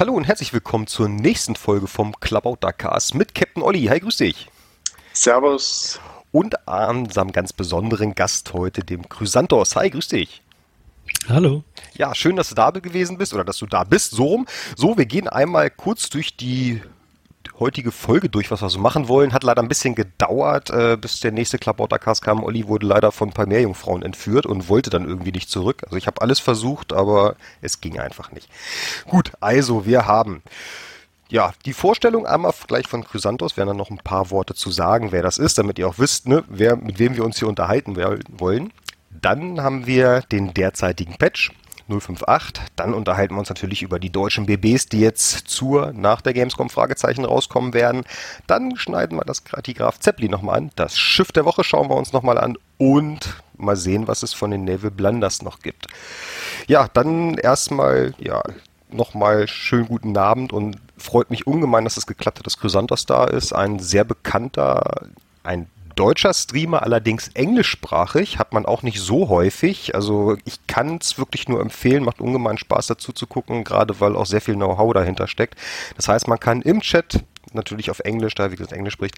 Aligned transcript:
Hallo 0.00 0.14
und 0.14 0.24
herzlich 0.24 0.54
willkommen 0.54 0.86
zur 0.86 1.10
nächsten 1.10 1.56
Folge 1.56 1.86
vom 1.86 2.18
Clubout 2.20 2.66
Cast 2.78 3.14
mit 3.14 3.34
Captain 3.34 3.62
Olli. 3.62 3.84
Hi, 3.84 4.00
grüß 4.00 4.16
dich. 4.16 4.48
Servus. 5.12 6.00
Und 6.32 6.54
unserem 6.66 7.32
ganz 7.32 7.52
besonderen 7.52 8.14
Gast 8.14 8.54
heute, 8.54 8.82
dem 8.82 9.06
Chrysanthos. 9.10 9.76
Hi, 9.76 9.90
grüß 9.90 10.08
dich. 10.08 10.40
Hallo. 11.28 11.64
Ja, 11.92 12.14
schön, 12.14 12.36
dass 12.36 12.48
du 12.48 12.54
da 12.54 12.70
gewesen 12.70 13.18
bist 13.18 13.34
oder 13.34 13.44
dass 13.44 13.58
du 13.58 13.66
da 13.66 13.84
bist. 13.84 14.12
So 14.12 14.24
rum. 14.24 14.46
So, 14.74 14.96
wir 14.96 15.04
gehen 15.04 15.28
einmal 15.28 15.68
kurz 15.68 16.08
durch 16.08 16.34
die 16.34 16.80
heutige 17.58 17.92
Folge 17.92 18.28
durch, 18.28 18.50
was 18.50 18.62
wir 18.62 18.70
so 18.70 18.78
machen 18.78 19.08
wollen. 19.08 19.32
Hat 19.32 19.44
leider 19.44 19.62
ein 19.62 19.68
bisschen 19.68 19.94
gedauert, 19.94 20.70
äh, 20.70 20.96
bis 21.00 21.20
der 21.20 21.32
nächste 21.32 21.58
Klabautercast 21.58 22.22
kam. 22.22 22.42
Olli 22.42 22.66
wurde 22.66 22.86
leider 22.86 23.12
von 23.12 23.28
ein 23.28 23.34
paar 23.34 23.46
Meerjungfrauen 23.46 24.02
entführt 24.02 24.46
und 24.46 24.68
wollte 24.68 24.90
dann 24.90 25.06
irgendwie 25.06 25.32
nicht 25.32 25.50
zurück. 25.50 25.82
Also 25.84 25.96
ich 25.96 26.06
habe 26.06 26.20
alles 26.22 26.40
versucht, 26.40 26.92
aber 26.92 27.36
es 27.60 27.80
ging 27.80 27.98
einfach 27.98 28.32
nicht. 28.32 28.48
Gut, 29.06 29.32
also 29.40 29.86
wir 29.86 30.06
haben 30.06 30.42
ja, 31.30 31.52
die 31.64 31.72
Vorstellung 31.72 32.26
einmal 32.26 32.52
gleich 32.66 32.88
von 32.88 33.04
Chrysanthos, 33.04 33.56
werden 33.56 33.68
dann 33.68 33.76
noch 33.76 33.90
ein 33.90 33.98
paar 33.98 34.30
Worte 34.30 34.54
zu 34.54 34.70
sagen, 34.70 35.12
wer 35.12 35.22
das 35.22 35.38
ist, 35.38 35.58
damit 35.58 35.78
ihr 35.78 35.86
auch 35.86 35.98
wisst, 35.98 36.26
ne, 36.26 36.44
wer, 36.48 36.76
mit 36.76 36.98
wem 36.98 37.16
wir 37.16 37.24
uns 37.24 37.38
hier 37.38 37.48
unterhalten 37.48 37.96
wollen. 37.96 38.72
Dann 39.10 39.62
haben 39.62 39.86
wir 39.86 40.22
den 40.32 40.54
derzeitigen 40.54 41.16
Patch, 41.18 41.52
058. 41.90 42.62
Dann 42.76 42.94
unterhalten 42.94 43.34
wir 43.34 43.40
uns 43.40 43.48
natürlich 43.48 43.82
über 43.82 43.98
die 43.98 44.10
deutschen 44.10 44.46
BBs, 44.46 44.86
die 44.86 45.00
jetzt 45.00 45.48
zur 45.48 45.92
nach 45.92 46.20
der 46.20 46.32
Gamescom 46.32 46.70
Fragezeichen 46.70 47.24
rauskommen 47.24 47.74
werden. 47.74 48.04
Dann 48.46 48.76
schneiden 48.76 49.18
wir 49.18 49.24
das 49.24 49.42
die 49.66 49.74
Graf 49.74 49.98
Zeppelin 49.98 50.30
nochmal 50.30 50.58
an. 50.58 50.70
Das 50.76 50.98
Schiff 50.98 51.32
der 51.32 51.44
Woche 51.44 51.64
schauen 51.64 51.88
wir 51.88 51.96
uns 51.96 52.12
nochmal 52.12 52.38
an 52.38 52.56
und 52.78 53.42
mal 53.56 53.76
sehen, 53.76 54.08
was 54.08 54.22
es 54.22 54.32
von 54.32 54.50
den 54.50 54.64
Naval 54.64 54.90
Blunders 54.90 55.42
noch 55.42 55.60
gibt. 55.60 55.86
Ja, 56.66 56.88
dann 56.92 57.34
erstmal, 57.34 58.14
ja, 58.18 58.42
nochmal 58.90 59.48
schönen 59.48 59.86
guten 59.86 60.16
Abend 60.16 60.52
und 60.52 60.78
freut 60.96 61.30
mich 61.30 61.46
ungemein, 61.46 61.84
dass 61.84 61.96
es 61.96 62.06
geklappt 62.06 62.38
hat, 62.38 62.46
dass 62.46 62.58
Chrysanthos 62.58 63.06
da 63.06 63.24
ist. 63.24 63.52
Ein 63.52 63.78
sehr 63.78 64.04
bekannter, 64.04 65.08
ein 65.42 65.66
deutscher 66.00 66.32
Streamer, 66.32 66.82
allerdings 66.82 67.28
englischsprachig, 67.34 68.38
hat 68.38 68.54
man 68.54 68.64
auch 68.64 68.82
nicht 68.82 69.00
so 69.00 69.28
häufig. 69.28 69.94
Also 69.94 70.38
ich 70.46 70.66
kann 70.66 70.96
es 70.98 71.18
wirklich 71.18 71.46
nur 71.46 71.60
empfehlen, 71.60 72.04
macht 72.04 72.22
ungemein 72.22 72.56
Spaß 72.56 72.86
dazu 72.86 73.12
zu 73.12 73.26
gucken, 73.26 73.64
gerade 73.64 74.00
weil 74.00 74.16
auch 74.16 74.24
sehr 74.24 74.40
viel 74.40 74.54
Know-how 74.54 74.94
dahinter 74.94 75.26
steckt. 75.26 75.56
Das 75.96 76.08
heißt, 76.08 76.26
man 76.26 76.40
kann 76.40 76.62
im 76.62 76.80
Chat 76.80 77.22
natürlich 77.54 77.90
auf 77.90 78.00
Englisch, 78.00 78.34
da 78.34 78.50
wie 78.50 78.56
gesagt 78.56 78.72
Englisch 78.72 78.94
spricht, 78.94 79.16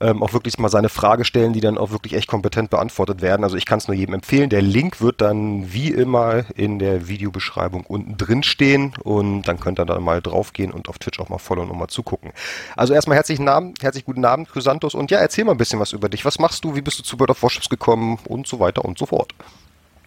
ähm, 0.00 0.22
auch 0.22 0.32
wirklich 0.32 0.58
mal 0.58 0.68
seine 0.68 0.88
Frage 0.88 1.24
stellen, 1.24 1.52
die 1.52 1.60
dann 1.60 1.78
auch 1.78 1.90
wirklich 1.90 2.14
echt 2.14 2.28
kompetent 2.28 2.70
beantwortet 2.70 3.22
werden. 3.22 3.44
Also 3.44 3.56
ich 3.56 3.66
kann 3.66 3.78
es 3.78 3.88
nur 3.88 3.96
jedem 3.96 4.14
empfehlen. 4.14 4.50
Der 4.50 4.62
Link 4.62 5.00
wird 5.00 5.20
dann 5.20 5.72
wie 5.72 5.90
immer 5.90 6.44
in 6.56 6.78
der 6.78 7.08
Videobeschreibung 7.08 7.84
unten 7.84 8.16
drin 8.16 8.42
stehen 8.42 8.94
und 9.02 9.42
dann 9.42 9.60
könnt 9.60 9.78
ihr 9.80 9.86
da 9.86 9.98
mal 10.00 10.20
draufgehen 10.22 10.72
und 10.72 10.88
auf 10.88 10.98
Twitch 10.98 11.20
auch 11.20 11.28
mal 11.28 11.38
follow 11.38 11.62
und 11.62 11.78
mal 11.78 11.88
zugucken. 11.88 12.32
Also 12.76 12.94
erstmal 12.94 13.16
herzlichen 13.16 13.44
Namen, 13.44 13.74
herzlich 13.80 14.04
guten 14.04 14.24
Abend, 14.24 14.48
Chrysanthos 14.48 14.94
und 14.94 15.10
ja, 15.10 15.18
erzähl 15.18 15.44
mal 15.44 15.52
ein 15.52 15.58
bisschen 15.58 15.80
was 15.80 15.92
über 15.92 16.08
dich. 16.08 16.24
Was 16.24 16.38
machst 16.38 16.64
du? 16.64 16.74
Wie 16.74 16.82
bist 16.82 16.98
du 16.98 17.02
zu 17.02 17.18
World 17.18 17.30
of 17.30 17.42
Warships 17.42 17.68
gekommen 17.68 18.18
und 18.24 18.46
so 18.46 18.60
weiter 18.60 18.84
und 18.84 18.98
so 18.98 19.06
fort? 19.06 19.32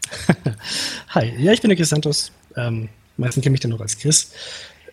Hi, 1.09 1.33
ja, 1.37 1.53
ich 1.53 1.61
bin 1.61 1.69
der 1.69 1.77
Chrysanthos. 1.77 2.31
Ähm, 2.57 2.89
meisten 3.17 3.41
kennen 3.41 3.53
mich 3.53 3.61
dann 3.61 3.71
noch 3.71 3.81
als 3.81 3.97
Chris. 3.97 4.31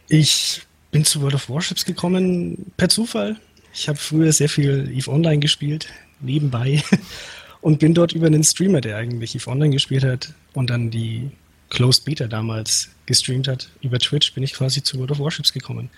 Ich 0.09 0.63
bin 0.91 1.05
zu 1.05 1.21
World 1.21 1.35
of 1.35 1.49
Warships 1.49 1.85
gekommen 1.85 2.73
per 2.77 2.89
Zufall. 2.89 3.37
Ich 3.75 3.89
habe 3.89 3.99
früher 3.99 4.33
sehr 4.33 4.49
viel 4.49 4.91
EVE 4.93 5.09
Online 5.09 5.39
gespielt, 5.39 5.89
nebenbei. 6.21 6.83
Und 7.61 7.81
bin 7.81 7.93
dort 7.93 8.13
über 8.13 8.27
einen 8.27 8.45
Streamer, 8.45 8.81
der 8.81 8.97
eigentlich 8.97 9.35
EVE 9.35 9.51
Online 9.51 9.71
gespielt 9.71 10.05
hat 10.05 10.33
und 10.55 10.71
dann 10.71 10.91
die 10.91 11.29
Closed 11.71 12.05
Beta 12.05 12.29
damals 12.29 12.89
gestreamt 13.07 13.49
hat, 13.49 13.69
über 13.83 13.99
Twitch, 13.99 14.33
bin 14.33 14.45
ich 14.45 14.53
quasi 14.53 14.81
zu 14.81 14.97
World 14.99 15.11
of 15.11 15.19
Warships 15.19 15.53
gekommen. 15.53 15.91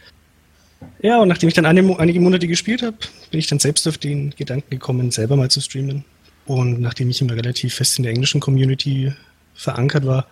Ja, 1.02 1.20
und 1.20 1.28
nachdem 1.28 1.48
ich 1.48 1.54
dann 1.54 1.66
eine, 1.66 1.98
einige 1.98 2.18
Monate 2.18 2.48
gespielt 2.48 2.82
habe, 2.82 2.96
bin 3.30 3.40
ich 3.40 3.46
dann 3.46 3.58
selbst 3.58 3.86
auf 3.86 3.98
den 3.98 4.30
Gedanken 4.30 4.70
gekommen, 4.70 5.10
selber 5.10 5.36
mal 5.36 5.50
zu 5.50 5.60
streamen. 5.60 6.04
Und 6.46 6.80
nachdem 6.80 7.10
ich 7.10 7.20
immer 7.20 7.36
relativ 7.36 7.74
fest 7.74 7.98
in 7.98 8.04
der 8.04 8.12
englischen 8.12 8.40
Community 8.40 9.12
verankert 9.54 10.06
war, 10.06 10.26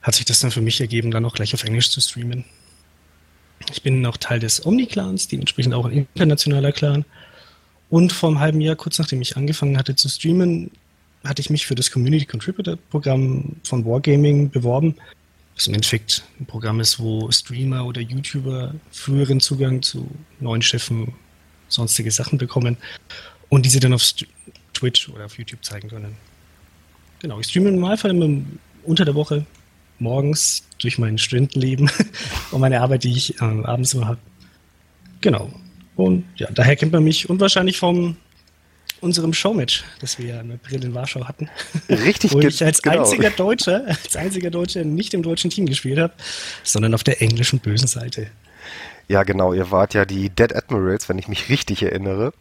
hat 0.00 0.14
sich 0.14 0.24
das 0.24 0.40
dann 0.40 0.50
für 0.50 0.62
mich 0.62 0.80
ergeben, 0.80 1.10
dann 1.10 1.24
auch 1.24 1.34
gleich 1.34 1.52
auf 1.54 1.64
Englisch 1.64 1.90
zu 1.90 2.00
streamen. 2.00 2.44
Ich 3.70 3.82
bin 3.82 4.00
noch 4.00 4.16
Teil 4.16 4.40
des 4.40 4.64
Omni-Clans, 4.64 5.28
dementsprechend 5.28 5.74
auch 5.74 5.86
ein 5.86 6.06
internationaler 6.14 6.72
Clan. 6.72 7.04
Und 7.90 8.12
vor 8.12 8.30
einem 8.30 8.40
halben 8.40 8.60
Jahr, 8.60 8.76
kurz 8.76 8.98
nachdem 8.98 9.20
ich 9.20 9.36
angefangen 9.36 9.76
hatte 9.76 9.94
zu 9.94 10.08
streamen, 10.08 10.70
hatte 11.24 11.40
ich 11.40 11.50
mich 11.50 11.66
für 11.66 11.74
das 11.74 11.90
Community 11.90 12.26
Contributor 12.26 12.76
Programm 12.90 13.56
von 13.64 13.84
Wargaming 13.84 14.50
beworben. 14.50 14.96
Was 15.54 15.66
im 15.66 15.74
Endeffekt 15.74 16.24
ein 16.40 16.46
Programm 16.46 16.80
ist, 16.80 16.98
wo 16.98 17.30
Streamer 17.30 17.84
oder 17.84 18.00
YouTuber 18.00 18.74
früheren 18.90 19.40
Zugang 19.40 19.82
zu 19.82 20.08
neuen 20.40 20.62
Schiffen, 20.62 21.12
sonstige 21.68 22.10
Sachen 22.10 22.38
bekommen 22.38 22.76
und 23.48 23.64
diese 23.66 23.80
dann 23.80 23.92
auf 23.92 24.02
Twitch 24.72 25.08
oder 25.10 25.26
auf 25.26 25.38
YouTube 25.38 25.64
zeigen 25.64 25.88
können. 25.88 26.16
Genau, 27.20 27.38
ich 27.38 27.46
streame 27.46 27.68
im 27.68 27.76
Normalfall 27.76 28.10
immer 28.10 28.42
unter 28.84 29.04
der 29.04 29.14
Woche 29.14 29.46
morgens 29.98 30.64
durch 30.80 30.98
mein 30.98 31.18
Studentenleben 31.18 31.90
und 32.50 32.60
meine 32.60 32.80
Arbeit, 32.80 33.04
die 33.04 33.12
ich 33.12 33.40
äh, 33.40 33.44
abends 33.44 33.94
immer 33.94 34.08
habe. 34.08 34.18
Genau. 35.20 35.50
Und 35.96 36.24
ja, 36.36 36.48
daher 36.52 36.76
kennt 36.76 36.92
man 36.92 37.04
mich 37.04 37.28
und 37.28 37.40
wahrscheinlich 37.40 37.78
vom 37.78 38.16
unserem 39.00 39.32
Showmatch, 39.32 39.84
das 40.00 40.18
wir 40.18 40.26
ja 40.26 40.40
im 40.40 40.52
April 40.52 40.84
in 40.84 40.94
Warschau 40.94 41.26
hatten. 41.26 41.48
Richtig, 41.88 42.32
wo 42.32 42.40
ich 42.40 42.64
als 42.64 42.80
genau. 42.80 43.00
einziger 43.00 43.30
Deutscher, 43.30 43.84
als 43.86 44.16
einziger 44.16 44.50
Deutscher 44.50 44.84
nicht 44.84 45.12
im 45.12 45.22
deutschen 45.22 45.50
Team 45.50 45.66
gespielt 45.66 45.98
habe, 45.98 46.12
sondern 46.62 46.94
auf 46.94 47.04
der 47.04 47.20
englischen 47.20 47.58
bösen 47.58 47.88
Seite. 47.88 48.28
Ja, 49.08 49.24
genau, 49.24 49.52
ihr 49.52 49.70
wart 49.70 49.94
ja 49.94 50.04
die 50.04 50.30
Dead 50.30 50.54
Admirals, 50.54 51.08
wenn 51.08 51.18
ich 51.18 51.28
mich 51.28 51.48
richtig 51.48 51.82
erinnere. 51.82 52.32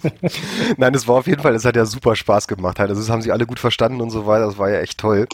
Nein, 0.76 0.94
es 0.94 1.06
war 1.06 1.16
auf 1.16 1.26
jeden 1.26 1.42
Fall, 1.42 1.54
es 1.54 1.64
hat 1.64 1.76
ja 1.76 1.84
super 1.84 2.16
Spaß 2.16 2.48
gemacht. 2.48 2.80
Also 2.80 2.94
das 2.94 3.10
haben 3.10 3.22
sie 3.22 3.30
alle 3.30 3.46
gut 3.46 3.60
verstanden 3.60 4.00
und 4.00 4.10
so 4.10 4.26
weiter, 4.26 4.46
das 4.46 4.58
war 4.58 4.70
ja 4.70 4.80
echt 4.80 4.98
toll. 4.98 5.28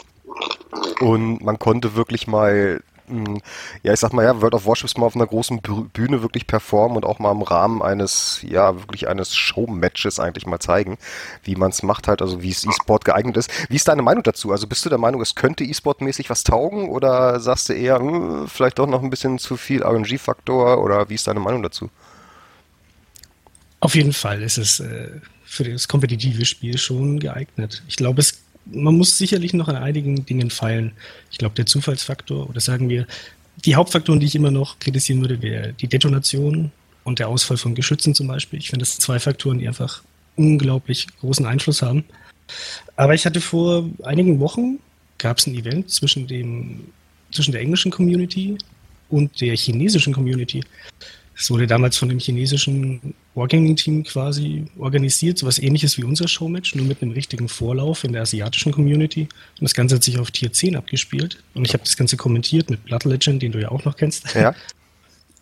Und 1.00 1.42
man 1.42 1.58
konnte 1.58 1.94
wirklich 1.94 2.26
mal 2.26 2.80
hm, 3.08 3.40
ja, 3.82 3.92
ich 3.92 4.00
sag 4.00 4.12
mal, 4.12 4.24
ja, 4.24 4.40
World 4.40 4.54
of 4.54 4.66
Warships 4.66 4.96
mal 4.96 5.06
auf 5.06 5.16
einer 5.16 5.26
großen 5.26 5.60
Bühne 5.60 6.22
wirklich 6.22 6.46
performen 6.46 6.96
und 6.96 7.04
auch 7.04 7.18
mal 7.18 7.32
im 7.32 7.42
Rahmen 7.42 7.82
eines, 7.82 8.40
ja, 8.42 8.76
wirklich 8.76 9.08
eines 9.08 9.34
Showmatches 9.34 10.20
eigentlich 10.20 10.46
mal 10.46 10.58
zeigen, 10.60 10.98
wie 11.42 11.56
man 11.56 11.70
es 11.70 11.82
macht 11.82 12.06
halt, 12.06 12.20
also 12.22 12.42
wie 12.42 12.50
es 12.50 12.64
E-Sport 12.64 13.04
geeignet 13.04 13.36
ist. 13.36 13.50
Wie 13.70 13.76
ist 13.76 13.88
deine 13.88 14.02
Meinung 14.02 14.22
dazu? 14.22 14.52
Also 14.52 14.66
bist 14.66 14.84
du 14.84 14.90
der 14.90 14.98
Meinung, 14.98 15.20
es 15.22 15.34
könnte 15.34 15.64
E-Sport-mäßig 15.64 16.28
was 16.30 16.44
taugen 16.44 16.88
oder 16.90 17.40
sagst 17.40 17.68
du 17.70 17.72
eher, 17.72 17.98
hm, 17.98 18.46
vielleicht 18.48 18.78
doch 18.78 18.86
noch 18.86 19.02
ein 19.02 19.10
bisschen 19.10 19.38
zu 19.38 19.56
viel 19.56 19.82
RNG-Faktor 19.82 20.82
oder 20.82 21.08
wie 21.08 21.14
ist 21.14 21.26
deine 21.26 21.40
Meinung 21.40 21.62
dazu? 21.62 21.90
Auf 23.80 23.94
jeden 23.94 24.12
Fall 24.12 24.42
ist 24.42 24.58
es 24.58 24.80
äh, 24.80 25.20
für 25.44 25.64
das 25.64 25.88
kompetitive 25.88 26.44
Spiel 26.44 26.76
schon 26.78 27.20
geeignet. 27.20 27.82
Ich 27.86 27.96
glaube, 27.96 28.20
es 28.20 28.42
man 28.70 28.96
muss 28.96 29.16
sicherlich 29.16 29.54
noch 29.54 29.68
an 29.68 29.76
einigen 29.76 30.26
Dingen 30.26 30.50
feilen. 30.50 30.92
Ich 31.30 31.38
glaube, 31.38 31.54
der 31.54 31.66
Zufallsfaktor, 31.66 32.48
oder 32.48 32.60
sagen 32.60 32.88
wir, 32.88 33.06
die 33.64 33.74
Hauptfaktoren, 33.74 34.20
die 34.20 34.26
ich 34.26 34.34
immer 34.34 34.50
noch 34.50 34.78
kritisieren 34.78 35.20
würde, 35.20 35.42
wäre 35.42 35.72
die 35.72 35.88
Detonation 35.88 36.70
und 37.04 37.18
der 37.18 37.28
Ausfall 37.28 37.56
von 37.56 37.74
Geschützen 37.74 38.14
zum 38.14 38.28
Beispiel. 38.28 38.58
Ich 38.58 38.70
finde, 38.70 38.84
das 38.84 38.92
sind 38.92 39.02
zwei 39.02 39.18
Faktoren, 39.18 39.58
die 39.58 39.66
einfach 39.66 40.02
unglaublich 40.36 41.06
großen 41.20 41.46
Einfluss 41.46 41.82
haben. 41.82 42.04
Aber 42.96 43.14
ich 43.14 43.26
hatte 43.26 43.40
vor 43.40 43.88
einigen 44.04 44.40
Wochen, 44.40 44.78
gab 45.18 45.38
es 45.38 45.46
ein 45.46 45.54
Event 45.54 45.90
zwischen, 45.90 46.26
dem, 46.26 46.84
zwischen 47.32 47.52
der 47.52 47.60
englischen 47.60 47.90
Community 47.90 48.56
und 49.08 49.40
der 49.40 49.56
chinesischen 49.56 50.12
Community. 50.12 50.62
Es 51.36 51.50
wurde 51.50 51.66
damals 51.66 51.96
von 51.96 52.08
dem 52.08 52.18
chinesischen 52.18 53.14
Wargaming-Team 53.38 54.04
quasi 54.04 54.66
organisiert, 54.78 55.38
sowas 55.38 55.58
ähnliches 55.58 55.96
wie 55.96 56.04
unser 56.04 56.28
Showmatch, 56.28 56.74
nur 56.74 56.86
mit 56.86 57.00
einem 57.00 57.12
richtigen 57.12 57.48
Vorlauf 57.48 58.04
in 58.04 58.12
der 58.12 58.22
asiatischen 58.22 58.72
Community. 58.72 59.22
Und 59.22 59.62
das 59.62 59.74
Ganze 59.74 59.94
hat 59.94 60.04
sich 60.04 60.18
auf 60.18 60.30
Tier 60.30 60.52
10 60.52 60.76
abgespielt. 60.76 61.42
Und 61.54 61.66
ich 61.66 61.72
habe 61.72 61.84
das 61.84 61.96
Ganze 61.96 62.16
kommentiert 62.16 62.68
mit 62.68 62.84
Blood 62.84 63.04
Legend, 63.04 63.42
den 63.42 63.52
du 63.52 63.60
ja 63.60 63.70
auch 63.70 63.84
noch 63.84 63.96
kennst. 63.96 64.34
Ja. 64.34 64.54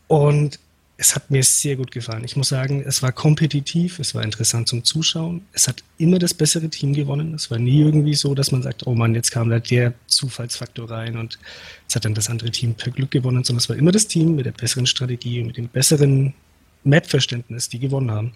Und 0.07 0.61
es 0.99 1.15
hat 1.15 1.31
mir 1.31 1.43
sehr 1.43 1.77
gut 1.77 1.91
gefallen. 1.91 2.25
Ich 2.25 2.37
muss 2.37 2.49
sagen, 2.49 2.83
es 2.87 3.03
war 3.03 3.13
kompetitiv, 3.13 3.99
es 3.99 4.15
war 4.15 4.23
interessant 4.23 4.69
zum 4.69 4.83
Zuschauen. 4.83 5.43
Es 5.53 5.69
hat 5.69 5.83
immer 5.99 6.19
das 6.19 6.33
bessere 6.33 6.71
Team 6.71 6.95
gewonnen. 6.95 7.35
Es 7.35 7.51
war 7.51 7.59
nie 7.59 7.81
irgendwie 7.81 8.15
so, 8.15 8.35
dass 8.35 8.51
man 8.51 8.63
sagt, 8.63 8.87
oh 8.87 8.95
Mann, 8.95 9.15
jetzt 9.15 9.31
kam 9.31 9.51
da 9.51 9.59
der 9.59 9.93
Zufallsfaktor 10.07 10.91
rein 10.91 11.19
und 11.19 11.39
jetzt 11.83 11.97
hat 11.97 12.05
dann 12.07 12.15
das 12.15 12.31
andere 12.31 12.51
Team 12.51 12.75
per 12.75 12.93
Glück 12.93 13.11
gewonnen, 13.11 13.45
sondern 13.45 13.61
es 13.61 13.69
war 13.69 13.77
immer 13.77 13.93
das 13.93 14.07
Team 14.07 14.37
mit 14.37 14.47
der 14.47 14.53
besseren 14.53 14.87
Strategie, 14.87 15.43
mit 15.43 15.59
dem 15.59 15.69
besseren 15.69 16.33
Map-Verständnis, 16.87 17.69
die 17.69 17.79
gewonnen 17.79 18.11
haben. 18.11 18.35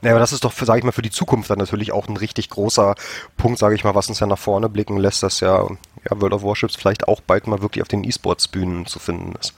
Naja, 0.00 0.14
aber 0.14 0.20
das 0.20 0.32
ist 0.32 0.42
doch, 0.44 0.52
sage 0.52 0.80
ich 0.80 0.84
mal, 0.84 0.92
für 0.92 1.02
die 1.02 1.10
Zukunft 1.10 1.48
dann 1.48 1.58
natürlich 1.58 1.92
auch 1.92 2.08
ein 2.08 2.16
richtig 2.16 2.50
großer 2.50 2.96
Punkt, 3.36 3.58
sage 3.58 3.76
ich 3.76 3.84
mal, 3.84 3.94
was 3.94 4.08
uns 4.08 4.18
ja 4.18 4.26
nach 4.26 4.38
vorne 4.38 4.68
blicken 4.68 4.96
lässt, 4.96 5.22
dass 5.22 5.40
ja, 5.40 5.62
ja 5.62 6.20
World 6.20 6.32
of 6.32 6.42
Warships 6.42 6.74
vielleicht 6.74 7.06
auch 7.06 7.20
bald 7.20 7.46
mal 7.46 7.62
wirklich 7.62 7.82
auf 7.82 7.88
den 7.88 8.02
E-Sports-Bühnen 8.02 8.86
zu 8.86 8.98
finden 8.98 9.34
ist. 9.40 9.54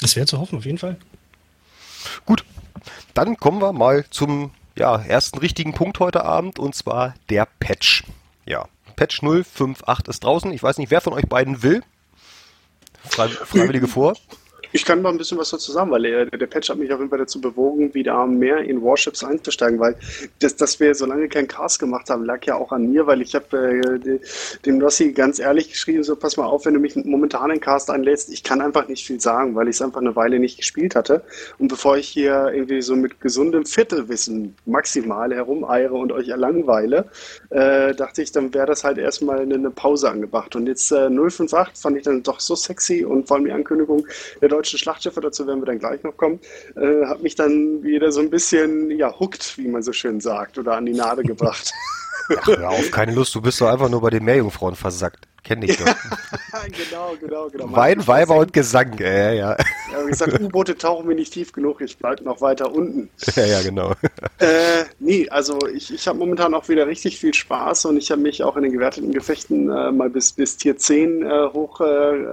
Das 0.00 0.16
wäre 0.16 0.26
zu 0.26 0.38
hoffen, 0.38 0.58
auf 0.58 0.66
jeden 0.66 0.78
Fall. 0.78 0.96
Gut, 2.26 2.44
dann 3.14 3.38
kommen 3.38 3.60
wir 3.60 3.72
mal 3.72 4.04
zum 4.10 4.50
ja, 4.76 4.96
ersten 4.96 5.38
richtigen 5.38 5.72
Punkt 5.72 5.98
heute 5.98 6.24
Abend 6.24 6.58
und 6.58 6.74
zwar 6.74 7.14
der 7.30 7.48
Patch. 7.58 8.04
Ja, 8.44 8.68
Patch 8.96 9.22
058 9.22 10.08
ist 10.08 10.24
draußen. 10.24 10.52
Ich 10.52 10.62
weiß 10.62 10.78
nicht, 10.78 10.90
wer 10.90 11.00
von 11.00 11.14
euch 11.14 11.26
beiden 11.26 11.62
will. 11.62 11.82
Freiwillige 13.02 13.88
vor? 13.88 14.14
Ich 14.72 14.84
kann 14.84 15.00
mal 15.00 15.10
ein 15.10 15.18
bisschen 15.18 15.38
was 15.38 15.50
dazu 15.50 15.72
sagen, 15.72 15.90
weil 15.90 16.02
der, 16.02 16.26
der 16.26 16.46
Patch 16.46 16.68
hat 16.68 16.78
mich 16.78 16.92
auf 16.92 16.98
jeden 16.98 17.08
Fall 17.08 17.20
dazu 17.20 17.40
bewogen, 17.40 17.94
wieder 17.94 18.26
mehr 18.26 18.58
in 18.58 18.82
Warships 18.82 19.24
einzusteigen, 19.24 19.78
weil 19.78 19.96
das, 20.40 20.56
dass 20.56 20.78
wir 20.78 20.94
so 20.94 21.06
lange 21.06 21.28
keinen 21.28 21.48
Cast 21.48 21.78
gemacht 21.78 22.10
haben, 22.10 22.24
lag 22.24 22.44
ja 22.44 22.56
auch 22.56 22.72
an 22.72 22.90
mir, 22.90 23.06
weil 23.06 23.22
ich 23.22 23.34
habe 23.34 23.56
äh, 23.56 24.18
dem 24.66 24.82
Rossi 24.82 25.12
ganz 25.12 25.38
ehrlich 25.38 25.70
geschrieben, 25.70 26.04
so 26.04 26.16
pass 26.16 26.36
mal 26.36 26.44
auf, 26.44 26.66
wenn 26.66 26.74
du 26.74 26.80
mich 26.80 26.96
momentan 26.96 27.50
in 27.50 27.60
Cast 27.60 27.90
einlädst, 27.90 28.30
ich 28.30 28.42
kann 28.42 28.60
einfach 28.60 28.88
nicht 28.88 29.06
viel 29.06 29.20
sagen, 29.20 29.54
weil 29.54 29.68
ich 29.68 29.76
es 29.76 29.82
einfach 29.82 30.00
eine 30.00 30.16
Weile 30.16 30.38
nicht 30.38 30.58
gespielt 30.58 30.94
hatte. 30.94 31.22
Und 31.58 31.68
bevor 31.68 31.96
ich 31.96 32.08
hier 32.08 32.50
irgendwie 32.52 32.82
so 32.82 32.94
mit 32.94 33.20
gesundem 33.20 33.64
Viertelwissen 33.64 34.54
maximal 34.66 35.34
herumeiere 35.34 35.94
und 35.94 36.12
euch 36.12 36.28
erlangweile, 36.28 37.06
äh, 37.50 37.94
dachte 37.94 38.20
ich, 38.22 38.32
dann 38.32 38.52
wäre 38.52 38.66
das 38.66 38.84
halt 38.84 38.98
erstmal 38.98 39.40
eine, 39.40 39.54
eine, 39.54 39.70
Pause 39.70 40.10
angebracht. 40.10 40.56
Und 40.56 40.66
jetzt 40.66 40.92
äh, 40.92 41.08
058 41.08 41.80
fand 41.80 41.96
ich 41.96 42.02
dann 42.02 42.22
doch 42.22 42.40
so 42.40 42.54
sexy 42.54 43.04
und 43.04 43.28
vor 43.28 43.36
allem 43.36 43.46
die 43.46 43.52
Ankündigung 43.52 44.06
der 44.40 44.48
deutschen 44.58 44.78
Schlachtschiffe, 44.78 45.20
dazu 45.20 45.46
werden 45.46 45.60
wir 45.60 45.66
dann 45.66 45.78
gleich 45.78 46.02
noch 46.02 46.16
kommen, 46.16 46.40
äh, 46.76 47.06
hat 47.06 47.22
mich 47.22 47.34
dann 47.36 47.82
wieder 47.82 48.10
so 48.10 48.20
ein 48.20 48.30
bisschen, 48.30 48.90
ja, 48.90 49.18
hooked, 49.18 49.56
wie 49.56 49.68
man 49.68 49.82
so 49.82 49.92
schön 49.92 50.20
sagt, 50.20 50.58
oder 50.58 50.76
an 50.76 50.86
die 50.86 50.94
Nade 50.94 51.22
gebracht. 51.22 51.72
Ach, 52.36 52.46
hör 52.46 52.70
auf, 52.70 52.90
keine 52.90 53.12
Lust, 53.14 53.34
du 53.34 53.40
bist 53.40 53.60
doch 53.60 53.68
einfach 53.68 53.88
nur 53.88 54.00
bei 54.00 54.10
den 54.10 54.24
Meerjungfrauen 54.24 54.74
versackt. 54.74 55.26
Kenn 55.48 55.62
ich 55.62 55.78
doch. 55.78 55.86
genau, 56.90 57.16
genau, 57.18 57.48
genau. 57.48 57.72
Wein, 57.74 58.06
Weiber 58.06 58.36
und 58.36 58.52
Gesang, 58.52 58.98
äh, 58.98 59.38
ja. 59.38 59.56
Ja, 59.90 60.04
wie 60.04 60.10
gesagt, 60.10 60.38
U-Boote 60.40 60.76
tauchen 60.76 61.06
mir 61.06 61.14
nicht 61.14 61.32
tief 61.32 61.52
genug, 61.52 61.80
ich 61.80 61.96
bleibe 61.96 62.22
noch 62.22 62.42
weiter 62.42 62.70
unten. 62.70 63.08
Ja, 63.34 63.46
ja, 63.46 63.62
genau. 63.62 63.94
Äh, 64.40 64.84
nee, 65.00 65.28
also 65.30 65.58
ich, 65.74 65.92
ich 65.92 66.06
habe 66.06 66.16
momentan 66.16 66.54
auch 66.54 66.68
wieder 66.68 66.86
richtig 66.86 67.18
viel 67.18 67.34
Spaß 67.34 67.86
und 67.86 67.96
ich 67.96 68.12
habe 68.12 68.20
mich 68.20 68.44
auch 68.44 68.56
in 68.56 68.62
den 68.62 68.70
gewerteten 68.70 69.10
Gefechten 69.10 69.68
äh, 69.68 69.90
mal 69.90 70.10
bis, 70.10 70.32
bis 70.32 70.56
Tier 70.56 70.76
10 70.76 71.22
äh, 71.22 71.48
hoch 71.52 71.80
äh, 71.80 71.84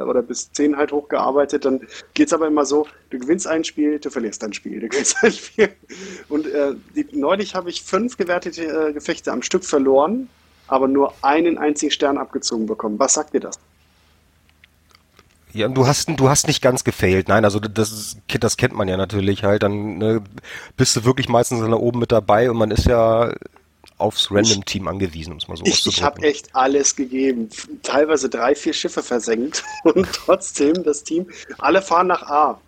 oder 0.04 0.22
bis 0.22 0.52
10 0.52 0.78
halt 0.78 0.92
hochgearbeitet. 0.92 1.66
Dann 1.66 1.82
geht 2.14 2.28
es 2.28 2.34
aber 2.34 2.46
immer 2.46 2.64
so, 2.64 2.86
du 3.10 3.18
gewinnst 3.18 3.48
ein 3.48 3.64
Spiel, 3.64 3.98
du 3.98 4.12
verlierst 4.12 4.44
ein 4.44 4.54
Spiel, 4.54 4.82
du 4.82 4.88
gewinnst 4.88 5.16
ein 5.24 5.32
Spiel. 5.32 5.70
Und 6.30 6.46
äh, 6.46 6.74
die, 6.96 7.08
neulich 7.14 7.56
habe 7.56 7.72
ich 7.72 7.82
fünf 7.82 8.18
gewertete 8.18 8.90
äh, 8.90 8.94
Gefechte 8.94 9.32
am 9.32 9.42
Stück 9.42 9.66
verloren 9.66 10.30
aber 10.68 10.88
nur 10.88 11.14
einen 11.22 11.58
einzigen 11.58 11.92
Stern 11.92 12.18
abgezogen 12.18 12.66
bekommen. 12.66 13.00
Was 13.00 13.14
sagt 13.14 13.34
dir 13.34 13.40
das? 13.40 13.60
Ja, 15.54 15.70
du 15.70 15.88
hast, 15.88 16.10
du 16.10 16.30
hast 16.30 16.48
nicht 16.48 16.62
ganz 16.62 16.84
gefailt. 16.84 17.30
Nein, 17.30 17.46
also 17.46 17.60
das, 17.60 18.18
das 18.40 18.58
kennt 18.58 18.74
man 18.74 18.90
ja 18.90 18.98
natürlich 18.98 19.44
halt. 19.44 19.64
Dann 19.64 19.98
ne, 19.98 20.22
bist 20.76 20.96
du 20.98 21.06
wirklich 21.06 21.30
meistens 21.30 21.62
da 21.62 21.72
oben 21.72 22.00
mit 22.00 22.12
dabei 22.12 22.52
und 22.52 22.58
man 22.58 22.72
ist 22.72 22.86
ja 22.86 23.34
aufs 23.98 24.30
Random-Team 24.30 24.90
angewiesen, 24.90 25.32
um 25.32 25.38
es 25.38 25.48
mal 25.48 25.56
so 25.56 25.64
Ich, 25.66 25.86
ich 25.88 26.04
habe 26.04 26.22
echt 26.24 26.54
alles 26.54 26.98
gegeben. 26.98 27.50
Teilweise 27.84 28.28
drei, 28.28 28.54
vier 28.54 28.74
Schiffe 28.74 29.02
versenkt 29.02 29.64
und 29.86 30.06
trotzdem 30.12 30.84
das 30.84 31.04
Team, 31.04 31.28
alle 31.58 31.82
fahren 31.82 32.08
nach 32.08 32.24
A 32.24 32.60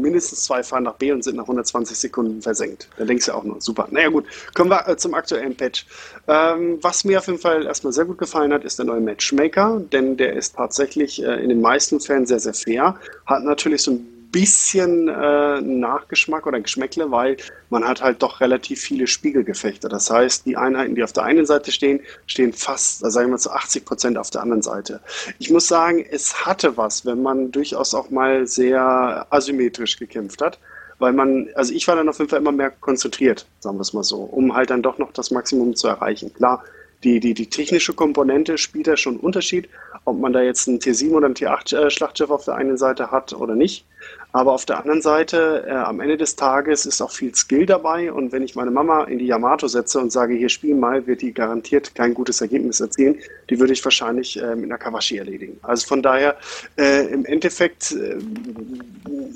mindestens 0.00 0.42
zwei 0.42 0.62
fahren 0.62 0.84
nach 0.84 0.94
B 0.94 1.12
und 1.12 1.22
sind 1.24 1.36
nach 1.36 1.44
120 1.44 1.96
Sekunden 1.96 2.42
versenkt. 2.42 2.88
Da 2.96 3.04
denkst 3.04 3.26
du 3.26 3.32
auch 3.32 3.44
nur, 3.44 3.60
super. 3.60 3.88
Naja 3.90 4.08
gut, 4.08 4.24
kommen 4.54 4.70
wir 4.70 4.88
äh, 4.88 4.96
zum 4.96 5.14
aktuellen 5.14 5.56
Patch. 5.56 5.86
Ähm, 6.26 6.78
was 6.82 7.04
mir 7.04 7.18
auf 7.18 7.26
jeden 7.26 7.38
Fall 7.38 7.66
erstmal 7.66 7.92
sehr 7.92 8.04
gut 8.04 8.18
gefallen 8.18 8.52
hat, 8.52 8.64
ist 8.64 8.78
der 8.78 8.86
neue 8.86 9.00
Matchmaker, 9.00 9.80
denn 9.92 10.16
der 10.16 10.34
ist 10.34 10.56
tatsächlich 10.56 11.22
äh, 11.22 11.42
in 11.42 11.48
den 11.48 11.60
meisten 11.60 12.00
Fällen 12.00 12.26
sehr, 12.26 12.40
sehr 12.40 12.54
fair. 12.54 12.98
Hat 13.26 13.42
natürlich 13.44 13.82
so 13.82 13.92
ein 13.92 14.17
bisschen 14.30 15.08
äh, 15.08 15.60
Nachgeschmack 15.60 16.46
oder 16.46 16.60
Geschmäckle, 16.60 17.10
weil 17.10 17.36
man 17.70 17.86
hat 17.86 18.02
halt 18.02 18.22
doch 18.22 18.40
relativ 18.40 18.80
viele 18.80 19.06
Spiegelgefechte. 19.06 19.88
Das 19.88 20.10
heißt, 20.10 20.46
die 20.46 20.56
Einheiten, 20.56 20.94
die 20.94 21.02
auf 21.02 21.12
der 21.12 21.24
einen 21.24 21.46
Seite 21.46 21.72
stehen, 21.72 22.00
stehen 22.26 22.52
fast, 22.52 23.00
sagen 23.00 23.28
wir 23.28 23.32
mal 23.32 23.38
zu 23.38 23.50
80 23.50 23.84
Prozent 23.84 24.18
auf 24.18 24.30
der 24.30 24.42
anderen 24.42 24.62
Seite. 24.62 25.00
Ich 25.38 25.50
muss 25.50 25.66
sagen, 25.66 26.04
es 26.08 26.46
hatte 26.46 26.76
was, 26.76 27.06
wenn 27.06 27.22
man 27.22 27.52
durchaus 27.52 27.94
auch 27.94 28.10
mal 28.10 28.46
sehr 28.46 29.26
asymmetrisch 29.30 29.98
gekämpft 29.98 30.42
hat 30.42 30.58
weil 30.98 31.12
man, 31.12 31.48
also 31.54 31.72
ich 31.72 31.86
war 31.86 31.96
dann 31.96 32.08
auf 32.08 32.18
jeden 32.18 32.28
Fall 32.28 32.40
immer 32.40 32.50
mehr 32.50 32.70
konzentriert, 32.70 33.46
sagen 33.60 33.76
wir 33.76 33.82
es 33.82 33.92
mal 33.92 34.02
so, 34.02 34.16
um 34.18 34.54
halt 34.54 34.70
dann 34.70 34.82
doch 34.82 34.98
noch 34.98 35.12
das 35.12 35.30
Maximum 35.30 35.76
zu 35.76 35.86
erreichen. 35.86 36.34
Klar, 36.34 36.64
die, 37.04 37.20
die, 37.20 37.34
die 37.34 37.48
technische 37.48 37.94
Komponente 37.94 38.58
spielt 38.58 38.88
da 38.88 38.96
schon 38.96 39.14
einen 39.14 39.20
Unterschied, 39.20 39.68
ob 40.08 40.18
man 40.18 40.32
da 40.32 40.40
jetzt 40.40 40.66
ein 40.66 40.78
T7 40.78 41.12
oder 41.12 41.28
ein 41.28 41.34
T8 41.34 41.76
äh, 41.76 41.90
Schlachtschiff 41.90 42.30
auf 42.30 42.44
der 42.44 42.54
einen 42.54 42.76
Seite 42.76 43.10
hat 43.10 43.32
oder 43.32 43.54
nicht. 43.54 43.84
Aber 44.32 44.52
auf 44.52 44.66
der 44.66 44.78
anderen 44.78 45.00
Seite, 45.00 45.64
äh, 45.66 45.72
am 45.72 46.00
Ende 46.00 46.18
des 46.18 46.36
Tages 46.36 46.84
ist 46.84 47.00
auch 47.00 47.10
viel 47.10 47.34
Skill 47.34 47.64
dabei. 47.64 48.12
Und 48.12 48.30
wenn 48.30 48.42
ich 48.42 48.54
meine 48.54 48.70
Mama 48.70 49.04
in 49.04 49.18
die 49.18 49.26
Yamato 49.26 49.66
setze 49.68 49.98
und 49.98 50.12
sage, 50.12 50.34
hier 50.34 50.50
spiel 50.50 50.74
mal, 50.74 51.06
wird 51.06 51.22
die 51.22 51.32
garantiert 51.32 51.94
kein 51.94 52.12
gutes 52.12 52.42
Ergebnis 52.42 52.80
erzielen. 52.80 53.16
Die 53.48 53.58
würde 53.58 53.72
ich 53.72 53.82
wahrscheinlich 53.82 54.40
äh, 54.40 54.54
mit 54.54 54.66
einer 54.66 54.76
Kawashi 54.76 55.16
erledigen. 55.16 55.58
Also 55.62 55.86
von 55.86 56.02
daher, 56.02 56.36
äh, 56.76 57.06
im 57.06 57.24
Endeffekt 57.24 57.92
äh, 57.92 58.18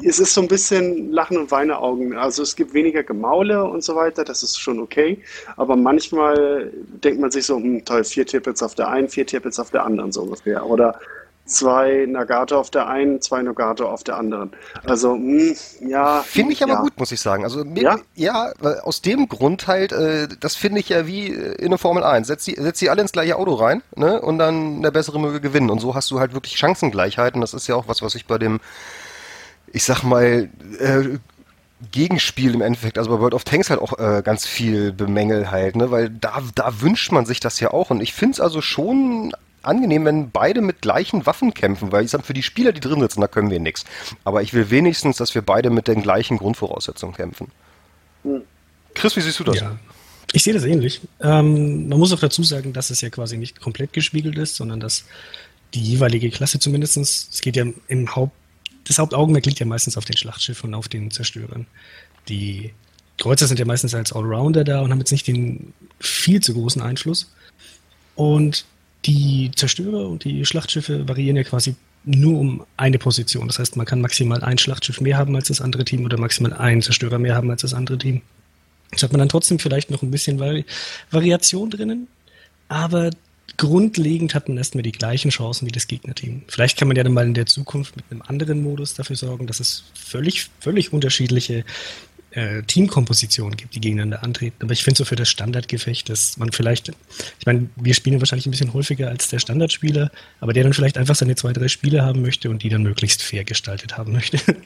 ist 0.03 0.21
es 0.21 0.35
so 0.35 0.43
ein 0.43 0.49
bisschen 0.49 1.11
Lachen 1.11 1.39
und 1.39 1.51
Weineaugen. 1.51 2.15
Also 2.17 2.43
es 2.43 2.55
gibt 2.55 2.75
weniger 2.75 3.03
Gemaule 3.03 3.65
und 3.65 3.83
so 3.83 3.97
weiter. 3.97 4.25
Das 4.25 4.43
ist 4.43 4.59
schon 4.59 4.79
okay. 4.79 5.23
Aber 5.57 5.75
manchmal 5.75 6.71
denkt 7.03 7.19
man 7.19 7.31
sich 7.31 7.47
so, 7.47 7.57
hm, 7.57 7.83
toll, 7.87 8.05
vier 8.05 8.27
Tippets 8.27 8.63
auf 8.63 8.75
der 8.75 8.89
einen, 8.89 9.09
vier 9.09 9.27
Tippets 9.27 9.59
auf 9.59 9.71
der 9.71 9.85
anderen 9.85 10.13
so 10.13 10.23
ungefähr. 10.23 10.67
Oder 10.67 11.01
zwei 11.53 12.07
Nagato 12.09 12.59
auf 12.59 12.71
der 12.71 12.89
einen, 12.89 13.21
zwei 13.21 13.43
Nagato 13.43 13.89
auf 13.89 14.05
der 14.05 14.17
anderen. 14.17 14.53
Also, 14.85 15.15
mh, 15.15 15.55
hm, 15.81 15.89
ja. 15.89 16.23
Finde 16.23 16.53
ich 16.53 16.63
aber 16.63 16.73
ja. 16.73 16.81
gut, 16.81 16.99
muss 16.99 17.13
ich 17.13 17.21
sagen. 17.21 17.45
Also, 17.45 17.65
mir, 17.65 17.83
ja? 17.83 17.99
ja, 18.15 18.53
aus 18.83 19.03
dem 19.03 19.29
Grund 19.29 19.67
halt, 19.67 19.93
äh, 19.93 20.29
das 20.41 20.57
finde 20.57 20.81
ich 20.81 20.89
ja 20.89 21.07
wie 21.07 21.29
in 21.29 21.71
der 21.71 21.79
Formel 21.79 22.03
1. 22.03 22.27
Setz 22.27 22.45
die, 22.45 22.55
setz 22.55 22.79
die 22.79 22.91
alle 22.91 23.03
ins 23.03 23.13
gleiche 23.13 23.37
Auto 23.37 23.55
rein, 23.55 23.83
ne, 23.95 24.21
und 24.21 24.39
dann 24.39 24.83
der 24.83 24.91
bessere 24.91 25.21
möge 25.21 25.41
gewinnen. 25.41 25.71
Und 25.71 25.81
so 25.81 25.95
hast 25.95 26.11
du 26.11 26.21
halt 26.21 26.35
wirklich 26.35 26.57
Chancengleichheit. 26.57 27.35
Und 27.35 27.41
das 27.41 27.55
ist 27.55 27.67
ja 27.67 27.75
auch 27.75 27.89
was, 27.89 28.03
was 28.03 28.15
ich 28.15 28.27
bei 28.27 28.39
dem, 28.39 28.61
ich 29.73 29.85
sag 29.85 30.03
mal, 30.03 30.49
äh, 30.79 31.19
Gegenspiel 31.91 32.55
im 32.55 32.63
Endeffekt, 32.63 32.99
also 32.99 33.11
bei 33.11 33.21
World 33.21 33.35
of 33.35 33.45
Tanks 33.45 33.71
halt 33.71 33.81
auch 33.81 33.99
äh, 33.99 34.23
ganz 34.23 34.47
viel 34.47 34.93
bemängel 34.93 35.51
halt, 35.51 35.75
ne, 35.75 35.91
weil 35.91 36.11
da, 36.11 36.41
da 36.55 36.81
wünscht 36.81 37.11
man 37.11 37.27
sich 37.27 37.41
das 37.41 37.59
ja 37.59 37.73
auch 37.73 37.91
und 37.91 38.01
ich 38.01 38.13
finde 38.13 38.35
es 38.35 38.41
also 38.41 38.61
schon 38.61 39.33
angenehm, 39.63 40.05
wenn 40.05 40.31
beide 40.31 40.61
mit 40.61 40.83
gleichen 40.83 41.27
Waffen 41.27 41.55
kämpfen, 41.55 41.93
weil 41.93 42.05
ich 42.05 42.11
sage, 42.11 42.25
für 42.25 42.35
die 42.35 42.43
Spieler, 42.43 42.73
die 42.73 42.81
drin 42.81 43.01
sitzen, 43.01 43.21
da 43.21 43.29
können 43.29 43.51
wir 43.51 43.61
nichts. 43.61 43.85
Aber 44.25 44.43
ich 44.43 44.53
will 44.53 44.71
wenigstens, 44.71 45.17
dass 45.17 45.35
wir 45.35 45.43
beide 45.43 45.71
mit 45.71 45.89
den 45.89 46.03
gleichen 46.03 46.39
Grundvoraussetzungen 46.39 47.15
kämpfen. 47.15 47.49
Hm. 48.25 48.43
Chris, 48.95 49.17
wie 49.17 49.21
siehst 49.21 49.41
du 49.41 49.45
das? 49.45 49.61
Ja. 49.61 49.79
Ich 50.33 50.45
sehe 50.45 50.55
das 50.55 50.65
ähnlich. 50.65 51.01
Ähm, 51.21 51.89
man 51.89 51.99
muss 51.99 52.13
auch 52.13 52.21
dazu 52.21 52.43
sagen, 52.43 52.73
dass 52.73 52.91
es 52.91 53.01
ja 53.01 53.11
quasi 53.11 53.37
nicht 53.37 53.61
komplett 53.61 53.93
gespiegelt 53.93 54.39
ist, 54.39 54.57
sondern 54.57 54.81
dass 54.81 55.05
die 55.75 55.81
jeweilige 55.81 56.31
Klasse 56.31 56.59
zumindest, 56.59 56.97
es 56.97 57.41
geht 57.41 57.57
ja 57.57 57.65
im 57.89 58.15
Haupt, 58.15 58.35
das 58.85 58.99
Hauptaugenmerk 58.99 59.47
liegt 59.47 59.61
ja 59.61 59.67
meistens 59.67 59.97
auf 59.97 60.05
den 60.05 60.17
Schlachtschiffen 60.17 60.71
und 60.71 60.75
auf 60.75 60.89
den 60.89 61.11
Zerstörern. 61.11 61.67
Die 62.29 62.73
Kreuzer 63.19 63.47
sind 63.47 63.59
ja 63.59 63.65
meistens 63.65 63.95
als 63.95 64.13
Allrounder 64.13 64.65
da 64.65 64.81
und 64.81 64.91
haben 64.91 64.99
jetzt 64.99 65.13
nicht 65.13 65.27
den 65.27 65.73
viel 66.01 66.41
zu 66.41 66.55
großen 66.55 66.83
Einfluss. 66.83 67.33
Und 68.17 68.65
die 69.05 69.51
Zerstörer 69.55 70.09
und 70.09 70.25
die 70.25 70.45
Schlachtschiffe 70.45 71.09
variieren 71.09 71.37
ja 71.37 71.45
quasi 71.45 71.75
nur 72.05 72.39
um 72.39 72.67
eine 72.77 72.99
Position. 72.99 73.47
Das 73.47 73.59
heißt, 73.59 73.77
man 73.77 73.87
kann 73.87 74.01
maximal 74.01 74.43
ein 74.43 74.59
Schlachtschiff 74.59 75.01
mehr 75.01 75.17
haben 75.17 75.35
als 75.37 75.49
das 75.49 75.61
andere 75.61 75.85
Team 75.85 76.05
oder 76.05 76.19
maximal 76.19 76.53
einen 76.53 76.83
Zerstörer 76.83 77.19
mehr 77.19 77.35
haben 77.35 77.51
als 77.51 77.63
das 77.63 77.75
andere 77.75 77.99
Team. 77.99 78.23
Jetzt 78.91 79.03
hat 79.03 79.13
man 79.13 79.21
dann 79.21 79.29
trotzdem 79.29 79.59
vielleicht 79.59 79.91
noch 79.91 80.03
ein 80.03 80.11
bisschen 80.11 80.39
Vari 80.39 80.65
Variation 81.11 81.71
drinnen, 81.71 82.09
aber 82.69 83.11
grundlegend 83.57 84.35
hat 84.35 84.49
man 84.49 84.59
erstmal 84.59 84.83
die 84.83 84.93
gleichen 84.93 85.31
Chancen 85.31 85.67
wie 85.67 85.73
das 85.73 85.87
Gegnerteam. 85.87 86.43
Vielleicht 86.49 86.79
kann 86.79 86.89
man 86.89 86.97
ja 86.97 87.03
dann 87.03 87.13
mal 87.13 87.27
in 87.27 87.35
der 87.35 87.47
Zukunft 87.47 87.97
mit 87.97 88.05
einem 88.11 88.23
anderen 88.23 88.63
Modus 88.63 88.95
dafür 88.95 89.17
sorgen, 89.17 89.47
dass 89.47 89.61
es 89.61 89.85
völlig, 89.95 90.51
völlig 90.61 90.93
unterschiedliche 90.93 91.65
äh, 92.33 92.63
Teamkompositionen 92.63 93.57
gibt, 93.57 93.75
die 93.75 93.81
gegeneinander 93.81 94.23
antreten. 94.23 94.57
Aber 94.61 94.73
ich 94.73 94.85
finde 94.85 94.99
so 94.99 95.05
für 95.05 95.17
das 95.17 95.29
Standardgefecht, 95.29 96.09
dass 96.09 96.37
man 96.37 96.53
vielleicht, 96.53 96.91
ich 97.39 97.47
meine, 97.47 97.69
wir 97.77 97.95
spielen 97.95 98.21
wahrscheinlich 98.21 98.47
ein 98.47 98.51
bisschen 98.51 98.73
häufiger 98.73 99.09
als 99.09 99.29
der 99.29 99.39
Standardspieler, 99.39 100.11
aber 100.41 100.53
der 100.53 100.65
dann 100.65 100.73
vielleicht 100.73 100.99
einfach 100.99 101.15
seine 101.15 101.37
zwei, 101.37 101.53
drei 101.53 101.69
Spiele 101.69 102.03
haben 102.03 102.23
möchte 102.23 102.51
und 102.51 102.63
die 102.63 102.69
dann 102.69 102.83
möglichst 102.83 103.23
fair 103.23 103.45
gestaltet 103.45 103.97
haben 103.97 104.13
möchte. 104.13 104.39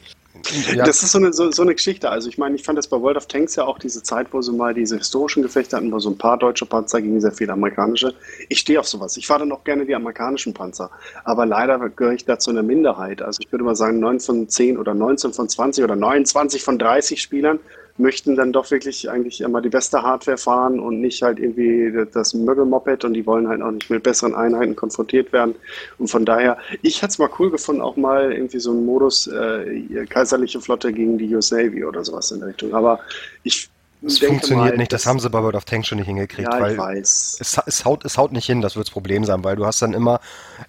Ja. 0.73 0.85
Das 0.85 1.03
ist 1.03 1.11
so 1.11 1.17
eine, 1.17 1.33
so, 1.33 1.51
so, 1.51 1.61
eine 1.61 1.75
Geschichte. 1.75 2.09
Also 2.09 2.29
ich 2.29 2.37
meine, 2.37 2.55
ich 2.55 2.63
fand 2.63 2.77
das 2.77 2.87
bei 2.87 2.99
World 2.99 3.17
of 3.17 3.27
Tanks 3.27 3.55
ja 3.55 3.65
auch 3.65 3.79
diese 3.79 4.03
Zeit, 4.03 4.27
wo 4.31 4.41
sie 4.41 4.51
mal 4.51 4.73
diese 4.73 4.97
historischen 4.97 5.43
Gefechte 5.43 5.75
hatten, 5.75 5.91
wo 5.91 5.99
so 5.99 6.09
ein 6.09 6.17
paar 6.17 6.37
deutsche 6.37 6.65
Panzer 6.65 7.01
gegen 7.01 7.19
sehr 7.19 7.31
viele 7.31 7.53
amerikanische. 7.53 8.13
Ich 8.49 8.59
stehe 8.59 8.79
auf 8.79 8.87
sowas. 8.87 9.17
Ich 9.17 9.27
fahre 9.27 9.41
dann 9.41 9.51
auch 9.51 9.63
gerne 9.63 9.85
die 9.85 9.95
amerikanischen 9.95 10.53
Panzer. 10.53 10.89
Aber 11.23 11.45
leider 11.45 11.77
gehöre 11.89 12.13
ich 12.13 12.25
dazu 12.25 12.51
einer 12.51 12.63
Minderheit. 12.63 13.21
Also 13.21 13.39
ich 13.41 13.51
würde 13.51 13.65
mal 13.65 13.75
sagen, 13.75 13.99
9 13.99 14.19
von 14.19 14.49
10 14.49 14.77
oder 14.77 14.93
19 14.93 15.33
von 15.33 15.49
20 15.49 15.83
oder 15.83 15.95
29 15.95 16.63
von 16.63 16.79
30 16.79 17.21
Spielern 17.21 17.59
möchten 17.97 18.35
dann 18.35 18.53
doch 18.53 18.69
wirklich 18.71 19.09
eigentlich 19.09 19.41
immer 19.41 19.61
die 19.61 19.69
beste 19.69 20.01
Hardware 20.01 20.37
fahren 20.37 20.79
und 20.79 21.01
nicht 21.01 21.21
halt 21.21 21.39
irgendwie 21.39 21.91
das 22.13 22.33
Möbelmoped 22.33 23.03
und 23.05 23.13
die 23.13 23.25
wollen 23.25 23.47
halt 23.47 23.61
auch 23.61 23.71
nicht 23.71 23.89
mit 23.89 24.03
besseren 24.03 24.35
Einheiten 24.35 24.75
konfrontiert 24.75 25.33
werden. 25.33 25.55
Und 25.97 26.09
von 26.09 26.25
daher, 26.25 26.57
ich 26.81 27.01
hätte 27.01 27.11
es 27.11 27.19
mal 27.19 27.29
cool 27.39 27.49
gefunden, 27.49 27.81
auch 27.81 27.97
mal 27.97 28.31
irgendwie 28.31 28.59
so 28.59 28.71
einen 28.71 28.85
Modus 28.85 29.27
äh, 29.27 30.05
kaiserliche 30.09 30.61
Flotte 30.61 30.93
gegen 30.93 31.17
die 31.17 31.33
US 31.35 31.51
Navy 31.51 31.83
oder 31.83 32.03
sowas 32.03 32.31
in 32.31 32.39
der 32.39 32.49
Richtung. 32.49 32.73
Aber 32.73 32.99
ich 33.43 33.69
Es 34.05 34.19
funktioniert 34.19 34.73
mal, 34.73 34.77
nicht, 34.77 34.93
das, 34.93 35.01
das, 35.03 35.09
haben 35.09 35.19
sie 35.19 35.29
bei 35.29 35.41
World 35.41 35.55
of 35.55 35.65
Tanks 35.65 35.87
schon 35.87 35.97
nicht 35.97 36.07
hingekriegt, 36.07 36.47
ja, 36.51 36.59
weil 36.59 36.73
ich 36.73 36.77
weiß. 36.77 37.37
Es, 37.39 37.59
es, 37.65 37.83
haut, 37.83 38.05
es 38.05 38.17
haut 38.17 38.31
nicht 38.31 38.45
hin, 38.45 38.61
das 38.61 38.75
wird 38.75 38.87
das 38.87 38.93
Problem 38.93 39.25
sein, 39.25 39.43
weil 39.43 39.55
du 39.55 39.65
hast 39.65 39.81
dann 39.81 39.93
immer, 39.93 40.19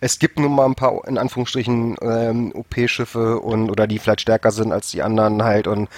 es 0.00 0.18
gibt 0.18 0.38
nun 0.38 0.54
mal 0.54 0.64
ein 0.64 0.74
paar, 0.74 1.06
in 1.06 1.18
Anführungsstrichen, 1.18 1.96
ähm, 2.00 2.52
OP-Schiffe 2.54 3.38
und 3.40 3.70
oder 3.70 3.86
die 3.86 3.98
vielleicht 3.98 4.22
stärker 4.22 4.50
sind 4.50 4.72
als 4.72 4.90
die 4.90 5.02
anderen 5.02 5.42
halt 5.42 5.66
und 5.66 5.90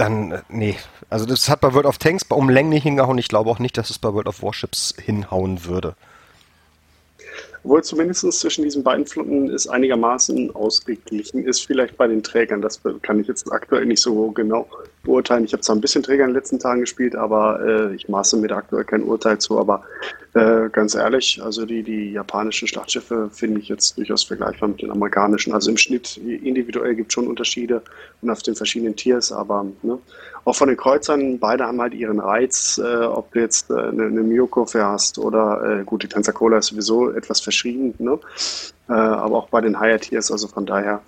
dann, 0.00 0.32
äh, 0.32 0.42
nee. 0.48 0.76
Also 1.08 1.26
das 1.26 1.48
hat 1.48 1.60
bei 1.60 1.74
World 1.74 1.86
of 1.86 1.98
Tanks 1.98 2.24
um 2.28 2.48
Längen 2.48 2.70
nicht 2.70 2.82
hingehauen. 2.82 3.18
Ich 3.18 3.28
glaube 3.28 3.50
auch 3.50 3.58
nicht, 3.58 3.76
dass 3.76 3.90
es 3.90 3.98
bei 3.98 4.12
World 4.12 4.26
of 4.26 4.42
Warships 4.42 4.94
hinhauen 4.98 5.64
würde. 5.64 5.94
Obwohl 7.62 7.84
zumindest 7.84 8.20
zwischen 8.32 8.64
diesen 8.64 8.82
beiden 8.82 9.06
Flotten 9.06 9.50
ist 9.50 9.66
einigermaßen 9.66 10.54
ausgeglichen 10.54 11.44
ist, 11.44 11.66
vielleicht 11.66 11.96
bei 11.98 12.06
den 12.06 12.22
Trägern. 12.22 12.62
Das 12.62 12.80
kann 13.02 13.20
ich 13.20 13.28
jetzt 13.28 13.52
aktuell 13.52 13.84
nicht 13.84 14.00
so 14.00 14.30
genau 14.30 14.66
beurteilen. 15.02 15.44
Ich 15.44 15.52
habe 15.52 15.62
zwar 15.62 15.76
ein 15.76 15.80
bisschen 15.80 16.02
Träger 16.02 16.24
in 16.24 16.30
den 16.30 16.36
letzten 16.36 16.58
Tagen 16.58 16.80
gespielt, 16.80 17.16
aber 17.16 17.60
äh, 17.60 17.94
ich 17.94 18.08
maße 18.08 18.36
mir 18.36 18.48
da 18.48 18.56
aktuell 18.56 18.84
kein 18.84 19.02
Urteil 19.02 19.38
zu. 19.38 19.58
Aber 19.58 19.82
äh, 20.34 20.68
ganz 20.70 20.94
ehrlich, 20.94 21.40
also 21.42 21.66
die, 21.66 21.82
die 21.82 22.12
japanischen 22.12 22.68
Schlachtschiffe 22.68 23.30
finde 23.32 23.60
ich 23.60 23.68
jetzt 23.68 23.96
durchaus 23.98 24.24
vergleichbar 24.24 24.68
mit 24.68 24.82
den 24.82 24.90
amerikanischen. 24.90 25.52
Also 25.52 25.70
im 25.70 25.76
Schnitt 25.76 26.16
individuell 26.18 26.94
gibt 26.94 27.10
es 27.10 27.14
schon 27.14 27.26
Unterschiede 27.26 27.82
und 28.20 28.30
auf 28.30 28.42
den 28.42 28.54
verschiedenen 28.54 28.94
Tiers, 28.94 29.32
aber 29.32 29.66
ne, 29.82 29.98
auch 30.44 30.54
von 30.54 30.68
den 30.68 30.76
Kreuzern, 30.76 31.38
beide 31.38 31.66
haben 31.66 31.80
halt 31.80 31.94
ihren 31.94 32.20
Reiz, 32.20 32.80
äh, 32.82 33.04
ob 33.04 33.32
du 33.32 33.40
jetzt 33.40 33.70
äh, 33.70 33.74
eine, 33.74 34.04
eine 34.04 34.22
Miyoko 34.22 34.66
fährst 34.66 35.18
oder 35.18 35.80
äh, 35.80 35.84
gut, 35.84 36.02
die 36.02 36.06
Pensacola 36.06 36.58
ist 36.58 36.66
sowieso 36.66 37.10
etwas 37.10 37.40
verschrieben, 37.40 37.94
ne? 37.98 38.18
Äh, 38.88 38.92
aber 38.92 39.36
auch 39.36 39.48
bei 39.48 39.60
den 39.60 39.78
Higher 39.78 40.00
Tiers, 40.00 40.30
also 40.30 40.48
von 40.48 40.66
daher, 40.66 41.02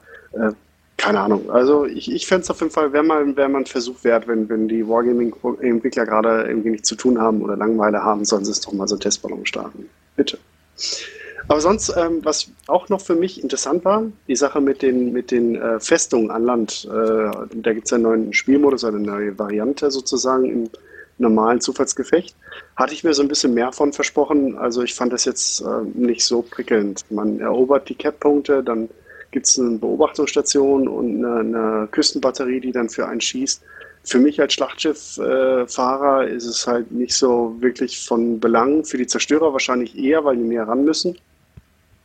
keine 1.02 1.18
Ahnung. 1.18 1.50
Also 1.50 1.84
ich, 1.84 2.12
ich 2.12 2.28
fände 2.28 2.44
es 2.44 2.50
auf 2.50 2.60
jeden 2.60 2.70
Fall, 2.70 2.88
mal, 3.02 3.36
wär 3.36 3.48
mal 3.48 3.58
ein 3.58 3.66
Versuch 3.66 4.04
wert, 4.04 4.28
wenn, 4.28 4.48
wenn 4.48 4.68
die 4.68 4.86
Wargaming-Entwickler 4.86 6.06
gerade 6.06 6.44
irgendwie 6.44 6.70
nichts 6.70 6.88
zu 6.88 6.94
tun 6.94 7.20
haben 7.20 7.42
oder 7.42 7.56
Langeweile 7.56 8.04
haben, 8.04 8.24
sollen 8.24 8.44
sie 8.44 8.52
es 8.52 8.60
doch 8.60 8.72
mal 8.72 8.86
so 8.86 8.94
einen 8.94 9.00
Testballon 9.00 9.44
starten. 9.44 9.90
Bitte. 10.14 10.38
Aber 11.48 11.60
sonst, 11.60 11.92
ähm, 11.96 12.20
was 12.22 12.52
auch 12.68 12.88
noch 12.88 13.00
für 13.00 13.16
mich 13.16 13.42
interessant 13.42 13.84
war, 13.84 14.04
die 14.28 14.36
Sache 14.36 14.60
mit 14.60 14.80
den, 14.80 15.12
mit 15.12 15.32
den 15.32 15.56
äh, 15.56 15.80
Festungen 15.80 16.30
an 16.30 16.44
Land. 16.44 16.88
Äh, 16.88 17.30
da 17.52 17.72
gibt 17.72 17.86
es 17.86 17.92
einen 17.92 18.04
neuen 18.04 18.32
Spielmodus, 18.32 18.84
eine 18.84 19.00
neue 19.00 19.36
Variante 19.36 19.90
sozusagen 19.90 20.44
im 20.44 20.70
normalen 21.18 21.60
Zufallsgefecht. 21.60 22.36
Hatte 22.76 22.94
ich 22.94 23.02
mir 23.02 23.12
so 23.12 23.22
ein 23.22 23.28
bisschen 23.28 23.54
mehr 23.54 23.72
von 23.72 23.92
versprochen. 23.92 24.56
Also 24.56 24.82
ich 24.82 24.94
fand 24.94 25.12
das 25.12 25.24
jetzt 25.24 25.62
äh, 25.62 25.82
nicht 25.94 26.24
so 26.24 26.42
prickelnd. 26.42 27.04
Man 27.10 27.40
erobert 27.40 27.88
die 27.88 27.96
Cap-Punkte, 27.96 28.62
dann 28.62 28.88
gibt 29.32 29.46
es 29.46 29.58
eine 29.58 29.78
Beobachtungsstation 29.78 30.86
und 30.86 31.24
eine, 31.24 31.40
eine, 31.40 31.88
Küstenbatterie, 31.90 32.60
die 32.60 32.72
dann 32.72 32.88
für 32.88 33.08
einen 33.08 33.20
schießt. 33.20 33.62
Für 34.04 34.18
mich 34.18 34.40
als 34.40 34.54
Schlachtschiffahrer 34.54 36.28
äh, 36.28 36.34
ist 36.34 36.46
es 36.46 36.66
halt 36.66 36.90
nicht 36.92 37.14
so 37.14 37.56
wirklich 37.60 38.04
von 38.04 38.38
Belang. 38.40 38.84
Für 38.84 38.98
die 38.98 39.06
Zerstörer 39.06 39.52
wahrscheinlich 39.52 39.96
eher, 39.96 40.24
weil 40.24 40.36
die 40.36 40.42
näher 40.42 40.68
ran 40.68 40.84
müssen 40.84 41.16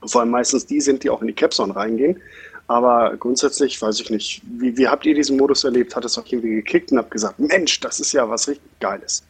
vor 0.05 0.21
allem 0.21 0.29
meistens 0.29 0.65
die 0.65 0.81
sind, 0.81 1.03
die 1.03 1.09
auch 1.09 1.21
in 1.21 1.27
die 1.27 1.33
Capzone 1.33 1.75
reingehen. 1.75 2.19
Aber 2.67 3.15
grundsätzlich 3.17 3.81
weiß 3.81 3.99
ich 4.01 4.09
nicht, 4.09 4.41
wie, 4.59 4.77
wie 4.77 4.87
habt 4.87 5.05
ihr 5.05 5.15
diesen 5.15 5.37
Modus 5.37 5.63
erlebt? 5.63 5.95
Hat 5.95 6.03
es 6.03 6.17
auch 6.17 6.25
irgendwie 6.25 6.55
gekickt 6.55 6.91
und 6.91 6.97
habt 6.97 7.11
gesagt, 7.11 7.39
Mensch, 7.39 7.79
das 7.79 7.99
ist 7.99 8.11
ja 8.11 8.29
was 8.29 8.47
richtig 8.47 8.79
Geiles. 8.79 9.23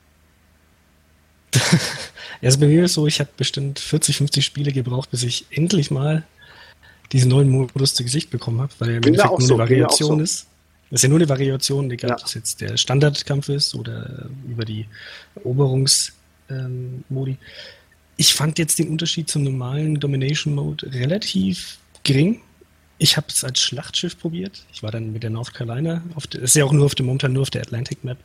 also 2.42 2.60
bei 2.60 2.68
mir 2.68 2.86
ist 2.86 2.96
so, 2.96 3.06
ich 3.06 3.20
habe 3.20 3.30
bestimmt 3.38 3.80
40, 3.80 4.18
50 4.18 4.44
Spiele 4.44 4.72
gebraucht, 4.72 5.12
bis 5.12 5.24
ich 5.24 5.46
endlich 5.52 5.92
mal 5.92 6.26
diesen 7.12 7.30
neuen 7.30 7.50
Modus 7.50 7.94
zu 7.94 8.04
Gesicht 8.04 8.30
bekommen 8.30 8.62
habe, 8.62 8.74
weil 8.80 8.90
er 8.90 8.98
im 8.98 9.04
Endeffekt 9.04 9.40
nur 9.40 9.42
so, 9.42 9.54
eine 9.56 9.64
Variation 9.64 10.18
so. 10.18 10.24
ist. 10.24 10.48
Das 10.90 11.00
ist 11.00 11.04
ja 11.04 11.10
nur 11.10 11.20
eine 11.20 11.30
Variation, 11.30 11.92
egal 11.92 12.12
ja. 12.12 12.16
ob 12.16 12.22
das 12.22 12.34
jetzt 12.34 12.62
der 12.62 12.78
Standardkampf 12.78 13.50
ist 13.50 13.76
oder 13.76 14.30
über 14.48 14.64
die 14.64 14.86
Eroberungsmodi. 15.36 16.12
Ähm, 16.50 17.38
ich 18.16 18.34
fand 18.34 18.58
jetzt 18.58 18.80
den 18.80 18.90
Unterschied 18.90 19.30
zum 19.30 19.44
normalen 19.44 20.00
Domination 20.00 20.56
Mode 20.56 20.92
relativ 20.94 21.78
gering. 22.04 22.42
Ich 23.00 23.16
habe 23.16 23.28
es 23.30 23.44
als 23.44 23.60
Schlachtschiff 23.60 24.18
probiert. 24.18 24.66
Ich 24.72 24.82
war 24.82 24.92
dann 24.92 25.14
mit 25.14 25.24
der 25.24 25.30
North 25.30 25.54
Carolina. 25.54 26.02
Auf 26.16 26.26
der, 26.26 26.42
ist 26.42 26.56
ja 26.56 26.66
auch 26.66 26.72
nur 26.72 26.86
auf 26.86 26.96
dem 26.96 27.06
momentan 27.06 27.34
nur 27.34 27.44
auf 27.44 27.50
der 27.50 27.62
Atlantic 27.62 28.04
Map 28.04 28.18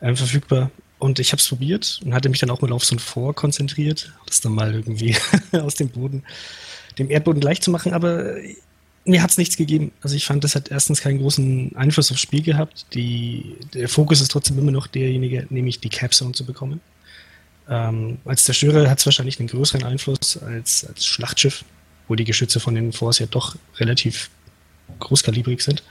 äh, 0.00 0.14
verfügbar. 0.14 0.70
Und 0.98 1.18
ich 1.18 1.32
habe 1.32 1.40
es 1.40 1.48
probiert 1.48 2.00
und 2.04 2.14
hatte 2.14 2.28
mich 2.28 2.40
dann 2.40 2.50
auch 2.50 2.60
mal 2.60 2.72
auf 2.72 2.84
so 2.84 2.94
ein 2.94 2.98
Vor 2.98 3.34
konzentriert, 3.34 4.12
das 4.26 4.40
dann 4.40 4.52
mal 4.52 4.74
irgendwie 4.74 5.16
aus 5.52 5.74
dem 5.74 5.88
Boden, 5.88 6.22
dem 6.98 7.10
Erdboden 7.10 7.40
gleich 7.40 7.60
zu 7.60 7.70
machen. 7.70 7.92
Aber 7.92 8.36
mir 9.04 9.22
hat 9.22 9.30
es 9.30 9.38
nichts 9.38 9.56
gegeben. 9.56 9.92
Also 10.02 10.16
ich 10.16 10.26
fand, 10.26 10.44
das 10.44 10.54
hat 10.54 10.70
erstens 10.70 11.00
keinen 11.00 11.18
großen 11.18 11.74
Einfluss 11.76 12.10
aufs 12.10 12.20
Spiel 12.20 12.42
gehabt. 12.42 12.86
Die, 12.94 13.56
der 13.74 13.88
Fokus 13.88 14.20
ist 14.20 14.30
trotzdem 14.30 14.58
immer 14.58 14.72
noch 14.72 14.86
derjenige, 14.86 15.46
nämlich 15.50 15.80
die 15.80 15.88
Capzone 15.88 16.32
zu 16.32 16.44
bekommen. 16.44 16.80
Ähm, 17.68 18.18
als 18.24 18.44
Zerstörer 18.44 18.90
hat 18.90 18.98
es 18.98 19.06
wahrscheinlich 19.06 19.38
einen 19.38 19.48
größeren 19.48 19.84
Einfluss 19.84 20.36
als, 20.38 20.84
als 20.84 21.06
Schlachtschiff, 21.06 21.64
wo 22.08 22.14
die 22.14 22.24
Geschütze 22.24 22.60
von 22.60 22.74
den 22.74 22.92
Force 22.92 23.20
ja 23.20 23.26
doch 23.26 23.56
relativ 23.78 24.30
großkalibrig 24.98 25.62
sind. 25.62 25.82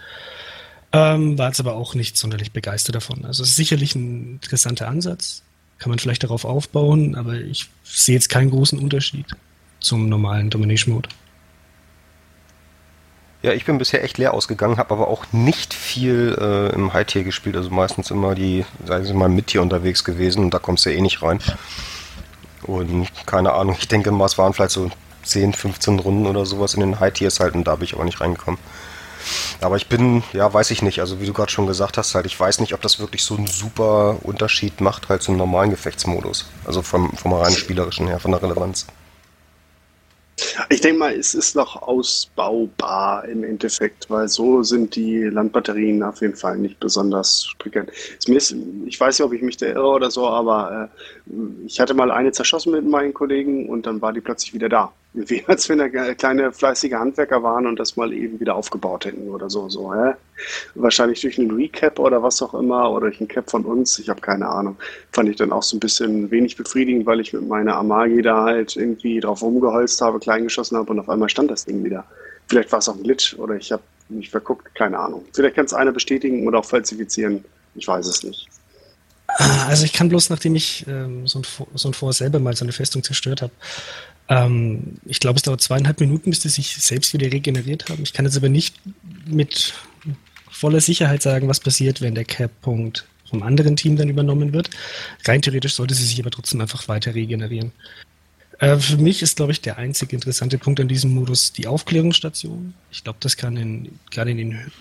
Ähm, 0.92 1.38
war 1.38 1.48
jetzt 1.48 1.60
aber 1.60 1.76
auch 1.76 1.96
nicht 1.96 2.18
sonderlich 2.18 2.52
begeistert 2.52 2.96
davon. 2.96 3.26
Also 3.26 3.44
es 3.44 3.50
ist 3.50 3.56
sicherlich 3.56 3.96
ein 3.96 4.40
interessanter 4.42 4.88
Ansatz, 4.88 5.44
kann 5.78 5.90
man 5.90 6.00
vielleicht 6.00 6.24
darauf 6.24 6.46
aufbauen, 6.46 7.16
aber 7.16 7.36
ich 7.36 7.70
sehe 7.84 8.16
jetzt 8.16 8.30
keinen 8.30 8.50
großen 8.50 8.78
Unterschied 8.80 9.26
zum 9.80 10.10
normalen 10.10 10.50
Domination 10.50 10.96
Mode. 10.96 11.10
Ja, 13.42 13.54
ich 13.54 13.64
bin 13.64 13.78
bisher 13.78 14.04
echt 14.04 14.18
leer 14.18 14.34
ausgegangen, 14.34 14.78
habe 14.78 14.94
aber 14.94 15.08
auch 15.08 15.26
nicht 15.32 15.74
viel 15.74 16.38
äh, 16.40 16.76
im 16.76 16.92
High-Tier 16.92 17.24
gespielt, 17.24 17.56
also 17.56 17.70
meistens 17.70 18.12
immer 18.12 18.36
die, 18.36 18.66
sagen 18.86 19.06
Sie 19.06 19.14
mal, 19.14 19.30
Mid-Tier 19.30 19.62
unterwegs 19.62 20.04
gewesen 20.04 20.44
und 20.44 20.54
da 20.54 20.60
kommst 20.60 20.86
du 20.86 20.90
ja 20.90 20.98
eh 20.98 21.02
nicht 21.02 21.22
rein. 21.22 21.40
Und 22.64 23.08
keine 23.26 23.54
Ahnung, 23.54 23.78
ich 23.80 23.88
denke 23.88 24.12
mal, 24.12 24.26
es 24.26 24.38
waren 24.38 24.54
vielleicht 24.54 24.72
so 24.72 24.92
10, 25.24 25.54
15 25.54 26.00
Runden 26.00 26.28
oder 26.28 26.46
sowas 26.46 26.74
in 26.74 26.82
den 26.82 27.00
High-Tiers 27.00 27.40
halt 27.40 27.56
und 27.56 27.66
da 27.66 27.76
bin 27.76 27.86
ich 27.86 27.94
aber 27.94 28.04
nicht 28.04 28.20
reingekommen. 28.20 28.60
Aber 29.62 29.78
ich 29.78 29.88
bin, 29.88 30.24
ja, 30.34 30.54
weiß 30.54 30.72
ich 30.72 30.82
nicht, 30.82 31.00
also 31.00 31.22
wie 31.22 31.26
du 31.26 31.34
gerade 31.34 31.52
schon 31.52 31.68
gesagt 31.68 31.98
hast, 31.98 32.16
halt, 32.16 32.26
ich 32.26 32.38
weiß 32.38 32.60
nicht, 32.60 32.74
ob 32.74 32.82
das 32.82 33.00
wirklich 33.00 33.24
so 33.24 33.36
einen 33.36 33.48
super 33.48 34.18
Unterschied 34.22 34.82
macht 34.82 35.08
halt 35.08 35.22
zum 35.22 35.38
normalen 35.38 35.70
Gefechtsmodus. 35.70 36.50
Also 36.66 36.82
vom, 36.82 37.12
vom 37.14 37.34
rein 37.34 37.54
spielerischen 37.54 38.08
her, 38.08 38.20
von 38.20 38.32
der 38.32 38.42
Relevanz. 38.42 38.88
Ich 40.70 40.82
denke 40.82 41.00
mal, 41.00 41.14
es 41.14 41.34
ist 41.34 41.56
noch 41.56 41.82
ausbaubar 41.82 43.26
im 43.26 43.44
Endeffekt, 43.44 44.10
weil 44.10 44.28
so 44.28 44.64
sind 44.64 44.96
die 44.96 45.24
Landbatterien 45.24 46.04
auf 46.04 46.22
jeden 46.22 46.36
Fall 46.36 46.58
nicht 46.58 46.80
besonders 46.80 47.54
prickelnd. 47.60 47.92
Ich 48.26 49.00
weiß 49.00 49.20
nicht, 49.20 49.26
ob 49.26 49.34
ich 49.34 49.42
mich 49.42 49.58
da 49.58 49.68
irre 49.68 49.88
oder 49.88 50.12
so, 50.12 50.28
aber 50.28 50.90
äh, 51.28 51.34
ich 51.66 51.80
hatte 51.80 51.94
mal 51.94 52.12
eine 52.12 52.32
zerschossen 52.32 52.74
mit 52.74 52.88
meinen 52.88 53.14
Kollegen 53.14 53.70
und 53.70 53.86
dann 53.86 54.02
war 54.02 54.12
die 54.12 54.22
plötzlich 54.22 54.54
wieder 54.54 54.70
da 54.70 54.92
wie 55.14 55.44
als 55.48 55.68
wenn 55.70 55.80
wir 55.80 56.16
kleine 56.16 56.52
fleißige 56.52 56.94
Handwerker 56.94 57.42
waren 57.44 57.68
und 57.68 57.80
das 57.80 57.96
mal 57.96 58.14
eben 58.14 58.40
wieder 58.40 58.56
aufgebaut 58.56 59.06
hätten 59.06 59.30
oder 59.30 59.50
so. 59.50 59.70
so 59.70 59.94
hä? 59.94 60.14
Wahrscheinlich 60.76 61.22
durch 61.22 61.40
einen 61.40 61.52
Recap 61.52 62.00
oder 62.00 62.22
was 62.24 62.42
auch 62.42 62.54
immer 62.54 62.92
oder 62.92 63.08
durch 63.08 63.20
einen 63.20 63.28
Cap 63.28 63.50
von 63.50 63.66
uns, 63.66 64.00
ich 64.00 64.10
habe 64.10 64.22
keine 64.22 64.48
Ahnung. 64.48 64.78
Fand 65.12 65.30
ich 65.30 65.36
dann 65.36 65.52
auch 65.52 65.64
so 65.64 65.76
ein 65.76 65.80
bisschen 65.80 66.32
wenig 66.32 66.56
befriedigend, 66.56 67.06
weil 67.06 67.20
ich 67.20 67.34
mit 67.34 67.48
meiner 67.48 67.76
Amagi 67.76 68.22
da 68.22 68.44
halt 68.44 68.76
irgendwie 68.76 69.20
drauf 69.20 69.42
rumgeholzt 69.42 70.02
habe, 70.02 70.20
klein 70.20 70.44
geschossen 70.44 70.78
habe 70.78 70.92
und 70.92 71.00
auf 71.00 71.10
einmal 71.10 71.30
stand 71.30 71.52
das 71.52 71.66
Ding 71.66 71.84
wieder. 71.84 72.06
Vielleicht 72.48 72.72
war 72.72 72.80
es 72.80 72.90
auch 72.90 72.96
ein 72.96 73.04
Glitch 73.04 73.36
oder 73.38 73.56
ich 73.56 73.72
habe 73.72 73.84
mich 74.10 74.30
verguckt, 74.30 74.74
keine 74.76 74.98
Ahnung. 75.00 75.26
Vielleicht 75.34 75.56
kann 75.56 75.66
es 75.66 75.74
einer 75.74 75.92
bestätigen 75.92 76.48
oder 76.48 76.60
auch 76.60 76.66
falsifizieren. 76.66 77.44
Ich 77.76 77.88
weiß 77.88 78.08
es 78.08 78.24
nicht. 78.24 78.48
Also 79.68 79.86
ich 79.86 79.94
kann 79.94 80.10
bloß, 80.10 80.32
nachdem 80.32 80.56
ich 80.56 80.86
ähm, 80.88 81.28
so 81.28 81.40
ein, 81.40 81.46
so 81.76 82.12
selber 82.12 82.40
mal 82.40 82.56
so 82.56 82.66
eine 82.66 82.72
Festung 82.72 83.04
zerstört 83.04 83.42
habe, 83.44 83.54
ähm, 84.30 85.00
ich 85.06 85.20
glaube, 85.20 85.38
es 85.38 85.44
dauert 85.44 85.62
zweieinhalb 85.62 86.00
Minuten, 86.00 86.30
bis 86.30 86.40
die 86.40 86.50
sich 86.50 86.78
selbst 86.78 87.14
wieder 87.14 87.32
regeneriert 87.32 87.90
haben. 87.90 88.04
Ich 88.04 88.14
kann 88.14 88.26
jetzt 88.26 88.38
aber 88.38 88.50
nicht 88.50 88.76
mit 89.28 89.74
voller 90.50 90.82
Sicherheit 90.82 91.22
sagen, 91.22 91.48
was 91.48 91.60
passiert, 91.60 92.02
wenn 92.02 92.16
der 92.16 92.26
Cap-Punkt 92.26 93.06
vom 93.28 93.44
anderen 93.44 93.76
Team 93.76 93.96
dann 93.96 94.10
übernommen 94.10 94.54
wird. 94.54 94.70
Rein 95.26 95.42
theoretisch 95.42 95.74
sollte 95.76 95.94
sie 95.94 96.06
sich 96.06 96.20
aber 96.20 96.32
trotzdem 96.32 96.62
einfach 96.62 96.88
weiter 96.88 97.16
regenerieren. 97.16 97.72
Äh, 98.60 98.78
für 98.78 98.98
mich 98.98 99.22
ist, 99.22 99.38
glaube 99.38 99.52
ich, 99.52 99.62
der 99.62 99.78
einzige 99.78 100.16
interessante 100.16 100.58
Punkt 100.58 100.80
an 100.80 100.88
diesem 100.88 101.12
Modus 101.12 101.52
die 101.52 101.68
Aufklärungsstation. 101.68 102.74
Ich 102.92 103.04
glaube, 103.04 103.20
das 103.22 103.36
kann 103.36 103.58
in, 103.58 104.00
gerade 104.12 104.32
in 104.32 104.38
den 104.38 104.72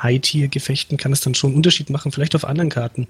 High-Tier-Gefechten 0.00 0.96
kann 0.96 1.12
es 1.12 1.20
dann 1.20 1.34
schon 1.34 1.50
einen 1.50 1.56
Unterschied 1.56 1.90
machen, 1.90 2.12
vielleicht 2.12 2.34
auf 2.34 2.44
anderen 2.44 2.70
Karten, 2.70 3.08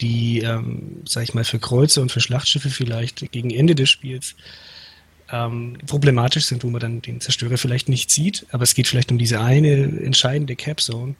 die, 0.00 0.40
ähm, 0.40 1.02
sag 1.04 1.24
ich 1.24 1.34
mal, 1.34 1.44
für 1.44 1.58
Kreuze 1.58 2.00
und 2.00 2.12
für 2.12 2.20
Schlachtschiffe 2.20 2.70
vielleicht 2.70 3.30
gegen 3.32 3.50
Ende 3.50 3.74
des 3.74 3.90
Spiels 3.90 4.34
ähm, 5.32 5.78
problematisch 5.86 6.44
sind, 6.44 6.62
wo 6.62 6.70
man 6.70 6.80
dann 6.80 7.02
den 7.02 7.20
Zerstörer 7.20 7.56
vielleicht 7.56 7.88
nicht 7.88 8.10
sieht, 8.10 8.46
aber 8.52 8.62
es 8.62 8.74
geht 8.74 8.86
vielleicht 8.86 9.10
um 9.10 9.18
diese 9.18 9.40
eine 9.40 9.82
entscheidende 10.02 10.54
Capzone, 10.54 11.14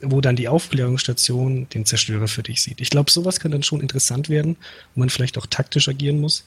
wo 0.00 0.20
dann 0.20 0.36
die 0.36 0.48
Aufklärungsstation 0.48 1.68
den 1.68 1.84
Zerstörer 1.84 2.28
für 2.28 2.44
dich 2.44 2.62
sieht. 2.62 2.80
Ich 2.80 2.90
glaube, 2.90 3.10
sowas 3.10 3.40
kann 3.40 3.50
dann 3.50 3.64
schon 3.64 3.80
interessant 3.80 4.28
werden, 4.28 4.56
wo 4.94 5.00
man 5.00 5.10
vielleicht 5.10 5.36
auch 5.38 5.46
taktisch 5.46 5.88
agieren 5.88 6.20
muss. 6.20 6.46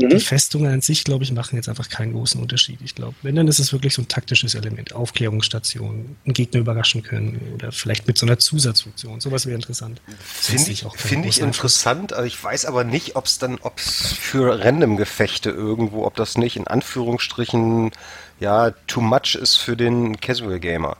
Mhm. 0.00 0.10
Die 0.10 0.20
Festungen 0.20 0.72
an 0.72 0.80
sich, 0.80 1.04
glaube 1.04 1.24
ich, 1.24 1.32
machen 1.32 1.56
jetzt 1.56 1.68
einfach 1.68 1.88
keinen 1.88 2.12
großen 2.12 2.40
Unterschied. 2.40 2.80
Ich 2.84 2.94
glaube, 2.94 3.14
wenn, 3.22 3.34
dann 3.34 3.48
ist 3.48 3.58
es 3.58 3.72
wirklich 3.72 3.94
so 3.94 4.02
ein 4.02 4.08
taktisches 4.08 4.54
Element. 4.54 4.94
Aufklärungsstation, 4.94 6.16
einen 6.24 6.34
Gegner 6.34 6.60
überraschen 6.60 7.02
können 7.02 7.40
oder 7.54 7.72
vielleicht 7.72 8.06
mit 8.06 8.18
so 8.18 8.26
einer 8.26 8.38
Zusatzfunktion. 8.38 9.20
Sowas 9.20 9.46
wäre 9.46 9.56
interessant. 9.56 10.00
Finde 10.18 10.70
ich, 10.70 10.84
find 10.96 11.26
ich 11.26 11.40
interessant. 11.40 12.12
Also 12.12 12.26
ich 12.26 12.42
weiß 12.42 12.66
aber 12.66 12.84
nicht, 12.84 13.16
ob 13.16 13.26
es 13.26 13.38
dann, 13.38 13.58
ob 13.62 13.78
es 13.78 14.12
für 14.12 14.64
Random-Gefechte 14.64 15.50
irgendwo, 15.50 16.04
ob 16.04 16.16
das 16.16 16.36
nicht 16.38 16.56
in 16.56 16.66
Anführungsstrichen 16.66 17.90
ja 18.38 18.70
too 18.86 19.00
much 19.00 19.34
ist 19.34 19.56
für 19.56 19.76
den 19.76 20.20
Casual 20.20 20.58
Gamer. 20.60 20.96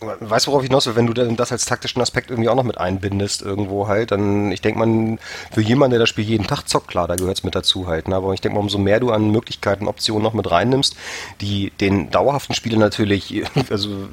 Weißt 0.00 0.46
du, 0.46 0.50
worauf 0.50 0.62
ich 0.62 0.68
hinaus 0.68 0.86
will? 0.86 0.94
Wenn 0.94 1.06
du 1.06 1.14
das 1.14 1.52
als 1.52 1.64
taktischen 1.64 2.02
Aspekt 2.02 2.30
irgendwie 2.30 2.50
auch 2.50 2.54
noch 2.54 2.64
mit 2.64 2.76
einbindest, 2.76 3.40
irgendwo 3.40 3.88
halt, 3.88 4.10
dann, 4.10 4.52
ich 4.52 4.60
denke 4.60 4.78
mal, 4.78 5.18
für 5.52 5.62
jemanden, 5.62 5.92
der 5.92 6.00
das 6.00 6.10
Spiel 6.10 6.24
jeden 6.24 6.46
Tag 6.46 6.64
zockt, 6.68 6.88
klar, 6.88 7.08
da 7.08 7.16
gehört 7.16 7.38
es 7.38 7.44
mit 7.44 7.54
dazu 7.54 7.86
halt. 7.86 8.06
Ne? 8.06 8.16
Aber 8.16 8.34
ich 8.34 8.42
denke 8.42 8.56
mal, 8.56 8.60
umso 8.60 8.76
mehr 8.76 9.00
du 9.00 9.10
an 9.10 9.30
Möglichkeiten, 9.30 9.88
Optionen 9.88 10.22
noch 10.22 10.34
mit 10.34 10.50
reinnimmst, 10.50 10.96
die 11.40 11.70
den 11.80 12.10
dauerhaften 12.10 12.54
Spieler 12.54 12.78
natürlich, 12.78 13.42
also 13.70 14.08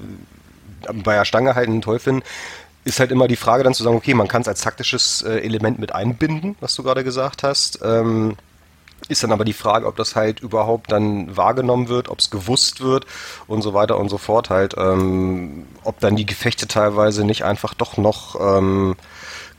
bei 1.03 1.15
der 1.15 1.25
Stange 1.25 1.55
halten 1.55 1.81
toll 1.81 1.99
finden, 1.99 2.23
ist 2.85 2.99
halt 2.99 3.11
immer 3.11 3.27
die 3.27 3.35
Frage 3.35 3.63
dann 3.63 3.73
zu 3.73 3.83
sagen, 3.83 3.95
okay, 3.95 4.13
man 4.13 4.27
kann 4.29 4.41
es 4.41 4.47
als 4.47 4.61
taktisches 4.61 5.21
äh, 5.21 5.39
Element 5.39 5.79
mit 5.79 5.93
einbinden, 5.93 6.55
was 6.61 6.75
du 6.75 6.83
gerade 6.83 7.03
gesagt 7.03 7.43
hast. 7.43 7.79
Ähm, 7.83 8.35
ist 9.09 9.23
dann 9.23 9.31
aber 9.31 9.45
die 9.45 9.53
Frage, 9.53 9.87
ob 9.87 9.95
das 9.95 10.15
halt 10.15 10.39
überhaupt 10.39 10.91
dann 10.91 11.35
wahrgenommen 11.35 11.89
wird, 11.89 12.09
ob 12.09 12.19
es 12.19 12.29
gewusst 12.29 12.81
wird 12.81 13.05
und 13.47 13.61
so 13.61 13.73
weiter 13.73 13.97
und 13.97 14.09
so 14.09 14.17
fort 14.17 14.49
halt. 14.49 14.75
Ähm, 14.77 15.67
ob 15.83 15.99
dann 15.99 16.15
die 16.15 16.25
Gefechte 16.25 16.67
teilweise 16.67 17.25
nicht 17.25 17.43
einfach 17.43 17.73
doch 17.73 17.97
noch 17.97 18.39
ähm, 18.39 18.95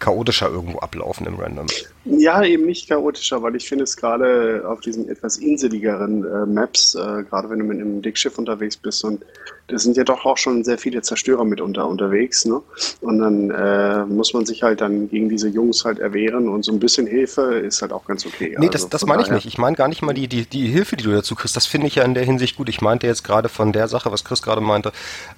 chaotischer 0.05 0.51
irgendwo 0.51 0.81
ablaufen 0.81 1.27
im 1.27 1.37
Random. 1.37 1.67
Ja, 2.05 2.45
eben 2.45 2.67
nicht 2.67 2.89
chaotischer, 2.89 3.43
weil 3.43 3.57
ich 3.57 3.67
finde 3.67 3.85
es 3.85 3.97
gerade 3.97 4.63
auf 4.69 4.81
diesen 4.81 5.09
etwas 5.09 5.39
inseligeren 5.39 6.25
äh, 6.25 6.45
Maps, 6.45 6.95
äh, 6.95 7.23
gerade 7.23 7.49
wenn 7.49 7.61
du 7.61 7.65
mit 7.65 7.81
einem 7.81 8.03
Dickschiff 8.03 8.37
unterwegs 8.37 8.77
bist 8.77 9.03
und 9.05 9.25
da 9.69 9.79
sind 9.79 9.97
ja 9.97 10.05
doch 10.05 10.27
auch 10.27 10.37
schon 10.37 10.63
sehr 10.63 10.77
viele 10.77 11.01
Zerstörer 11.01 11.45
mitunter 11.45 11.89
unterwegs, 11.89 12.45
ne? 12.45 12.61
Und 13.01 13.19
dann 13.21 13.51
äh, 13.51 14.05
muss 14.05 14.35
man 14.35 14.45
sich 14.45 14.63
halt 14.63 14.83
dann 14.83 15.09
gegen 15.09 15.31
diese 15.31 15.49
Jungs 15.49 15.87
halt 15.87 15.99
erwehren 16.01 16.49
und 16.49 16.67
so 16.67 16.73
ein 16.73 16.79
bisschen 16.79 17.07
Hilfe 17.07 17.55
ist 17.55 17.81
halt 17.81 17.93
auch 17.93 18.05
ganz 18.05 18.27
okay. 18.27 18.57
Nee, 18.59 18.67
also 18.67 18.73
das, 18.73 18.89
das 18.91 19.07
meine 19.07 19.23
ich 19.23 19.31
nicht. 19.31 19.47
Ich 19.47 19.57
meine 19.57 19.75
gar 19.75 19.89
nicht 19.89 20.03
mal 20.03 20.13
die, 20.13 20.29
die, 20.29 20.45
die 20.45 20.67
Hilfe, 20.67 20.97
die 20.97 21.05
du 21.05 21.13
dazu 21.13 21.35
kriegst. 21.35 21.57
Das 21.57 21.65
finde 21.65 21.87
ich 21.87 21.95
ja 21.95 22.05
in 22.05 22.13
der 22.13 22.25
Hinsicht 22.25 22.57
gut. 22.57 22.69
Ich 22.69 22.83
meinte 22.83 23.07
jetzt 23.07 23.25
gerade 23.25 23.49
von 23.49 23.73
der 23.73 23.89
Sache, 23.89 24.13
was 24.13 24.23
Chris 24.23 24.43
gerade 24.43 24.61
meinte, 24.61 24.93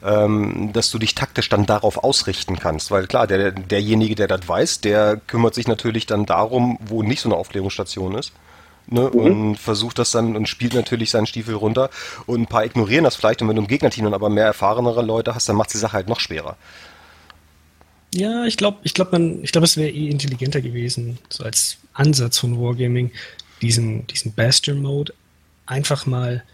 ähm, 0.04 0.70
dass 0.73 0.90
du 0.90 0.99
dich 0.99 1.14
taktisch 1.14 1.49
dann 1.49 1.64
darauf 1.64 2.02
ausrichten 2.02 2.58
kannst. 2.58 2.90
Weil 2.90 3.06
klar, 3.06 3.28
der, 3.28 3.52
derjenige, 3.52 4.16
der 4.16 4.26
das 4.26 4.49
weiß, 4.49 4.55
der 4.84 5.16
kümmert 5.26 5.54
sich 5.54 5.68
natürlich 5.68 6.06
dann 6.06 6.26
darum, 6.26 6.78
wo 6.84 7.02
nicht 7.02 7.20
so 7.20 7.28
eine 7.28 7.36
Aufklärungsstation 7.36 8.14
ist 8.14 8.32
ne, 8.86 9.10
mhm. 9.12 9.18
und 9.18 9.56
versucht 9.56 9.98
das 9.98 10.10
dann 10.10 10.36
und 10.36 10.48
spielt 10.48 10.75
natürlich 10.75 11.10
seinen 11.10 11.26
Stiefel 11.26 11.54
runter. 11.54 11.90
Und 12.26 12.42
ein 12.42 12.46
paar 12.46 12.64
ignorieren 12.64 13.04
das 13.04 13.16
vielleicht 13.16 13.42
und 13.42 13.48
wenn 13.48 13.56
du 13.56 13.62
im 13.62 13.68
Gegnerteam 13.68 14.04
dann 14.04 14.14
aber 14.14 14.30
mehr 14.30 14.46
erfahrenere 14.46 15.02
Leute 15.02 15.34
hast, 15.34 15.48
dann 15.48 15.56
macht 15.56 15.72
die 15.72 15.78
Sache 15.78 15.94
halt 15.94 16.08
noch 16.08 16.20
schwerer. 16.20 16.56
Ja, 18.14 18.44
ich 18.44 18.56
glaube, 18.56 18.78
ich 18.82 18.94
glaube, 18.94 19.12
man, 19.12 19.42
ich 19.42 19.52
glaube, 19.52 19.64
es 19.64 19.76
wäre 19.76 19.90
eh 19.90 20.08
intelligenter 20.08 20.60
gewesen, 20.60 21.18
so 21.28 21.44
als 21.44 21.78
Ansatz 21.92 22.38
von 22.38 22.58
Wargaming, 22.58 23.10
diesen, 23.60 24.06
diesen 24.06 24.32
Bastion-Mode 24.32 25.12
einfach 25.66 26.06
mal 26.06 26.44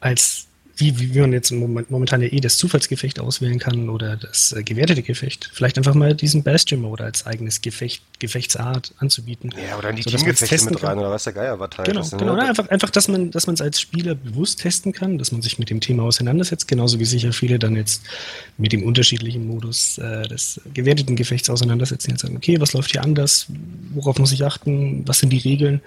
als 0.00 0.45
wie, 0.76 1.14
wie 1.14 1.20
man 1.20 1.32
jetzt 1.32 1.52
momentan 1.52 2.20
ja 2.20 2.28
eh 2.28 2.40
das 2.40 2.58
Zufallsgefecht 2.58 3.18
auswählen 3.18 3.58
kann 3.58 3.88
oder 3.88 4.16
das 4.16 4.52
äh, 4.52 4.62
gewertete 4.62 5.02
Gefecht, 5.02 5.50
vielleicht 5.52 5.78
einfach 5.78 5.94
mal 5.94 6.14
diesen 6.14 6.42
Bastion-Mode 6.42 7.02
als 7.02 7.24
eigenes 7.24 7.62
Gefecht, 7.62 8.02
Gefechtsart 8.18 8.92
anzubieten. 8.98 9.54
Ja, 9.68 9.78
oder 9.78 9.90
in 9.90 9.96
die 9.96 10.02
so, 10.02 10.10
Teamgefechte 10.10 10.66
mit 10.66 10.82
rein 10.82 10.98
oder 10.98 11.10
was 11.10 11.24
der 11.24 11.32
Geier 11.32 11.58
war 11.58 11.70
halt. 11.78 11.88
Genau, 11.88 12.00
das, 12.00 12.10
genau. 12.10 12.36
Ne? 12.36 12.42
Einfach, 12.42 12.68
einfach, 12.68 12.90
dass 12.90 13.08
man 13.08 13.30
dass 13.30 13.46
es 13.46 13.60
als 13.60 13.80
Spieler 13.80 14.14
bewusst 14.14 14.60
testen 14.60 14.92
kann, 14.92 15.16
dass 15.16 15.32
man 15.32 15.40
sich 15.40 15.58
mit 15.58 15.70
dem 15.70 15.80
Thema 15.80 16.02
auseinandersetzt, 16.02 16.68
genauso 16.68 16.98
wie 17.00 17.06
sicher 17.06 17.32
viele 17.32 17.58
dann 17.58 17.74
jetzt 17.74 18.02
mit 18.58 18.72
dem 18.72 18.82
unterschiedlichen 18.82 19.46
Modus 19.46 19.96
äh, 19.96 20.28
des 20.28 20.60
gewerteten 20.74 21.16
Gefechts 21.16 21.48
auseinandersetzen 21.48 22.12
und 22.12 22.18
sagen, 22.18 22.36
okay, 22.36 22.60
was 22.60 22.74
läuft 22.74 22.90
hier 22.92 23.02
anders, 23.02 23.46
worauf 23.94 24.18
muss 24.18 24.32
ich 24.32 24.44
achten, 24.44 25.08
was 25.08 25.20
sind 25.20 25.30
die 25.30 25.38
Regeln 25.38 25.80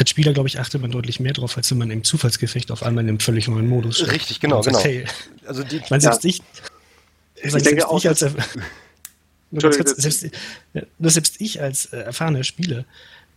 als 0.00 0.08
Spieler, 0.08 0.32
glaube 0.32 0.48
ich, 0.48 0.58
achtet 0.58 0.80
man 0.80 0.90
deutlich 0.90 1.20
mehr 1.20 1.34
drauf, 1.34 1.58
als 1.58 1.70
wenn 1.70 1.76
man 1.76 1.90
im 1.90 2.04
Zufallsgefecht 2.04 2.70
auf 2.70 2.82
einmal 2.82 3.04
in 3.04 3.10
einem 3.10 3.20
völlig 3.20 3.48
neuen 3.48 3.68
Modus 3.68 3.98
steht. 3.98 4.12
Richtig, 4.12 4.40
genau, 4.40 4.62
genau. 4.62 4.82
Hey, 4.82 5.04
also 5.44 5.62
die, 5.62 5.82
man 5.90 6.00
selbst 6.00 6.24
ja. 6.24 6.30
ich, 6.30 6.40
ich 7.42 7.62
denke 7.62 7.86
auch, 7.86 7.98
ich 7.98 8.08
als 8.08 8.24
kurz, 9.50 9.90
selbst, 9.96 10.26
selbst 11.00 11.40
ich 11.40 11.60
als 11.60 11.86
äh, 11.86 11.98
erfahrener 11.98 12.44
Spieler, 12.44 12.86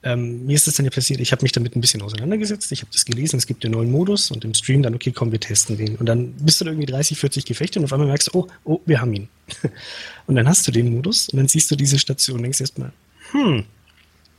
ähm, 0.04 0.46
mir 0.46 0.56
ist 0.56 0.66
das 0.66 0.76
dann 0.76 0.86
ja 0.86 0.90
passiert, 0.90 1.20
ich 1.20 1.34
habe 1.34 1.44
mich 1.44 1.52
damit 1.52 1.76
ein 1.76 1.82
bisschen 1.82 2.02
auseinandergesetzt, 2.02 2.72
ich 2.72 2.80
habe 2.80 2.92
das 2.94 3.04
gelesen, 3.04 3.38
es 3.38 3.46
gibt 3.46 3.66
den 3.66 3.74
neuen 3.74 3.92
Modus 3.92 4.32
und 4.32 4.46
im 4.46 4.54
Stream 4.54 4.84
dann, 4.84 4.96
okay, 4.96 5.12
komm, 5.12 5.34
wir 5.34 5.42
testen 5.42 5.78
den. 5.78 5.98
Und 5.98 6.06
dann 6.06 6.32
bist 6.34 6.62
du 6.62 6.66
irgendwie 6.66 6.86
30, 6.86 7.18
40 7.18 7.44
Gefechte 7.44 7.80
und 7.80 7.86
auf 7.86 7.92
einmal 7.92 8.08
merkst 8.08 8.30
du, 8.30 8.40
oh, 8.40 8.48
oh, 8.64 8.80
wir 8.86 9.02
haben 9.02 9.14
ihn. 9.14 9.28
und 10.28 10.36
dann 10.36 10.48
hast 10.48 10.66
du 10.66 10.72
den 10.72 10.94
Modus 10.96 11.28
und 11.28 11.38
dann 11.38 11.50
siehst 11.50 11.70
du 11.72 11.76
diese 11.76 12.00
Station 12.00 12.38
und 12.38 12.44
denkst 12.44 12.62
erstmal, 12.62 12.94
hm, 13.32 13.66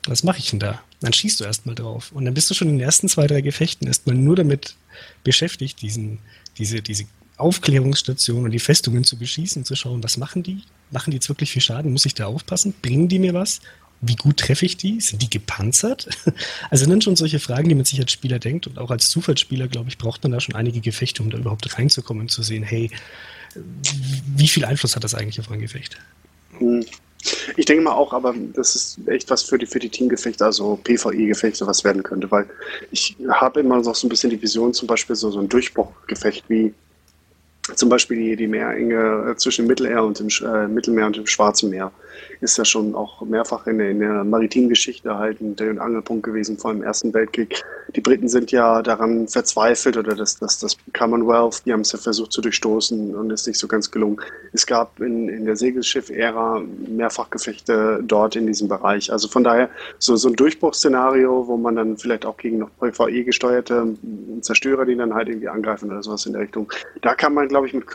was 0.07 0.23
mache 0.23 0.38
ich 0.38 0.51
denn 0.51 0.59
da? 0.59 0.83
Dann 1.01 1.12
schießt 1.12 1.40
du 1.40 1.45
erstmal 1.45 1.75
drauf. 1.75 2.12
Und 2.12 2.25
dann 2.25 2.35
bist 2.35 2.51
du 2.51 2.55
schon 2.55 2.69
in 2.69 2.79
den 2.79 2.85
ersten 2.85 3.09
zwei, 3.09 3.27
drei 3.27 3.40
Gefechten 3.40 3.87
erstmal 3.87 4.17
nur 4.17 4.37
damit 4.37 4.77
beschäftigt, 5.23 5.81
diesen, 5.83 6.19
diese, 6.59 6.83
diese 6.83 7.05
Aufklärungsstation 7.37 8.45
und 8.45 8.51
die 8.51 8.59
Festungen 8.59 9.05
zu 9.05 9.19
beschießen, 9.19 9.64
zu 9.64 9.75
schauen, 9.75 10.03
was 10.05 10.17
machen 10.17 10.43
die? 10.43 10.62
Machen 10.90 11.11
die 11.11 11.17
jetzt 11.17 11.29
wirklich 11.29 11.51
viel 11.51 11.62
Schaden? 11.62 11.93
Muss 11.93 12.07
ich 12.07 12.14
da 12.14 12.27
aufpassen? 12.27 12.75
Bringen 12.83 13.09
die 13.09 13.19
mir 13.19 13.35
was? 13.35 13.61
Wie 14.01 14.17
gut 14.17 14.38
treffe 14.38 14.67
ich 14.67 14.77
die? 14.77 15.01
Sind 15.01 15.23
die 15.23 15.31
gepanzert? 15.31 16.09
Also 16.71 16.85
sind 16.85 17.05
schon 17.05 17.17
solche 17.17 17.38
Fragen, 17.38 17.69
die 17.69 17.75
man 17.75 17.85
sich 17.85 18.01
als 18.01 18.12
Spieler 18.12 18.38
denkt 18.38 18.67
und 18.67 18.79
auch 18.79 18.90
als 18.90 19.09
Zufallsspieler, 19.09 19.69
glaube 19.69 19.88
ich, 19.88 19.99
braucht 19.99 20.23
man 20.23 20.33
da 20.33 20.40
schon 20.40 20.55
einige 20.55 20.81
Gefechte, 20.81 21.23
um 21.23 21.31
da 21.31 21.38
überhaupt 21.38 21.79
reinzukommen 21.79 22.23
und 22.23 22.29
zu 22.29 22.43
sehen, 22.43 22.62
hey, 22.62 22.90
wie 24.37 24.49
viel 24.49 24.64
Einfluss 24.64 24.97
hat 24.97 25.05
das 25.05 25.14
eigentlich 25.14 25.40
auf 25.40 25.51
ein 25.51 25.61
Gefecht? 25.61 25.97
Ich 27.57 27.65
denke 27.65 27.83
mal 27.83 27.93
auch, 27.93 28.13
aber 28.13 28.35
das 28.55 28.75
ist 28.77 28.99
echt 29.07 29.31
was 29.31 29.43
für 29.43 29.59
die, 29.59 29.67
für 29.67 29.79
die 29.79 29.89
Teamgefechte, 29.89 30.45
also 30.45 30.79
PvE-Gefechte, 30.85 31.67
was 31.67 31.85
werden 31.85 32.03
könnte, 32.03 32.31
weil 32.31 32.47
ich 32.91 33.17
habe 33.29 33.61
immer 33.61 33.81
noch 33.81 33.95
so 33.95 34.07
ein 34.07 34.11
bisschen 34.11 34.31
die 34.31 34.41
Vision, 34.41 34.75
zum 34.75 34.87
Beispiel 34.87 35.17
so, 35.17 35.31
so 35.31 35.41
ein 35.41 35.49
Durchbruchgefecht 35.49 36.45
wie 36.49 36.75
zum 37.77 37.89
Beispiel 37.89 38.19
die, 38.19 38.37
die 38.37 38.47
Meerenge 38.47 39.35
zwischen 39.39 39.67
Mittelmeer 39.67 40.05
und 40.05 40.19
dem, 40.19 40.29
äh, 40.47 40.69
Mittelmeer 40.69 41.07
und 41.07 41.17
dem 41.17 41.27
Schwarzen 41.27 41.71
Meer 41.71 41.91
ist 42.41 42.59
ja 42.59 42.65
schon 42.65 42.95
auch 42.95 43.23
mehrfach 43.23 43.67
in 43.67 43.79
der, 43.79 43.91
in 43.91 44.01
der 44.01 44.23
maritimen 44.25 44.69
Geschichte 44.69 45.17
halt 45.17 45.41
ein 45.41 45.79
Angelpunkt 45.79 46.25
gewesen 46.25 46.59
vor 46.59 46.73
dem 46.73 46.83
Ersten 46.83 47.15
Weltkrieg. 47.15 47.65
Die 47.97 48.01
Briten 48.01 48.29
sind 48.29 48.51
ja 48.51 48.83
daran 48.83 49.29
verzweifelt 49.29 49.97
oder 49.97 50.15
das, 50.15 50.39
das, 50.39 50.59
das 50.59 50.77
Commonwealth, 50.93 51.65
die 51.65 51.73
haben 51.73 51.81
es 51.81 51.93
ja 51.93 51.99
versucht 51.99 52.33
zu 52.33 52.41
durchstoßen 52.41 53.15
und 53.15 53.31
ist 53.31 53.47
nicht 53.47 53.59
so 53.59 53.69
ganz 53.69 53.91
gelungen. 53.91 54.21
Es 54.53 54.67
gab 54.67 55.01
in, 55.01 55.29
in 55.29 55.45
der 55.45 55.57
Segelschiff-Ära 55.57 56.63
mehrfach 56.89 57.31
Gefechte 57.31 58.03
dort 58.03 58.37
in 58.37 58.47
diesem 58.47 58.69
Bereich. 58.69 59.13
Also 59.13 59.29
von 59.29 59.45
daher 59.45 59.71
so, 59.99 60.17
so 60.17 60.29
ein 60.29 60.35
Durchbruchsszenario, 60.35 61.47
wo 61.47 61.57
man 61.57 61.77
dann 61.77 61.97
vielleicht 61.97 62.27
auch 62.27 62.37
gegen 62.37 62.59
noch 62.59 62.71
PvE 62.81 63.25
gesteuerte 63.25 63.97
Zerstörer, 64.41 64.85
die 64.85 64.97
dann 64.97 65.15
halt 65.15 65.29
irgendwie 65.29 65.49
angreifen 65.49 65.91
oder 65.91 66.03
sowas 66.03 66.27
in 66.27 66.33
der 66.33 66.43
Richtung. 66.43 66.73
Da 67.03 67.15
kann 67.15 67.35
man, 67.35 67.49
glaube 67.49 67.69
ich, 67.69 67.75
mit 67.75 67.87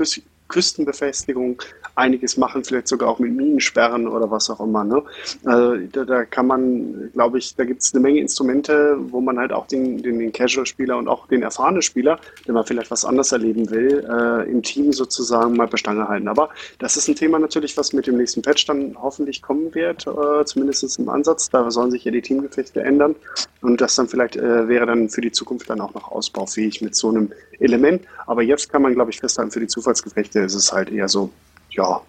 Küstenbefestigung 0.50 1.62
einiges 1.96 2.38
machen, 2.38 2.64
vielleicht 2.64 2.88
sogar 2.88 3.10
auch 3.10 3.20
mit 3.20 3.32
Minensperren 3.32 4.08
oder 4.08 4.30
was 4.30 4.50
auch 4.50 4.60
immer. 4.60 4.84
Ne? 4.84 5.04
Also 5.46 5.78
da, 5.92 6.06
da 6.06 6.26
kann 6.26 6.48
man, 6.48 7.12
glaube 7.14 7.38
ich, 7.38 7.56
da 7.56 7.64
gibt 7.64 7.82
es 7.82 7.94
eine 7.94 8.02
Menge 8.02 8.20
Instrumente, 8.20 8.98
wo 9.00 9.22
man 9.22 9.38
halt 9.38 9.54
auch 9.54 9.68
den, 9.68 10.02
den, 10.02 10.20
den 10.20 10.32
Casual-Spieler 10.32 10.98
und 10.98 11.08
auch 11.08 11.28
den 11.28 11.44
erfahrenen 11.44 11.82
Spieler, 11.82 12.20
der 12.46 12.54
mal 12.54 12.64
vielleicht 12.64 12.92
was 12.92 13.06
anderes 13.06 13.32
erleben 13.32 13.70
will, 13.70 14.06
äh, 14.10 14.50
im 14.50 14.64
Team 14.64 14.92
sozusagen 14.92 15.56
mal 15.56 15.68
Bestange 15.68 16.08
halten. 16.08 16.28
Aber 16.28 16.50
das 16.80 16.98
ist 16.98 17.08
ein 17.08 17.16
Thema 17.16 17.40
natürlich, 17.40 17.78
was 17.78 17.94
mit 17.94 18.08
dem 18.08 18.18
nächsten 18.18 18.42
Patch 18.42 18.66
dann 18.66 18.96
hoffentlich 19.00 19.42
kommen 19.42 19.74
wird, 19.76 20.08
äh, 20.08 20.46
zumindest 20.46 21.00
im 21.00 21.10
Ansatz. 21.10 21.50
Da 21.50 21.70
sollen 21.70 21.92
sich 21.92 22.04
ja 22.04 22.12
die 22.12 22.22
Teamgefechte 22.22 22.82
ändern 22.82 23.16
und 23.62 23.82
das 23.82 23.96
dann 23.96 24.08
vielleicht 24.08 24.36
äh, 24.36 24.68
wäre 24.68 24.86
dann 24.86 25.10
für 25.10 25.22
die 25.22 25.32
Zukunft 25.32 25.70
dann 25.70 25.82
auch 25.82 25.94
noch 25.94 26.12
ausbaufähig 26.12 26.82
mit 26.82 26.96
so 26.96 27.10
einem 27.10 27.32
Element. 27.60 28.06
Aber 28.26 28.42
jetzt 28.42 28.70
kann 28.70 28.82
man, 28.82 28.94
glaube 28.94 29.12
ich, 29.12 29.20
festhalten, 29.20 29.52
für 29.52 29.60
die 29.60 29.68
Zufallsgefechte 29.68 30.40
ist 30.40 30.54
es 30.54 30.72
halt 30.72 30.90
eher 30.90 31.08
so, 31.08 31.32
ja. 31.72 32.02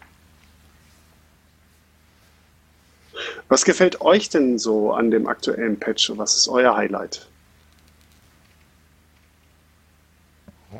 Was 3.48 3.64
gefällt 3.64 4.00
euch 4.00 4.28
denn 4.28 4.58
so 4.58 4.92
an 4.92 5.10
dem 5.10 5.26
aktuellen 5.26 5.78
Patch? 5.78 6.12
Was 6.16 6.36
ist 6.36 6.48
euer 6.48 6.76
Highlight? 6.76 7.26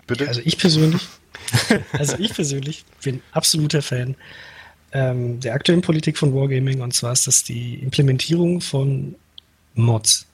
Bitte? 0.07 0.29
Also 0.29 0.41
ich 0.45 0.57
persönlich, 0.57 1.09
also 1.93 2.17
ich 2.19 2.33
persönlich 2.33 2.85
bin 3.03 3.23
absoluter 3.33 3.83
Fan 3.83 4.17
ähm, 4.93 5.41
der 5.41 5.55
aktuellen 5.55 5.83
Politik 5.83 6.19
von 6.19 6.35
Wargaming 6.35 6.81
und 6.81 6.95
zwar 6.95 7.13
ist 7.13 7.27
das 7.27 7.45
die 7.45 7.75
Implementierung 7.75 8.61
von 8.61 9.15
Mods. 9.75 10.27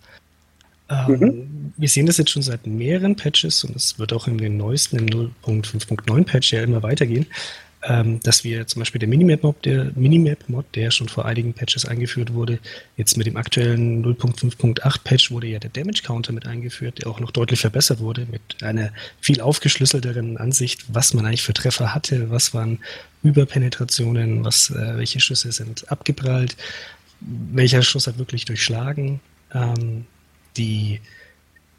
Ähm, 0.89 1.19
mhm. 1.19 1.73
Wir 1.77 1.89
sehen 1.89 2.07
das 2.07 2.17
jetzt 2.19 2.31
schon 2.31 2.43
seit 2.43 2.67
mehreren 2.67 3.17
Patches 3.17 3.65
und 3.65 3.77
es 3.77 3.99
wird 3.99 4.13
auch 4.13 4.29
in 4.29 4.39
den 4.39 4.57
neuesten, 4.57 4.99
im 4.99 5.07
0.5.9 5.07 6.25
Patch 6.25 6.53
ja 6.53 6.63
immer 6.63 6.83
weitergehen. 6.83 7.27
ähm, 7.89 8.21
dass 8.21 8.43
wir 8.43 8.67
zum 8.67 8.81
Beispiel 8.81 8.99
der 8.99 9.09
Minimap-Mod, 9.09 9.65
der 9.65 9.93
Minimap-Mod, 9.95 10.65
der 10.75 10.91
schon 10.91 11.09
vor 11.09 11.25
einigen 11.25 11.53
Patches 11.55 11.85
eingeführt 11.85 12.33
wurde, 12.33 12.59
jetzt 12.97 13.17
mit 13.17 13.27
dem 13.27 13.37
aktuellen 13.37 14.05
0.5.8 14.05 15.05
Patch 15.05 15.31
wurde 15.31 15.47
ja 15.47 15.59
der 15.59 15.71
Damage 15.71 16.03
Counter 16.03 16.33
mit 16.33 16.47
eingeführt, 16.47 16.99
der 16.99 17.09
auch 17.09 17.21
noch 17.21 17.31
deutlich 17.31 17.61
verbessert 17.61 18.01
wurde 18.01 18.27
mit 18.31 18.63
einer 18.63 18.91
viel 19.21 19.41
aufgeschlüsselteren 19.41 20.37
Ansicht, 20.37 20.85
was 20.89 21.15
man 21.15 21.27
eigentlich 21.27 21.43
für 21.43 21.53
Treffer 21.53 21.95
hatte, 21.95 22.31
was 22.31 22.55
waren 22.55 22.79
Überpenetrationen, 23.23 24.45
was, 24.45 24.71
äh, 24.71 24.97
welche 24.97 25.21
Schüsse 25.21 25.53
sind 25.53 25.91
abgeprallt, 25.91 26.57
welcher 27.21 27.83
Schuss 27.83 28.07
hat 28.07 28.19
wirklich 28.19 28.47
durchschlagen. 28.47 29.21
Ähm, 29.55 30.07
die 30.57 31.01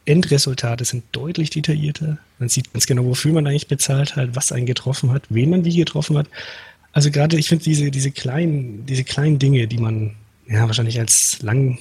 Endresultate 0.06 0.86
sind 0.86 1.04
deutlich 1.12 1.50
detaillierter. 1.50 2.18
Man 2.40 2.50
sieht 2.50 2.72
ganz 2.72 2.86
genau, 2.86 3.06
wofür 3.06 3.34
man 3.34 3.46
eigentlich 3.46 3.68
bezahlt 3.68 4.16
hat, 4.16 4.36
was 4.36 4.52
einen 4.52 4.66
getroffen 4.66 5.12
hat, 5.12 5.24
wen 5.30 5.50
man 5.50 5.66
wie 5.66 5.76
getroffen 5.76 6.18
hat. 6.18 6.28
Also 6.94 7.12
gerade, 7.12 7.38
ich 7.38 7.50
finde 7.50 7.66
diese, 7.66 7.92
diese 7.92 8.12
kleinen, 8.12 8.86
diese 8.86 9.04
kleinen 9.04 9.38
Dinge, 9.38 9.68
die 9.68 9.78
man 9.78 10.16
ja 10.48 10.66
wahrscheinlich 10.66 11.00
als 11.00 11.42
lang, 11.42 11.78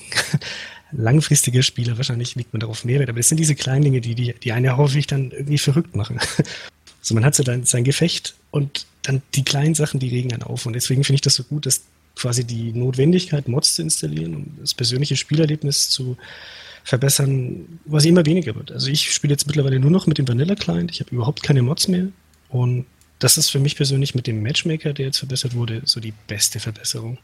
langfristiger 0.92 1.62
Spieler, 1.62 1.96
wahrscheinlich 1.96 2.34
liegt 2.34 2.52
man 2.52 2.60
darauf 2.60 2.84
mehr 2.84 2.98
Wert, 2.98 3.08
aber 3.08 3.20
das 3.20 3.28
sind 3.28 3.38
diese 3.38 3.54
kleinen 3.54 3.82
Dinge, 3.82 4.00
die, 4.00 4.14
die, 4.14 4.34
die 4.34 4.52
einen 4.52 4.64
ja 4.64 4.76
häufig 4.76 5.06
dann 5.06 5.30
irgendwie 5.30 5.58
verrückt 5.58 5.96
machen. 5.96 6.18
Also 7.02 7.14
man 7.14 7.24
hat 7.24 7.36
so 7.36 7.44
dann 7.44 7.64
sein 7.64 7.84
Gefecht 7.84 8.34
und 8.50 8.84
dann 9.02 9.22
die 9.36 9.44
kleinen 9.44 9.76
Sachen, 9.76 10.00
die 10.00 10.08
regen 10.08 10.32
einen 10.32 10.42
auf. 10.42 10.66
Und 10.66 10.72
deswegen 10.72 11.04
finde 11.04 11.14
ich 11.14 11.20
das 11.20 11.34
so 11.34 11.44
gut, 11.44 11.64
dass 11.64 11.82
quasi 12.16 12.42
die 12.42 12.72
Notwendigkeit, 12.72 13.46
Mods 13.46 13.76
zu 13.76 13.82
installieren, 13.82 14.34
um 14.34 14.46
das 14.58 14.74
persönliche 14.74 15.14
Spielerlebnis 15.14 15.88
zu 15.88 16.16
verbessern, 16.86 17.80
was 17.84 18.04
immer 18.04 18.24
weniger 18.24 18.54
wird. 18.54 18.70
Also 18.70 18.88
ich 18.88 19.12
spiele 19.12 19.32
jetzt 19.32 19.46
mittlerweile 19.46 19.80
nur 19.80 19.90
noch 19.90 20.06
mit 20.06 20.18
dem 20.18 20.28
Vanilla-Client. 20.28 20.90
Ich 20.92 21.00
habe 21.00 21.10
überhaupt 21.10 21.42
keine 21.42 21.60
Mods 21.62 21.88
mehr. 21.88 22.06
Und 22.48 22.86
das 23.18 23.36
ist 23.36 23.50
für 23.50 23.58
mich 23.58 23.76
persönlich 23.76 24.14
mit 24.14 24.28
dem 24.28 24.40
Matchmaker, 24.40 24.92
der 24.92 25.06
jetzt 25.06 25.18
verbessert 25.18 25.56
wurde, 25.56 25.82
so 25.84 25.98
die 25.98 26.14
beste 26.28 26.60
Verbesserung. 26.60 27.18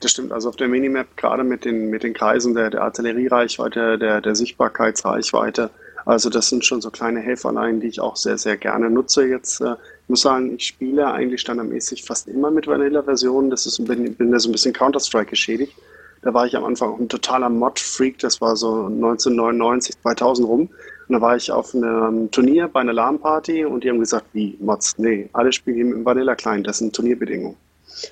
Das 0.00 0.12
stimmt, 0.12 0.32
also 0.32 0.48
auf 0.48 0.56
der 0.56 0.68
Minimap, 0.68 1.14
gerade 1.16 1.44
mit 1.44 1.66
den, 1.66 1.90
mit 1.90 2.02
den 2.02 2.14
Kreisen 2.14 2.54
der, 2.54 2.70
der 2.70 2.82
Artilleriereichweite, 2.82 3.98
der, 3.98 4.22
der 4.22 4.34
Sichtbarkeitsreichweite, 4.34 5.70
also 6.06 6.30
das 6.30 6.48
sind 6.48 6.64
schon 6.64 6.80
so 6.80 6.90
kleine 6.90 7.20
Helferlein, 7.20 7.80
die 7.80 7.88
ich 7.88 8.00
auch 8.00 8.16
sehr, 8.16 8.38
sehr 8.38 8.56
gerne 8.56 8.88
nutze 8.88 9.26
jetzt. 9.26 9.60
Äh, 9.60 9.72
ich 9.74 10.08
muss 10.08 10.22
sagen, 10.22 10.54
ich 10.54 10.66
spiele 10.66 11.12
eigentlich 11.12 11.42
standardmäßig 11.42 12.04
fast 12.04 12.28
immer 12.28 12.50
mit 12.50 12.66
Vanilla-Versionen. 12.66 13.50
Das 13.50 13.66
ist, 13.66 13.84
bin, 13.84 14.14
bin 14.14 14.32
da 14.32 14.38
so 14.38 14.48
ein 14.48 14.52
bisschen 14.52 14.72
Counter-Strike 14.72 15.30
geschädigt. 15.30 15.74
Da 16.22 16.34
war 16.34 16.46
ich 16.46 16.56
am 16.56 16.64
Anfang 16.64 16.98
ein 17.00 17.08
totaler 17.08 17.48
Mod-Freak. 17.48 18.18
Das 18.18 18.40
war 18.40 18.56
so 18.56 18.86
1999, 18.86 20.00
2000 20.02 20.46
rum. 20.46 20.60
Und 21.08 21.14
da 21.14 21.20
war 21.20 21.34
ich 21.34 21.50
auf 21.50 21.74
einem 21.74 22.30
Turnier 22.30 22.68
bei 22.68 22.80
einer 22.80 22.92
LAN-Party 22.92 23.64
und 23.64 23.82
die 23.82 23.90
haben 23.90 23.98
gesagt, 23.98 24.26
wie 24.32 24.56
Mods? 24.60 24.98
Nee, 24.98 25.28
alle 25.32 25.52
spielen 25.52 25.92
im 25.92 26.04
Vanilla-Client. 26.04 26.66
Das 26.66 26.78
sind 26.78 26.94
Turnierbedingungen. 26.94 27.56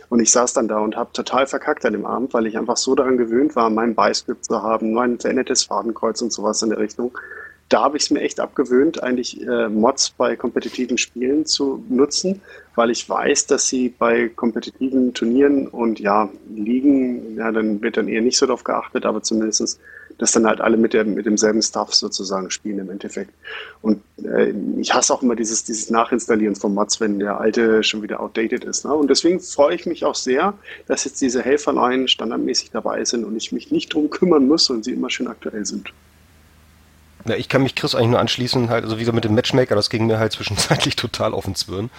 Und 0.09 0.21
ich 0.21 0.31
saß 0.31 0.55
dann 0.55 0.69
da 0.69 0.79
und 0.79 0.97
habe 0.97 1.13
total 1.13 1.47
verkackt 1.47 1.85
an 1.87 1.93
dem 1.93 2.07
Abend, 2.07 2.35
weil 2.35 2.47
ich 2.47 2.59
einfach 2.59 2.77
so 2.77 2.95
daran 2.95 3.17
gewöhnt 3.17 3.55
war, 3.57 3.71
mein 3.71 3.95
Beiscript 3.95 4.45
zu 4.45 4.63
haben, 4.63 4.93
mein 4.93 5.19
verändertes 5.19 5.65
Fadenkreuz 5.65 6.21
und 6.23 6.33
sowas 6.33 6.63
in 6.63 6.71
der 6.71 6.79
Richtung. 6.79 7.17
Da 7.69 7.83
habe 7.83 7.99
ich 7.99 8.05
es 8.05 8.11
mir 8.11 8.21
echt 8.21 8.41
abgewöhnt, 8.41 9.03
eigentlich 9.03 9.43
äh, 9.47 9.69
Mods 9.69 10.11
bei 10.11 10.37
kompetitiven 10.37 10.97
Spielen 10.97 11.45
zu 11.45 11.85
nutzen, 11.89 12.41
weil 12.75 12.91
ich 12.91 13.09
weiß, 13.09 13.47
dass 13.47 13.69
sie 13.69 13.91
bei 13.91 14.29
kompetitiven 14.29 15.13
Turnieren 15.13 15.67
und 15.67 16.01
ja, 16.01 16.31
Ligen, 16.55 17.37
ja, 17.37 17.53
dann 17.53 17.83
wird 17.83 17.99
dann 17.99 18.09
eher 18.09 18.23
nicht 18.23 18.39
so 18.39 18.47
darauf 18.47 18.65
geachtet, 18.65 19.05
aber 19.05 19.23
zumindestens, 19.23 19.79
dass 20.17 20.33
dann 20.33 20.47
halt 20.47 20.61
alle 20.63 20.79
mit, 20.79 20.95
der, 20.95 21.05
mit 21.05 21.27
demselben 21.27 21.61
Stuff 21.61 21.95
sozusagen 21.95 22.51
spielen 22.51 22.79
im 22.79 22.91
Endeffekt. 22.91 23.33
Und 23.83 24.01
äh, 24.25 24.55
ich 24.79 24.95
hasse 24.95 25.13
auch 25.13 25.23
immer 25.23 25.37
dieses, 25.37 25.65
dieses 25.65 25.91
Nachinstallieren 25.91 26.57
von 26.57 26.73
Mods, 26.73 27.01
wenn 27.01 27.19
der 27.19 27.39
alte 27.39 27.83
schon 27.83 28.01
wieder 28.03 28.21
outdated 28.21 28.65
ist. 28.65 28.87
Ne? 28.87 28.95
Und 28.95 29.11
deswegen 29.11 29.41
freue 29.41 29.75
ich 29.75 29.85
mich 29.85 30.05
auch 30.05 30.15
sehr, 30.15 30.55
dass 30.87 31.05
jetzt 31.05 31.21
diese 31.21 31.43
Helferlein 31.43 32.09
standardmäßig 32.09 32.71
dabei 32.71 33.05
sind 33.05 33.25
und 33.25 33.37
ich 33.37 33.53
mich 33.53 33.71
nicht 33.71 33.93
drum 33.93 34.09
kümmern 34.09 34.47
muss 34.47 34.71
und 34.71 34.85
sie 34.85 34.93
immer 34.93 35.11
schön 35.11 35.29
aktuell 35.29 35.67
sind. 35.67 35.93
Ja, 37.27 37.35
ich 37.35 37.49
kann 37.49 37.63
mich 37.63 37.75
Chris 37.75 37.95
eigentlich 37.95 38.11
nur 38.11 38.21
anschließen, 38.21 38.71
halt, 38.71 38.85
also 38.85 38.97
wie 38.97 39.01
gesagt, 39.01 39.15
mit 39.15 39.25
dem 39.25 39.35
Matchmaker, 39.35 39.75
das 39.75 39.91
ging 39.91 40.07
mir 40.07 40.19
halt 40.19 40.33
zwischenzeitlich 40.39 40.97
total 40.97 41.35
auf 41.35 41.45
den 41.45 41.55
Zwirn. 41.55 41.91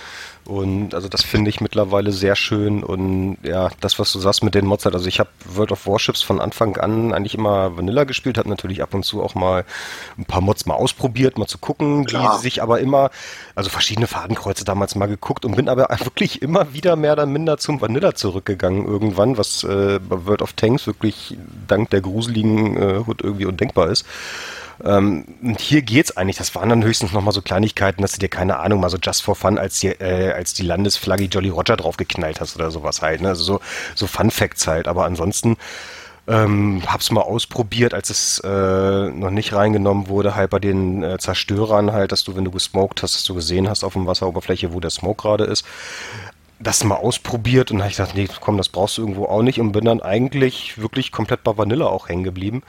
Und 0.45 0.95
also 0.95 1.07
das 1.09 1.23
finde 1.23 1.49
ich 1.49 1.61
mittlerweile 1.61 2.11
sehr 2.11 2.35
schön 2.35 2.83
und 2.83 3.37
ja, 3.43 3.69
das, 3.81 3.99
was 3.99 4.11
du 4.11 4.19
sagst 4.19 4.43
mit 4.43 4.55
den 4.55 4.65
Mods 4.65 4.85
halt, 4.85 4.95
also 4.95 5.07
ich 5.07 5.19
habe 5.19 5.29
World 5.45 5.71
of 5.71 5.85
Warships 5.85 6.23
von 6.23 6.41
Anfang 6.41 6.77
an 6.77 7.13
eigentlich 7.13 7.35
immer 7.35 7.77
Vanilla 7.77 8.05
gespielt, 8.05 8.37
habe 8.39 8.49
natürlich 8.49 8.81
ab 8.81 8.93
und 8.95 9.03
zu 9.03 9.21
auch 9.21 9.35
mal 9.35 9.65
ein 10.17 10.25
paar 10.25 10.41
Mods 10.41 10.65
mal 10.65 10.73
ausprobiert, 10.73 11.37
mal 11.37 11.45
zu 11.45 11.59
gucken, 11.59 12.05
Klar. 12.05 12.37
die 12.37 12.41
sich 12.41 12.63
aber 12.63 12.79
immer, 12.79 13.11
also 13.53 13.69
verschiedene 13.69 14.07
Fadenkreuze 14.07 14.65
damals 14.65 14.95
mal 14.95 15.05
geguckt 15.05 15.45
und 15.45 15.55
bin 15.55 15.69
aber 15.69 15.87
wirklich 16.03 16.41
immer 16.41 16.73
wieder 16.73 16.95
mehr 16.95 17.13
oder 17.13 17.27
minder 17.27 17.57
zum 17.57 17.81
Vanilla 17.81 18.15
zurückgegangen 18.15 18.85
irgendwann, 18.85 19.37
was 19.37 19.63
äh, 19.63 19.99
bei 19.99 20.25
World 20.25 20.41
of 20.41 20.53
Tanks 20.53 20.87
wirklich 20.87 21.37
dank 21.67 21.91
der 21.91 22.01
gruseligen 22.01 22.77
äh, 22.77 23.03
Hood 23.05 23.21
irgendwie 23.21 23.45
undenkbar 23.45 23.89
ist. 23.89 24.05
Ähm, 24.83 25.25
und 25.41 25.59
hier 25.59 25.81
geht's 25.81 26.15
eigentlich. 26.15 26.37
Das 26.37 26.55
waren 26.55 26.69
dann 26.69 26.83
höchstens 26.83 27.11
nochmal 27.11 27.33
so 27.33 27.41
Kleinigkeiten, 27.41 28.01
dass 28.01 28.13
du 28.13 28.19
dir 28.19 28.29
keine 28.29 28.59
Ahnung 28.59 28.79
mal 28.79 28.89
so 28.89 28.97
just 29.01 29.23
for 29.23 29.35
fun 29.35 29.57
als 29.57 29.79
die, 29.79 29.87
äh, 29.87 30.31
als 30.31 30.53
die 30.53 30.63
Landesflagge 30.63 31.25
Jolly 31.25 31.49
Roger 31.49 31.77
draufgeknallt 31.77 32.39
hast 32.39 32.55
oder 32.55 32.71
sowas 32.71 33.01
halt. 33.01 33.21
Ne? 33.21 33.29
Also 33.29 33.43
so, 33.43 33.59
so 33.95 34.07
Fun 34.07 34.31
Facts 34.31 34.67
halt. 34.67 34.87
Aber 34.87 35.05
ansonsten 35.05 35.57
ähm, 36.27 36.81
hab's 36.85 37.11
mal 37.11 37.21
ausprobiert, 37.21 37.93
als 37.93 38.09
es 38.09 38.39
äh, 38.43 39.09
noch 39.09 39.31
nicht 39.31 39.53
reingenommen 39.53 40.07
wurde, 40.07 40.35
halt 40.35 40.51
bei 40.51 40.59
den 40.59 41.03
äh, 41.03 41.17
Zerstörern 41.17 41.91
halt, 41.91 42.11
dass 42.11 42.23
du, 42.23 42.35
wenn 42.35 42.45
du 42.45 42.51
gesmoked 42.51 43.03
hast, 43.03 43.15
dass 43.15 43.23
du 43.23 43.33
gesehen 43.33 43.67
hast 43.67 43.83
auf 43.83 43.93
dem 43.93 44.05
Wasseroberfläche, 44.05 44.73
wo 44.73 44.79
der 44.79 44.91
Smoke 44.91 45.21
gerade 45.21 45.45
ist 45.45 45.65
das 46.61 46.83
mal 46.83 46.95
ausprobiert 46.95 47.71
und 47.71 47.79
habe 47.79 47.89
ich 47.89 47.95
gedacht, 47.95 48.15
nee, 48.15 48.27
komm, 48.41 48.57
das 48.57 48.67
brauchst 48.67 48.97
du 48.97 49.01
irgendwo 49.01 49.25
auch 49.25 49.41
nicht 49.41 49.61
und 49.61 49.71
bin 49.71 49.85
dann 49.85 50.01
eigentlich 50.01 50.77
wirklich 50.77 51.13
komplett 51.13 51.43
bei 51.43 51.57
Vanilla 51.57 51.85
auch 51.85 52.09
hängen 52.09 52.25
geblieben 52.25 52.63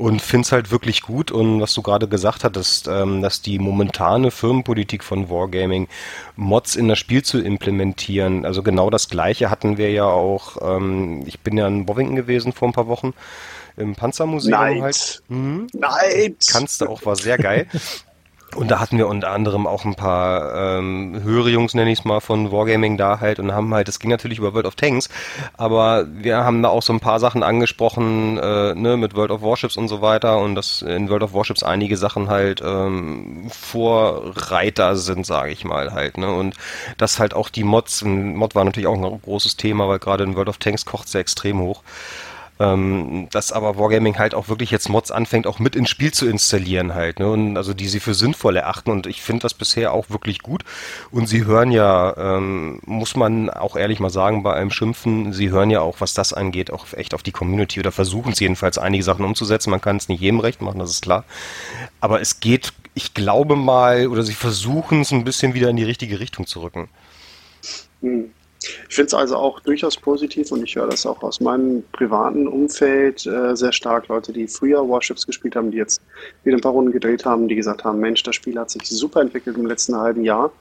und 0.00 0.22
finde 0.22 0.46
es 0.46 0.52
halt 0.52 0.70
wirklich 0.70 1.02
gut 1.02 1.30
und 1.30 1.60
was 1.60 1.74
du 1.74 1.82
gerade 1.82 2.08
gesagt 2.08 2.42
hattest, 2.42 2.88
ähm, 2.88 3.20
dass 3.20 3.42
die 3.42 3.58
momentane 3.58 4.30
Firmenpolitik 4.30 5.04
von 5.04 5.28
Wargaming 5.28 5.88
Mods 6.36 6.74
in 6.74 6.88
das 6.88 6.98
Spiel 6.98 7.22
zu 7.22 7.38
implementieren, 7.38 8.46
also 8.46 8.62
genau 8.62 8.88
das 8.88 9.10
gleiche 9.10 9.50
hatten 9.50 9.76
wir 9.76 9.90
ja 9.90 10.06
auch, 10.06 10.56
ähm, 10.62 11.22
ich 11.26 11.40
bin 11.40 11.58
ja 11.58 11.68
in 11.68 11.84
Bovington 11.84 12.16
gewesen 12.16 12.54
vor 12.54 12.68
ein 12.68 12.72
paar 12.72 12.86
Wochen 12.86 13.12
im 13.76 13.94
Panzermuseum 13.94 14.58
Neid. 14.58 14.80
halt. 14.80 15.22
Mhm. 15.28 15.66
Neid! 15.74 16.46
Kannst 16.50 16.80
du 16.80 16.86
auch, 16.86 17.04
war 17.04 17.16
sehr 17.16 17.36
geil. 17.36 17.66
Und 18.56 18.70
da 18.70 18.80
hatten 18.80 18.98
wir 18.98 19.06
unter 19.06 19.30
anderem 19.30 19.66
auch 19.66 19.84
ein 19.84 19.94
paar 19.94 20.78
ähm, 20.78 21.20
höhere 21.22 21.50
Jungs, 21.50 21.74
nenne 21.74 21.92
ich 21.92 22.00
es 22.00 22.04
mal, 22.04 22.20
von 22.20 22.50
Wargaming 22.50 22.96
da 22.96 23.20
halt 23.20 23.38
und 23.38 23.52
haben 23.52 23.72
halt, 23.72 23.86
das 23.86 24.00
ging 24.00 24.10
natürlich 24.10 24.38
über 24.38 24.54
World 24.54 24.66
of 24.66 24.74
Tanks, 24.74 25.08
aber 25.56 26.06
wir 26.10 26.38
haben 26.38 26.62
da 26.62 26.68
auch 26.68 26.82
so 26.82 26.92
ein 26.92 26.98
paar 26.98 27.20
Sachen 27.20 27.44
angesprochen, 27.44 28.38
äh, 28.38 28.74
ne, 28.74 28.96
mit 28.96 29.14
World 29.14 29.30
of 29.30 29.42
Warships 29.42 29.76
und 29.76 29.86
so 29.86 30.02
weiter 30.02 30.38
und 30.38 30.56
dass 30.56 30.82
in 30.82 31.08
World 31.08 31.22
of 31.22 31.32
Warships 31.32 31.62
einige 31.62 31.96
Sachen 31.96 32.28
halt 32.28 32.60
ähm, 32.64 33.48
Vorreiter 33.50 34.96
sind, 34.96 35.26
sage 35.26 35.52
ich 35.52 35.64
mal 35.64 35.92
halt, 35.92 36.18
ne, 36.18 36.32
und 36.32 36.56
dass 36.98 37.20
halt 37.20 37.34
auch 37.34 37.50
die 37.50 37.64
Mods, 37.64 38.02
Mod 38.04 38.56
war 38.56 38.64
natürlich 38.64 38.88
auch 38.88 39.00
ein 39.00 39.22
großes 39.22 39.56
Thema, 39.58 39.86
weil 39.88 40.00
gerade 40.00 40.24
in 40.24 40.34
World 40.34 40.48
of 40.48 40.58
Tanks 40.58 40.84
kocht 40.84 41.08
sehr 41.08 41.20
extrem 41.20 41.60
hoch 41.60 41.82
ähm, 42.60 43.26
dass 43.30 43.52
aber 43.52 43.78
Wargaming 43.78 44.18
halt 44.18 44.34
auch 44.34 44.48
wirklich 44.48 44.70
jetzt 44.70 44.90
Mods 44.90 45.10
anfängt, 45.10 45.46
auch 45.46 45.58
mit 45.58 45.74
ins 45.74 45.88
Spiel 45.88 46.12
zu 46.12 46.28
installieren 46.28 46.94
halt, 46.94 47.18
ne? 47.18 47.30
Und 47.30 47.56
also 47.56 47.72
die 47.72 47.88
sie 47.88 48.00
für 48.00 48.12
sinnvoll 48.12 48.56
erachten 48.56 48.90
und 48.90 49.06
ich 49.06 49.22
finde 49.22 49.42
das 49.42 49.54
bisher 49.54 49.94
auch 49.94 50.10
wirklich 50.10 50.40
gut. 50.40 50.62
Und 51.10 51.26
sie 51.26 51.46
hören 51.46 51.72
ja, 51.72 52.14
ähm, 52.18 52.80
muss 52.84 53.16
man 53.16 53.48
auch 53.48 53.76
ehrlich 53.76 53.98
mal 53.98 54.10
sagen, 54.10 54.42
bei 54.42 54.52
einem 54.52 54.70
Schimpfen, 54.70 55.32
sie 55.32 55.48
hören 55.48 55.70
ja 55.70 55.80
auch, 55.80 56.02
was 56.02 56.12
das 56.12 56.34
angeht, 56.34 56.70
auch 56.70 56.86
echt 56.92 57.14
auf 57.14 57.22
die 57.22 57.32
Community 57.32 57.80
oder 57.80 57.92
versuchen 57.92 58.32
es 58.32 58.40
jedenfalls 58.40 58.76
einige 58.76 59.04
Sachen 59.04 59.24
umzusetzen. 59.24 59.70
Man 59.70 59.80
kann 59.80 59.96
es 59.96 60.10
nicht 60.10 60.20
jedem 60.20 60.40
recht 60.40 60.60
machen, 60.60 60.80
das 60.80 60.90
ist 60.90 61.02
klar. 61.02 61.24
Aber 62.02 62.20
es 62.20 62.40
geht, 62.40 62.74
ich 62.92 63.14
glaube 63.14 63.56
mal, 63.56 64.06
oder 64.08 64.22
sie 64.22 64.34
versuchen 64.34 65.00
es 65.00 65.12
ein 65.12 65.24
bisschen 65.24 65.54
wieder 65.54 65.70
in 65.70 65.76
die 65.76 65.84
richtige 65.84 66.20
Richtung 66.20 66.46
zu 66.46 66.60
rücken. 66.60 66.90
Hm. 68.02 68.30
Ich 68.62 68.94
finde 68.94 69.06
es 69.06 69.14
also 69.14 69.36
auch 69.36 69.60
durchaus 69.60 69.96
positiv 69.96 70.52
und 70.52 70.62
ich 70.62 70.76
höre 70.76 70.88
das 70.88 71.06
auch 71.06 71.22
aus 71.22 71.40
meinem 71.40 71.82
privaten 71.92 72.46
Umfeld 72.46 73.26
äh, 73.26 73.56
sehr 73.56 73.72
stark. 73.72 74.08
Leute, 74.08 74.34
die 74.34 74.46
früher 74.48 74.86
Warships 74.86 75.26
gespielt 75.26 75.56
haben, 75.56 75.70
die 75.70 75.78
jetzt 75.78 76.02
wieder 76.44 76.58
ein 76.58 76.60
paar 76.60 76.72
Runden 76.72 76.92
gedreht 76.92 77.24
haben, 77.24 77.48
die 77.48 77.54
gesagt 77.54 77.84
haben, 77.84 78.00
Mensch, 78.00 78.22
das 78.22 78.34
Spiel 78.34 78.58
hat 78.58 78.68
sich 78.70 78.86
super 78.86 79.22
entwickelt 79.22 79.56
im 79.56 79.64
letzten 79.64 79.96
halben 79.96 80.24
Jahr 80.24 80.52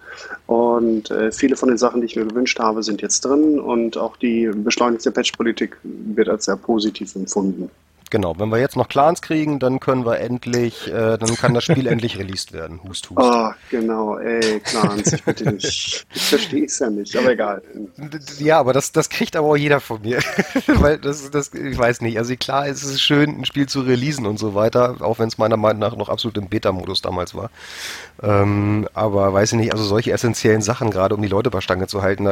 und 0.48 1.12
äh, 1.12 1.32
viele 1.32 1.58
von 1.58 1.68
den 1.68 1.78
Sachen, 1.78 2.00
die 2.00 2.06
ich 2.06 2.16
mir 2.16 2.26
gewünscht 2.26 2.60
habe, 2.60 2.84
sind 2.84 3.02
jetzt 3.02 3.26
drin 3.26 3.60
und 3.60 3.98
auch 3.98 4.16
die 4.16 4.48
beschleunigte 4.48 5.12
Patch-Politik 5.12 5.78
wird 5.84 6.30
als 6.30 6.46
sehr 6.46 6.56
positiv 6.56 7.16
empfunden. 7.16 7.70
Genau, 8.10 8.34
wenn 8.40 8.50
wir 8.50 8.58
jetzt 8.58 8.76
noch 8.76 8.88
Clans 8.88 9.22
kriegen, 9.22 9.60
dann 9.60 9.80
können 9.80 10.06
wir 10.06 10.20
endlich, 10.20 10.88
äh, 10.88 11.18
dann 11.18 11.36
kann 11.36 11.54
das 11.54 11.64
Spiel 11.64 11.86
endlich 11.88 12.18
released 12.18 12.54
werden. 12.54 12.80
Hust, 12.84 13.10
hust. 13.10 13.20
Oh, 13.22 13.50
genau, 13.70 14.18
ey, 14.18 14.60
Clans, 14.62 15.14
ich 15.14 15.24
bitte 15.24 15.52
nicht. 15.52 16.08
Ich 16.12 16.22
verstehe 16.22 16.66
es 16.66 16.80
ja 16.80 16.90
nicht, 16.90 17.16
aber 17.16 17.32
egal. 17.32 17.62
Ja, 18.40 18.60
aber 18.60 18.74
das, 18.74 18.92
das 18.92 19.10
kriegt 19.10 19.36
aber 19.36 19.48
auch 19.48 19.56
jeder 19.56 19.80
von 19.80 20.02
mir. 20.02 20.20
Weil 20.68 20.98
das, 20.98 21.30
das, 21.30 21.54
ich 21.54 21.78
weiß 21.78 22.02
nicht. 22.02 22.18
Also 22.18 22.36
klar, 22.36 22.68
es 22.68 22.84
ist 22.84 23.02
schön, 23.02 23.42
ein 23.42 23.46
Spiel 23.46 23.68
zu 23.68 23.82
releasen 23.82 24.26
und 24.26 24.40
so 24.40 24.56
weiter, 24.56 24.98
auch 25.02 25.20
wenn 25.20 25.28
es 25.28 25.38
meiner 25.38 25.58
Meinung 25.58 25.80
nach 25.80 25.96
noch 25.96 26.10
absolut 26.10 26.38
im 26.38 26.50
Beta-Modus 26.50 27.02
damals 27.02 27.36
war. 27.36 27.52
Ähm, 28.24 28.88
aber 28.94 29.34
weiß 29.34 29.54
ich 29.54 29.60
nicht, 29.60 29.72
also 29.72 29.84
solche 29.84 30.12
essentiellen 30.12 30.62
Sachen, 30.62 30.90
gerade 30.90 31.16
um 31.16 31.22
die 31.22 31.28
Leute 31.28 31.52
bei 31.52 31.62
Stange 31.62 31.88
zu 31.88 32.02
halten, 32.02 32.26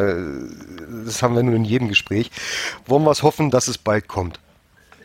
das 1.05 1.21
haben 1.21 1.35
wir 1.35 1.43
nur 1.43 1.55
in 1.55 1.65
jedem 1.65 1.87
Gespräch. 1.87 2.31
Wollen 2.87 3.03
wir 3.03 3.11
es 3.11 3.21
hoffen, 3.21 3.51
dass 3.51 3.67
es 3.67 3.77
bald 3.77 4.07
kommt. 4.07 4.39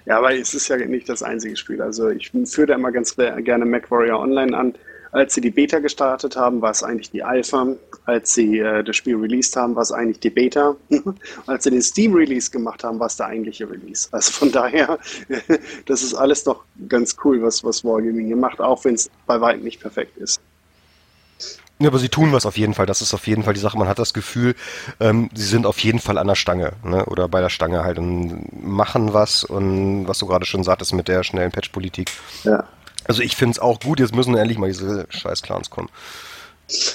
Ja, 0.05 0.19
aber 0.19 0.35
es 0.35 0.55
ist 0.55 0.69
ja 0.69 0.77
nicht 0.77 1.09
das 1.09 1.23
einzige 1.23 1.57
Spiel. 1.57 1.81
Also 1.81 2.09
ich 2.09 2.33
führe 2.45 2.69
da 2.69 2.75
immer 2.75 2.93
ganz 2.93 3.17
gerne 3.17 3.65
MacWarrior 3.65 4.21
Online 4.21 4.57
an. 4.57 4.75
Als 5.13 5.35
sie 5.35 5.43
die 5.43 5.51
Beta 5.51 5.79
gestartet 5.79 6.37
haben, 6.37 6.63
war 6.63 6.71
es 6.71 6.83
eigentlich 6.83 7.11
die 7.11 7.23
Alpha. 7.23 7.77
Als 8.07 8.33
sie 8.33 8.59
äh, 8.59 8.83
das 8.83 8.97
Spiel 8.97 9.17
released 9.17 9.55
haben, 9.57 9.77
war 9.77 9.83
es 9.83 9.93
eigentlich 9.93 10.21
die 10.21 10.31
Beta. 10.31 10.75
Als 11.47 11.65
sie 11.65 11.71
den 11.71 11.83
Steam-Release 11.83 12.51
gemacht 12.51 12.83
haben, 12.83 12.99
war 12.99 13.09
es 13.09 13.19
der 13.19 13.27
eigentliche 13.27 13.71
Release. 13.71 14.09
Also 14.11 14.33
von 14.33 14.51
daher, 14.51 14.99
das 15.87 16.03
ist 16.03 16.15
alles 16.15 16.45
doch 16.45 16.65
ganz 16.89 17.15
cool, 17.25 17.43
was, 17.43 17.63
was 17.63 17.85
Wargaming 17.85 18.27
hier 18.27 18.37
macht, 18.37 18.63
auch 18.63 18.87
wenn 18.87 18.95
es 18.95 19.11
bei 19.27 19.39
weitem 19.39 19.65
nicht 19.65 19.81
perfekt 19.81 20.17
ist. 20.17 20.41
Ja, 21.83 21.89
aber 21.89 21.99
sie 21.99 22.09
tun 22.09 22.33
was 22.33 22.47
auf 22.47 22.57
jeden 22.57 22.75
Fall. 22.75 22.87
Das 22.87 23.03
ist 23.03 23.13
auf 23.13 23.27
jeden 23.27 23.43
Fall 23.43 23.55
die 23.55 23.61
Sache. 23.61 23.77
Man 23.77 23.89
hat 23.89 23.99
das 23.99 24.15
Gefühl, 24.15 24.55
ähm, 25.01 25.31
sie 25.35 25.47
sind 25.47 25.67
auf 25.67 25.81
jeden 25.81 25.99
Fall 25.99 26.17
an 26.17 26.29
der 26.29 26.37
Stange 26.37 26.75
ne? 26.85 27.05
oder 27.07 27.29
bei 27.29 27.41
der 27.41 27.49
Stange 27.49 27.83
halt 27.83 27.99
und 27.99 28.47
machen 28.53 29.13
was 29.13 29.43
und 29.43 30.07
was 30.07 30.19
du 30.19 30.27
gerade 30.27 30.45
schon 30.45 30.63
sagtest 30.63 30.93
mit 30.95 31.09
der 31.09 31.25
schnellen 31.25 31.51
Patch-Politik. 31.51 32.11
Ja. 32.45 32.65
Also 33.05 33.23
ich 33.23 33.35
finde 33.35 33.53
es 33.53 33.59
auch 33.59 33.81
gut. 33.81 33.99
Jetzt 33.99 34.15
müssen 34.15 34.37
endlich 34.37 34.59
mal 34.59 34.69
diese 34.69 35.07
scheiß 35.11 35.43
Clans 35.43 35.71
kommen. 35.71 35.89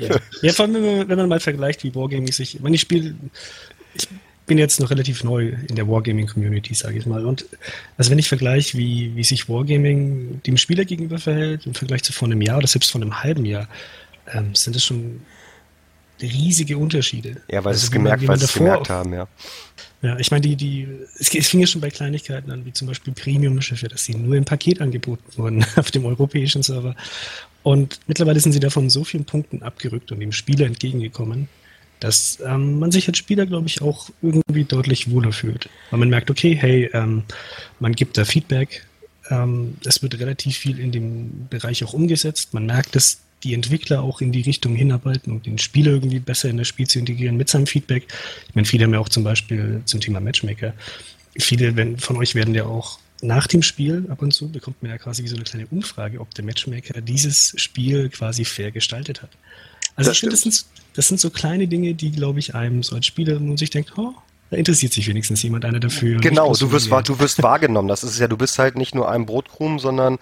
ja. 0.00 0.16
ja, 0.42 0.52
vor 0.52 0.64
allem, 0.64 0.74
wenn 0.74 0.98
man, 0.98 1.08
wenn 1.08 1.18
man 1.18 1.28
mal 1.28 1.40
vergleicht, 1.40 1.84
wie 1.84 1.94
Wargaming 1.94 2.32
sich. 2.32 2.56
Ich 2.56 2.60
meine, 2.60 2.74
ich 2.74 2.82
spiele. 2.82 3.14
Ich 3.94 4.08
bin 4.52 4.58
jetzt 4.58 4.80
noch 4.80 4.90
relativ 4.90 5.24
neu 5.24 5.54
in 5.66 5.76
der 5.76 5.88
Wargaming-Community, 5.88 6.74
sage 6.74 6.98
ich 6.98 7.06
mal. 7.06 7.24
Und 7.24 7.46
also 7.96 8.10
wenn 8.10 8.18
ich 8.18 8.28
vergleiche, 8.28 8.76
wie, 8.76 9.16
wie 9.16 9.24
sich 9.24 9.48
Wargaming 9.48 10.42
dem 10.42 10.58
Spieler 10.58 10.84
gegenüber 10.84 11.16
verhält, 11.16 11.64
im 11.64 11.72
Vergleich 11.72 12.02
zu 12.02 12.12
vor 12.12 12.28
einem 12.28 12.42
Jahr 12.42 12.58
oder 12.58 12.66
selbst 12.66 12.90
vor 12.90 13.00
einem 13.00 13.22
halben 13.22 13.46
Jahr, 13.46 13.66
ähm, 14.30 14.54
sind 14.54 14.76
das 14.76 14.84
schon 14.84 15.22
riesige 16.20 16.76
Unterschiede. 16.76 17.40
Ja, 17.48 17.64
weil 17.64 17.72
also, 17.72 17.80
sie 17.80 17.86
es 17.86 17.90
gemerkt, 17.92 18.28
weil 18.28 18.36
sie 18.36 18.44
es 18.44 18.52
gemerkt 18.52 18.90
haben, 18.90 19.14
ja. 19.14 19.26
Ja, 20.02 20.18
ich 20.18 20.30
meine, 20.30 20.42
die, 20.42 20.54
die, 20.54 20.86
es, 21.18 21.34
es 21.34 21.48
fing 21.48 21.60
ja 21.60 21.66
schon 21.66 21.80
bei 21.80 21.88
Kleinigkeiten 21.88 22.50
an, 22.50 22.66
wie 22.66 22.74
zum 22.74 22.88
Beispiel 22.88 23.14
Premium-Schiffe, 23.14 23.88
dass 23.88 24.04
sie 24.04 24.14
nur 24.14 24.36
im 24.36 24.44
Paket 24.44 24.82
angeboten 24.82 25.24
wurden 25.38 25.64
auf 25.76 25.90
dem 25.92 26.04
europäischen 26.04 26.62
Server. 26.62 26.94
Und 27.62 28.00
mittlerweile 28.06 28.38
sind 28.38 28.52
sie 28.52 28.60
davon 28.60 28.90
so 28.90 29.02
vielen 29.02 29.24
Punkten 29.24 29.62
abgerückt 29.62 30.12
und 30.12 30.20
dem 30.20 30.32
Spieler 30.32 30.66
entgegengekommen, 30.66 31.48
dass 32.02 32.38
ähm, 32.44 32.80
man 32.80 32.90
sich 32.90 33.06
als 33.06 33.18
Spieler, 33.18 33.46
glaube 33.46 33.68
ich, 33.68 33.80
auch 33.80 34.10
irgendwie 34.22 34.64
deutlich 34.64 35.10
wohler 35.10 35.32
fühlt. 35.32 35.68
Weil 35.90 36.00
man 36.00 36.10
merkt, 36.10 36.30
okay, 36.30 36.56
hey, 36.58 36.90
ähm, 36.92 37.22
man 37.78 37.92
gibt 37.92 38.18
da 38.18 38.24
Feedback, 38.24 38.84
ähm, 39.30 39.76
es 39.84 40.02
wird 40.02 40.18
relativ 40.18 40.56
viel 40.56 40.80
in 40.80 40.90
dem 40.90 41.46
Bereich 41.48 41.84
auch 41.84 41.92
umgesetzt. 41.92 42.54
Man 42.54 42.66
merkt, 42.66 42.96
dass 42.96 43.20
die 43.44 43.54
Entwickler 43.54 44.02
auch 44.02 44.20
in 44.20 44.32
die 44.32 44.42
Richtung 44.42 44.74
hinarbeiten, 44.74 45.32
um 45.32 45.42
den 45.42 45.58
Spieler 45.58 45.92
irgendwie 45.92 46.18
besser 46.18 46.48
in 46.48 46.56
das 46.56 46.68
Spiel 46.68 46.86
zu 46.88 46.98
integrieren 46.98 47.36
mit 47.36 47.48
seinem 47.48 47.66
Feedback. 47.66 48.06
Ich 48.48 48.54
meine, 48.54 48.66
viele 48.66 48.84
haben 48.84 48.94
ja 48.94 49.00
auch 49.00 49.08
zum 49.08 49.22
Beispiel 49.22 49.82
zum 49.84 50.00
Thema 50.00 50.20
Matchmaker. 50.20 50.74
Viele 51.38 51.76
wenn, 51.76 51.98
von 51.98 52.16
euch 52.16 52.34
werden 52.34 52.54
ja 52.54 52.64
auch 52.64 52.98
nach 53.20 53.46
dem 53.46 53.62
Spiel 53.62 54.06
ab 54.10 54.22
und 54.22 54.32
zu 54.32 54.50
bekommt 54.50 54.82
man 54.82 54.90
ja 54.90 54.98
quasi 54.98 55.26
so 55.28 55.36
eine 55.36 55.44
kleine 55.44 55.66
Umfrage, 55.68 56.20
ob 56.20 56.34
der 56.34 56.44
Matchmaker 56.44 57.00
dieses 57.00 57.54
Spiel 57.56 58.08
quasi 58.10 58.44
fair 58.44 58.72
gestaltet 58.72 59.22
hat. 59.22 59.30
Also 59.96 60.10
das 60.10 60.16
ich 60.16 60.20
finde, 60.20 60.34
das 60.34 60.42
sind, 60.42 60.64
das 60.94 61.08
sind 61.08 61.20
so 61.20 61.30
kleine 61.30 61.68
Dinge, 61.68 61.94
die, 61.94 62.10
glaube 62.12 62.38
ich, 62.38 62.54
einem 62.54 62.82
so 62.82 62.96
als 62.96 63.06
Spieler, 63.06 63.40
wo 63.40 63.44
man 63.44 63.56
sich 63.56 63.70
denkt, 63.70 63.92
oh, 63.96 64.14
da 64.52 64.58
interessiert 64.58 64.92
sich 64.92 65.08
wenigstens 65.08 65.42
jemand 65.42 65.64
einer 65.64 65.80
dafür. 65.80 66.20
Genau, 66.20 66.52
du 66.54 66.70
wirst, 66.72 66.90
du 66.90 67.18
wirst 67.18 67.42
wahrgenommen. 67.42 67.88
Das 67.88 68.04
ist 68.04 68.18
ja, 68.18 68.28
du 68.28 68.36
bist 68.36 68.58
halt 68.58 68.76
nicht 68.76 68.94
nur 68.94 69.10
ein 69.10 69.24
Brotkrumm, 69.24 69.78
sondern 69.78 70.18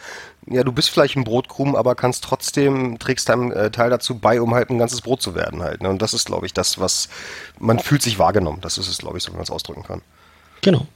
ja, 0.46 0.62
du 0.62 0.70
bist 0.70 0.90
vielleicht 0.90 1.16
ein 1.16 1.24
Brotkrumm, 1.24 1.74
aber 1.74 1.96
kannst 1.96 2.22
trotzdem, 2.22 3.00
trägst 3.00 3.28
deinen 3.28 3.50
äh, 3.50 3.72
Teil 3.72 3.90
dazu 3.90 4.20
bei, 4.20 4.40
um 4.40 4.54
halt 4.54 4.70
ein 4.70 4.78
ganzes 4.78 5.00
Brot 5.00 5.20
zu 5.20 5.35
werden 5.35 5.62
halt. 5.62 5.83
Ne? 5.83 5.88
Und 5.88 6.00
das 6.00 6.14
ist, 6.14 6.26
glaube 6.26 6.46
ich, 6.46 6.54
das, 6.54 6.78
was 6.78 7.09
man 7.59 7.80
fühlt 7.80 8.02
sich 8.02 8.20
wahrgenommen. 8.20 8.61
Das 8.61 8.78
ist 8.78 8.87
es, 8.87 8.98
glaube 8.98 9.18
ich, 9.18 9.24
so 9.24 9.33
wie 9.33 9.37
man 9.37 9.42
es 9.42 9.50
ausdrücken 9.50 9.83
kann. 9.83 10.00
Genau. 10.61 10.87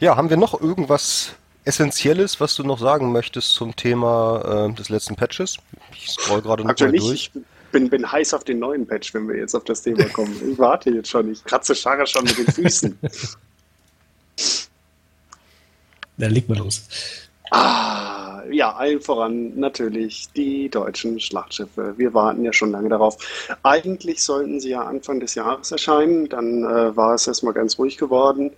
Ja, 0.00 0.16
haben 0.16 0.28
wir 0.28 0.36
noch 0.36 0.60
irgendwas 0.60 1.32
Essentielles, 1.64 2.40
was 2.40 2.56
du 2.56 2.64
noch 2.64 2.78
sagen 2.78 3.12
möchtest 3.12 3.54
zum 3.54 3.76
Thema 3.76 4.68
äh, 4.68 4.74
des 4.74 4.88
letzten 4.88 5.14
Patches? 5.16 5.58
Ich 5.94 6.10
scroll 6.10 6.42
gerade 6.42 6.64
noch 6.64 6.78
mal 6.78 6.92
durch. 6.92 7.30
Ich 7.34 7.42
bin, 7.70 7.88
bin 7.88 8.10
heiß 8.10 8.34
auf 8.34 8.44
den 8.44 8.58
neuen 8.58 8.86
Patch, 8.86 9.14
wenn 9.14 9.28
wir 9.28 9.36
jetzt 9.36 9.54
auf 9.54 9.64
das 9.64 9.82
Thema 9.82 10.04
kommen. 10.08 10.34
Ich 10.50 10.58
warte 10.58 10.90
jetzt 10.90 11.08
schon. 11.08 11.30
Ich 11.32 11.44
kratze 11.44 11.74
Scharre 11.74 12.06
schon 12.06 12.24
mit 12.24 12.36
den 12.36 12.46
Füßen. 12.46 12.98
Dann 16.18 16.30
leg 16.30 16.48
mal 16.48 16.58
los. 16.58 16.82
Ah, 17.50 18.11
ja, 18.50 18.72
allen 18.72 19.00
voran 19.00 19.58
natürlich 19.58 20.28
die 20.34 20.68
deutschen 20.68 21.20
Schlachtschiffe. 21.20 21.94
Wir 21.96 22.12
warten 22.14 22.44
ja 22.44 22.52
schon 22.52 22.72
lange 22.72 22.88
darauf. 22.88 23.16
Eigentlich 23.62 24.22
sollten 24.22 24.60
sie 24.60 24.70
ja 24.70 24.82
Anfang 24.82 25.20
des 25.20 25.34
Jahres 25.34 25.70
erscheinen, 25.72 26.28
dann 26.28 26.64
äh, 26.64 26.96
war 26.96 27.14
es 27.14 27.26
erstmal 27.26 27.54
ganz 27.54 27.78
ruhig 27.78 27.96
geworden. 27.98 28.50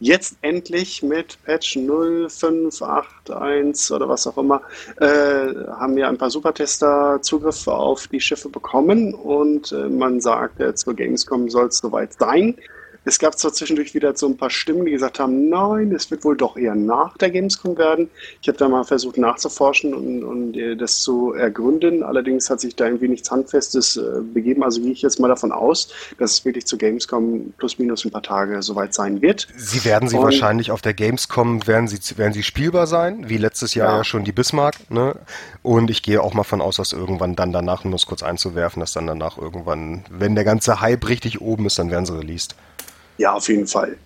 Jetzt 0.00 0.36
endlich 0.42 1.02
mit 1.02 1.38
Patch 1.44 1.76
0581 1.76 3.94
oder 3.94 4.08
was 4.08 4.26
auch 4.26 4.38
immer, 4.38 4.62
äh, 5.00 5.06
haben 5.06 5.96
wir 5.96 6.08
ein 6.08 6.18
paar 6.18 6.30
Supertester 6.30 7.20
Zugriff 7.22 7.66
auf 7.68 8.08
die 8.08 8.20
Schiffe 8.20 8.48
bekommen 8.48 9.14
und 9.14 9.72
äh, 9.72 9.88
man 9.88 10.20
sagt, 10.20 10.60
äh, 10.60 10.74
zur 10.74 10.94
Gamescom 10.94 11.48
soll 11.50 11.68
es 11.68 11.78
soweit 11.78 12.12
sein. 12.14 12.56
Es 13.04 13.18
gab 13.18 13.36
zwar 13.38 13.52
zwischendurch 13.52 13.94
wieder 13.94 14.16
so 14.16 14.26
ein 14.26 14.36
paar 14.36 14.50
Stimmen, 14.50 14.84
die 14.84 14.92
gesagt 14.92 15.18
haben, 15.18 15.48
nein, 15.48 15.92
es 15.92 16.10
wird 16.10 16.24
wohl 16.24 16.36
doch 16.36 16.56
eher 16.56 16.74
nach 16.74 17.16
der 17.18 17.30
Gamescom 17.30 17.76
werden. 17.76 18.08
Ich 18.40 18.48
habe 18.48 18.58
da 18.58 18.68
mal 18.68 18.84
versucht 18.84 19.18
nachzuforschen 19.18 19.92
und, 19.92 20.22
und 20.22 20.56
äh, 20.56 20.76
das 20.76 21.02
zu 21.02 21.32
ergründen. 21.32 22.02
Allerdings 22.04 22.48
hat 22.48 22.60
sich 22.60 22.76
da 22.76 22.86
irgendwie 22.86 23.08
nichts 23.08 23.30
Handfestes 23.30 23.96
äh, 23.96 24.20
begeben. 24.22 24.62
Also 24.62 24.80
gehe 24.80 24.92
ich 24.92 25.02
jetzt 25.02 25.18
mal 25.18 25.28
davon 25.28 25.50
aus, 25.50 25.88
dass 26.18 26.32
es 26.32 26.44
wirklich 26.44 26.66
zur 26.66 26.78
Gamescom 26.78 27.52
plus 27.58 27.78
minus 27.78 28.04
ein 28.04 28.12
paar 28.12 28.22
Tage 28.22 28.62
soweit 28.62 28.94
sein 28.94 29.20
wird. 29.20 29.48
Sie 29.56 29.84
werden 29.84 30.08
sie 30.08 30.16
und, 30.16 30.22
wahrscheinlich 30.22 30.70
auf 30.70 30.80
der 30.80 30.94
Gamescom, 30.94 31.66
werden 31.66 31.88
sie, 31.88 31.98
werden 32.16 32.32
sie 32.32 32.44
spielbar 32.44 32.86
sein, 32.86 33.28
wie 33.28 33.36
letztes 33.36 33.74
Jahr 33.74 33.90
ja, 33.90 33.96
ja 33.98 34.04
schon 34.04 34.22
die 34.22 34.32
Bismarck. 34.32 34.76
Ne? 34.90 35.16
Und 35.62 35.90
ich 35.90 36.02
gehe 36.02 36.22
auch 36.22 36.34
mal 36.34 36.44
von 36.44 36.60
aus, 36.60 36.76
dass 36.76 36.92
irgendwann 36.92 37.34
dann 37.34 37.52
danach, 37.52 37.84
um 37.84 37.92
es 37.94 38.06
kurz 38.06 38.22
einzuwerfen, 38.22 38.78
dass 38.78 38.92
dann 38.92 39.08
danach 39.08 39.38
irgendwann, 39.38 40.04
wenn 40.08 40.36
der 40.36 40.44
ganze 40.44 40.80
Hype 40.80 41.08
richtig 41.08 41.40
oben 41.40 41.66
ist, 41.66 41.78
dann 41.78 41.90
werden 41.90 42.06
sie 42.06 42.16
released. 42.16 42.54
Ja, 43.18 43.34
auf 43.34 43.48
jeden 43.48 43.66
Fall. 43.66 43.98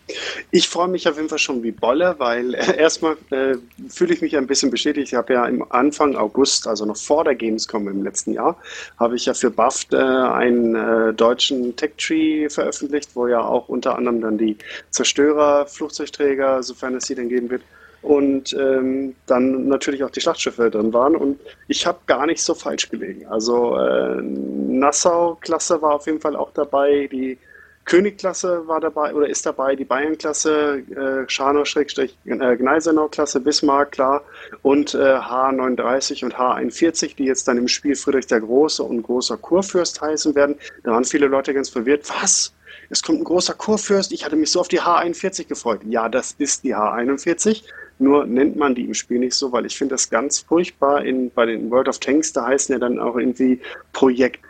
Ich 0.51 0.69
freue 0.69 0.89
mich 0.89 1.09
auf 1.09 1.17
jeden 1.17 1.29
Fall 1.29 1.39
schon 1.39 1.63
wie 1.63 1.71
Bolle, 1.71 2.17
weil 2.19 2.55
äh, 2.55 2.77
erstmal 2.77 3.17
äh, 3.31 3.57
fühle 3.89 4.13
ich 4.13 4.21
mich 4.21 4.37
ein 4.37 4.47
bisschen 4.47 4.71
bestätigt. 4.71 5.09
Ich 5.09 5.15
habe 5.15 5.33
ja 5.33 5.47
im 5.47 5.65
Anfang 5.71 6.17
August, 6.17 6.67
also 6.67 6.85
noch 6.85 6.97
vor 6.97 7.25
der 7.25 7.37
Gamescom 7.37 7.89
im 7.89 8.03
letzten 8.03 8.33
Jahr, 8.33 8.57
habe 8.99 9.17
ich 9.17 9.27
ja 9.27 9.35
für 9.35 9.51
BAFT 9.51 9.95
äh, 9.95 9.97
einen 9.97 10.75
äh, 10.75 11.15
deutschen 11.15 11.77
Tech-Tree 11.77 12.49
veröffentlicht, 12.51 13.11
wo 13.15 13.27
ja 13.29 13.41
auch 13.41 13.69
unter 13.69 13.97
anderem 13.97 14.21
dann 14.21 14.39
die 14.39 14.59
Zerstörer, 14.91 15.67
Flugzeugträger, 15.67 16.63
sofern 16.63 16.97
es 16.97 17.07
sie 17.07 17.15
denn 17.15 17.29
geben 17.29 17.49
wird, 17.49 17.63
und 18.03 18.55
ähm, 18.55 19.17
dann 19.27 19.67
natürlich 19.69 20.05
auch 20.05 20.11
die 20.11 20.21
Schlachtschiffe 20.21 20.71
drin 20.71 20.93
waren. 20.93 21.17
Und 21.17 21.41
ich 21.67 21.87
habe 21.87 21.99
gar 22.07 22.27
nicht 22.27 22.41
so 22.43 22.55
falsch 22.55 22.89
gelegen. 22.89 23.27
Also 23.27 23.77
äh, 23.77 24.21
Nassau-Klasse 24.23 25.81
war 25.83 25.95
auf 25.95 26.07
jeden 26.07 26.21
Fall 26.21 26.37
auch 26.37 26.53
dabei, 26.53 27.09
die 27.11 27.39
Königklasse 27.87 28.67
war 28.67 28.81
dabei 28.81 29.15
oder 29.15 29.29
ist 29.29 29.47
dabei, 29.47 29.77
die 29.77 29.85
Bayernklasse, 29.85 30.83
äh, 30.91 31.31
Scharnow-Gneisenau-Klasse, 31.31 33.41
Bismarck, 33.41 33.93
klar, 33.93 34.25
und 34.63 34.95
äh, 34.95 34.99
H39 34.99 36.25
und 36.25 36.35
H41, 36.35 37.15
die 37.15 37.25
jetzt 37.25 37.47
dann 37.47 37.59
im 37.59 37.69
Spiel 37.69 37.95
Friedrich 37.95 38.27
der 38.27 38.41
Große 38.41 38.83
und 38.83 39.03
großer 39.03 39.37
Kurfürst 39.37 40.01
heißen 40.01 40.35
werden. 40.35 40.57
Da 40.83 40.91
waren 40.91 41.05
viele 41.05 41.29
Leute 41.29 41.55
ganz 41.55 41.69
verwirrt. 41.69 42.11
Was? 42.21 42.53
Es 42.91 43.03
kommt 43.03 43.21
ein 43.21 43.25
großer 43.25 43.55
Kurfürst. 43.55 44.11
Ich 44.13 44.25
hatte 44.25 44.35
mich 44.35 44.51
so 44.51 44.59
auf 44.61 44.69
die 44.69 44.81
H41 44.81 45.47
gefreut. 45.47 45.83
Ja, 45.85 46.09
das 46.09 46.35
ist 46.39 46.65
die 46.65 46.75
H41. 46.75 47.63
Nur 47.99 48.27
nennt 48.27 48.57
man 48.57 48.75
die 48.75 48.85
im 48.85 48.93
Spiel 48.95 49.21
nicht 49.21 49.35
so, 49.35 49.53
weil 49.53 49.65
ich 49.65 49.79
finde 49.79 49.95
das 49.95 50.11
ganz 50.11 50.41
furchtbar. 50.41 51.05
In, 51.05 51.31
bei 51.31 51.47
den 51.47 51.71
World 51.71 51.89
of 51.89 52.01
Tanks, 52.01 52.33
da 52.33 52.47
heißen 52.47 52.73
ja 52.73 52.81
dann 52.81 52.99
auch 52.99 53.17
irgendwie 53.17 53.61
Projekt 53.93 54.41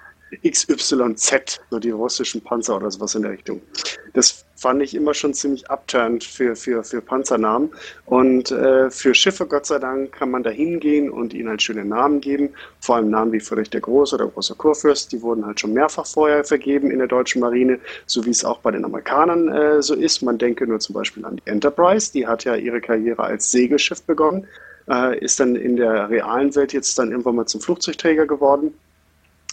XYZ, 0.44 1.60
so 1.70 1.78
die 1.78 1.90
russischen 1.90 2.40
Panzer 2.42 2.76
oder 2.76 2.90
sowas 2.90 3.14
in 3.14 3.22
der 3.22 3.32
Richtung. 3.32 3.60
Das 4.12 4.44
fand 4.56 4.82
ich 4.82 4.94
immer 4.94 5.14
schon 5.14 5.34
ziemlich 5.34 5.70
upturned 5.70 6.24
für, 6.24 6.56
für, 6.56 6.82
für 6.82 7.00
Panzernamen. 7.00 7.70
Und 8.06 8.50
äh, 8.50 8.90
für 8.90 9.14
Schiffe, 9.14 9.46
Gott 9.46 9.66
sei 9.66 9.78
Dank, 9.78 10.12
kann 10.12 10.30
man 10.30 10.42
da 10.42 10.50
hingehen 10.50 11.10
und 11.10 11.34
ihnen 11.34 11.48
halt 11.48 11.62
schöne 11.62 11.84
Namen 11.84 12.20
geben. 12.20 12.50
Vor 12.80 12.96
allem 12.96 13.10
Namen 13.10 13.32
wie 13.32 13.40
Friedrich 13.40 13.70
der 13.70 13.82
Große 13.82 14.16
oder 14.16 14.26
Großer 14.26 14.54
Kurfürst, 14.54 15.12
die 15.12 15.22
wurden 15.22 15.46
halt 15.46 15.60
schon 15.60 15.72
mehrfach 15.72 16.06
vorher 16.06 16.44
vergeben 16.44 16.90
in 16.90 16.98
der 16.98 17.08
deutschen 17.08 17.40
Marine, 17.40 17.78
so 18.06 18.24
wie 18.24 18.30
es 18.30 18.44
auch 18.44 18.58
bei 18.58 18.70
den 18.70 18.84
Amerikanern 18.84 19.48
äh, 19.48 19.82
so 19.82 19.94
ist. 19.94 20.22
Man 20.22 20.38
denke 20.38 20.66
nur 20.66 20.80
zum 20.80 20.94
Beispiel 20.94 21.24
an 21.24 21.36
die 21.36 21.50
Enterprise, 21.50 22.12
die 22.12 22.26
hat 22.26 22.44
ja 22.44 22.56
ihre 22.56 22.80
Karriere 22.80 23.22
als 23.22 23.50
Segelschiff 23.50 24.02
begonnen, 24.02 24.46
äh, 24.88 25.18
ist 25.18 25.38
dann 25.38 25.54
in 25.54 25.76
der 25.76 26.10
realen 26.10 26.54
Welt 26.56 26.72
jetzt 26.72 26.98
dann 26.98 27.10
irgendwann 27.10 27.36
mal 27.36 27.46
zum 27.46 27.60
Flugzeugträger 27.60 28.26
geworden 28.26 28.74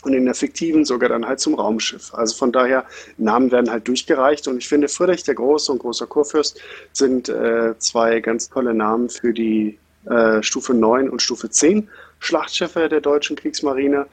und 0.04 0.14
in 0.14 0.26
der 0.26 0.36
fiktiven 0.36 0.86
sogar 0.86 1.10
dann 1.10 1.28
halt 1.28 1.40
zum 1.40 1.56
Raumschiff. 1.56 2.14
Also 2.14 2.36
von 2.36 2.52
daher, 2.52 2.86
Namen 3.18 3.52
werden 3.52 3.72
halt 3.72 3.88
durchgereicht 3.88 4.48
und 4.48 4.58
ich 4.58 4.68
finde, 4.68 4.88
Friedrich 4.88 5.24
der 5.24 5.36
Große 5.36 5.72
und 5.72 5.80
Großer 5.80 6.08
Kurfürst 6.08 6.60
sind 6.92 7.30
äh, 7.30 7.78
zwei 7.80 8.20
ganz 8.20 8.50
tolle 8.50 8.74
Namen 8.74 9.10
für 9.10 9.34
die 9.34 9.78
äh, 10.06 10.44
Stufe 10.44 10.74
9 10.74 11.10
und 11.10 11.22
Stufe 11.22 11.50
10 11.50 11.90
Schlachtschiffe 12.20 12.90
der 12.90 13.02
deutschen 13.02 13.36
Kriegsmarine. 13.36 14.08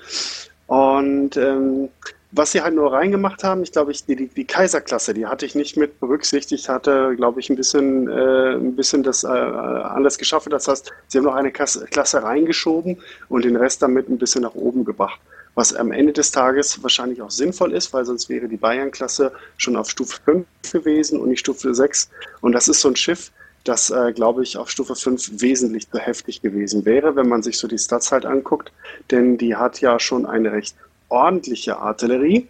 Und 0.67 1.37
ähm, 1.37 1.89
was 2.33 2.53
sie 2.53 2.61
halt 2.61 2.75
nur 2.75 2.93
reingemacht 2.93 3.43
haben, 3.43 3.63
ich 3.63 3.73
glaube, 3.73 3.91
ich, 3.91 4.05
die, 4.05 4.29
die, 4.29 4.45
Kaiserklasse, 4.45 5.15
die 5.15 5.27
hatte 5.27 5.47
ich 5.47 5.57
nicht 5.57 5.77
mit 5.77 5.99
berücksichtigt, 5.99 6.69
hatte, 6.69 7.15
glaube 7.17 7.41
ich, 7.41 7.51
ein 7.51 7.57
bisschen, 7.57 8.09
äh, 8.09 8.55
ein 8.55 8.77
bisschen 8.77 9.03
das 9.03 9.25
äh, 9.25 9.29
anders 9.29 10.17
geschaffen. 10.17 10.51
Das 10.51 10.69
heißt, 10.69 10.93
sie 11.09 11.19
haben 11.19 11.25
noch 11.25 11.35
eine 11.35 11.51
Klasse, 11.51 11.87
Klasse 11.87 12.23
reingeschoben 12.23 12.99
und 13.29 13.45
den 13.45 13.57
Rest 13.57 13.83
damit 13.83 14.09
ein 14.09 14.19
bisschen 14.19 14.43
nach 14.43 14.55
oben 14.55 14.85
gebracht 14.85 15.21
was 15.55 15.75
am 15.75 15.93
Ende 15.93 16.13
des 16.13 16.31
Tages 16.31 16.83
wahrscheinlich 16.83 17.23
auch 17.23 17.31
sinnvoll 17.31 17.73
ist, 17.73 17.93
weil 17.93 18.05
sonst 18.05 18.29
wäre 18.29 18.49
die 18.49 18.57
Bayern-Klasse 18.57 19.33
schon 19.57 19.77
auf 19.77 19.91
Stufe 19.91 20.19
5 20.25 20.47
gewesen 20.73 21.21
und 21.21 21.29
nicht 21.29 21.41
Stufe 21.41 21.75
6. 21.75 22.11
Und 22.41 22.53
das 22.53 22.69
ist 22.69 22.81
so 22.81 22.89
ein 22.89 22.97
Schiff, 22.97 23.33
das, 23.65 23.91
äh, 23.91 24.13
glaube 24.13 24.43
ich, 24.43 24.57
auf 24.57 24.71
Stufe 24.71 24.95
5 24.95 25.43
wesentlich 25.43 25.91
zu 25.91 25.99
heftig 25.99 26.41
gewesen 26.41 26.85
wäre, 26.85 27.17
wenn 27.17 27.29
man 27.29 27.43
sich 27.43 27.59
so 27.59 27.69
die 27.69 27.79
Stats 27.79 28.11
halt 28.11 28.25
anguckt. 28.25 28.73
Denn 29.11 29.37
die 29.37 29.57
hat 29.57 29.81
ja 29.81 29.99
schon 29.99 30.25
eine 30.27 30.53
recht 30.53 30.77
ordentliche 31.09 31.77
Artillerie. 31.77 32.49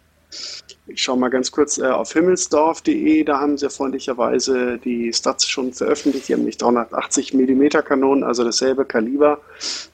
Ich 0.87 1.03
schaue 1.03 1.19
mal 1.19 1.29
ganz 1.29 1.53
kurz 1.53 1.79
äh, 1.79 1.87
auf 1.87 2.13
himmelsdorf.de, 2.13 3.23
da 3.25 3.41
haben 3.41 3.57
sie 3.57 3.71
freundlicherweise 3.71 4.79
die 4.79 5.13
Stats 5.13 5.49
schon 5.49 5.73
veröffentlicht. 5.73 6.29
Die 6.29 6.35
haben 6.35 6.45
nicht 6.45 6.61
380 6.61 7.33
mm 7.35 7.69
Kanonen, 7.85 8.25
also 8.25 8.43
dasselbe 8.43 8.85
Kaliber, 8.85 9.41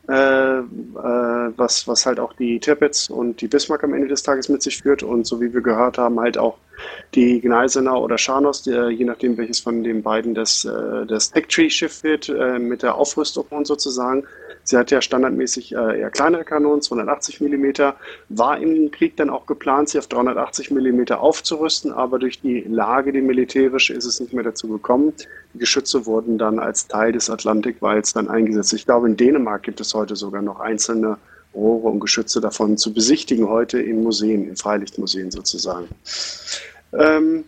äh, 0.09 0.13
äh, 0.13 0.63
was, 1.57 1.87
was 1.87 2.07
halt 2.07 2.19
auch 2.19 2.33
die 2.33 2.61
Tirpitz 2.61 3.11
und 3.11 3.41
die 3.41 3.49
Bismarck 3.49 3.85
am 3.85 3.95
Ende 3.95 4.09
des 4.09 4.23
Tages 4.23 4.49
mit 4.49 4.63
sich 4.63 4.83
führt. 4.83 5.03
Und 5.03 5.27
so 5.27 5.41
wie 5.41 5.53
wir 5.53 5.61
gehört 5.61 5.99
haben, 5.99 6.19
halt 6.19 6.39
auch 6.39 6.57
die 7.15 7.41
Gneisenau 7.41 8.03
oder 8.03 8.19
Scharnos, 8.19 8.63
die, 8.63 8.71
je 8.71 9.05
nachdem 9.05 9.37
welches 9.37 9.61
von 9.61 9.83
den 9.83 10.03
beiden 10.03 10.35
das, 10.35 10.65
äh, 10.65 11.07
das 11.07 11.31
Tech-Tree-Schiff 11.31 12.03
wird, 12.05 12.29
äh, 12.29 12.59
mit 12.59 12.83
der 12.83 12.95
Aufrüstung 12.95 13.47
und 13.51 13.67
sozusagen. 13.67 14.25
Sie 14.69 14.77
hat 14.77 14.91
ja 14.91 15.01
standardmäßig 15.01 15.77
äh, 15.77 16.01
eher 16.01 16.11
kleinere 16.11 16.43
Kanonen, 16.43 16.83
280 16.83 17.41
mm, 17.41 17.67
war 18.31 18.59
im 18.59 18.91
Krieg 18.91 19.17
dann 19.17 19.31
auch 19.31 19.47
geplant, 19.47 19.91
sie 19.91 19.99
auf 20.01 20.09
380 20.09 20.73
mm 20.73 21.13
aufzurüsten, 21.13 21.93
aber 21.93 22.19
durch 22.19 22.41
die 22.41 22.63
Lage, 22.63 23.13
die 23.13 23.21
militärische, 23.21 23.95
ist 23.95 24.07
es 24.07 24.19
nicht 24.19 24.33
mehr 24.33 24.43
dazu 24.43 24.67
gekommen. 24.67 25.13
Die 25.55 25.59
Geschütze 25.61 26.05
wurden 26.05 26.37
dann 26.37 26.59
als 26.59 26.89
Teil 26.89 27.13
des 27.13 27.31
Atlantikwalls 27.31 28.13
dann 28.13 28.29
eingesetzt. 28.29 28.73
Ich 28.73 28.87
glaube, 28.87 29.07
in 29.07 29.17
Dänemark 29.17 29.63
gibt 29.63 29.81
es 29.81 29.95
heute 29.95 30.17
sogar 30.17 30.43
noch 30.43 30.59
einzelne 30.59 31.17
Rohre 31.55 31.87
und 31.87 32.01
Geschütze 32.01 32.41
davon 32.41 32.77
zu 32.77 32.93
besichtigen, 32.93 33.49
heute 33.49 33.81
in 33.81 34.03
Museen, 34.03 34.49
in 34.49 34.57
Freilichtmuseen 34.57 35.31
sozusagen. 35.31 35.87
Ähm, 36.93 37.45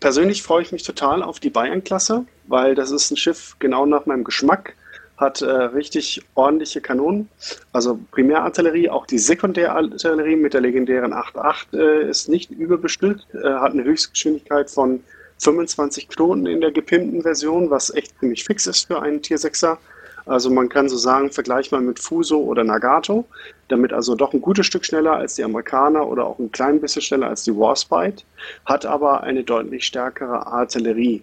persönlich 0.00 0.42
freue 0.42 0.62
ich 0.62 0.72
mich 0.72 0.84
total 0.84 1.22
auf 1.22 1.38
die 1.38 1.50
Bayern-Klasse, 1.50 2.24
weil 2.46 2.74
das 2.74 2.90
ist 2.90 3.10
ein 3.10 3.18
Schiff 3.18 3.56
genau 3.58 3.84
nach 3.84 4.06
meinem 4.06 4.24
Geschmack 4.24 4.74
hat 5.16 5.42
äh, 5.42 5.46
richtig 5.46 6.22
ordentliche 6.34 6.80
Kanonen, 6.80 7.28
also 7.72 7.98
Primärartillerie, 8.10 8.90
auch 8.90 9.06
die 9.06 9.18
Sekundärartillerie 9.18 10.36
mit 10.36 10.54
der 10.54 10.60
legendären 10.60 11.12
8.8 11.12 11.78
äh, 11.78 12.10
ist 12.10 12.28
nicht 12.28 12.50
überbestückt, 12.50 13.26
äh, 13.34 13.48
hat 13.54 13.72
eine 13.72 13.84
Höchstgeschwindigkeit 13.84 14.70
von 14.70 15.02
25 15.38 16.08
Knoten 16.08 16.46
in 16.46 16.60
der 16.60 16.70
gepimpten 16.70 17.22
Version, 17.22 17.70
was 17.70 17.94
echt 17.94 18.18
ziemlich 18.20 18.44
fix 18.44 18.66
ist 18.66 18.86
für 18.86 19.02
einen 19.02 19.22
Tier 19.22 19.38
6er. 19.38 19.76
Also 20.24 20.50
man 20.50 20.68
kann 20.68 20.88
so 20.88 20.96
sagen, 20.96 21.32
vergleich 21.32 21.72
mal 21.72 21.80
mit 21.80 21.98
Fuso 21.98 22.38
oder 22.38 22.62
Nagato, 22.62 23.26
damit 23.68 23.92
also 23.92 24.14
doch 24.14 24.32
ein 24.32 24.40
gutes 24.40 24.66
Stück 24.66 24.84
schneller 24.84 25.16
als 25.16 25.34
die 25.34 25.42
Amerikaner 25.42 26.06
oder 26.06 26.26
auch 26.26 26.38
ein 26.38 26.52
klein 26.52 26.80
bisschen 26.80 27.02
schneller 27.02 27.28
als 27.28 27.42
die 27.42 27.56
Warspite, 27.56 28.22
hat 28.64 28.86
aber 28.86 29.24
eine 29.24 29.42
deutlich 29.42 29.84
stärkere 29.84 30.46
Artillerie. 30.46 31.22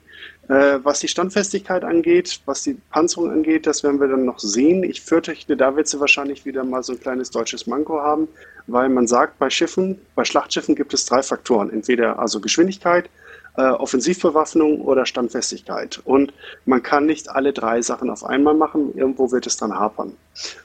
Äh, 0.49 0.79
was 0.83 0.99
die 0.99 1.07
Standfestigkeit 1.07 1.83
angeht, 1.83 2.41
was 2.45 2.63
die 2.63 2.75
Panzerung 2.89 3.29
angeht, 3.29 3.67
das 3.67 3.83
werden 3.83 3.99
wir 3.99 4.07
dann 4.07 4.25
noch 4.25 4.39
sehen. 4.39 4.83
Ich 4.83 5.01
fürchte, 5.01 5.55
da 5.55 5.75
wird 5.75 5.87
sie 5.87 5.99
wahrscheinlich 5.99 6.43
wieder 6.43 6.63
mal 6.63 6.81
so 6.81 6.93
ein 6.93 6.99
kleines 6.99 7.29
deutsches 7.29 7.67
Manko 7.67 8.01
haben, 8.01 8.27
weil 8.65 8.89
man 8.89 9.05
sagt, 9.05 9.37
bei 9.37 9.51
Schiffen, 9.51 10.01
bei 10.15 10.25
Schlachtschiffen 10.25 10.73
gibt 10.75 10.91
es 10.95 11.05
drei 11.05 11.21
Faktoren. 11.21 11.69
Entweder 11.69 12.17
also 12.17 12.39
Geschwindigkeit, 12.41 13.11
äh, 13.59 13.71
Offensivbewaffnung 13.71 14.79
oder 14.79 15.05
Standfestigkeit. 15.05 16.01
Und 16.05 16.33
man 16.65 16.81
kann 16.81 17.05
nicht 17.05 17.29
alle 17.29 17.51
drei 17.51 17.81
Sachen 17.81 18.09
auf 18.09 18.23
einmal 18.23 18.53
machen. 18.53 18.95
Irgendwo 18.95 19.31
wird 19.31 19.47
es 19.47 19.57
dann 19.57 19.73
hapern. 19.73 20.13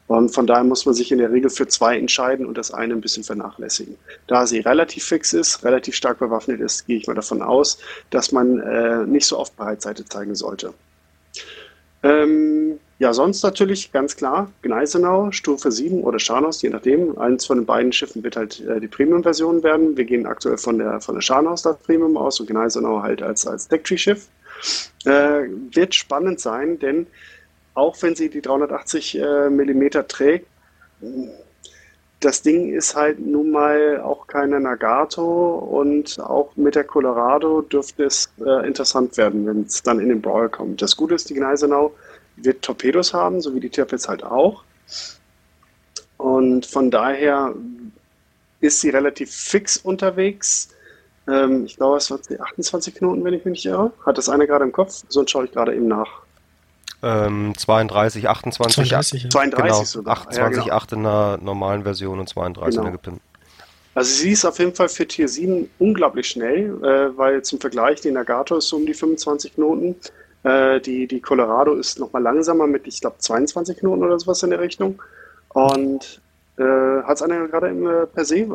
Und 0.06 0.28
von 0.28 0.46
daher 0.46 0.62
muss 0.62 0.86
man 0.86 0.94
sich 0.94 1.10
in 1.10 1.18
der 1.18 1.32
Regel 1.32 1.50
für 1.50 1.66
zwei 1.66 1.98
entscheiden 1.98 2.46
und 2.46 2.56
das 2.56 2.72
eine 2.72 2.94
ein 2.94 3.00
bisschen 3.00 3.24
vernachlässigen. 3.24 3.96
Da 4.28 4.46
sie 4.46 4.60
relativ 4.60 5.04
fix 5.04 5.32
ist, 5.32 5.64
relativ 5.64 5.96
stark 5.96 6.20
bewaffnet 6.20 6.60
ist, 6.60 6.86
gehe 6.86 6.98
ich 6.98 7.08
mal 7.08 7.14
davon 7.14 7.42
aus, 7.42 7.78
dass 8.10 8.30
man 8.30 8.60
äh, 8.60 9.04
nicht 9.06 9.26
so 9.26 9.40
oft 9.40 9.56
Bereitseite 9.56 10.04
zeigen 10.04 10.36
sollte. 10.36 10.72
Ähm, 12.04 12.78
ja, 13.04 13.12
sonst 13.12 13.42
natürlich 13.42 13.92
ganz 13.92 14.16
klar 14.16 14.50
Gneisenau, 14.62 15.30
Stufe 15.30 15.70
7 15.70 16.04
oder 16.04 16.18
Scharnhaus, 16.18 16.62
je 16.62 16.70
nachdem. 16.70 17.18
Eins 17.18 17.44
von 17.44 17.58
den 17.58 17.66
beiden 17.66 17.92
Schiffen 17.92 18.24
wird 18.24 18.34
halt 18.34 18.60
äh, 18.60 18.80
die 18.80 18.88
Premium-Version 18.88 19.62
werden. 19.62 19.94
Wir 19.98 20.06
gehen 20.06 20.24
aktuell 20.24 20.56
von 20.56 20.78
der, 20.78 21.02
von 21.02 21.14
der 21.14 21.20
Scharnhaus 21.20 21.60
das 21.60 21.76
Premium 21.80 22.16
aus 22.16 22.40
und 22.40 22.48
Gneisenau 22.48 23.02
halt 23.02 23.20
als, 23.20 23.46
als 23.46 23.68
Decktree-Schiff. 23.68 24.28
Äh, 25.04 25.48
wird 25.74 25.94
spannend 25.94 26.40
sein, 26.40 26.78
denn 26.78 27.06
auch 27.74 27.94
wenn 28.00 28.14
sie 28.14 28.30
die 28.30 28.40
380 28.40 29.18
äh, 29.18 29.50
mm 29.50 29.90
trägt, 30.08 30.46
das 32.20 32.40
Ding 32.40 32.72
ist 32.72 32.96
halt 32.96 33.18
nun 33.18 33.50
mal 33.50 34.00
auch 34.00 34.26
keine 34.28 34.60
Nagato 34.60 35.58
und 35.58 36.18
auch 36.20 36.56
mit 36.56 36.74
der 36.74 36.84
Colorado 36.84 37.60
dürfte 37.60 38.04
es 38.04 38.32
äh, 38.42 38.66
interessant 38.66 39.18
werden, 39.18 39.46
wenn 39.46 39.64
es 39.64 39.82
dann 39.82 40.00
in 40.00 40.08
den 40.08 40.22
Brawl 40.22 40.48
kommt. 40.48 40.80
Das 40.80 40.96
Gute 40.96 41.16
ist, 41.16 41.28
die 41.28 41.34
Gneisenau 41.34 41.92
wird 42.36 42.62
Torpedos 42.62 43.14
haben, 43.14 43.40
so 43.40 43.54
wie 43.54 43.60
die 43.60 43.70
Tirpitz 43.70 44.08
halt 44.08 44.24
auch. 44.24 44.64
Und 46.16 46.66
von 46.66 46.90
daher 46.90 47.54
ist 48.60 48.80
sie 48.80 48.90
relativ 48.90 49.30
fix 49.30 49.76
unterwegs. 49.76 50.70
Ähm, 51.28 51.64
ich 51.66 51.76
glaube, 51.76 51.96
es 51.98 52.10
waren 52.10 52.20
28 52.38 52.94
Knoten, 52.94 53.24
wenn 53.24 53.34
ich 53.34 53.44
mich 53.44 53.52
nicht 53.52 53.66
irre. 53.66 53.92
Hat 54.04 54.18
das 54.18 54.28
eine 54.28 54.46
gerade 54.46 54.64
im 54.64 54.72
Kopf? 54.72 55.02
Sonst 55.08 55.30
schaue 55.30 55.46
ich 55.46 55.52
gerade 55.52 55.74
eben 55.74 55.88
nach. 55.88 56.08
Ähm, 57.02 57.52
32, 57.56 58.28
28, 58.28 58.74
32, 58.74 59.22
ja. 59.24 59.30
32 59.30 59.62
genau, 59.62 59.84
sogar. 59.84 60.16
28, 60.18 60.56
Ja, 60.56 60.62
genau. 60.64 60.74
8 60.74 60.92
in 60.92 61.02
der 61.02 61.38
normalen 61.42 61.82
Version 61.82 62.18
und 62.18 62.28
32 62.28 62.66
in 62.66 62.70
Genau. 62.70 62.82
der 62.84 62.92
gepimpten. 62.92 63.34
Also 63.94 64.12
sie 64.12 64.32
ist 64.32 64.44
auf 64.44 64.58
jeden 64.58 64.74
Fall 64.74 64.88
für 64.88 65.06
Tier 65.06 65.28
7 65.28 65.70
unglaublich 65.78 66.28
schnell, 66.28 66.70
äh, 66.82 67.16
weil 67.16 67.42
zum 67.42 67.60
Vergleich 67.60 68.00
die 68.00 68.10
Nagato 68.10 68.56
ist 68.56 68.68
so 68.68 68.76
um 68.76 68.86
die 68.86 68.94
25 68.94 69.54
Knoten. 69.54 69.94
Äh, 70.44 70.80
die, 70.80 71.06
die 71.06 71.20
Colorado 71.20 71.74
ist 71.74 71.98
nochmal 71.98 72.22
langsamer 72.22 72.66
mit, 72.66 72.86
ich 72.86 73.00
glaube, 73.00 73.16
22 73.18 73.78
Knoten 73.78 74.04
oder 74.04 74.18
sowas 74.20 74.42
in 74.42 74.50
der 74.50 74.60
Richtung. 74.60 75.02
Und 75.48 76.20
äh, 76.56 76.62
hat 76.62 77.16
es 77.16 77.22
einer 77.22 77.48
gerade 77.48 77.68
im 77.68 77.86
äh, 77.86 78.06
per 78.06 78.24
se? 78.24 78.36
Äh, 78.36 78.46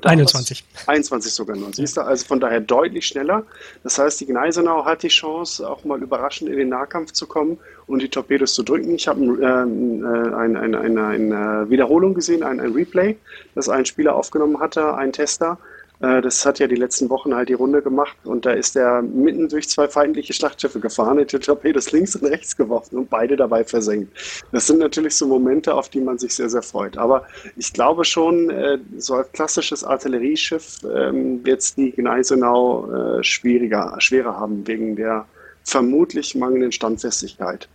da 0.00 0.08
21. 0.08 0.64
was? 0.74 0.88
21 0.88 1.32
sogar 1.32 1.56
nur. 1.56 1.72
Siehst 1.72 1.96
du, 1.96 2.00
also 2.00 2.26
von 2.26 2.40
daher 2.40 2.60
deutlich 2.60 3.06
schneller. 3.06 3.44
Das 3.84 3.98
heißt, 3.98 4.20
die 4.20 4.26
Gneisenau 4.26 4.84
hat 4.84 5.04
die 5.04 5.08
Chance, 5.08 5.68
auch 5.68 5.84
mal 5.84 6.02
überraschend 6.02 6.50
in 6.50 6.56
den 6.56 6.70
Nahkampf 6.70 7.12
zu 7.12 7.26
kommen 7.26 7.58
und 7.86 8.02
die 8.02 8.08
Torpedos 8.08 8.54
zu 8.54 8.64
drücken. 8.64 8.94
Ich 8.94 9.06
habe 9.06 9.20
äh, 9.20 9.46
ein, 9.46 10.56
ein, 10.56 10.74
eine, 10.74 11.06
eine 11.06 11.70
Wiederholung 11.70 12.14
gesehen, 12.14 12.42
ein, 12.42 12.58
ein 12.58 12.72
Replay, 12.72 13.16
das 13.54 13.68
ein 13.68 13.84
Spieler 13.84 14.16
aufgenommen 14.16 14.58
hatte, 14.58 14.94
ein 14.94 15.12
Tester. 15.12 15.58
Äh, 16.00 16.20
Das 16.22 16.44
hat 16.44 16.58
ja 16.58 16.66
die 16.66 16.74
letzten 16.74 17.08
Wochen 17.10 17.34
halt 17.34 17.48
die 17.48 17.54
Runde 17.54 17.82
gemacht 17.82 18.16
und 18.24 18.46
da 18.46 18.52
ist 18.52 18.76
er 18.76 19.02
mitten 19.02 19.48
durch 19.48 19.68
zwei 19.68 19.88
feindliche 19.88 20.32
Schlachtschiffe 20.32 20.80
gefahren, 20.80 21.18
hat 21.18 21.32
die 21.32 21.38
Torpedos 21.38 21.92
links 21.92 22.16
und 22.16 22.26
rechts 22.26 22.56
geworfen 22.56 22.98
und 22.98 23.10
beide 23.10 23.36
dabei 23.36 23.64
versenkt. 23.64 24.16
Das 24.52 24.66
sind 24.66 24.78
natürlich 24.78 25.16
so 25.16 25.26
Momente, 25.26 25.74
auf 25.74 25.88
die 25.88 26.00
man 26.00 26.18
sich 26.18 26.34
sehr, 26.34 26.48
sehr 26.48 26.62
freut. 26.62 26.96
Aber 26.96 27.26
ich 27.56 27.72
glaube 27.72 28.04
schon, 28.04 28.50
äh, 28.50 28.78
so 28.98 29.14
als 29.14 29.30
klassisches 29.32 29.84
Artillerieschiff 29.84 30.80
ähm, 30.84 31.44
wird 31.44 31.60
es 31.60 31.74
die 31.74 31.92
Gneisenau 31.92 33.18
äh, 33.18 33.24
schwieriger, 33.24 33.94
schwerer 33.98 34.38
haben 34.38 34.66
wegen 34.66 34.96
der 34.96 35.26
vermutlich 35.64 36.34
mangelnden 36.34 36.72
Standfestigkeit. 36.72 37.68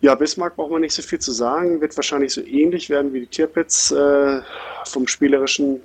Ja, 0.00 0.14
Bismarck 0.14 0.56
braucht 0.56 0.70
man 0.70 0.82
nicht 0.82 0.92
so 0.92 1.00
viel 1.00 1.18
zu 1.18 1.32
sagen, 1.32 1.80
wird 1.80 1.96
wahrscheinlich 1.96 2.34
so 2.34 2.42
ähnlich 2.42 2.90
werden 2.90 3.14
wie 3.14 3.20
die 3.20 3.26
Tirpitz 3.26 3.90
äh, 3.90 4.42
vom 4.84 5.06
spielerischen 5.06 5.80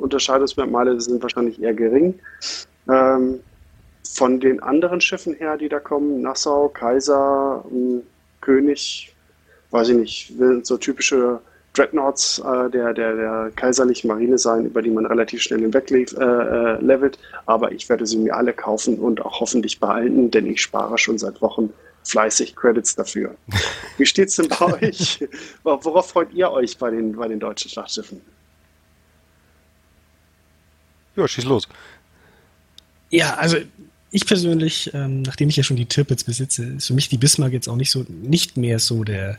Unterscheidungsmerkmale 0.00 1.00
sind 1.00 1.22
wahrscheinlich 1.22 1.60
eher 1.60 1.74
gering. 1.74 2.18
Ähm, 2.88 3.40
von 4.02 4.40
den 4.40 4.60
anderen 4.60 5.00
Schiffen 5.00 5.34
her, 5.34 5.56
die 5.56 5.68
da 5.68 5.78
kommen, 5.78 6.22
Nassau, 6.22 6.68
Kaiser, 6.68 7.64
ähm, 7.70 8.02
König, 8.40 9.14
weiß 9.70 9.90
ich 9.90 9.96
nicht, 9.96 10.32
so 10.62 10.76
typische 10.76 11.40
Dreadnoughts 11.74 12.40
äh, 12.40 12.70
der, 12.70 12.92
der, 12.92 13.14
der 13.14 13.52
kaiserlichen 13.54 14.08
Marine 14.08 14.38
sein, 14.38 14.66
über 14.66 14.82
die 14.82 14.90
man 14.90 15.06
relativ 15.06 15.42
schnell 15.42 15.60
hinweglevelt. 15.60 16.18
Äh, 16.18 17.04
äh 17.04 17.10
aber 17.46 17.72
ich 17.72 17.88
werde 17.88 18.06
sie 18.06 18.18
mir 18.18 18.34
alle 18.34 18.52
kaufen 18.52 18.98
und 18.98 19.24
auch 19.24 19.40
hoffentlich 19.40 19.78
behalten, 19.78 20.30
denn 20.30 20.46
ich 20.46 20.60
spare 20.62 20.98
schon 20.98 21.18
seit 21.18 21.40
Wochen 21.40 21.72
fleißig 22.04 22.56
Credits 22.56 22.96
dafür. 22.96 23.36
Wie 23.98 24.06
steht's 24.06 24.36
denn 24.36 24.48
bei 24.48 24.82
euch? 24.82 25.24
Worauf 25.62 26.10
freut 26.10 26.32
ihr 26.32 26.50
euch 26.50 26.76
bei 26.78 26.90
den, 26.90 27.16
bei 27.16 27.28
den 27.28 27.38
deutschen 27.38 27.70
Schlachtschiffen? 27.70 28.20
Ja, 31.20 31.28
schieß 31.28 31.44
los. 31.44 31.68
Ja, 33.10 33.34
also 33.34 33.58
ich 34.10 34.24
persönlich, 34.24 34.90
ähm, 34.94 35.20
nachdem 35.22 35.50
ich 35.50 35.56
ja 35.56 35.62
schon 35.62 35.76
die 35.76 35.84
Tirpitz 35.84 36.24
besitze, 36.24 36.64
ist 36.64 36.86
für 36.86 36.94
mich 36.94 37.10
die 37.10 37.18
Bismarck 37.18 37.52
jetzt 37.52 37.68
auch 37.68 37.76
nicht 37.76 37.90
so, 37.90 38.06
nicht 38.08 38.56
mehr 38.56 38.78
so 38.78 39.04
der, 39.04 39.38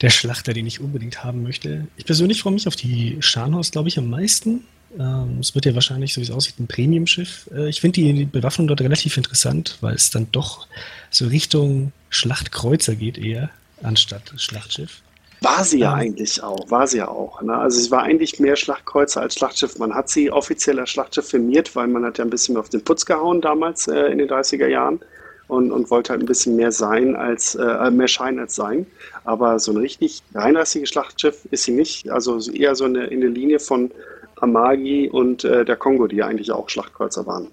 der 0.00 0.08
Schlachter, 0.08 0.54
den 0.54 0.66
ich 0.66 0.80
unbedingt 0.80 1.22
haben 1.22 1.42
möchte. 1.42 1.86
Ich 1.98 2.06
persönlich 2.06 2.40
freue 2.40 2.54
mich 2.54 2.66
auf 2.66 2.76
die 2.76 3.18
Scharnhorst, 3.20 3.72
glaube 3.72 3.88
ich, 3.88 3.98
am 3.98 4.08
meisten. 4.08 4.64
Ähm, 4.98 5.38
es 5.40 5.54
wird 5.54 5.66
ja 5.66 5.74
wahrscheinlich, 5.74 6.14
so 6.14 6.20
wie 6.20 6.24
es 6.24 6.30
aussieht, 6.30 6.58
ein 6.58 6.66
Premium-Schiff. 6.66 7.50
Äh, 7.54 7.68
ich 7.68 7.82
finde 7.82 8.00
die 8.00 8.24
Bewaffnung 8.24 8.66
dort 8.66 8.80
relativ 8.80 9.18
interessant, 9.18 9.76
weil 9.82 9.94
es 9.94 10.10
dann 10.10 10.28
doch 10.32 10.66
so 11.10 11.26
Richtung 11.26 11.92
Schlachtkreuzer 12.08 12.96
geht 12.96 13.18
eher, 13.18 13.50
anstatt 13.82 14.32
Schlachtschiff. 14.36 15.02
War 15.42 15.64
sie 15.64 15.78
ja, 15.78 15.92
ja 15.92 15.96
eigentlich 15.96 16.42
auch, 16.42 16.70
war 16.70 16.86
sie 16.86 16.98
ja 16.98 17.08
auch. 17.08 17.40
Ne? 17.40 17.56
Also 17.56 17.80
es 17.80 17.90
war 17.90 18.02
eigentlich 18.02 18.40
mehr 18.40 18.56
Schlachtkreuzer 18.56 19.22
als 19.22 19.34
Schlachtschiff. 19.34 19.78
Man 19.78 19.94
hat 19.94 20.10
sie 20.10 20.30
offiziell 20.30 20.78
als 20.78 20.90
Schlachtschiff 20.90 21.28
firmiert, 21.28 21.74
weil 21.74 21.86
man 21.86 22.04
hat 22.04 22.18
ja 22.18 22.24
ein 22.24 22.30
bisschen 22.30 22.54
mehr 22.54 22.60
auf 22.60 22.68
den 22.68 22.84
Putz 22.84 23.06
gehauen 23.06 23.40
damals 23.40 23.88
äh, 23.88 24.06
in 24.06 24.18
den 24.18 24.28
30er 24.28 24.66
Jahren 24.66 25.00
und, 25.48 25.72
und 25.72 25.90
wollte 25.90 26.10
halt 26.12 26.22
ein 26.22 26.26
bisschen 26.26 26.56
mehr 26.56 26.72
sein 26.72 27.16
als 27.16 27.54
äh, 27.54 27.90
mehr 27.90 28.08
Schein 28.08 28.38
als 28.38 28.54
sein. 28.54 28.86
Aber 29.24 29.58
so 29.58 29.72
ein 29.72 29.78
richtig 29.78 30.22
reinrassiges 30.34 30.90
Schlachtschiff 30.90 31.46
ist 31.50 31.64
sie 31.64 31.72
nicht. 31.72 32.10
Also 32.10 32.38
eher 32.52 32.74
so 32.74 32.84
eine, 32.84 33.06
in 33.06 33.22
der 33.22 33.30
Linie 33.30 33.60
von 33.60 33.90
Amagi 34.36 35.08
und 35.08 35.44
äh, 35.44 35.64
der 35.64 35.76
Kongo, 35.76 36.06
die 36.06 36.16
ja 36.16 36.26
eigentlich 36.26 36.52
auch 36.52 36.68
Schlachtkreuzer 36.68 37.26
waren. 37.26 37.48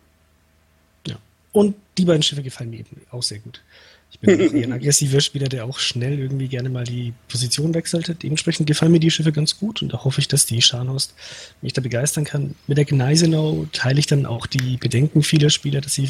Ja. 1.06 1.16
Und 1.54 1.76
die 1.98 2.06
beiden 2.06 2.22
Schiffe 2.22 2.44
gefallen 2.44 2.70
mir 2.70 2.80
eben 2.80 3.02
auch 3.12 3.24
sehr 3.24 3.40
gut. 3.40 3.62
Ich 4.10 4.20
bin 4.20 4.40
eher 4.40 4.68
ein 4.68 4.74
aggressiver 4.74 5.20
Spieler, 5.20 5.50
der 5.50 5.66
auch 5.66 5.80
schnell 5.80 6.20
irgendwie 6.20 6.48
gerne 6.48 6.70
mal 6.70 6.84
die 6.84 7.14
Position 7.28 7.74
wechselte. 7.74 8.16
Dementsprechend 8.16 8.68
gefallen 8.68 8.92
mir 8.92 9.00
die 9.00 9.12
Schiffe 9.12 9.32
ganz 9.32 9.60
gut 9.60 9.82
und 9.82 9.94
da 9.94 10.04
hoffe 10.04 10.22
ich, 10.22 10.28
dass 10.28 10.46
die 10.46 10.62
Scharnhorst 10.62 11.14
mich 11.62 11.74
da 11.74 11.82
begeistern 11.82 12.24
kann. 12.24 12.56
Mit 12.68 12.78
der 12.78 12.86
Gneisenau 12.86 13.68
teile 13.74 14.00
ich 14.00 14.08
dann 14.08 14.26
auch 14.26 14.48
die 14.48 14.78
Bedenken 14.78 15.24
vieler 15.24 15.50
Spieler, 15.50 15.82
dass 15.82 15.94
sie 15.94 16.10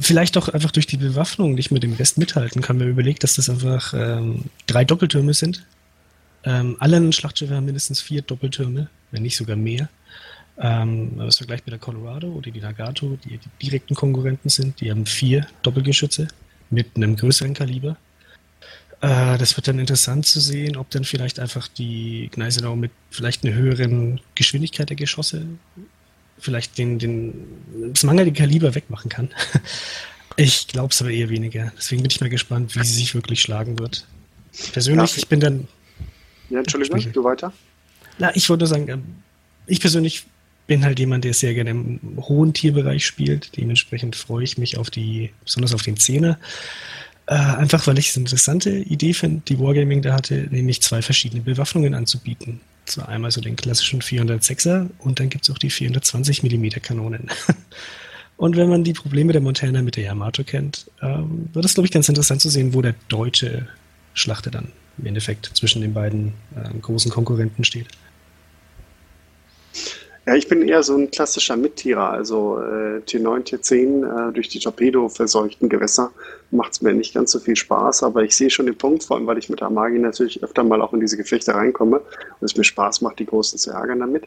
vielleicht 0.00 0.36
auch 0.36 0.48
einfach 0.48 0.70
durch 0.70 0.86
die 0.86 0.96
Bewaffnung 0.96 1.54
nicht 1.54 1.70
mit 1.70 1.82
dem 1.82 1.94
Rest 1.94 2.18
mithalten 2.18 2.62
kann. 2.62 2.78
Wenn 2.78 2.86
man 2.86 2.92
überlegt, 2.92 3.24
dass 3.24 3.34
das 3.34 3.50
einfach 3.50 3.92
ähm, 3.94 4.44
drei 4.66 4.84
Doppeltürme 4.84 5.34
sind. 5.34 5.66
Ähm, 6.44 6.76
alle 6.78 7.12
Schlachtschiffe 7.12 7.54
haben 7.54 7.66
mindestens 7.66 8.00
vier 8.00 8.22
Doppeltürme, 8.22 8.88
wenn 9.10 9.22
nicht 9.22 9.36
sogar 9.36 9.56
mehr. 9.56 9.88
Ähm, 10.58 11.16
man 11.16 11.28
es 11.28 11.36
vergleicht 11.36 11.66
mit 11.66 11.72
der 11.72 11.78
Colorado 11.78 12.28
oder 12.28 12.50
die 12.50 12.60
Nagato, 12.60 13.18
die 13.24 13.38
die 13.38 13.66
direkten 13.66 13.94
Konkurrenten 13.94 14.48
sind, 14.48 14.80
die 14.80 14.90
haben 14.90 15.04
vier 15.04 15.46
Doppelgeschütze 15.62 16.28
mit 16.70 16.96
einem 16.96 17.16
größeren 17.16 17.54
Kaliber. 17.54 17.96
Äh, 19.00 19.38
das 19.38 19.56
wird 19.56 19.68
dann 19.68 19.78
interessant 19.78 20.26
zu 20.26 20.40
sehen, 20.40 20.76
ob 20.76 20.90
dann 20.90 21.04
vielleicht 21.04 21.38
einfach 21.38 21.68
die 21.68 22.30
Gneisenau 22.32 22.76
mit 22.76 22.92
vielleicht 23.10 23.44
einer 23.44 23.54
höheren 23.54 24.20
Geschwindigkeit 24.34 24.88
der 24.88 24.96
Geschosse 24.96 25.46
vielleicht 26.38 26.78
den, 26.78 26.98
den, 26.98 27.92
das 27.92 28.04
mangelnde 28.04 28.32
Kaliber 28.32 28.74
wegmachen 28.74 29.08
kann. 29.08 29.30
Ich 30.38 30.66
glaube 30.66 30.92
es 30.92 31.00
aber 31.00 31.10
eher 31.10 31.30
weniger. 31.30 31.72
Deswegen 31.78 32.02
bin 32.02 32.10
ich 32.10 32.20
mal 32.20 32.28
gespannt, 32.28 32.76
wie 32.76 32.84
sie 32.84 32.92
sich 32.92 33.14
wirklich 33.14 33.40
schlagen 33.40 33.78
wird. 33.78 34.06
Persönlich, 34.74 35.12
ja, 35.12 35.16
ich 35.16 35.28
bin 35.28 35.40
dann. 35.40 35.66
Ja, 36.50 36.58
Entschuldigung, 36.58 37.10
du 37.10 37.24
weiter? 37.24 37.54
Na, 38.18 38.36
ich 38.36 38.46
wollte 38.50 38.64
nur 38.64 38.68
sagen, 38.68 38.88
ähm, 38.88 39.04
ich 39.66 39.80
persönlich 39.80 40.26
bin 40.66 40.84
halt 40.84 40.98
jemand, 40.98 41.24
der 41.24 41.34
sehr 41.34 41.54
gerne 41.54 41.70
im 41.70 42.00
hohen 42.16 42.52
Tierbereich 42.52 43.06
spielt. 43.06 43.56
Dementsprechend 43.56 44.16
freue 44.16 44.44
ich 44.44 44.58
mich 44.58 44.78
auf 44.78 44.90
die, 44.90 45.30
besonders 45.44 45.74
auf 45.74 45.82
den 45.82 45.96
Zehner. 45.96 46.38
Äh, 47.26 47.34
einfach 47.34 47.86
weil 47.86 47.98
ich 47.98 48.10
es 48.10 48.16
eine 48.16 48.22
interessante 48.22 48.70
Idee 48.70 49.12
finde, 49.12 49.42
die 49.48 49.58
Wargaming 49.58 50.02
da 50.02 50.14
hatte, 50.14 50.46
nämlich 50.50 50.82
zwei 50.82 51.02
verschiedene 51.02 51.42
Bewaffnungen 51.42 51.94
anzubieten. 51.94 52.60
Zwar 52.84 53.08
einmal 53.08 53.32
so 53.32 53.40
den 53.40 53.56
klassischen 53.56 54.00
406er 54.00 54.88
und 54.98 55.18
dann 55.18 55.28
gibt 55.28 55.44
es 55.44 55.50
auch 55.52 55.58
die 55.58 55.70
420 55.70 56.44
mm 56.44 56.68
Kanonen. 56.82 57.28
und 58.36 58.56
wenn 58.56 58.68
man 58.68 58.84
die 58.84 58.92
Probleme 58.92 59.32
der 59.32 59.42
Montana 59.42 59.82
mit 59.82 59.96
der 59.96 60.04
Yamato 60.04 60.44
kennt, 60.44 60.88
ähm, 61.02 61.48
wird 61.52 61.64
es, 61.64 61.74
glaube 61.74 61.86
ich, 61.86 61.92
ganz 61.92 62.08
interessant 62.08 62.40
zu 62.40 62.48
sehen, 62.48 62.74
wo 62.74 62.82
der 62.82 62.94
deutsche 63.08 63.66
Schlachter 64.14 64.52
dann 64.52 64.68
im 64.98 65.06
Endeffekt 65.06 65.50
zwischen 65.54 65.82
den 65.82 65.94
beiden 65.94 66.32
äh, 66.54 66.78
großen 66.80 67.10
Konkurrenten 67.10 67.64
steht. 67.64 67.88
Ja, 70.26 70.34
ich 70.34 70.48
bin 70.48 70.66
eher 70.66 70.82
so 70.82 70.96
ein 70.96 71.08
klassischer 71.08 71.56
Mittierer, 71.56 72.10
also 72.10 72.58
äh, 72.58 72.98
T9, 73.06 73.46
T10 73.46 74.30
äh, 74.30 74.32
durch 74.32 74.48
die 74.48 74.58
Torpedo 74.58 75.08
verseuchten 75.08 75.68
Gewässer 75.68 76.10
macht 76.50 76.72
es 76.72 76.82
mir 76.82 76.92
nicht 76.92 77.14
ganz 77.14 77.30
so 77.30 77.38
viel 77.38 77.54
Spaß, 77.54 78.02
aber 78.02 78.24
ich 78.24 78.34
sehe 78.34 78.50
schon 78.50 78.66
den 78.66 78.76
Punkt, 78.76 79.04
vor 79.04 79.16
allem 79.16 79.26
weil 79.28 79.38
ich 79.38 79.48
mit 79.48 79.62
Amagi 79.62 80.00
natürlich 80.00 80.42
öfter 80.42 80.64
mal 80.64 80.82
auch 80.82 80.92
in 80.92 81.00
diese 81.00 81.16
Gefechte 81.16 81.54
reinkomme 81.54 81.98
und 81.98 82.44
es 82.44 82.56
mir 82.56 82.64
Spaß 82.64 83.02
macht, 83.02 83.20
die 83.20 83.26
Großen 83.26 83.56
zu 83.56 83.70
ärgern 83.70 84.00
damit. 84.00 84.24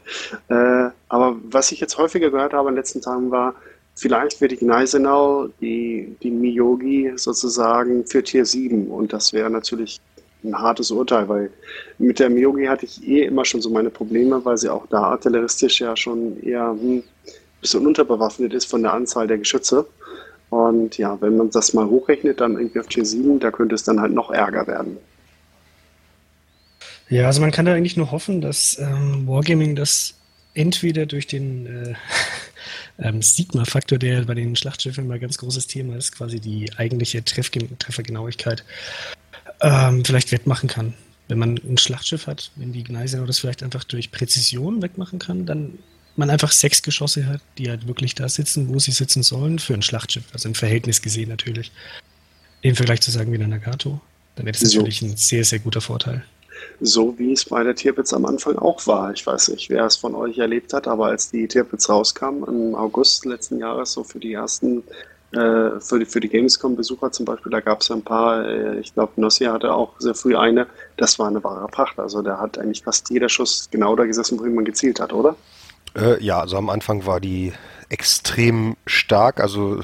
Äh, 0.47 0.89
aber 1.10 1.36
was 1.43 1.72
ich 1.74 1.82
jetzt 1.82 1.97
häufiger 1.97 2.30
gehört 2.30 2.54
habe 2.54 2.70
in 2.70 2.76
den 2.76 2.80
letzten 2.80 3.02
Tagen 3.02 3.30
war, 3.30 3.56
vielleicht 3.95 4.39
wird 4.39 4.52
die 4.52 4.58
Gneisenau, 4.58 5.50
die, 5.60 6.16
die 6.24 6.32
Miyogi 6.32 7.12
sozusagen 7.18 8.06
für 8.06 8.24
Tier 8.24 8.45
7 8.45 8.88
und 8.88 9.12
das 9.12 9.34
wäre 9.34 9.50
natürlich 9.50 10.00
ein 10.44 10.58
hartes 10.58 10.92
Urteil, 10.92 11.28
weil 11.28 11.52
mit 11.98 12.20
der 12.20 12.30
Miyogi 12.30 12.66
hatte 12.66 12.86
ich 12.86 13.06
eh 13.08 13.24
immer 13.24 13.46
schon 13.46 13.62
so 13.62 13.70
meine 13.70 13.90
Probleme, 13.90 14.44
weil 14.46 14.58
sie 14.58 14.70
auch 14.70 14.88
da 14.88 15.04
artilleristisch 15.04 15.82
ja 15.82 15.96
schon 15.96 16.42
eher 16.42 16.70
hm, 16.70 16.98
ein 16.98 17.04
bisschen 17.62 17.86
unterbewaffnet 17.86 18.54
ist 18.54 18.66
von 18.66 18.82
der 18.82 18.94
Anzahl 18.94 19.28
der 19.28 19.38
Geschütze. 19.38 19.86
Und 20.50 20.98
ja, 20.98 21.20
wenn 21.22 21.38
man 21.38 21.52
das 21.52 21.74
mal 21.74 21.86
hochrechnet, 21.86 22.42
dann 22.42 22.58
irgendwie 22.58 22.80
auf 22.80 22.88
Tier 22.88 23.06
7, 23.06 23.40
da 23.40 23.52
könnte 23.52 23.76
es 23.76 23.84
dann 23.84 24.00
halt 24.00 24.14
noch 24.14 24.32
ärger 24.32 24.66
werden. 24.66 24.98
Ja, 27.10 27.26
also 27.26 27.42
man 27.42 27.52
kann 27.52 27.66
da 27.66 27.74
eigentlich 27.74 27.98
nur 27.98 28.12
hoffen, 28.12 28.42
dass 28.42 28.78
ähm, 28.80 29.28
Wargaming 29.28 29.76
das 29.76 30.16
entweder 30.54 31.06
durch 31.06 31.28
den 31.28 31.66
äh, 31.66 31.94
ähm, 33.00 33.22
Sigma-Faktor, 33.22 33.98
der 33.98 34.24
bei 34.24 34.36
den 34.36 34.56
Schlachtschiffen 34.56 35.06
immer 35.06 35.20
ganz 35.20 35.38
großes 35.38 35.68
Thema 35.68 35.96
ist, 35.96 36.16
quasi 36.16 36.40
die 36.40 36.72
eigentliche 36.78 37.24
Treff 37.24 37.50
Treffergenauigkeit, 37.50 38.64
ähm, 39.62 40.04
vielleicht 40.06 40.32
wettmachen 40.32 40.70
kann. 40.70 40.93
Wenn 41.28 41.39
man 41.39 41.58
ein 41.58 41.78
Schlachtschiff 41.78 42.28
hat, 42.28 42.52
wenn 42.56 42.74
die 42.74 42.84
Gneisenau 42.84 43.26
das 43.26 43.39
vielleicht 43.39 43.62
einfach 43.62 43.84
durch 43.84 44.12
Präzision 44.12 44.82
wegmachen 44.82 45.20
kann, 45.20 45.45
dann 45.45 45.78
man 46.16 46.30
einfach 46.30 46.52
sechs 46.52 46.82
Geschosse 46.82 47.28
hat, 47.28 47.41
die 47.58 47.70
halt 47.70 47.88
wirklich 47.88 48.16
da 48.16 48.28
sitzen, 48.28 48.68
wo 48.70 48.80
sie 48.80 48.91
sitzen 48.91 49.24
sollen, 49.24 49.60
für 49.60 49.74
ein 49.74 49.82
Schlachtschiff, 49.82 50.26
also 50.34 50.50
im 50.50 50.56
Verhältnis 50.56 51.02
gesehen 51.02 51.30
natürlich. 51.30 51.72
Im 52.62 52.76
Vergleich 52.76 53.02
zu 53.02 53.12
sagen 53.12 53.32
wie 53.32 53.38
der 53.38 53.47
Nagato, 53.47 54.02
dann 54.36 54.45
wäre 54.45 54.58
das 54.58 54.70
so. 54.70 54.78
natürlich 54.78 55.02
ein 55.02 55.16
sehr, 55.16 55.45
sehr 55.45 55.60
guter 55.60 55.82
Vorteil. 55.82 56.24
So 56.82 57.18
wie 57.18 57.32
es 57.32 57.45
bei 57.45 57.64
der 57.64 57.76
Tierpitz 57.76 58.12
am 58.14 58.26
Anfang 58.26 58.58
auch 58.58 58.86
war. 58.86 59.14
Ich 59.14 59.26
weiß 59.26 59.50
nicht, 59.50 59.70
wer 59.70 59.86
es 59.86 59.95
von 59.95 60.14
euch 60.14 60.38
erlebt 60.38 60.74
hat, 60.74 60.88
aber 60.88 61.08
als 61.08 61.32
die 61.32 61.47
Tierpitz 61.47 61.88
rauskam 61.88 62.43
im 62.47 62.76
August 62.76 63.26
letzten 63.26 63.60
Jahres, 63.60 63.93
so 63.93 64.04
für 64.04 64.20
die 64.20 64.34
ersten 64.34 64.84
äh, 65.32 65.80
für 65.80 65.99
die, 65.99 66.05
für 66.05 66.19
die 66.19 66.30
Gamescom-Besucher 66.30 67.11
zum 67.11 67.25
Beispiel, 67.25 67.51
da 67.51 67.59
gab 67.59 67.82
es 67.82 67.89
ja 67.89 67.95
ein 67.95 68.03
paar, 68.03 68.45
äh, 68.45 68.80
ich 68.80 68.93
glaube, 68.93 69.13
Nossi 69.17 69.45
hatte 69.45 69.73
auch 69.73 69.93
sehr 69.99 70.15
früh 70.15 70.36
eine, 70.36 70.65
das 70.97 71.19
war 71.19 71.27
eine 71.27 71.43
wahre 71.43 71.67
Pracht. 71.67 71.99
Also 71.99 72.21
der 72.21 72.39
hat 72.39 72.57
eigentlich 72.57 72.84
fast 72.84 73.09
jeder 73.09 73.30
Schuss 73.30 73.69
genau 73.69 73.95
da 73.95 74.05
gesessen, 74.05 74.39
wohin 74.39 74.55
man 74.55 74.65
gezielt 74.65 74.99
hat, 74.99 75.13
oder? 75.13 75.36
Äh, 75.95 76.23
ja, 76.23 76.39
also 76.39 76.57
am 76.57 76.69
Anfang 76.69 77.05
war 77.05 77.19
die 77.19 77.53
extrem 77.89 78.75
stark, 78.86 79.39
also 79.39 79.82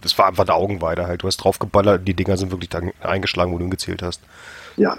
das 0.00 0.16
war 0.16 0.28
einfach 0.28 0.44
eine 0.44 0.54
Augenweide 0.54 1.06
halt. 1.06 1.22
Du 1.22 1.26
hast 1.26 1.38
draufgeballert 1.38 2.00
und 2.00 2.04
die 2.06 2.14
Dinger 2.14 2.36
sind 2.36 2.50
wirklich 2.50 2.70
da 2.70 2.80
eingeschlagen, 3.00 3.52
wo 3.52 3.58
du 3.58 3.68
gezielt 3.68 4.02
hast. 4.02 4.22
Ja, 4.76 4.96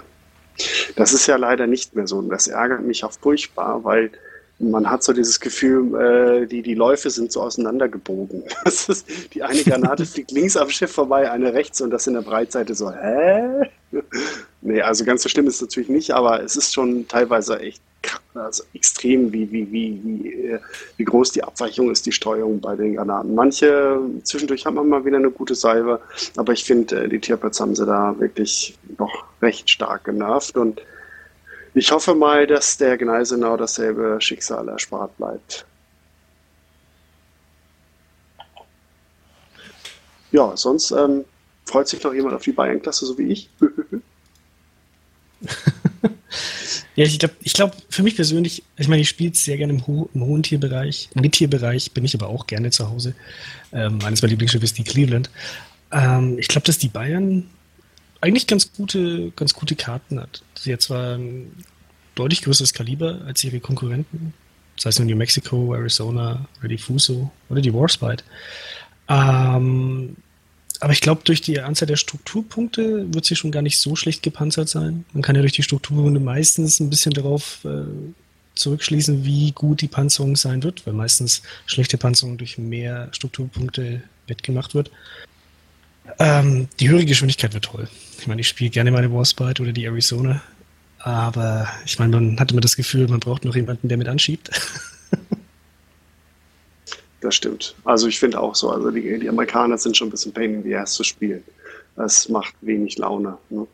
das 0.96 1.12
ist 1.12 1.26
ja 1.26 1.36
leider 1.36 1.66
nicht 1.66 1.96
mehr 1.96 2.06
so 2.06 2.18
und 2.18 2.28
das 2.28 2.46
ärgert 2.46 2.82
mich 2.82 3.04
auch 3.04 3.12
furchtbar, 3.12 3.82
weil 3.84 4.10
man 4.62 4.88
hat 4.88 5.02
so 5.02 5.12
dieses 5.12 5.40
Gefühl, 5.40 5.94
äh, 6.00 6.46
die, 6.46 6.62
die 6.62 6.74
Läufe 6.74 7.10
sind 7.10 7.32
so 7.32 7.42
auseinandergebogen. 7.42 8.44
Das 8.64 8.88
ist, 8.88 9.06
die 9.34 9.42
eine 9.42 9.62
Granate 9.62 10.06
fliegt 10.06 10.30
links 10.30 10.56
am 10.56 10.70
Schiff 10.70 10.92
vorbei, 10.92 11.30
eine 11.30 11.52
rechts 11.52 11.80
und 11.80 11.90
das 11.90 12.06
in 12.06 12.14
der 12.14 12.22
Breitseite 12.22 12.74
so, 12.74 12.90
hä? 12.90 13.68
nee, 14.62 14.80
also 14.80 15.04
ganz 15.04 15.22
so 15.22 15.28
schlimm 15.28 15.46
ist 15.46 15.56
es 15.56 15.62
natürlich 15.62 15.90
nicht, 15.90 16.12
aber 16.12 16.42
es 16.42 16.56
ist 16.56 16.72
schon 16.72 17.06
teilweise 17.08 17.58
echt 17.58 17.82
also 18.34 18.64
extrem, 18.72 19.32
wie, 19.32 19.50
wie, 19.52 19.70
wie, 19.70 20.00
wie, 20.02 20.28
äh, 20.46 20.58
wie 20.96 21.04
groß 21.04 21.32
die 21.32 21.44
Abweichung 21.44 21.90
ist, 21.90 22.06
die 22.06 22.12
Steuerung 22.12 22.60
bei 22.60 22.74
den 22.76 22.96
Granaten. 22.96 23.34
Manche, 23.34 24.00
zwischendurch 24.22 24.64
haben 24.64 24.74
wir 24.74 24.84
mal 24.84 25.04
wieder 25.04 25.18
eine 25.18 25.30
gute 25.30 25.54
Salve, 25.54 26.00
aber 26.36 26.52
ich 26.52 26.64
finde, 26.64 27.04
äh, 27.04 27.08
die 27.08 27.18
Tierpets 27.18 27.60
haben 27.60 27.74
sie 27.74 27.86
da 27.86 28.14
wirklich 28.18 28.78
noch 28.98 29.24
recht 29.42 29.68
stark 29.68 30.04
genervt 30.04 30.56
und 30.56 30.80
Ich 31.74 31.90
hoffe 31.90 32.14
mal, 32.14 32.46
dass 32.46 32.76
der 32.76 32.98
Gneisenau 32.98 33.56
dasselbe 33.56 34.18
Schicksal 34.20 34.68
erspart 34.68 35.16
bleibt. 35.16 35.64
Ja, 40.30 40.56
sonst 40.56 40.90
ähm, 40.90 41.24
freut 41.64 41.88
sich 41.88 42.02
noch 42.02 42.12
jemand 42.12 42.34
auf 42.34 42.42
die 42.42 42.52
Bayern-Klasse, 42.52 43.06
so 43.06 43.16
wie 43.18 43.28
ich. 43.28 43.50
ja, 46.94 47.04
ich 47.04 47.18
glaube, 47.18 47.34
ich 47.40 47.52
glaub, 47.52 47.74
für 47.88 48.02
mich 48.02 48.16
persönlich, 48.16 48.62
ich 48.76 48.88
meine, 48.88 49.02
ich 49.02 49.08
spiele 49.08 49.34
sehr 49.34 49.56
gerne 49.56 49.74
im, 49.74 49.86
Ho 49.86 50.10
im 50.14 50.24
hohen 50.24 50.42
Tierbereich. 50.42 51.10
Im 51.14 51.22
Mittierbereich 51.22 51.92
bin 51.92 52.04
ich 52.04 52.14
aber 52.14 52.28
auch 52.28 52.46
gerne 52.46 52.70
zu 52.70 52.90
Hause. 52.90 53.14
Ähm, 53.72 53.98
eines 54.04 54.20
meiner 54.20 54.30
Lieblingsschiffe 54.30 54.64
ist 54.64 54.76
die 54.78 54.84
Cleveland. 54.84 55.30
Ähm, 55.90 56.38
ich 56.38 56.48
glaube, 56.48 56.66
dass 56.66 56.78
die 56.78 56.88
Bayern 56.88 57.48
eigentlich 58.22 58.46
ganz 58.46 58.72
gute, 58.72 59.32
ganz 59.32 59.52
gute 59.52 59.76
Karten 59.76 60.18
hat. 60.18 60.42
Sie 60.54 60.72
hat 60.72 60.80
zwar 60.80 61.16
ein 61.16 61.52
deutlich 62.14 62.42
größeres 62.42 62.72
Kaliber 62.72 63.20
als 63.26 63.42
ihre 63.44 63.60
Konkurrenten, 63.60 64.32
sei 64.78 64.90
es 64.90 64.98
nur 64.98 65.06
New 65.06 65.16
Mexico, 65.16 65.74
Arizona 65.74 66.46
oder 66.60 66.68
die 66.68 66.78
Fuso 66.78 67.30
oder 67.50 67.60
die 67.60 67.74
Warspite. 67.74 68.24
Ähm, 69.08 70.16
aber 70.80 70.92
ich 70.92 71.00
glaube, 71.00 71.22
durch 71.24 71.40
die 71.40 71.60
Anzahl 71.60 71.86
der 71.86 71.96
Strukturpunkte 71.96 73.12
wird 73.12 73.24
sie 73.24 73.36
schon 73.36 73.50
gar 73.50 73.62
nicht 73.62 73.78
so 73.78 73.96
schlecht 73.96 74.22
gepanzert 74.22 74.68
sein. 74.68 75.04
Man 75.12 75.22
kann 75.22 75.34
ja 75.34 75.42
durch 75.42 75.52
die 75.52 75.62
Strukturpunkte 75.62 76.20
meistens 76.20 76.80
ein 76.80 76.90
bisschen 76.90 77.14
darauf 77.14 77.64
äh, 77.64 77.84
zurückschließen, 78.54 79.24
wie 79.24 79.50
gut 79.52 79.80
die 79.80 79.88
Panzerung 79.88 80.36
sein 80.36 80.62
wird, 80.62 80.86
weil 80.86 80.94
meistens 80.94 81.42
schlechte 81.66 81.98
Panzerung 81.98 82.38
durch 82.38 82.56
mehr 82.58 83.08
Strukturpunkte 83.12 84.02
wettgemacht 84.28 84.74
wird. 84.74 84.90
Ähm, 86.18 86.68
die 86.78 86.88
höhere 86.88 87.04
Geschwindigkeit 87.04 87.54
wird 87.54 87.64
toll. 87.64 87.88
Ich 88.22 88.28
meine, 88.28 88.40
ich 88.40 88.46
spiele 88.46 88.70
gerne 88.70 88.92
meine 88.92 89.12
Warspite 89.12 89.60
oder 89.60 89.72
die 89.72 89.84
Arizona, 89.84 90.40
aber 91.00 91.66
ich 91.84 91.98
meine, 91.98 92.12
man 92.14 92.38
hatte 92.38 92.54
immer 92.54 92.60
das 92.60 92.76
Gefühl, 92.76 93.08
man 93.08 93.18
braucht 93.18 93.44
noch 93.44 93.56
jemanden, 93.56 93.88
der 93.88 93.98
mit 93.98 94.06
anschiebt. 94.08 94.48
Das 97.20 97.36
stimmt. 97.36 97.76
Also 97.84 98.08
ich 98.08 98.18
finde 98.18 98.40
auch 98.40 98.56
so, 98.56 98.70
also 98.70 98.90
die, 98.90 99.20
die, 99.20 99.28
Amerikaner 99.28 99.78
sind 99.78 99.96
schon 99.96 100.08
ein 100.08 100.10
bisschen 100.10 100.32
pain 100.32 100.54
in 100.54 100.64
the 100.64 100.74
ass 100.74 100.94
zu 100.94 101.04
spielen. 101.04 101.44
Das 101.94 102.28
macht 102.28 102.52
wenig 102.62 102.98
Laune. 102.98 103.38
Ne? 103.48 103.64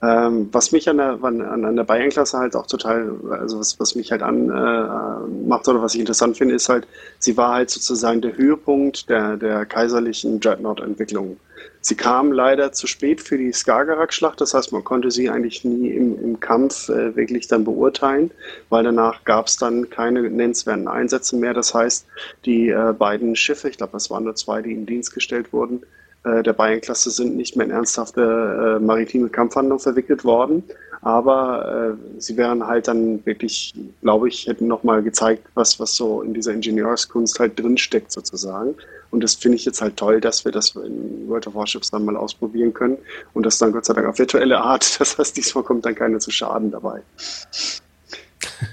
Ähm, 0.00 0.48
was 0.52 0.72
mich 0.72 0.88
an 0.88 0.96
der, 0.96 1.22
an, 1.22 1.42
an 1.42 1.76
der 1.76 1.84
Bayern-Klasse 1.84 2.38
halt 2.38 2.56
auch 2.56 2.66
total, 2.66 3.14
also 3.30 3.58
was, 3.58 3.78
was 3.78 3.94
mich 3.94 4.10
halt 4.10 4.22
an 4.22 4.48
äh, 4.48 4.52
oder 4.52 5.82
was 5.82 5.92
ich 5.92 6.00
interessant 6.00 6.38
finde, 6.38 6.54
ist 6.54 6.70
halt, 6.70 6.86
sie 7.18 7.36
war 7.36 7.56
halt 7.56 7.68
sozusagen 7.68 8.22
der 8.22 8.34
Höhepunkt 8.38 9.10
der, 9.10 9.36
der 9.36 9.66
kaiserlichen 9.66 10.40
Dreadnought-Entwicklung. 10.40 11.36
Sie 11.80 11.94
kam 11.94 12.32
leider 12.32 12.72
zu 12.72 12.86
spät 12.86 13.20
für 13.20 13.38
die 13.38 13.52
Skagerrak-Schlacht, 13.52 14.40
das 14.40 14.52
heißt, 14.54 14.72
man 14.72 14.84
konnte 14.84 15.10
sie 15.10 15.30
eigentlich 15.30 15.64
nie 15.64 15.90
im, 15.90 16.22
im 16.22 16.40
Kampf 16.40 16.88
äh, 16.88 17.14
wirklich 17.14 17.48
dann 17.48 17.64
beurteilen, 17.64 18.30
weil 18.68 18.84
danach 18.84 19.24
gab 19.24 19.46
es 19.46 19.56
dann 19.56 19.88
keine 19.88 20.22
nennenswerten 20.22 20.88
Einsätze 20.88 21.36
mehr. 21.36 21.54
Das 21.54 21.74
heißt, 21.74 22.06
die 22.44 22.68
äh, 22.68 22.92
beiden 22.92 23.36
Schiffe, 23.36 23.68
ich 23.68 23.78
glaube, 23.78 23.96
es 23.96 24.10
waren 24.10 24.24
nur 24.24 24.34
zwei, 24.34 24.60
die 24.60 24.72
in 24.72 24.86
Dienst 24.86 25.14
gestellt 25.14 25.52
wurden, 25.52 25.82
äh, 26.24 26.42
der 26.42 26.52
Bayern-Klasse 26.52 27.10
sind 27.10 27.36
nicht 27.36 27.56
mehr 27.56 27.66
in 27.66 27.72
ernsthafte 27.72 28.78
äh, 28.78 28.84
maritime 28.84 29.28
Kampfhandlungen 29.28 29.80
verwickelt 29.80 30.24
worden. 30.24 30.64
Aber 31.00 31.96
äh, 32.16 32.20
sie 32.20 32.36
wären 32.36 32.66
halt 32.66 32.88
dann 32.88 33.24
wirklich, 33.24 33.72
glaube 34.02 34.28
ich, 34.28 34.48
hätten 34.48 34.66
nochmal 34.66 35.02
gezeigt, 35.02 35.46
was, 35.54 35.78
was 35.78 35.94
so 35.94 36.22
in 36.22 36.34
dieser 36.34 36.52
Ingenieurskunst 36.52 37.38
halt 37.38 37.58
drinsteckt 37.58 38.10
sozusagen. 38.10 38.74
Und 39.10 39.22
das 39.22 39.34
finde 39.34 39.56
ich 39.56 39.64
jetzt 39.64 39.80
halt 39.80 39.96
toll, 39.96 40.20
dass 40.20 40.44
wir 40.44 40.52
das 40.52 40.76
in 40.76 41.28
World 41.28 41.46
of 41.46 41.54
Warships 41.54 41.90
dann 41.90 42.04
mal 42.04 42.16
ausprobieren 42.16 42.74
können. 42.74 42.98
Und 43.32 43.44
das 43.44 43.58
dann 43.58 43.72
Gott 43.72 43.86
sei 43.86 43.94
Dank 43.94 44.06
auf 44.06 44.18
virtuelle 44.18 44.60
Art. 44.60 44.86
Das 44.98 45.16
heißt, 45.16 45.36
diesmal 45.36 45.64
kommt 45.64 45.86
dann 45.86 45.94
keiner 45.94 46.18
zu 46.18 46.30
Schaden 46.30 46.70
dabei. 46.70 47.02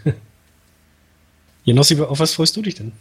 Janossi, 1.64 2.00
auf 2.02 2.20
was 2.20 2.34
freust 2.34 2.58
du 2.58 2.62
dich 2.62 2.76
denn? 2.76 2.92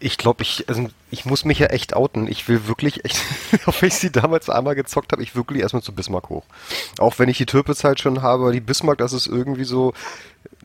Ich 0.00 0.18
glaube, 0.18 0.42
ich, 0.42 0.68
also 0.68 0.88
ich 1.12 1.24
muss 1.24 1.44
mich 1.44 1.60
ja 1.60 1.68
echt 1.68 1.94
outen. 1.94 2.26
Ich 2.26 2.48
will 2.48 2.66
wirklich 2.66 3.04
echt, 3.04 3.20
auch 3.66 3.80
wenn 3.80 3.88
ich 3.88 3.94
sie 3.94 4.10
damals 4.10 4.50
einmal 4.50 4.74
gezockt 4.74 5.12
habe, 5.12 5.22
ich 5.22 5.36
wirklich 5.36 5.62
erstmal 5.62 5.82
zu 5.82 5.94
Bismarck 5.94 6.28
hoch. 6.28 6.44
Auch 6.98 7.20
wenn 7.20 7.28
ich 7.28 7.38
die 7.38 7.46
Türpitz 7.46 7.84
halt 7.84 8.00
schon 8.00 8.22
habe, 8.22 8.50
die 8.50 8.60
Bismarck, 8.60 8.98
das 8.98 9.12
ist 9.12 9.28
irgendwie 9.28 9.64
so, 9.64 9.94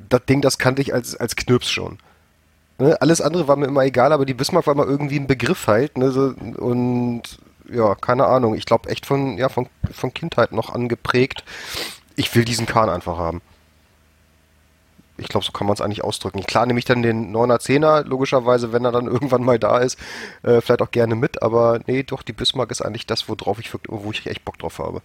das 0.09 0.25
Ding, 0.25 0.41
das 0.41 0.57
kannte 0.57 0.81
ich 0.81 0.93
als, 0.93 1.15
als 1.15 1.35
Knirps 1.35 1.69
schon. 1.69 1.99
Ne? 2.79 2.99
Alles 3.01 3.21
andere 3.21 3.47
war 3.47 3.55
mir 3.55 3.65
immer 3.65 3.83
egal, 3.83 4.13
aber 4.13 4.25
die 4.25 4.33
Bismarck 4.33 4.67
war 4.67 4.75
mal 4.75 4.87
irgendwie 4.87 5.19
ein 5.19 5.27
Begriff 5.27 5.67
halt. 5.67 5.97
Ne? 5.97 6.11
So, 6.11 6.33
und 6.57 7.23
ja, 7.69 7.95
keine 7.95 8.25
Ahnung. 8.27 8.55
Ich 8.55 8.65
glaube 8.65 8.89
echt 8.89 9.05
von, 9.05 9.37
ja, 9.37 9.49
von, 9.49 9.67
von 9.91 10.13
Kindheit 10.13 10.51
noch 10.51 10.73
angeprägt. 10.73 11.43
Ich 12.15 12.33
will 12.35 12.45
diesen 12.45 12.65
Kahn 12.65 12.89
einfach 12.89 13.17
haben. 13.17 13.41
Ich 15.19 15.27
glaube, 15.29 15.45
so 15.45 15.51
kann 15.51 15.65
man 15.65 15.73
es 15.73 15.81
eigentlich 15.81 16.03
ausdrücken. 16.03 16.43
Klar 16.43 16.67
nehme 16.67 16.77
ich 16.77 16.85
dann 16.85 17.01
den 17.01 17.35
9er, 17.35 17.59
10er, 17.59 18.03
logischerweise, 18.03 18.71
wenn 18.71 18.85
er 18.85 18.91
dann 18.91 19.07
irgendwann 19.07 19.43
mal 19.43 19.57
da 19.57 19.79
ist, 19.79 19.97
äh, 20.43 20.61
vielleicht 20.61 20.81
auch 20.81 20.91
gerne 20.91 21.15
mit, 21.15 21.41
aber 21.41 21.79
nee, 21.87 22.03
doch, 22.03 22.21
die 22.21 22.33
Bismarck 22.33 22.69
ist 22.69 22.81
eigentlich 22.81 23.07
das, 23.07 23.27
worauf 23.27 23.59
ich, 23.59 23.71
wo 23.87 24.11
ich 24.11 24.27
echt 24.27 24.45
Bock 24.45 24.59
drauf 24.59 24.77
habe 24.77 25.01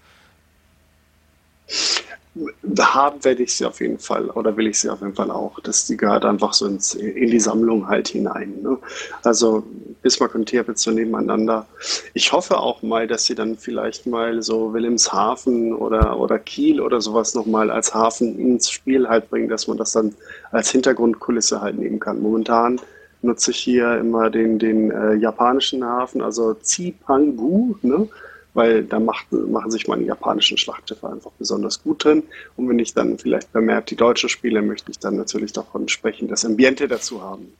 haben 2.78 3.22
werde 3.24 3.42
ich 3.42 3.54
sie 3.54 3.66
auf 3.66 3.80
jeden 3.80 3.98
Fall 3.98 4.30
oder 4.30 4.56
will 4.56 4.66
ich 4.66 4.78
sie 4.78 4.88
auf 4.88 5.00
jeden 5.00 5.14
Fall 5.14 5.30
auch. 5.30 5.60
Das, 5.60 5.86
die 5.86 5.98
gehört 5.98 6.24
einfach 6.24 6.54
so 6.54 6.66
ins, 6.66 6.94
in 6.94 7.30
die 7.30 7.40
Sammlung 7.40 7.88
halt 7.88 8.08
hinein. 8.08 8.62
Ne? 8.62 8.78
Also 9.22 9.64
Bismarck 10.00 10.34
und 10.34 10.46
Tierpitz 10.46 10.82
so 10.82 10.90
nebeneinander. 10.90 11.66
Ich 12.14 12.32
hoffe 12.32 12.56
auch 12.56 12.82
mal, 12.82 13.06
dass 13.06 13.26
sie 13.26 13.34
dann 13.34 13.58
vielleicht 13.58 14.06
mal 14.06 14.42
so 14.42 14.72
Wilhelmshaven 14.72 15.74
oder, 15.74 16.18
oder 16.18 16.38
Kiel 16.38 16.80
oder 16.80 17.02
sowas 17.02 17.34
nochmal 17.34 17.70
als 17.70 17.94
Hafen 17.94 18.38
ins 18.38 18.70
Spiel 18.70 19.08
halt 19.08 19.28
bringen, 19.28 19.50
dass 19.50 19.68
man 19.68 19.76
das 19.76 19.92
dann 19.92 20.14
als 20.50 20.70
Hintergrundkulisse 20.70 21.60
halt 21.60 21.78
nehmen 21.78 22.00
kann. 22.00 22.22
Momentan 22.22 22.80
nutze 23.20 23.50
ich 23.50 23.58
hier 23.58 23.98
immer 23.98 24.30
den, 24.30 24.58
den 24.58 24.90
äh, 24.90 25.14
japanischen 25.14 25.84
Hafen, 25.84 26.22
also 26.22 26.54
Zipangu, 26.54 27.76
ne? 27.82 28.08
Weil 28.54 28.84
da 28.84 28.98
macht, 29.00 29.32
machen 29.32 29.70
sich 29.70 29.88
meine 29.88 30.04
japanischen 30.04 30.58
Schlachtschiffe 30.58 31.08
einfach 31.08 31.30
besonders 31.38 31.82
gut 31.82 32.04
drin. 32.04 32.22
Und 32.56 32.68
wenn 32.68 32.78
ich 32.78 32.92
dann 32.94 33.18
vielleicht 33.18 33.48
vermehrt 33.50 33.90
die 33.90 33.96
deutsche 33.96 34.28
spiele, 34.28 34.62
möchte 34.62 34.90
ich 34.90 34.98
dann 34.98 35.16
natürlich 35.16 35.52
davon 35.52 35.88
sprechen, 35.88 36.28
das 36.28 36.44
Ambiente 36.44 36.88
dazu 36.88 37.22
haben. 37.22 37.52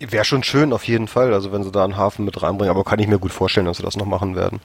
Wäre 0.00 0.24
schon 0.24 0.42
schön, 0.42 0.72
auf 0.72 0.84
jeden 0.84 1.08
Fall, 1.08 1.34
also 1.34 1.52
wenn 1.52 1.62
sie 1.62 1.70
da 1.70 1.84
einen 1.84 1.96
Hafen 1.96 2.24
mit 2.24 2.42
reinbringen, 2.42 2.74
aber 2.74 2.84
kann 2.84 2.98
ich 2.98 3.06
mir 3.06 3.18
gut 3.18 3.32
vorstellen, 3.32 3.66
dass 3.66 3.76
sie 3.76 3.82
das 3.82 3.96
noch 3.96 4.06
machen 4.06 4.34
werden. 4.34 4.60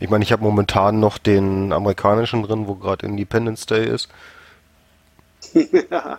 Ich 0.00 0.10
meine, 0.10 0.24
ich 0.24 0.32
habe 0.32 0.42
momentan 0.42 0.98
noch 0.98 1.18
den 1.18 1.72
amerikanischen 1.72 2.42
drin, 2.42 2.66
wo 2.66 2.74
gerade 2.74 3.06
Independence 3.06 3.66
Day 3.66 3.86
ist. 3.86 4.08
ja, 5.90 6.18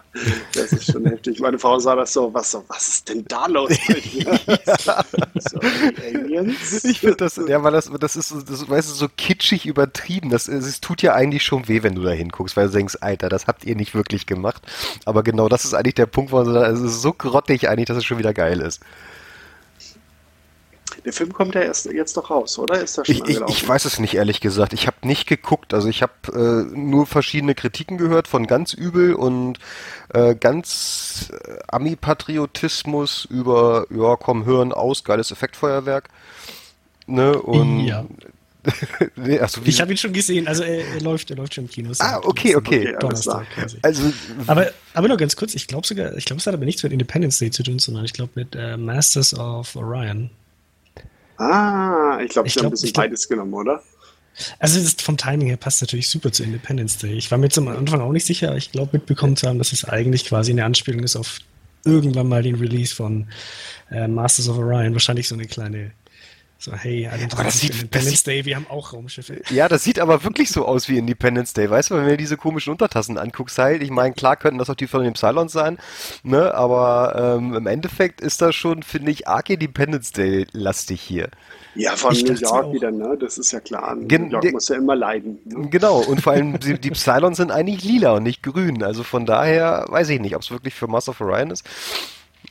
das 0.53 0.71
ist 0.73 0.91
schon 0.91 1.05
heftig. 1.05 1.39
Meine 1.39 1.59
Frau 1.59 1.79
sah 1.79 1.95
das 1.95 2.13
so, 2.13 2.33
was, 2.33 2.51
so, 2.51 2.63
was 2.67 2.87
ist 2.87 3.09
denn 3.09 3.25
da 3.27 3.47
los 3.47 3.69
bei 3.87 3.99
dir? 3.99 4.39
so, 5.35 5.59
Aliens? 5.59 6.83
Ich 6.83 6.99
finde 6.99 7.17
das, 7.17 7.39
ja, 7.47 7.63
weil 7.63 7.71
das, 7.71 7.91
das 7.99 8.15
ist, 8.15 8.33
das, 8.49 8.69
weißt 8.69 8.89
du, 8.89 8.93
so 8.93 9.07
kitschig 9.15 9.65
übertrieben. 9.65 10.29
Das, 10.29 10.47
es 10.47 10.81
tut 10.81 11.01
ja 11.01 11.13
eigentlich 11.13 11.43
schon 11.43 11.67
weh, 11.67 11.83
wenn 11.83 11.95
du 11.95 12.03
da 12.03 12.11
hinguckst, 12.11 12.55
weil 12.57 12.67
du 12.67 12.73
denkst, 12.73 12.97
Alter, 13.01 13.29
das 13.29 13.47
habt 13.47 13.65
ihr 13.65 13.75
nicht 13.75 13.95
wirklich 13.95 14.25
gemacht. 14.25 14.61
Aber 15.05 15.23
genau 15.23 15.49
das 15.49 15.65
ist 15.65 15.73
eigentlich 15.73 15.95
der 15.95 16.05
Punkt, 16.05 16.31
wo 16.31 16.37
man 16.37 16.53
sagt, 16.53 16.73
es 16.73 16.81
ist 16.81 17.01
so 17.01 17.13
grottig 17.13 17.69
eigentlich, 17.69 17.87
dass 17.87 17.97
es 17.97 18.05
schon 18.05 18.17
wieder 18.17 18.33
geil 18.33 18.61
ist. 18.61 18.81
Der 21.07 21.13
Film 21.13 21.31
kommt 21.31 21.55
ja 21.55 21.61
erst 21.61 21.85
jetzt 21.85 22.17
doch 22.17 22.29
raus, 22.29 22.59
oder? 22.59 22.81
Ist 22.81 22.97
das 22.97 23.07
schon 23.07 23.15
ich, 23.15 23.29
ich, 23.29 23.39
ich 23.47 23.65
weiß 23.65 23.85
es 23.85 23.97
nicht, 23.97 24.15
ehrlich 24.15 24.41
gesagt. 24.41 24.73
Ich 24.73 24.87
habe 24.87 25.07
nicht 25.07 25.25
geguckt. 25.25 25.73
Also 25.73 25.87
ich 25.87 26.01
habe 26.01 26.11
äh, 26.33 26.77
nur 26.77 27.07
verschiedene 27.07 27.55
Kritiken 27.55 27.97
gehört 27.97 28.27
von 28.27 28.45
ganz 28.45 28.73
übel 28.73 29.13
und 29.13 29.57
äh, 30.13 30.35
ganz 30.35 31.31
äh, 31.31 31.59
Ami-Patriotismus 31.69 33.23
über, 33.23 33.85
ja, 33.89 34.17
komm, 34.17 34.43
hören 34.43 34.73
aus, 34.73 35.05
geiles 35.05 35.31
Effektfeuerwerk. 35.31 36.09
Ne? 37.05 37.41
Und 37.41 37.85
ja. 37.85 38.05
nee, 39.15 39.39
also 39.39 39.61
ich 39.63 39.79
habe 39.79 39.91
ihn 39.91 39.97
schon 39.97 40.11
gesehen, 40.11 40.45
also 40.45 40.63
er, 40.63 40.85
er, 40.85 40.99
läuft, 40.99 41.31
er 41.31 41.37
läuft 41.37 41.53
schon 41.53 41.63
im 41.63 41.69
Kino. 41.69 41.89
Ah, 41.99 42.19
okay, 42.21 42.53
okay. 42.57 42.89
okay 42.89 42.97
Donnerstag 42.99 43.49
quasi. 43.51 43.77
Also, 43.81 44.11
aber, 44.45 44.71
aber 44.93 45.07
nur 45.07 45.15
ganz 45.15 45.37
kurz, 45.37 45.55
ich 45.55 45.67
glaube 45.67 45.87
sogar, 45.87 46.17
ich 46.17 46.25
glaube, 46.25 46.41
es 46.41 46.47
hat 46.47 46.53
aber 46.53 46.65
nichts 46.65 46.83
mit 46.83 46.91
Independence 46.91 47.39
Day 47.39 47.49
zu 47.49 47.63
tun, 47.63 47.79
sondern 47.79 48.03
ich 48.03 48.11
glaube 48.11 48.31
mit 48.35 48.57
äh, 48.57 48.75
Masters 48.75 49.33
of 49.33 49.73
Orion. 49.77 50.31
Ah, 51.37 52.19
ich 52.23 52.29
glaube, 52.29 52.49
sie 52.49 52.59
haben 52.59 52.67
ein 52.67 52.71
bisschen 52.71 52.93
beides 52.93 53.27
genommen, 53.27 53.53
oder? 53.53 53.81
Also 54.59 54.79
vom 55.03 55.17
Timing 55.17 55.47
her 55.47 55.57
passt 55.57 55.81
natürlich 55.81 56.09
super 56.09 56.31
zu 56.31 56.43
Independence 56.43 56.97
Day. 56.97 57.13
Ich 57.13 57.31
war 57.31 57.37
mir 57.37 57.45
jetzt 57.45 57.57
am 57.57 57.67
Anfang 57.67 58.01
auch 58.01 58.11
nicht 58.11 58.25
sicher, 58.25 58.49
aber 58.49 58.57
ich 58.57 58.71
glaube 58.71 58.91
mitbekommen 58.93 59.35
zu 59.35 59.47
haben, 59.47 59.57
dass 59.57 59.73
es 59.73 59.85
eigentlich 59.85 60.25
quasi 60.25 60.51
eine 60.51 60.65
Anspielung 60.65 61.03
ist 61.03 61.15
auf 61.15 61.39
irgendwann 61.83 62.27
mal 62.27 62.43
den 62.43 62.55
Release 62.55 62.93
von 62.93 63.27
äh, 63.89 64.07
Masters 64.07 64.49
of 64.49 64.57
Orion. 64.57 64.93
Wahrscheinlich 64.93 65.27
so 65.27 65.35
eine 65.35 65.45
kleine 65.45 65.91
So, 66.59 66.73
hey, 66.73 67.07
aber 67.07 67.43
das 67.43 67.59
sieht, 67.59 67.75
Independence 67.75 68.11
das 68.15 68.23
Day, 68.23 68.43
wir 68.45 68.55
haben 68.55 68.65
auch 68.69 68.91
Raumschiffe. 68.91 69.41
Ja, 69.51 69.69
das 69.69 69.83
sieht 69.83 69.99
aber 69.99 70.23
wirklich 70.23 70.49
so 70.49 70.65
aus 70.65 70.89
wie 70.89 70.97
Independence 70.97 71.53
Day. 71.53 71.69
Weißt 71.69 71.91
du, 71.91 71.95
wenn 71.95 72.05
du 72.05 72.09
dir 72.11 72.17
diese 72.17 72.35
komischen 72.35 72.71
Untertassen 72.71 73.19
anguckst, 73.19 73.59
halt, 73.59 73.83
ich 73.83 73.91
meine, 73.91 74.15
klar 74.15 74.35
könnten 74.37 74.57
das 74.57 74.67
auch 74.69 74.75
die 74.75 74.87
von 74.87 75.03
den 75.03 75.13
Cylons 75.13 75.51
sein, 75.51 75.77
ne, 76.23 76.55
aber 76.55 77.35
ähm, 77.37 77.53
im 77.53 77.67
Endeffekt 77.67 78.21
ist 78.21 78.41
das 78.41 78.55
schon, 78.55 78.81
finde 78.81 79.11
ich, 79.11 79.27
arg 79.27 79.51
Independence 79.51 80.13
Day 80.13 80.47
lastig 80.51 80.99
hier. 80.99 81.29
Ja, 81.75 81.95
von 81.95 82.11
Ich 82.11 82.25
New 82.25 82.33
York 82.33 82.65
auch. 82.65 82.73
wieder, 82.73 82.89
ne? 82.89 83.15
Das 83.19 83.37
ist 83.37 83.51
ja 83.51 83.59
klar. 83.59 83.93
New 83.93 84.07
Gen- 84.07 84.31
York 84.31 84.51
muss 84.51 84.67
ja 84.67 84.77
immer 84.77 84.95
leiden. 84.95 85.37
Ne? 85.45 85.69
Genau, 85.69 85.99
und 85.99 86.21
vor 86.21 86.33
allem 86.33 86.59
die, 86.59 86.79
die 86.79 86.91
Cylons 86.93 87.37
sind 87.37 87.51
eigentlich 87.51 87.83
lila 87.83 88.13
und 88.13 88.23
nicht 88.23 88.41
grün. 88.41 88.81
Also 88.81 89.03
von 89.03 89.27
daher 89.27 89.85
weiß 89.89 90.09
ich 90.09 90.19
nicht, 90.19 90.35
ob 90.35 90.41
es 90.41 90.49
wirklich 90.49 90.73
für 90.73 90.87
Master 90.87 91.11
of 91.11 91.21
Orion 91.21 91.51
ist. 91.51 91.63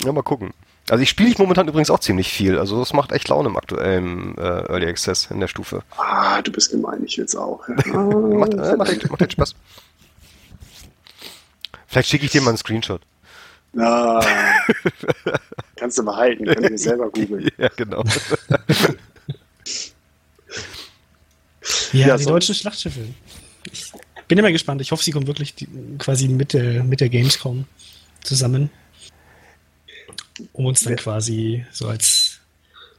Ja, 0.05 0.13
mal 0.13 0.23
gucken. 0.23 0.53
Also 0.89 1.03
ich 1.03 1.09
spiele 1.11 1.29
ich 1.31 1.39
momentan 1.39 1.67
übrigens 1.67 1.91
auch 1.91 1.99
ziemlich 1.99 2.29
viel. 2.33 2.59
Also 2.59 2.79
das 2.79 2.93
macht 2.93 3.11
echt 3.13 3.29
Laune 3.29 3.49
im 3.49 3.57
aktuellen 3.57 4.39
äh, 4.39 4.43
Early 4.69 4.87
Access 4.87 5.29
in 5.31 5.41
der 5.41 5.49
Stufe. 5.49 5.83
Ah, 5.97 6.41
du 6.43 6.53
bist 6.53 6.71
gemein, 6.71 7.03
ich 7.05 7.19
will's 7.19 7.35
auch. 7.35 7.61
Ah, 7.69 7.99
Macht, 7.99 8.53
äh, 8.55 8.57
macht, 8.77 8.89
verdammt. 8.91 9.11
macht 9.11 9.23
echt 9.23 9.33
Spaß. 9.33 9.55
Vielleicht 11.89 12.09
schicke 12.09 12.25
ich 12.27 12.31
dir 12.33 12.41
mal 12.43 12.51
einen 12.51 12.59
Screenshot. 12.59 13.01
Ah, 13.79 14.25
kannst 15.77 15.99
du 15.99 16.05
behalten, 16.05 16.45
kann 16.47 16.63
ich 16.65 16.71
mir 16.71 16.79
selber 16.79 17.11
googeln. 17.11 17.51
Ja, 17.59 17.69
genau. 17.77 18.05
Ja, 21.93 22.07
Ja, 22.09 22.17
die 22.17 22.23
so- 22.25 22.31
deutschen 22.31 22.55
Schlachtschiffe. 22.55 23.01
Ich 23.73 23.93
bin 24.29 24.39
immer 24.39 24.53
gespannt. 24.53 24.81
Ich 24.81 24.93
hoffe, 24.93 25.03
sie 25.05 25.11
kommen 25.13 25.27
wirklich 25.27 25.55
die, 25.55 25.69
quasi 25.99 26.29
mit 26.29 26.53
der, 26.53 26.85
mit 26.85 27.01
der 27.01 27.09
Gamescom 27.09 27.65
zusammen. 28.23 28.71
Um 30.53 30.67
uns 30.67 30.81
dann 30.81 30.95
Ja. 30.95 30.99
quasi 30.99 31.65
so 31.73 31.89
als 31.89 32.41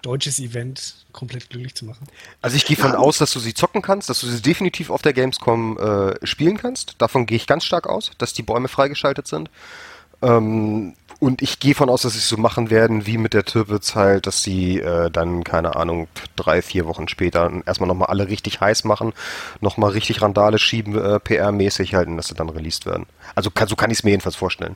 deutsches 0.02 0.40
Event 0.40 0.96
komplett 1.12 1.50
glücklich 1.50 1.76
zu 1.76 1.86
machen. 1.86 2.08
Also 2.42 2.56
ich 2.56 2.66
gehe 2.66 2.78
von 2.78 2.94
aus, 2.94 3.18
dass 3.18 3.32
du 3.32 3.40
sie 3.40 3.54
zocken 3.54 3.82
kannst, 3.82 4.10
dass 4.10 4.22
du 4.22 4.28
sie 4.28 4.42
definitiv 4.42 4.90
auf 4.90 5.02
der 5.02 5.14
Gamescom 5.14 5.78
äh, 5.78 6.26
spielen 6.26 6.58
kannst. 6.58 6.96
Davon 7.00 7.26
gehe 7.26 7.36
ich 7.36 7.48
ganz 7.48 7.66
stark 7.66 7.88
aus, 7.88 8.12
dass 8.18 8.34
die 8.34 8.44
Bäume 8.44 8.68
freigeschaltet 8.68 9.28
sind. 9.28 9.50
Ähm, 10.22 10.94
und 11.20 11.42
ich 11.42 11.60
gehe 11.60 11.74
von 11.74 11.90
aus, 11.90 12.04
dass 12.04 12.14
sie 12.14 12.20
es 12.20 12.30
so 12.30 12.38
machen 12.38 12.70
werden, 12.70 13.08
wie 13.08 13.18
mit 13.18 13.34
der 13.34 13.44
Tirpitz 13.44 13.96
halt, 13.96 14.28
dass 14.28 14.44
sie 14.44 14.80
äh, 14.80 15.10
dann, 15.10 15.44
keine 15.44 15.76
Ahnung, 15.76 16.08
drei, 16.36 16.62
vier 16.62 16.86
Wochen 16.86 17.08
später 17.08 17.52
erstmal 17.66 17.88
nochmal 17.88 18.10
alle 18.10 18.28
richtig 18.28 18.62
heiß 18.62 18.84
machen, 18.84 19.14
nochmal 19.60 19.92
richtig 19.92 20.22
Randale 20.22 20.60
schieben, 20.60 20.96
äh, 20.96 21.16
PR-mäßig 21.20 21.96
halten, 21.96 22.18
dass 22.18 22.28
sie 22.28 22.36
dann 22.36 22.50
released 22.50 22.86
werden. 22.86 23.08
Also 23.34 23.50
kann, 23.50 23.68
so 23.68 23.76
kann 23.76 23.90
ich 23.90 23.98
es 24.00 24.04
mir 24.04 24.12
jedenfalls 24.12 24.36
vorstellen. 24.36 24.76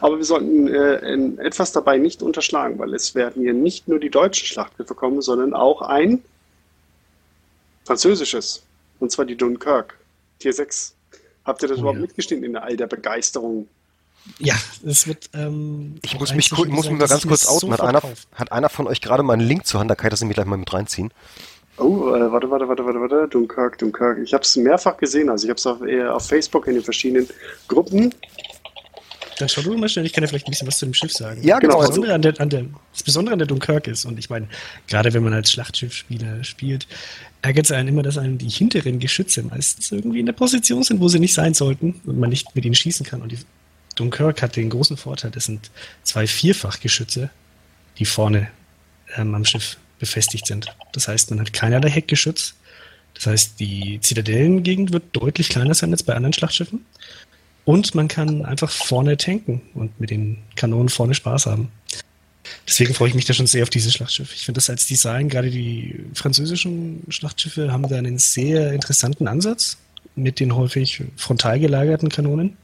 Aber 0.00 0.16
wir 0.16 0.24
sollten 0.24 0.68
äh, 0.68 0.96
in 1.12 1.38
etwas 1.38 1.72
dabei 1.72 1.98
nicht 1.98 2.22
unterschlagen, 2.22 2.78
weil 2.78 2.94
es 2.94 3.14
werden 3.14 3.42
hier 3.42 3.52
nicht 3.54 3.88
nur 3.88 3.98
die 3.98 4.10
deutschen 4.10 4.46
Schlachtschiffe 4.46 4.94
kommen, 4.94 5.20
sondern 5.22 5.54
auch 5.54 5.82
ein 5.82 6.22
französisches. 7.84 8.62
Und 9.00 9.10
zwar 9.10 9.24
die 9.24 9.36
Dunkirk, 9.36 9.98
Tier 10.38 10.52
6. 10.52 10.94
Habt 11.44 11.62
ihr 11.62 11.68
das 11.68 11.78
Oh 11.78 11.80
überhaupt 11.80 11.98
ja. 11.98 12.02
mitgestimmt 12.02 12.44
in 12.44 12.56
all 12.56 12.76
der 12.76 12.86
Begeisterung? 12.86 13.66
Ja, 14.38 14.54
es 14.86 15.08
wird. 15.08 15.28
Ähm, 15.34 15.96
Ich 16.02 16.16
muss 16.18 16.32
mich, 16.32 16.46
schon 16.46 16.56
ku- 16.58 16.64
muss 16.66 16.86
gesagt, 16.86 16.92
mich 16.92 16.98
mal 16.98 16.98
das 17.00 17.10
ganz 17.10 17.24
mir 17.24 17.28
kurz 17.30 17.46
outen. 17.48 17.72
Hat 17.72 17.78
sofort 17.80 18.04
einer, 18.04 18.14
hat 18.36 18.52
einer 18.52 18.68
von 18.68 18.86
euch 18.86 19.00
gerade 19.00 19.24
mal 19.24 19.32
einen 19.32 19.42
Link 19.46 19.66
zur 19.66 19.80
Hand? 19.80 19.90
Da 19.90 19.96
kann 19.96 20.06
ich 20.06 20.10
das 20.12 20.20
nämlich 20.20 20.36
gleich 20.36 20.46
mal 20.46 20.56
mit 20.56 20.72
reinziehen. 20.72 21.12
Oh, 21.78 22.14
äh, 22.14 22.30
warte, 22.30 22.48
warte, 22.48 22.68
warte, 22.68 22.84
warte, 22.84 23.00
warte. 23.00 23.28
Dunkirk, 23.28 23.78
Dunkirk. 23.78 24.18
Ich 24.18 24.32
habe 24.32 24.44
es 24.44 24.54
mehrfach 24.56 24.96
gesehen. 24.98 25.28
Also 25.28 25.46
ich 25.46 25.50
habe 25.50 25.58
es 25.58 25.66
auf, 25.66 25.82
äh, 25.82 26.04
auf 26.06 26.28
Facebook 26.28 26.68
in 26.68 26.74
den 26.74 26.84
verschiedenen 26.84 27.28
Gruppen. 27.66 28.14
Dann 29.38 29.48
schau 29.48 29.62
du 29.62 29.76
mal 29.76 29.88
schnell, 29.88 30.04
ich 30.06 30.12
kann 30.12 30.22
ja 30.22 30.28
vielleicht 30.28 30.46
ein 30.46 30.50
bisschen 30.50 30.68
was 30.68 30.78
zu 30.78 30.86
dem 30.86 30.94
Schiff 30.94 31.12
sagen. 31.12 31.42
Ja, 31.42 31.58
genau. 31.58 31.80
Das 31.80 31.88
Besondere 31.88 32.14
an 32.14 32.22
der, 32.22 32.40
an 32.40 32.50
der, 32.50 32.64
das 32.92 33.02
Besondere 33.02 33.32
an 33.32 33.38
der 33.38 33.48
Dunkirk 33.48 33.86
ist, 33.88 34.04
und 34.04 34.18
ich 34.18 34.30
meine, 34.30 34.48
gerade 34.88 35.12
wenn 35.12 35.22
man 35.22 35.32
als 35.32 35.50
Schlachtschiffspieler 35.52 36.44
spielt, 36.44 36.86
ärgert 37.42 37.66
es 37.66 37.72
einen 37.72 37.88
immer, 37.88 38.02
dass 38.02 38.18
einem 38.18 38.38
die 38.38 38.48
hinteren 38.48 38.98
Geschütze 38.98 39.42
meistens 39.42 39.90
irgendwie 39.90 40.20
in 40.20 40.26
der 40.26 40.32
Position 40.32 40.82
sind, 40.82 41.00
wo 41.00 41.08
sie 41.08 41.18
nicht 41.18 41.34
sein 41.34 41.54
sollten 41.54 42.00
und 42.04 42.18
man 42.18 42.30
nicht 42.30 42.54
mit 42.54 42.64
ihnen 42.64 42.74
schießen 42.74 43.04
kann. 43.04 43.22
Und 43.22 43.32
die 43.32 43.38
Dunkirk 43.96 44.42
hat 44.42 44.56
den 44.56 44.70
großen 44.70 44.96
Vorteil, 44.96 45.30
das 45.30 45.46
sind 45.46 45.70
zwei 46.02 46.26
Vierfachgeschütze, 46.26 47.30
die 47.98 48.04
vorne 48.04 48.48
ähm, 49.16 49.34
am 49.34 49.44
Schiff 49.44 49.76
befestigt 49.98 50.46
sind. 50.46 50.66
Das 50.92 51.08
heißt, 51.08 51.30
man 51.30 51.40
hat 51.40 51.52
keinerlei 51.52 51.90
Heckgeschütz. 51.90 52.54
Das 53.14 53.26
heißt, 53.26 53.60
die 53.60 54.00
Zitadellengegend 54.00 54.92
wird 54.92 55.04
deutlich 55.12 55.48
kleiner 55.48 55.74
sein 55.74 55.92
als 55.92 56.02
bei 56.02 56.14
anderen 56.14 56.32
Schlachtschiffen. 56.32 56.84
Und 57.64 57.94
man 57.94 58.08
kann 58.08 58.44
einfach 58.44 58.70
vorne 58.70 59.16
tanken 59.16 59.62
und 59.74 59.98
mit 60.00 60.10
den 60.10 60.38
Kanonen 60.56 60.88
vorne 60.88 61.14
Spaß 61.14 61.46
haben. 61.46 61.70
Deswegen 62.66 62.94
freue 62.94 63.08
ich 63.08 63.14
mich 63.14 63.24
da 63.24 63.34
schon 63.34 63.46
sehr 63.46 63.62
auf 63.62 63.70
dieses 63.70 63.92
Schlachtschiff. 63.92 64.34
Ich 64.34 64.44
finde 64.44 64.58
das 64.58 64.68
als 64.68 64.86
Design, 64.86 65.28
gerade 65.28 65.50
die 65.50 66.04
französischen 66.14 67.04
Schlachtschiffe 67.08 67.72
haben 67.72 67.88
da 67.88 67.96
einen 67.96 68.18
sehr 68.18 68.72
interessanten 68.72 69.28
Ansatz 69.28 69.78
mit 70.16 70.40
den 70.40 70.56
häufig 70.56 71.02
frontal 71.16 71.60
gelagerten 71.60 72.08
Kanonen. 72.08 72.56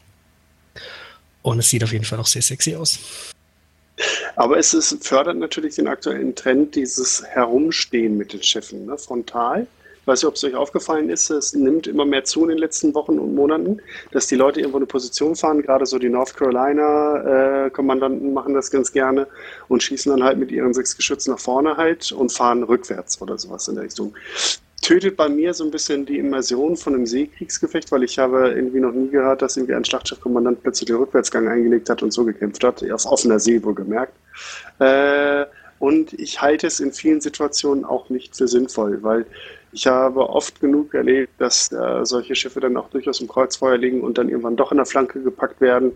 Und 1.43 1.61
es 1.61 1.71
sieht 1.71 1.85
auf 1.85 1.93
jeden 1.93 2.05
Fall 2.05 2.19
auch 2.19 2.27
sehr 2.27 2.43
sexy 2.43 2.75
aus. 2.75 2.99
Aber 4.37 4.59
es 4.59 4.75
ist, 4.75 5.05
fördert 5.05 5.37
natürlich 5.37 5.77
den 5.77 5.89
aktuellen 5.89 6.35
Trend, 6.35 6.75
dieses 6.75 7.25
Herumstehen 7.25 8.17
mit 8.17 8.33
den 8.33 8.43
Schiffen, 8.43 8.87
ne? 8.87 8.97
frontal. 8.99 9.67
Weiß 10.09 10.23
nicht, 10.23 10.29
ob 10.29 10.37
es 10.37 10.45
euch 10.45 10.55
aufgefallen 10.55 11.11
ist, 11.11 11.29
es 11.29 11.53
nimmt 11.53 11.87
immer 11.87 12.07
mehr 12.07 12.25
zu 12.25 12.45
in 12.45 12.49
den 12.49 12.57
letzten 12.57 12.95
Wochen 12.95 13.19
und 13.19 13.35
Monaten, 13.35 13.83
dass 14.11 14.27
die 14.27 14.37
Leute 14.37 14.61
irgendwo 14.61 14.79
eine 14.79 14.87
Position 14.87 15.37
fahren, 15.37 15.61
gerade 15.61 15.85
so 15.85 15.99
die 15.99 16.09
North 16.09 16.35
Carolina-Kommandanten 16.35 18.33
machen 18.33 18.55
das 18.55 18.71
ganz 18.71 18.91
gerne 18.91 19.27
und 19.69 19.83
schießen 19.83 20.11
dann 20.11 20.25
halt 20.25 20.39
mit 20.39 20.51
ihren 20.51 20.73
sechs 20.73 20.97
Geschützen 20.97 21.33
nach 21.33 21.39
vorne 21.39 21.77
halt 21.77 22.11
und 22.11 22.33
fahren 22.33 22.63
rückwärts 22.63 23.21
oder 23.21 23.37
sowas 23.37 23.69
in 23.69 23.75
der 23.75 23.85
Richtung. 23.85 24.15
Tötet 24.81 25.15
bei 25.19 25.29
mir 25.29 25.53
so 25.53 25.65
ein 25.65 25.71
bisschen 25.71 26.07
die 26.07 26.17
Immersion 26.17 26.79
von 26.79 26.95
einem 26.95 27.05
Seekriegsgefecht, 27.05 27.93
weil 27.93 28.03
ich 28.03 28.19
habe 28.19 28.53
irgendwie 28.53 28.81
noch 28.81 28.93
nie 28.93 29.11
gehört, 29.11 29.43
dass 29.43 29.59
irgendwie 29.59 29.75
ein 29.75 29.85
Schlachtschiffkommandant 29.85 30.63
plötzlich 30.63 30.87
den 30.87 30.97
Rückwärtsgang 30.97 31.49
eingelegt 31.49 31.91
hat 31.91 32.03
und 32.03 32.13
so 32.13 32.25
gekämpft 32.25 32.65
hat, 32.65 32.83
auf 32.91 33.05
offener 33.05 33.39
See 33.39 33.63
wohlgemerkt. 33.63 34.15
Äh, 34.79 35.45
und 35.79 36.13
ich 36.15 36.41
halte 36.41 36.67
es 36.67 36.81
in 36.81 36.93
vielen 36.93 37.21
Situationen 37.21 37.85
auch 37.85 38.09
nicht 38.09 38.37
für 38.37 38.49
sinnvoll, 38.49 39.03
weil 39.03 39.27
ich 39.73 39.87
habe 39.87 40.29
oft 40.29 40.61
genug 40.61 40.95
erlebt, 40.95 41.33
dass 41.39 41.71
äh, 41.73 42.05
solche 42.05 42.35
Schiffe 42.35 42.61
dann 42.61 42.77
auch 42.77 42.89
durchaus 42.91 43.21
im 43.21 43.29
Kreuzfeuer 43.29 43.77
liegen 43.77 44.01
und 44.01 44.19
dann 44.19 44.29
irgendwann 44.29 44.57
doch 44.57 44.73
in 44.73 44.79
der 44.79 44.87
Flanke 44.87 45.21
gepackt 45.21 45.61
werden. 45.61 45.93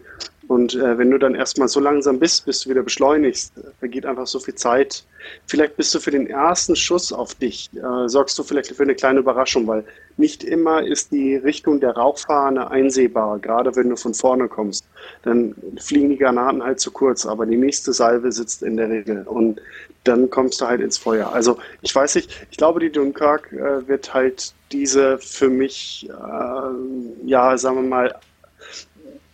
Und 0.48 0.74
äh, 0.74 0.98
wenn 0.98 1.10
du 1.10 1.18
dann 1.18 1.34
erstmal 1.34 1.68
so 1.68 1.80
langsam 1.80 2.18
bist, 2.18 2.44
bis 2.44 2.60
du 2.60 2.70
wieder 2.70 2.82
beschleunigst, 2.82 3.56
äh, 3.56 3.62
vergeht 3.78 4.04
einfach 4.04 4.26
so 4.26 4.40
viel 4.40 4.54
Zeit. 4.54 5.04
Vielleicht 5.46 5.76
bist 5.76 5.94
du 5.94 6.00
für 6.00 6.10
den 6.10 6.26
ersten 6.26 6.76
Schuss 6.76 7.12
auf 7.12 7.34
dich, 7.34 7.70
äh, 7.74 8.08
sorgst 8.08 8.38
du 8.38 8.42
vielleicht 8.42 8.72
für 8.72 8.82
eine 8.82 8.94
kleine 8.94 9.20
Überraschung, 9.20 9.66
weil 9.66 9.84
nicht 10.16 10.44
immer 10.44 10.82
ist 10.82 11.12
die 11.12 11.36
Richtung 11.36 11.80
der 11.80 11.92
Rauchfahne 11.92 12.70
einsehbar, 12.70 13.38
gerade 13.38 13.74
wenn 13.76 13.88
du 13.88 13.96
von 13.96 14.14
vorne 14.14 14.48
kommst. 14.48 14.84
Dann 15.22 15.54
fliegen 15.78 16.10
die 16.10 16.18
Granaten 16.18 16.62
halt 16.62 16.80
zu 16.80 16.90
kurz, 16.90 17.24
aber 17.24 17.46
die 17.46 17.56
nächste 17.56 17.92
Salve 17.92 18.32
sitzt 18.32 18.62
in 18.62 18.76
der 18.76 18.90
Regel 18.90 19.22
und 19.26 19.60
dann 20.04 20.30
kommst 20.30 20.60
du 20.60 20.66
halt 20.66 20.80
ins 20.80 20.98
Feuer. 20.98 21.32
Also 21.32 21.58
ich 21.80 21.94
weiß 21.94 22.16
nicht, 22.16 22.46
ich 22.50 22.56
glaube, 22.56 22.80
die 22.80 22.90
Dunkirk 22.90 23.52
äh, 23.52 23.86
wird 23.86 24.12
halt 24.12 24.52
diese 24.72 25.18
für 25.18 25.48
mich, 25.48 26.08
äh, 26.08 27.26
ja, 27.26 27.56
sagen 27.56 27.76
wir 27.76 27.82
mal, 27.82 28.14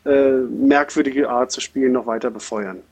äh, 0.05 0.41
merkwürdige 0.51 1.29
Art 1.29 1.53
zu 1.53 1.61
spielen 1.61 1.93
noch 1.93 2.07
weiter 2.07 2.31
befeuern. 2.31 2.83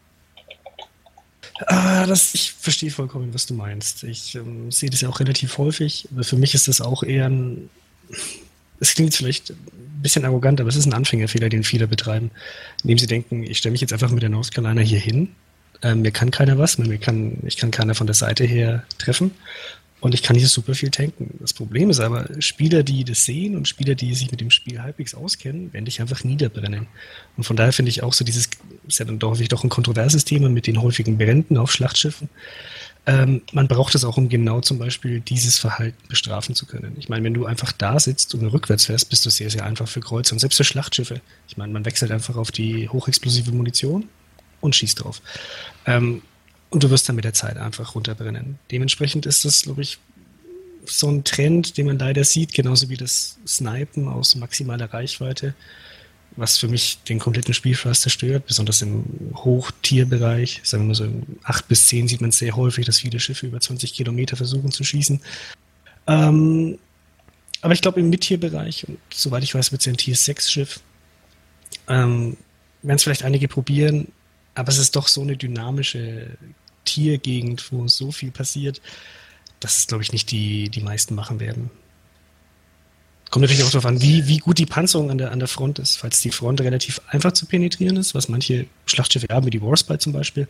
Ah, 1.67 2.07
das, 2.07 2.35
ich 2.35 2.53
verstehe 2.53 2.91
vollkommen, 2.91 3.33
was 3.33 3.47
du 3.47 3.55
meinst. 3.55 4.05
Ich 4.05 4.35
ähm, 4.35 4.71
sehe 4.71 4.91
das 4.91 5.01
ja 5.01 5.09
auch 5.09 5.21
relativ 5.21 5.57
häufig, 5.57 6.07
aber 6.13 6.23
für 6.23 6.37
mich 6.37 6.55
ist 6.55 6.69
das 6.69 6.81
auch 6.81 7.03
eher 7.03 7.29
ein. 7.29 7.71
Es 8.79 8.95
klingt 8.95 9.09
jetzt 9.09 9.17
vielleicht 9.17 9.51
ein 9.51 10.03
bisschen 10.03 10.27
arrogant, 10.27 10.61
aber 10.61 10.69
es 10.69 10.77
ist 10.77 10.85
ein 10.85 10.93
Anfängerfehler, 10.93 11.49
den 11.49 11.65
viele 11.65 11.89
betreiben, 11.89 12.31
indem 12.83 12.99
sie 12.99 13.07
denken, 13.07 13.43
ich 13.43 13.57
stelle 13.59 13.73
mich 13.73 13.81
jetzt 13.81 13.95
einfach 13.95 14.11
mit 14.11 14.23
der 14.23 14.29
North 14.29 14.53
Carolina 14.53 14.83
hier 14.83 14.99
hin. 14.99 15.35
Ähm, 15.83 16.03
mir 16.03 16.11
kann 16.11 16.31
keiner 16.31 16.59
was, 16.59 16.79
mir 16.79 16.99
kann, 16.99 17.39
ich 17.45 17.57
kann 17.57 17.71
keiner 17.71 17.95
von 17.95 18.07
der 18.07 18.15
Seite 18.15 18.45
her 18.45 18.85
treffen 18.99 19.33
und 20.01 20.15
ich 20.15 20.23
kann 20.23 20.37
hier 20.37 20.49
super 20.49 20.75
viel 20.75 20.91
tanken. 20.91 21.37
Das 21.41 21.53
Problem 21.53 21.91
ist 21.91 22.01
aber, 22.01 22.29
Spieler, 22.41 22.83
die 22.83 23.05
das 23.05 23.25
sehen 23.25 23.57
und 23.57 23.67
Spieler, 23.67 23.95
die 23.95 24.15
sich 24.15 24.31
mit 24.31 24.41
dem 24.41 24.51
Spiel 24.51 24.83
halbwegs 24.83 25.15
auskennen, 25.15 25.73
werden 25.73 25.87
dich 25.87 26.01
einfach 26.01 26.23
niederbrennen. 26.23 26.87
Und 27.37 27.45
von 27.45 27.57
daher 27.57 27.73
finde 27.73 27.91
ich 27.91 28.03
auch 28.03 28.13
so 28.13 28.25
dieses, 28.25 28.49
ist 28.87 28.99
ja 28.99 29.05
dann 29.05 29.19
doch 29.19 29.31
häufig 29.31 29.49
doch 29.49 29.65
ein 29.65 29.71
kontroverses 29.71 30.25
Thema 30.25 30.49
mit 30.49 30.67
den 30.67 30.83
häufigen 30.83 31.17
Bränden 31.17 31.57
auf 31.57 31.73
Schlachtschiffen. 31.73 32.29
Ähm, 33.07 33.43
man 33.53 33.69
braucht 33.69 33.95
es 33.95 34.05
auch, 34.05 34.17
um 34.17 34.29
genau 34.29 34.61
zum 34.61 34.79
Beispiel 34.79 35.21
dieses 35.21 35.59
Verhalten 35.59 36.09
bestrafen 36.09 36.55
zu 36.55 36.67
können. 36.67 36.97
Ich 36.99 37.09
meine, 37.09 37.25
wenn 37.25 37.35
du 37.35 37.47
einfach 37.47 37.73
da 37.73 37.99
sitzt 38.01 38.35
und 38.35 38.45
rückwärts 38.47 38.87
fährst, 38.87 39.09
bist 39.09 39.25
du 39.25 39.31
sehr, 39.31 39.49
sehr 39.49 39.65
einfach 39.65 39.89
für 39.89 40.01
Kreuzer 40.01 40.35
und 40.35 40.41
selbst 40.41 40.57
für 40.57 40.65
Schlachtschiffe. 40.65 41.21
Ich 41.49 41.57
meine, 41.57 41.73
man 41.73 41.85
wechselt 41.85 42.11
einfach 42.11 42.37
auf 42.37 42.51
die 42.51 42.89
hochexplosive 42.89 43.53
Munition 43.53 44.09
und 44.61 44.75
schießt 44.75 45.03
drauf. 45.03 45.23
Ähm, 45.87 46.23
und 46.71 46.83
du 46.83 46.91
wirst 46.91 47.09
dann 47.09 47.17
mit 47.17 47.25
der 47.25 47.33
Zeit 47.33 47.57
einfach 47.57 47.95
runterbrennen. 47.95 48.59
Dementsprechend 48.71 49.25
ist 49.27 49.45
das, 49.45 49.63
glaube 49.63 49.83
ich, 49.83 49.99
so 50.85 51.09
ein 51.09 51.25
Trend, 51.25 51.77
den 51.77 51.87
man 51.87 51.99
leider 51.99 52.25
sieht, 52.25 52.53
genauso 52.53 52.89
wie 52.89 52.97
das 52.97 53.39
Snipen 53.47 54.09
aus 54.09 54.35
maximaler 54.35 54.93
Reichweite. 54.93 55.55
was 56.39 56.59
für 56.59 56.69
mich 56.69 56.99
den 57.09 57.19
kompletten 57.19 57.55
Spielspaß 57.55 58.03
zerstört, 58.03 58.47
besonders 58.47 58.83
im 58.83 59.05
Hochtierbereich. 59.37 60.61
Sagen 60.65 60.83
wir 60.83 60.89
mal 60.89 60.95
so 60.95 61.05
im 61.05 61.25
8 61.45 61.67
bis 61.67 61.87
10 61.87 62.09
sieht 62.09 62.21
man 62.21 62.31
sehr 62.31 62.57
häufig, 62.57 62.85
dass 62.85 62.99
viele 62.99 63.21
Schiffe 63.21 63.47
über 63.47 63.59
20 63.59 63.95
Kilometer 63.95 64.37
versuchen 64.37 64.71
zu 64.71 64.85
schießen. 64.85 65.21
Ähm, 66.09 66.79
aber 67.63 67.73
ich 67.73 67.81
glaube 67.81 68.01
im 68.01 68.11
Mittierbereich, 68.11 68.87
und 68.87 68.99
soweit 69.13 69.45
ich 69.45 69.55
weiß, 69.55 69.73
wird 69.73 69.81
es 69.81 69.89
ein 69.89 69.97
Tier 69.97 70.15
6 70.15 70.51
Schiff, 70.51 70.81
ähm, 71.89 72.37
werden 72.83 72.97
es 72.97 73.05
vielleicht 73.05 73.25
einige 73.25 73.49
probieren, 73.49 74.09
aber 74.57 74.71
es 74.71 74.79
ist 74.79 74.97
doch 74.97 75.07
so 75.07 75.21
eine 75.21 75.37
dynamische 75.37 76.31
Tiergegend, 76.85 77.71
wo 77.73 77.87
so 77.89 78.11
viel 78.11 78.31
passiert, 78.31 78.81
dass 79.61 79.79
es, 79.79 79.87
glaube 79.87 80.03
ich, 80.03 80.13
nicht 80.13 80.31
die, 80.31 80.69
die 80.71 80.81
meisten 80.81 81.15
machen 81.15 81.41
werden. 81.41 81.71
Kommt 83.31 83.43
natürlich 83.43 83.65
auch 83.65 83.71
darauf 83.71 83.87
an, 83.87 84.01
wie, 84.01 84.29
wie 84.29 84.39
gut 84.39 84.59
die 84.59 84.67
Panzerung 84.67 85.11
an 85.11 85.19
der, 85.19 85.33
an 85.33 85.41
der 85.41 85.49
Front 85.49 85.79
ist. 85.79 85.97
Falls 85.97 86.21
die 86.21 86.31
Front 86.31 86.61
relativ 86.61 87.01
einfach 87.09 87.33
zu 87.33 87.47
penetrieren 87.47 87.97
ist, 87.97 88.15
was 88.15 88.29
manche 88.29 88.67
Schlachtschiffe 88.87 89.27
haben, 89.31 89.47
wie 89.47 89.51
die 89.51 89.63
Warspite 89.63 89.99
zum 89.99 90.13
Beispiel, 90.13 90.49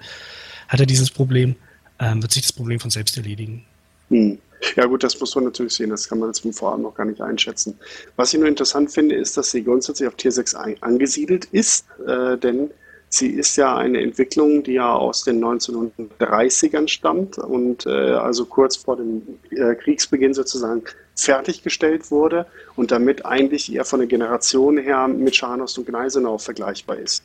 hat 0.69 0.79
er 0.79 0.87
dieses 0.87 1.11
Problem, 1.11 1.57
ähm, 1.99 2.23
wird 2.23 2.33
sich 2.33 2.43
das 2.43 2.53
Problem 2.53 2.79
von 2.79 2.91
selbst 2.91 3.17
erledigen. 3.17 3.65
Hm. 4.11 4.39
Ja 4.75 4.87
gut, 4.87 5.03
das 5.03 5.19
muss 5.21 5.35
man 5.35 5.45
natürlich 5.45 5.75
sehen, 5.75 5.91
das 5.91 6.09
kann 6.09 6.19
man 6.19 6.31
jetzt 6.31 6.41
vom 6.41 6.53
Vorhaben 6.53 6.83
noch 6.83 6.95
gar 6.95 7.05
nicht 7.05 7.21
einschätzen. 7.21 7.79
Was 8.17 8.33
ich 8.33 8.41
nur 8.41 8.49
interessant 8.49 8.91
finde, 8.91 9.15
ist, 9.15 9.37
dass 9.37 9.51
sie 9.51 9.63
grundsätzlich 9.63 10.09
auf 10.09 10.17
Tier 10.17 10.33
6 10.33 10.55
angesiedelt 10.55 11.47
ist, 11.47 11.87
äh, 12.07 12.39
denn 12.39 12.71
sie 13.17 13.31
ist 13.31 13.57
ja 13.57 13.77
eine 13.77 14.01
Entwicklung, 14.01 14.63
die 14.63 14.75
ja 14.75 14.93
aus 14.93 15.25
den 15.25 15.43
1930ern 15.43 16.89
stammt 16.89 17.39
und 17.39 17.87
äh, 17.87 17.91
also 17.91 18.45
kurz 18.45 18.77
vor 18.77 18.97
dem 18.97 19.23
äh, 19.51 19.75
Kriegsbeginn 19.75 20.35
sozusagen 20.35 20.83
fertiggestellt 21.15 22.11
wurde 22.11 22.47
und 22.77 22.91
damit 22.91 23.25
eigentlich 23.25 23.73
eher 23.73 23.85
von 23.85 24.01
der 24.01 24.09
Generation 24.09 24.77
her 24.77 25.09
mit 25.09 25.35
Scharnost 25.35 25.79
und 25.79 25.87
Gneisenau 25.87 26.39
vergleichbar 26.39 26.99
ist. 26.99 27.25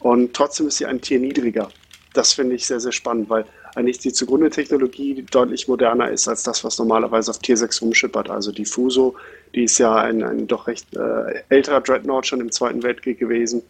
Und 0.00 0.34
trotzdem 0.34 0.68
ist 0.68 0.78
sie 0.78 0.86
ein 0.86 1.00
Tier 1.00 1.20
niedriger. 1.20 1.68
Das 2.14 2.32
finde 2.32 2.54
ich 2.54 2.66
sehr, 2.66 2.80
sehr 2.80 2.92
spannend, 2.92 3.28
weil 3.28 3.44
eigentlich 3.74 3.98
die 3.98 4.12
zugrunde 4.12 4.48
Technologie 4.48 5.22
deutlich 5.30 5.68
moderner 5.68 6.10
ist 6.10 6.26
als 6.28 6.44
das, 6.44 6.64
was 6.64 6.78
normalerweise 6.78 7.30
auf 7.30 7.38
Tier 7.40 7.58
6 7.58 7.82
rumschippert. 7.82 8.30
Also 8.30 8.52
die 8.52 8.64
Fuso, 8.64 9.16
die 9.54 9.64
ist 9.64 9.76
ja 9.76 9.94
ein, 9.96 10.22
ein 10.22 10.46
doch 10.46 10.66
recht 10.66 10.96
äh, 10.96 11.42
älterer 11.50 11.82
Dreadnought 11.82 12.26
schon 12.26 12.40
im 12.40 12.50
Zweiten 12.50 12.82
Weltkrieg 12.82 13.18
gewesen 13.18 13.62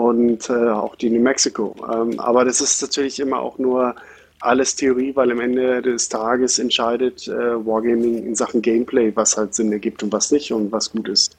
und 0.00 0.48
äh, 0.48 0.70
auch 0.70 0.96
die 0.96 1.10
New 1.10 1.20
Mexico. 1.20 1.76
Ähm, 1.92 2.18
aber 2.18 2.44
das 2.44 2.60
ist 2.60 2.80
natürlich 2.80 3.20
immer 3.20 3.40
auch 3.40 3.58
nur 3.58 3.94
alles 4.40 4.74
Theorie, 4.74 5.14
weil 5.14 5.30
am 5.30 5.40
Ende 5.40 5.82
des 5.82 6.08
Tages 6.08 6.58
entscheidet 6.58 7.28
äh, 7.28 7.32
Wargaming 7.32 8.26
in 8.26 8.34
Sachen 8.34 8.62
Gameplay, 8.62 9.14
was 9.14 9.36
halt 9.36 9.54
Sinn 9.54 9.70
ergibt 9.70 10.02
und 10.02 10.10
was 10.12 10.30
nicht 10.30 10.52
und 10.52 10.72
was 10.72 10.90
gut 10.90 11.08
ist. 11.08 11.36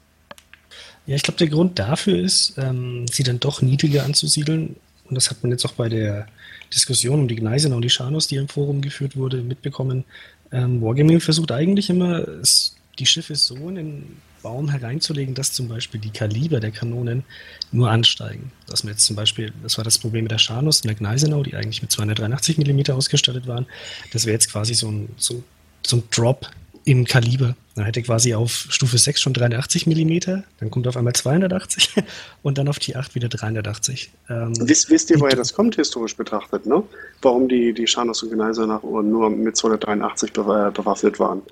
Ja, 1.06 1.16
ich 1.16 1.24
glaube, 1.24 1.38
der 1.38 1.48
Grund 1.48 1.80
dafür 1.80 2.18
ist, 2.18 2.54
ähm, 2.58 3.06
sie 3.10 3.24
dann 3.24 3.40
doch 3.40 3.60
niedriger 3.60 4.04
anzusiedeln. 4.04 4.76
Und 5.08 5.16
das 5.16 5.30
hat 5.30 5.42
man 5.42 5.50
jetzt 5.50 5.64
auch 5.64 5.72
bei 5.72 5.88
der 5.88 6.26
Diskussion 6.72 7.18
um 7.18 7.28
die 7.28 7.34
Gneisenau 7.36 7.76
und 7.76 7.82
die 7.82 7.90
Scharnos, 7.90 8.28
die 8.28 8.36
im 8.36 8.48
Forum 8.48 8.80
geführt 8.80 9.16
wurde, 9.16 9.38
mitbekommen. 9.38 10.04
Ähm, 10.52 10.80
Wargaming 10.80 11.18
versucht 11.18 11.50
eigentlich 11.50 11.90
immer, 11.90 12.28
es, 12.28 12.76
die 13.00 13.06
Schiffe 13.06 13.34
so 13.34 13.56
in 13.68 13.74
den 13.74 14.16
Baum 14.42 14.68
hereinzulegen, 14.70 15.34
dass 15.34 15.52
zum 15.52 15.68
Beispiel 15.68 16.00
die 16.00 16.10
Kaliber 16.10 16.60
der 16.60 16.70
Kanonen 16.70 17.24
nur 17.70 17.90
ansteigen. 17.90 18.52
Dass 18.66 18.84
man 18.84 18.92
jetzt 18.92 19.04
zum 19.04 19.16
Beispiel, 19.16 19.52
das 19.62 19.76
war 19.78 19.84
das 19.84 19.98
Problem 19.98 20.24
mit 20.24 20.32
der 20.32 20.38
Scharnus 20.38 20.80
und 20.80 20.88
der 20.88 20.96
Gneisenau, 20.96 21.42
die 21.42 21.54
eigentlich 21.54 21.82
mit 21.82 21.92
283 21.92 22.58
mm 22.58 22.92
ausgestattet 22.92 23.46
waren. 23.46 23.66
Das 24.12 24.26
wäre 24.26 24.34
jetzt 24.34 24.50
quasi 24.50 24.74
so 24.74 24.90
ein, 24.90 25.08
so, 25.16 25.42
so 25.86 25.96
ein 25.96 26.02
Drop 26.10 26.50
im 26.84 27.04
Kaliber. 27.04 27.54
Man 27.74 27.86
hätte 27.86 28.02
quasi 28.02 28.34
auf 28.34 28.66
Stufe 28.68 28.98
6 28.98 29.20
schon 29.20 29.32
380 29.32 29.86
mm, 29.86 30.42
dann 30.60 30.70
kommt 30.70 30.86
auf 30.86 30.96
einmal 30.96 31.14
280 31.14 31.94
und 32.42 32.58
dann 32.58 32.68
auf 32.68 32.78
die 32.78 32.96
8 32.96 33.14
wieder 33.14 33.28
380. 33.28 34.10
Ähm, 34.28 34.52
wisst, 34.68 34.90
wisst 34.90 35.10
ihr, 35.10 35.18
woher 35.20 35.36
das 35.36 35.54
kommt, 35.54 35.76
historisch 35.76 36.16
betrachtet, 36.16 36.66
ne? 36.66 36.82
Warum 37.22 37.48
die, 37.48 37.72
die 37.72 37.86
Scharnos 37.86 38.22
und 38.22 38.32
Gneiser 38.32 38.66
nach 38.66 38.82
nur 38.82 39.30
mit 39.30 39.56
283 39.56 40.32
bewaffnet 40.32 41.18
waren? 41.18 41.42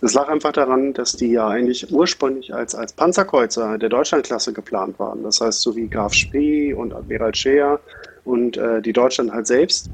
Das 0.00 0.14
lag 0.14 0.28
einfach 0.28 0.52
daran, 0.52 0.92
dass 0.92 1.12
die 1.12 1.32
ja 1.32 1.46
eigentlich 1.46 1.92
ursprünglich 1.92 2.52
als, 2.52 2.74
als 2.74 2.92
Panzerkreuzer 2.92 3.78
der 3.78 3.90
Deutschlandklasse 3.90 4.52
geplant 4.52 4.98
waren. 4.98 5.22
Das 5.22 5.40
heißt, 5.40 5.60
so 5.60 5.76
wie 5.76 5.88
Graf 5.88 6.14
Spee 6.14 6.74
und 6.74 6.92
Admiral 6.92 7.34
Scheer 7.34 7.78
und 8.24 8.56
äh, 8.56 8.82
die 8.82 8.92
Deutschland 8.92 9.32
halt 9.32 9.46
selbst. 9.46 9.90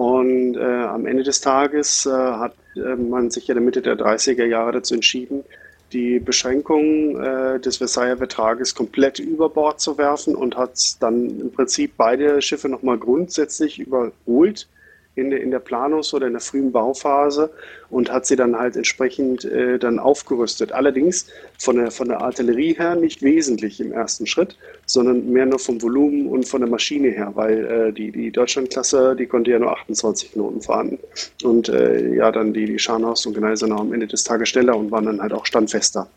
Und 0.00 0.56
äh, 0.56 0.60
am 0.60 1.04
Ende 1.04 1.24
des 1.24 1.42
Tages 1.42 2.06
äh, 2.06 2.10
hat 2.10 2.54
äh, 2.74 2.96
man 2.96 3.30
sich 3.30 3.48
ja 3.48 3.52
in 3.52 3.56
der 3.56 3.64
Mitte 3.66 3.82
der 3.82 3.98
30er 3.98 4.46
Jahre 4.46 4.72
dazu 4.72 4.94
entschieden, 4.94 5.44
die 5.92 6.18
Beschränkungen 6.18 7.22
äh, 7.22 7.60
des 7.60 7.76
Versailler 7.76 8.16
Vertrages 8.16 8.74
komplett 8.74 9.18
über 9.18 9.50
Bord 9.50 9.78
zu 9.78 9.98
werfen 9.98 10.34
und 10.34 10.56
hat 10.56 10.72
dann 11.00 11.38
im 11.38 11.52
Prinzip 11.52 11.98
beide 11.98 12.40
Schiffe 12.40 12.70
nochmal 12.70 12.96
grundsätzlich 12.96 13.78
überholt 13.78 14.68
in, 15.16 15.32
in 15.32 15.50
der 15.50 15.62
Planungs- 15.62 16.14
oder 16.14 16.28
in 16.28 16.32
der 16.32 16.40
frühen 16.40 16.72
Bauphase 16.72 17.50
und 17.90 18.10
hat 18.10 18.24
sie 18.24 18.36
dann 18.36 18.56
halt 18.56 18.76
entsprechend 18.76 19.44
äh, 19.44 19.78
dann 19.78 19.98
aufgerüstet. 19.98 20.72
Allerdings 20.72 21.26
von 21.58 21.76
der, 21.76 21.90
von 21.90 22.08
der 22.08 22.22
Artillerie 22.22 22.72
her 22.72 22.94
nicht 22.94 23.20
wesentlich 23.20 23.78
im 23.80 23.92
ersten 23.92 24.26
Schritt, 24.26 24.56
sondern 24.92 25.30
mehr 25.30 25.46
nur 25.46 25.58
vom 25.58 25.80
Volumen 25.80 26.26
und 26.26 26.48
von 26.48 26.60
der 26.60 26.70
Maschine 26.70 27.08
her, 27.08 27.30
weil 27.34 27.64
äh, 27.64 27.92
die, 27.92 28.10
die 28.10 28.30
Deutschlandklasse, 28.30 29.14
die 29.16 29.26
konnte 29.26 29.52
ja 29.52 29.58
nur 29.58 29.72
28 29.72 30.32
Knoten 30.32 30.60
fahren. 30.60 30.98
Und 31.44 31.68
äh, 31.68 32.14
ja, 32.14 32.32
dann 32.32 32.52
die, 32.52 32.66
die 32.66 32.78
Scharnhaus 32.78 33.24
und 33.26 33.36
Gneisenau 33.36 33.78
am 33.78 33.92
Ende 33.92 34.06
des 34.06 34.24
Tages 34.24 34.48
schneller 34.48 34.76
und 34.76 34.90
waren 34.90 35.06
dann 35.06 35.20
halt 35.20 35.32
auch 35.32 35.46
standfester. 35.46 36.08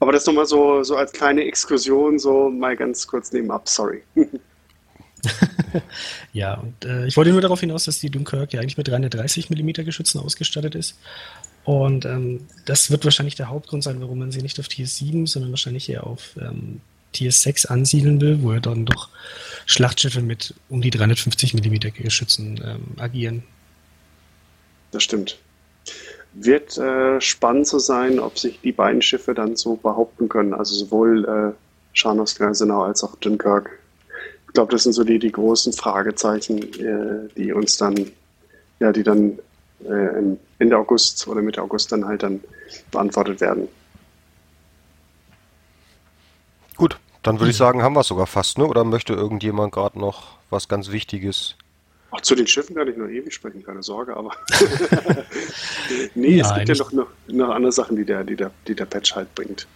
Aber 0.00 0.12
das 0.12 0.26
nochmal 0.26 0.46
so, 0.46 0.82
so 0.82 0.96
als 0.96 1.12
kleine 1.12 1.44
Exkursion, 1.44 2.18
so 2.18 2.50
mal 2.50 2.76
ganz 2.76 3.06
kurz 3.06 3.32
nebenab, 3.32 3.68
sorry. 3.68 4.02
ja, 6.32 6.54
und 6.54 6.84
äh, 6.84 7.06
ich 7.06 7.16
wollte 7.16 7.30
nur 7.30 7.40
darauf 7.40 7.60
hinaus, 7.60 7.84
dass 7.84 8.00
die 8.00 8.10
Dunkirk 8.10 8.52
ja 8.52 8.60
eigentlich 8.60 8.76
mit 8.76 8.88
330 8.88 9.50
mm 9.50 9.84
Geschützen 9.84 10.20
ausgestattet 10.20 10.74
ist. 10.74 10.98
Und 11.64 12.04
ähm, 12.04 12.46
das 12.64 12.90
wird 12.90 13.04
wahrscheinlich 13.04 13.34
der 13.34 13.48
Hauptgrund 13.48 13.82
sein, 13.82 14.00
warum 14.00 14.18
man 14.18 14.30
sie 14.30 14.42
nicht 14.42 14.58
auf 14.60 14.68
Tier 14.68 14.86
7, 14.86 15.26
sondern 15.26 15.50
wahrscheinlich 15.50 15.88
eher 15.88 16.06
auf 16.06 16.36
ähm, 16.40 16.80
Tier 17.16 17.32
6 17.32 17.66
ansiedeln 17.66 18.20
will, 18.20 18.42
wo 18.42 18.52
ja 18.52 18.60
dann 18.60 18.84
doch 18.86 19.08
Schlachtschiffe 19.66 20.22
mit 20.22 20.54
um 20.68 20.80
die 20.80 20.90
350 20.90 21.54
mm 21.54 22.02
Geschützen 22.02 22.60
ähm, 22.64 23.02
agieren. 23.02 23.42
Das 24.90 25.02
stimmt. 25.02 25.38
Wird 26.34 26.76
äh, 26.78 27.20
spannend 27.20 27.66
zu 27.66 27.78
sein, 27.78 28.18
ob 28.18 28.38
sich 28.38 28.60
die 28.60 28.72
beiden 28.72 29.02
Schiffe 29.02 29.34
dann 29.34 29.56
so 29.56 29.76
behaupten 29.76 30.28
können. 30.28 30.54
Also 30.54 30.74
sowohl 30.74 31.24
äh, 31.24 31.56
Scharnos 31.94 32.34
Greisenau 32.36 32.82
als 32.82 33.02
auch 33.02 33.16
Dunkirk 33.16 33.70
glaube, 34.56 34.72
das 34.72 34.84
sind 34.84 34.94
so 34.94 35.04
die, 35.04 35.18
die 35.18 35.30
großen 35.30 35.72
Fragezeichen, 35.74 36.58
äh, 36.80 37.28
die 37.36 37.52
uns 37.52 37.76
dann, 37.76 37.94
ja, 38.80 38.90
die 38.90 39.02
dann 39.02 39.38
äh, 39.84 40.36
Ende 40.58 40.78
August 40.78 41.28
oder 41.28 41.42
Mitte 41.42 41.62
August 41.62 41.92
dann 41.92 42.06
halt 42.06 42.22
dann 42.22 42.40
beantwortet 42.90 43.40
werden. 43.42 43.68
Gut, 46.76 46.98
dann 47.26 47.40
würde 47.40 47.50
ich 47.50 47.56
sagen, 47.56 47.82
haben 47.82 47.94
wir 47.94 48.00
es 48.00 48.06
sogar 48.06 48.26
fast, 48.26 48.56
ne? 48.58 48.66
Oder 48.66 48.84
möchte 48.84 49.12
irgendjemand 49.12 49.72
gerade 49.72 49.98
noch 49.98 50.38
was 50.48 50.68
ganz 50.68 50.92
Wichtiges? 50.92 51.56
Ach, 52.12 52.20
zu 52.20 52.36
den 52.36 52.46
Schiffen 52.46 52.76
kann 52.76 52.86
ich 52.86 52.96
noch 52.96 53.08
ewig 53.08 53.34
sprechen, 53.34 53.64
keine 53.64 53.82
Sorge, 53.82 54.16
aber 54.16 54.30
nee, 56.14 56.38
es 56.38 56.54
gibt 56.54 56.68
ja 56.68 56.74
noch, 56.76 56.92
noch, 56.92 57.08
noch 57.26 57.50
andere 57.50 57.72
Sachen, 57.72 57.96
die 57.96 58.04
der, 58.04 58.22
die, 58.22 58.36
der, 58.36 58.52
die 58.68 58.76
der 58.76 58.86
Patch 58.86 59.16
halt 59.16 59.34
bringt. 59.34 59.66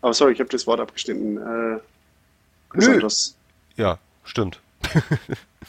Aber 0.00 0.14
sorry, 0.14 0.32
ich 0.32 0.40
habe 0.40 0.48
das 0.48 0.66
Wort 0.66 0.80
abgeschnitten. 0.80 1.36
Äh, 1.36 1.80
Nö. 2.72 3.08
Ja, 3.76 3.98
stimmt. 4.24 4.60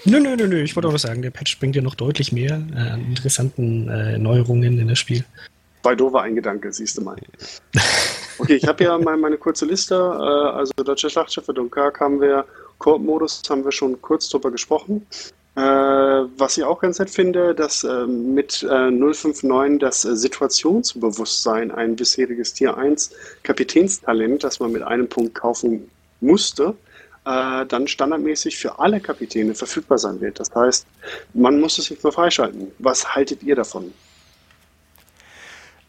nö, 0.06 0.20
nö, 0.22 0.38
nö, 0.38 0.48
nö. 0.48 0.62
Ich 0.62 0.76
wollte 0.76 0.88
auch 0.88 0.94
was 0.94 1.02
sagen, 1.02 1.22
der 1.22 1.32
Patch 1.32 1.60
bringt 1.60 1.76
ja 1.76 1.82
noch 1.82 1.96
deutlich 1.96 2.32
mehr 2.32 2.62
äh, 2.74 2.92
an 2.92 3.06
interessanten 3.06 3.90
äh, 3.90 4.18
Neuerungen 4.18 4.80
in 4.80 4.88
das 4.88 5.00
Spiel. 5.00 5.26
Bei 5.82 5.96
doofer 5.96 6.22
ein 6.22 6.36
Gedanke, 6.36 6.72
siehst 6.72 6.98
du 6.98 7.02
mal. 7.02 7.18
Okay, 8.38 8.56
ich 8.56 8.68
habe 8.68 8.84
ja 8.84 8.98
meine 8.98 9.38
kurze 9.38 9.66
Liste. 9.66 9.96
Äh, 9.96 10.58
also 10.58 10.72
Deutsche 10.84 11.10
Schlachtschiffe, 11.10 11.54
Dunkirk 11.54 12.00
haben 12.00 12.22
wir, 12.22 12.46
Koop-Modus 12.78 13.42
haben 13.50 13.64
wir 13.64 13.72
schon 13.72 14.02
kurz 14.02 14.30
drüber 14.30 14.52
gesprochen. 14.52 15.06
Äh, 15.56 15.60
was 15.60 16.58
ich 16.58 16.64
auch 16.64 16.80
ganz 16.80 17.00
nett 17.00 17.10
finde, 17.10 17.54
dass 17.54 17.84
äh, 17.84 18.08
mit 18.08 18.64
äh, 18.64 18.90
059 18.90 19.80
das 19.80 20.02
Situationsbewusstsein 20.02 21.72
ein 21.72 21.98
bisheriges 21.98 22.54
Tier 22.54 22.78
1 22.78 23.12
Kapitänstalent, 23.44 24.46
das 24.46 24.62
man 24.62 24.72
mit 24.72 24.82
einem 24.82 25.10
Punkt 25.10 25.36
kaufen 25.36 25.90
musste, 26.22 26.76
dann 27.24 27.88
standardmäßig 27.88 28.58
für 28.58 28.80
alle 28.80 29.00
Kapitäne 29.00 29.54
verfügbar 29.54 30.00
sein 30.00 30.20
wird. 30.22 30.40
Das 30.40 30.50
heißt, 30.56 30.88
man 31.36 31.60
muss 31.62 31.78
es 31.78 31.92
nicht 31.92 32.04
mehr 32.04 32.12
freischalten. 32.12 32.72
Was 32.80 33.14
haltet 33.14 33.44
ihr 33.44 33.56
davon? 33.56 33.94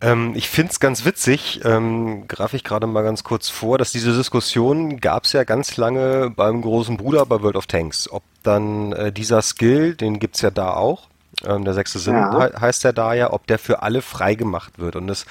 Ähm, 0.03 0.32
ich 0.34 0.48
finde 0.48 0.72
es 0.72 0.80
ganz 0.80 1.05
witzig, 1.05 1.61
ähm, 1.64 2.26
greife 2.26 2.57
ich 2.57 2.64
gerade 2.64 2.86
mal 2.88 3.03
ganz 3.03 3.22
kurz 3.22 3.48
vor, 3.48 3.78
dass 3.78 3.92
diese 3.92 4.14
Diskussion 4.14 5.00
gab 5.00 5.24
es 5.24 5.32
ja 5.32 5.44
ganz 5.44 5.76
lange 5.76 6.30
beim 6.30 6.61
großen 6.61 6.96
Bruder 6.96 7.24
bei 7.24 7.40
World 7.40 7.57
of 7.57 7.66
Tanks. 7.66 8.11
Ob 8.11 8.24
dann 8.42 8.92
äh, 8.92 9.12
dieser 9.12 9.40
Skill, 9.42 9.94
den 9.94 10.18
gibt 10.18 10.34
es 10.34 10.42
ja 10.42 10.50
da 10.50 10.74
auch, 10.74 11.09
ähm, 11.46 11.64
der 11.64 11.74
sechste 11.74 12.00
Sinn 12.00 12.14
ja. 12.14 12.50
he 12.50 12.61
heißt 12.61 12.84
er 12.84 12.92
da 12.92 13.14
ja, 13.14 13.32
ob 13.32 13.46
der 13.46 13.61
für 13.61 13.82
alle 13.82 14.03
freigemacht 14.03 14.80
wird. 14.80 14.96
Und 14.96 15.09
es 15.09 15.24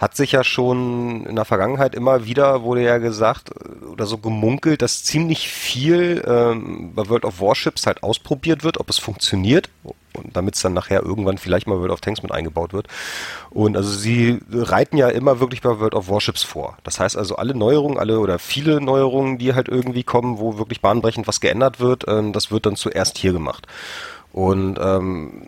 hat 0.00 0.16
sich 0.16 0.32
ja 0.32 0.42
schon 0.42 1.24
in 1.26 1.36
der 1.36 1.44
Vergangenheit 1.44 1.94
immer 1.94 2.24
wieder, 2.24 2.62
wurde 2.62 2.82
ja 2.82 2.98
gesagt 2.98 3.50
äh, 3.50 3.84
oder 3.84 4.06
so 4.06 4.18
gemunkelt, 4.18 4.82
dass 4.82 5.04
ziemlich 5.04 5.48
viel 5.48 6.24
ähm, 6.26 6.92
bei 6.92 7.08
World 7.08 7.24
of 7.24 7.40
Warships 7.40 7.86
halt 7.86 8.02
ausprobiert 8.02 8.64
wird, 8.64 8.78
ob 8.78 8.90
es 8.90 8.98
funktioniert 8.98 9.70
und 10.16 10.36
damit 10.36 10.54
es 10.54 10.62
dann 10.62 10.74
nachher 10.74 11.02
irgendwann 11.02 11.38
vielleicht 11.38 11.66
mal 11.66 11.78
World 11.78 11.92
of 11.92 12.00
Tanks 12.00 12.22
mit 12.22 12.32
eingebaut 12.32 12.72
wird. 12.72 12.88
Und 13.50 13.76
also 13.76 13.90
sie 13.90 14.40
reiten 14.50 14.96
ja 14.96 15.08
immer 15.08 15.40
wirklich 15.40 15.62
bei 15.62 15.78
World 15.78 15.94
of 15.94 16.08
Warships 16.08 16.42
vor. 16.42 16.76
Das 16.84 17.00
heißt 17.00 17.16
also 17.16 17.36
alle 17.36 17.54
Neuerungen, 17.54 17.98
alle 17.98 18.20
oder 18.20 18.38
viele 18.38 18.80
Neuerungen, 18.80 19.38
die 19.38 19.54
halt 19.54 19.68
irgendwie 19.68 20.02
kommen, 20.02 20.38
wo 20.38 20.58
wirklich 20.58 20.80
bahnbrechend 20.80 21.26
was 21.26 21.40
geändert 21.40 21.80
wird, 21.80 22.04
ähm, 22.08 22.32
das 22.32 22.50
wird 22.50 22.66
dann 22.66 22.76
zuerst 22.76 23.18
hier 23.18 23.32
gemacht. 23.32 23.66
Und 24.32 24.78
ähm, 24.80 25.42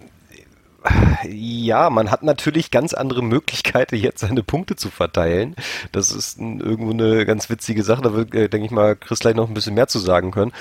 ja, 1.29 1.91
man 1.91 2.11
hat 2.11 2.23
natürlich 2.23 2.71
ganz 2.71 2.95
andere 2.95 3.23
Möglichkeiten, 3.23 3.97
jetzt 3.97 4.21
seine 4.21 4.43
Punkte 4.43 4.77
zu 4.77 4.91
verteilen. 4.91 5.55
Das 5.93 6.11
ist 6.11 6.41
ein, 6.41 6.61
irgendwo 6.61 6.93
eine 6.93 7.27
ganz 7.27 7.51
witzige 7.51 7.83
Sache. 7.83 8.03
Da 8.03 8.15
wird, 8.15 8.35
äh, 8.35 8.49
denke 8.49 8.67
ich 8.67 8.73
mal, 8.73 8.97
Chris 8.97 9.21
gleich 9.21 9.35
noch 9.35 9.49
ein 9.49 9.55
bisschen 9.55 9.75
mehr 9.75 9.89
zu 9.89 9.99
sagen 9.99 10.31
können. 10.31 10.53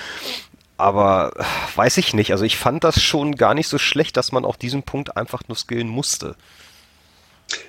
Aber 0.80 1.34
äh, 1.36 1.44
weiß 1.78 1.98
ich 1.98 2.14
nicht. 2.14 2.32
Also 2.32 2.46
ich 2.46 2.58
fand 2.58 2.84
das 2.84 3.02
schon 3.02 3.36
gar 3.36 3.54
nicht 3.54 3.68
so 3.68 3.78
schlecht, 3.78 4.16
dass 4.16 4.32
man 4.32 4.46
auf 4.46 4.58
diesem 4.58 4.84
Punkt 4.84 5.18
einfach 5.18 5.42
nur 5.48 5.58
skillen 5.58 5.90
musste. 5.90 6.36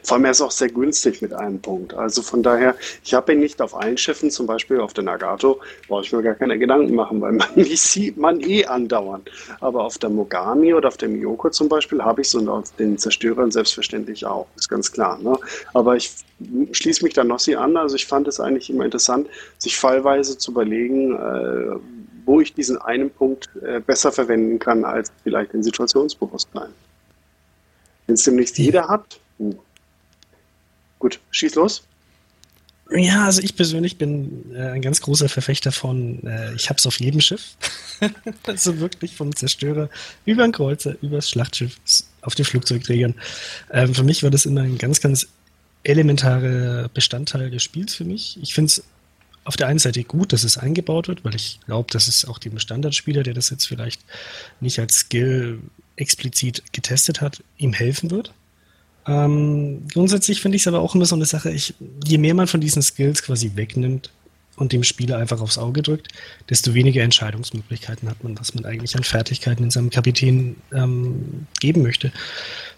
Vor 0.02 0.16
allem 0.16 0.26
er 0.26 0.30
ist 0.32 0.42
auch 0.42 0.50
sehr 0.50 0.68
günstig 0.68 1.22
mit 1.22 1.32
einem 1.32 1.60
Punkt. 1.60 1.94
Also 1.94 2.22
von 2.22 2.42
daher, 2.42 2.76
ich 3.02 3.14
habe 3.14 3.32
ihn 3.32 3.40
nicht 3.40 3.60
auf 3.62 3.74
allen 3.74 3.96
Schiffen, 3.96 4.30
zum 4.30 4.46
Beispiel 4.46 4.78
auf 4.78 4.92
der 4.92 5.04
Nagato, 5.04 5.60
brauche 5.88 6.04
ich 6.04 6.12
mir 6.12 6.22
gar 6.22 6.34
keine 6.34 6.58
Gedanken 6.58 6.94
machen, 6.94 7.20
weil 7.20 7.32
man 7.32 7.48
die 7.56 7.76
sieht 7.76 8.16
man 8.16 8.40
eh 8.40 8.66
andauernd. 8.66 9.30
Aber 9.60 9.84
auf 9.84 9.98
der 9.98 10.10
Mogami 10.10 10.74
oder 10.74 10.88
auf 10.88 10.96
dem 10.96 11.14
Miyoko 11.14 11.50
zum 11.50 11.68
Beispiel 11.68 12.02
habe 12.02 12.20
ich 12.20 12.28
es 12.28 12.34
und 12.34 12.48
auf 12.48 12.76
den 12.76 12.98
Zerstörern 12.98 13.50
selbstverständlich 13.50 14.24
auch, 14.26 14.46
ist 14.56 14.68
ganz 14.68 14.92
klar. 14.92 15.18
Ne? 15.18 15.36
Aber 15.74 15.96
ich 15.96 16.12
schließe 16.72 17.02
mich 17.02 17.14
da 17.14 17.24
Nossi 17.24 17.54
an. 17.54 17.76
Also 17.76 17.96
ich 17.96 18.06
fand 18.06 18.28
es 18.28 18.38
eigentlich 18.38 18.70
immer 18.70 18.84
interessant, 18.84 19.28
sich 19.58 19.76
fallweise 19.78 20.38
zu 20.38 20.52
überlegen, 20.52 21.16
äh, 21.16 21.76
wo 22.24 22.40
ich 22.40 22.54
diesen 22.54 22.78
einen 22.78 23.10
Punkt 23.10 23.48
äh, 23.62 23.80
besser 23.80 24.12
verwenden 24.12 24.58
kann 24.58 24.84
als 24.84 25.12
vielleicht 25.22 25.54
in 25.54 25.62
Situationsbewusstsein. 25.62 26.70
Wenn 28.06 28.14
es 28.14 28.24
demnächst 28.24 28.58
jeder 28.58 28.88
hat, 28.88 29.20
uh, 29.38 29.54
Gut, 31.00 31.18
schieß 31.32 31.56
los. 31.56 31.82
Ja, 32.92 33.24
also 33.24 33.40
ich 33.40 33.56
persönlich 33.56 33.98
bin 33.98 34.52
äh, 34.54 34.70
ein 34.70 34.82
ganz 34.82 35.00
großer 35.00 35.28
Verfechter 35.28 35.72
von, 35.72 36.24
äh, 36.26 36.54
ich 36.54 36.68
hab's 36.68 36.86
auf 36.86 37.00
jedem 37.00 37.20
Schiff. 37.20 37.56
also 38.44 38.78
wirklich 38.80 39.16
vom 39.16 39.34
Zerstörer 39.34 39.88
über 40.24 40.42
den 40.42 40.52
Kreuzer, 40.52 40.96
über 41.00 41.16
das 41.16 41.30
Schlachtschiff, 41.30 41.76
auf 42.20 42.34
den 42.34 42.44
Flugzeugträgern. 42.44 43.14
Ähm, 43.70 43.94
für 43.94 44.02
mich 44.02 44.22
war 44.22 44.30
das 44.30 44.44
immer 44.44 44.62
ein 44.62 44.76
ganz, 44.76 45.00
ganz 45.00 45.28
elementarer 45.84 46.88
Bestandteil 46.92 47.50
des 47.50 47.62
Spiels 47.62 47.94
für 47.94 48.04
mich. 48.04 48.38
Ich 48.42 48.54
finde 48.54 48.66
es 48.66 48.84
auf 49.50 49.56
der 49.56 49.66
einen 49.66 49.80
Seite 49.80 50.04
gut, 50.04 50.32
dass 50.32 50.44
es 50.44 50.58
eingebaut 50.58 51.08
wird, 51.08 51.24
weil 51.24 51.34
ich 51.34 51.58
glaube, 51.66 51.90
dass 51.90 52.06
es 52.06 52.24
auch 52.24 52.38
dem 52.38 52.60
Standardspieler, 52.60 53.24
der 53.24 53.34
das 53.34 53.50
jetzt 53.50 53.66
vielleicht 53.66 54.00
nicht 54.60 54.78
als 54.78 54.94
Skill 54.94 55.58
explizit 55.96 56.62
getestet 56.72 57.20
hat, 57.20 57.42
ihm 57.58 57.72
helfen 57.72 58.12
wird. 58.12 58.32
Ähm, 59.08 59.88
grundsätzlich 59.92 60.40
finde 60.40 60.54
ich 60.54 60.62
es 60.62 60.68
aber 60.68 60.78
auch 60.78 60.94
immer 60.94 61.04
so 61.04 61.16
eine 61.16 61.24
Sache, 61.24 61.50
ich, 61.50 61.74
je 62.04 62.18
mehr 62.18 62.34
man 62.34 62.46
von 62.46 62.60
diesen 62.60 62.80
Skills 62.80 63.24
quasi 63.24 63.50
wegnimmt 63.56 64.12
und 64.54 64.70
dem 64.70 64.84
Spieler 64.84 65.18
einfach 65.18 65.40
aufs 65.40 65.58
Auge 65.58 65.82
drückt, 65.82 66.06
desto 66.48 66.72
weniger 66.72 67.02
Entscheidungsmöglichkeiten 67.02 68.08
hat 68.08 68.22
man, 68.22 68.38
was 68.38 68.54
man 68.54 68.64
eigentlich 68.66 68.94
an 68.94 69.02
Fertigkeiten 69.02 69.64
in 69.64 69.72
seinem 69.72 69.90
Kapitän 69.90 70.58
ähm, 70.72 71.48
geben 71.58 71.82
möchte. 71.82 72.12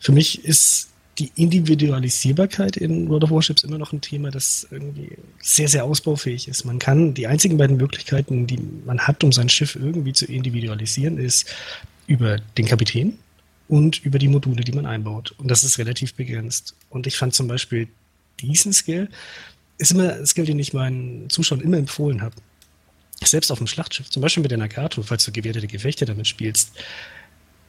Für 0.00 0.12
mich 0.12 0.42
ist 0.42 0.88
die 1.18 1.30
Individualisierbarkeit 1.36 2.76
in 2.76 3.08
World 3.08 3.24
of 3.24 3.30
Warships 3.30 3.64
immer 3.64 3.78
noch 3.78 3.92
ein 3.92 4.00
Thema, 4.00 4.30
das 4.30 4.66
irgendwie 4.70 5.18
sehr, 5.40 5.68
sehr 5.68 5.84
ausbaufähig 5.84 6.48
ist. 6.48 6.64
Man 6.64 6.78
kann, 6.78 7.12
die 7.12 7.26
einzigen 7.26 7.58
beiden 7.58 7.76
Möglichkeiten, 7.76 8.46
die 8.46 8.58
man 8.86 9.00
hat, 9.00 9.22
um 9.22 9.30
sein 9.30 9.48
Schiff 9.48 9.76
irgendwie 9.76 10.14
zu 10.14 10.24
individualisieren, 10.24 11.18
ist 11.18 11.52
über 12.06 12.38
den 12.56 12.66
Kapitän 12.66 13.18
und 13.68 14.04
über 14.04 14.18
die 14.18 14.28
Module, 14.28 14.64
die 14.64 14.72
man 14.72 14.86
einbaut. 14.86 15.34
Und 15.36 15.50
das 15.50 15.64
ist 15.64 15.78
relativ 15.78 16.14
begrenzt. 16.14 16.74
Und 16.88 17.06
ich 17.06 17.16
fand 17.16 17.34
zum 17.34 17.46
Beispiel 17.46 17.88
diesen 18.40 18.72
Skill, 18.72 19.08
ist 19.78 19.92
immer 19.92 20.14
ein 20.14 20.26
Skill, 20.26 20.46
den 20.46 20.58
ich 20.58 20.72
meinen 20.72 21.28
Zuschauern 21.28 21.60
immer 21.60 21.76
empfohlen 21.76 22.22
habe. 22.22 22.36
Selbst 23.22 23.52
auf 23.52 23.58
dem 23.58 23.66
Schlachtschiff, 23.66 24.08
zum 24.10 24.22
Beispiel 24.22 24.42
mit 24.42 24.50
der 24.50 24.58
Nagato, 24.58 25.02
falls 25.02 25.24
du 25.24 25.32
gewertete 25.32 25.66
Gefechte 25.66 26.06
damit 26.06 26.26
spielst. 26.26 26.72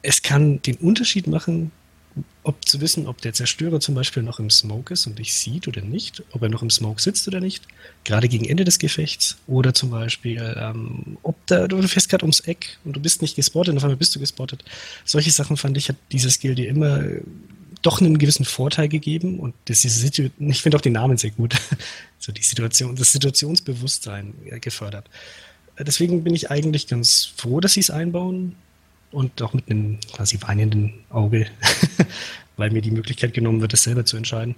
Es 0.02 0.22
kann 0.22 0.60
den 0.62 0.76
Unterschied 0.76 1.26
machen, 1.26 1.70
ob 2.44 2.68
zu 2.68 2.80
wissen, 2.80 3.06
ob 3.06 3.20
der 3.20 3.32
Zerstörer 3.32 3.80
zum 3.80 3.94
Beispiel 3.94 4.22
noch 4.22 4.38
im 4.38 4.50
Smoke 4.50 4.92
ist 4.92 5.06
und 5.06 5.18
dich 5.18 5.34
sieht 5.34 5.66
oder 5.66 5.80
nicht, 5.80 6.22
ob 6.32 6.42
er 6.42 6.48
noch 6.48 6.62
im 6.62 6.70
Smoke 6.70 7.00
sitzt 7.00 7.26
oder 7.26 7.40
nicht, 7.40 7.66
gerade 8.04 8.28
gegen 8.28 8.44
Ende 8.44 8.64
des 8.64 8.78
Gefechts, 8.78 9.38
oder 9.46 9.74
zum 9.74 9.90
Beispiel, 9.90 10.54
ähm, 10.58 11.18
ob 11.22 11.36
da, 11.46 11.66
du 11.66 11.80
fährst 11.88 12.08
gerade 12.08 12.24
ums 12.24 12.40
Eck 12.40 12.78
und 12.84 12.94
du 12.94 13.00
bist 13.00 13.22
nicht 13.22 13.34
gespottet, 13.34 13.72
und 13.72 13.78
auf 13.78 13.84
einmal 13.84 13.96
bist 13.96 14.14
du 14.14 14.20
gespottet. 14.20 14.64
Solche 15.04 15.30
Sachen 15.30 15.56
fand 15.56 15.76
ich, 15.76 15.88
hat 15.88 15.96
dieser 16.12 16.30
Skill 16.30 16.54
dir 16.54 16.68
immer 16.68 17.02
doch 17.82 18.00
einen 18.00 18.18
gewissen 18.18 18.44
Vorteil 18.44 18.88
gegeben 18.88 19.38
und 19.38 19.54
das 19.66 19.80
diese 19.80 20.06
ich 20.06 20.62
finde 20.62 20.76
auch 20.76 20.82
den 20.82 20.94
Namen 20.94 21.16
sehr 21.16 21.30
gut, 21.30 21.54
so 22.18 22.32
die 22.32 22.42
Situation, 22.42 22.96
das 22.96 23.12
Situationsbewusstsein 23.12 24.34
gefördert. 24.60 25.08
Deswegen 25.78 26.22
bin 26.22 26.34
ich 26.34 26.50
eigentlich 26.50 26.86
ganz 26.86 27.32
froh, 27.36 27.60
dass 27.60 27.72
sie 27.72 27.80
es 27.80 27.90
einbauen 27.90 28.54
und 29.14 29.40
auch 29.42 29.54
mit 29.54 29.70
einem 29.70 29.98
quasi 30.12 30.38
weinenden 30.40 30.92
Auge, 31.10 31.46
weil 32.56 32.70
mir 32.70 32.82
die 32.82 32.90
Möglichkeit 32.90 33.34
genommen 33.34 33.60
wird, 33.60 33.72
es 33.72 33.84
selber 33.84 34.04
zu 34.04 34.16
entscheiden. 34.16 34.54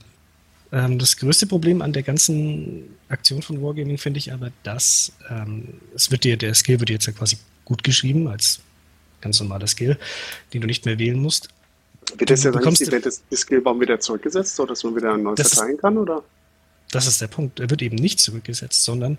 Ähm, 0.73 0.99
das 0.99 1.17
größte 1.17 1.47
Problem 1.47 1.83
an 1.83 1.93
der 1.93 2.03
ganzen 2.03 2.97
Aktion 3.09 3.43
von 3.43 3.63
Wargaming 3.63 3.99
finde 3.99 4.19
ich 4.19 4.33
aber, 4.33 4.51
dass 4.63 5.13
ähm, 5.31 5.69
es 5.95 6.11
wird 6.11 6.25
dir, 6.25 6.37
der 6.37 6.55
Skill 6.55 6.81
wird 6.81 6.89
dir 6.89 6.95
jetzt 6.95 7.07
ja 7.07 7.13
quasi 7.13 7.39
gut 7.65 7.85
geschrieben 7.85 8.29
als 8.29 8.61
ganz 9.21 9.41
normaler 9.41 9.67
Skill, 9.67 9.97
den 10.53 10.61
du 10.61 10.67
nicht 10.67 10.85
mehr 10.85 10.99
wählen 10.99 11.21
musst. 11.21 11.49
Wird 12.17 12.31
das 12.31 12.45
ja 12.45 12.51
dann 12.51 12.63
nicht 12.63 12.81
die, 12.81 13.11
die 13.31 13.37
Skillbaum 13.37 13.81
wieder 13.81 13.99
zurückgesetzt, 13.99 14.57
sodass 14.57 14.83
man 14.85 14.95
wieder 14.97 15.17
neu 15.17 15.35
verteilen 15.35 15.77
kann, 15.77 15.99
oder? 15.99 16.23
Das 16.93 17.07
ist 17.07 17.21
der 17.21 17.27
Punkt. 17.27 17.59
Er 17.59 17.69
wird 17.69 17.83
eben 17.83 17.97
nicht 17.97 18.21
zurückgesetzt, 18.21 18.85
sondern 18.85 19.19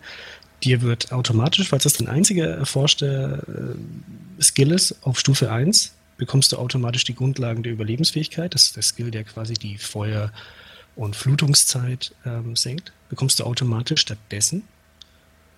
Dir 0.63 0.81
wird 0.81 1.11
automatisch, 1.11 1.69
falls 1.69 1.83
das 1.83 1.93
dein 1.93 2.07
einziger 2.07 2.47
erforschter 2.47 3.43
äh, 3.47 4.41
Skill 4.41 4.71
ist, 4.71 4.95
auf 5.03 5.19
Stufe 5.19 5.51
1 5.51 5.93
bekommst 6.17 6.51
du 6.51 6.57
automatisch 6.57 7.03
die 7.03 7.15
Grundlagen 7.15 7.63
der 7.63 7.71
Überlebensfähigkeit. 7.71 8.53
Das 8.53 8.65
ist 8.65 8.75
der 8.75 8.83
Skill, 8.83 9.11
der 9.11 9.23
quasi 9.23 9.53
die 9.53 9.77
Feuer- 9.77 10.31
und 10.95 11.15
Flutungszeit 11.15 12.13
ähm, 12.25 12.55
senkt. 12.55 12.91
Bekommst 13.09 13.39
du 13.39 13.43
automatisch 13.43 14.01
stattdessen. 14.01 14.63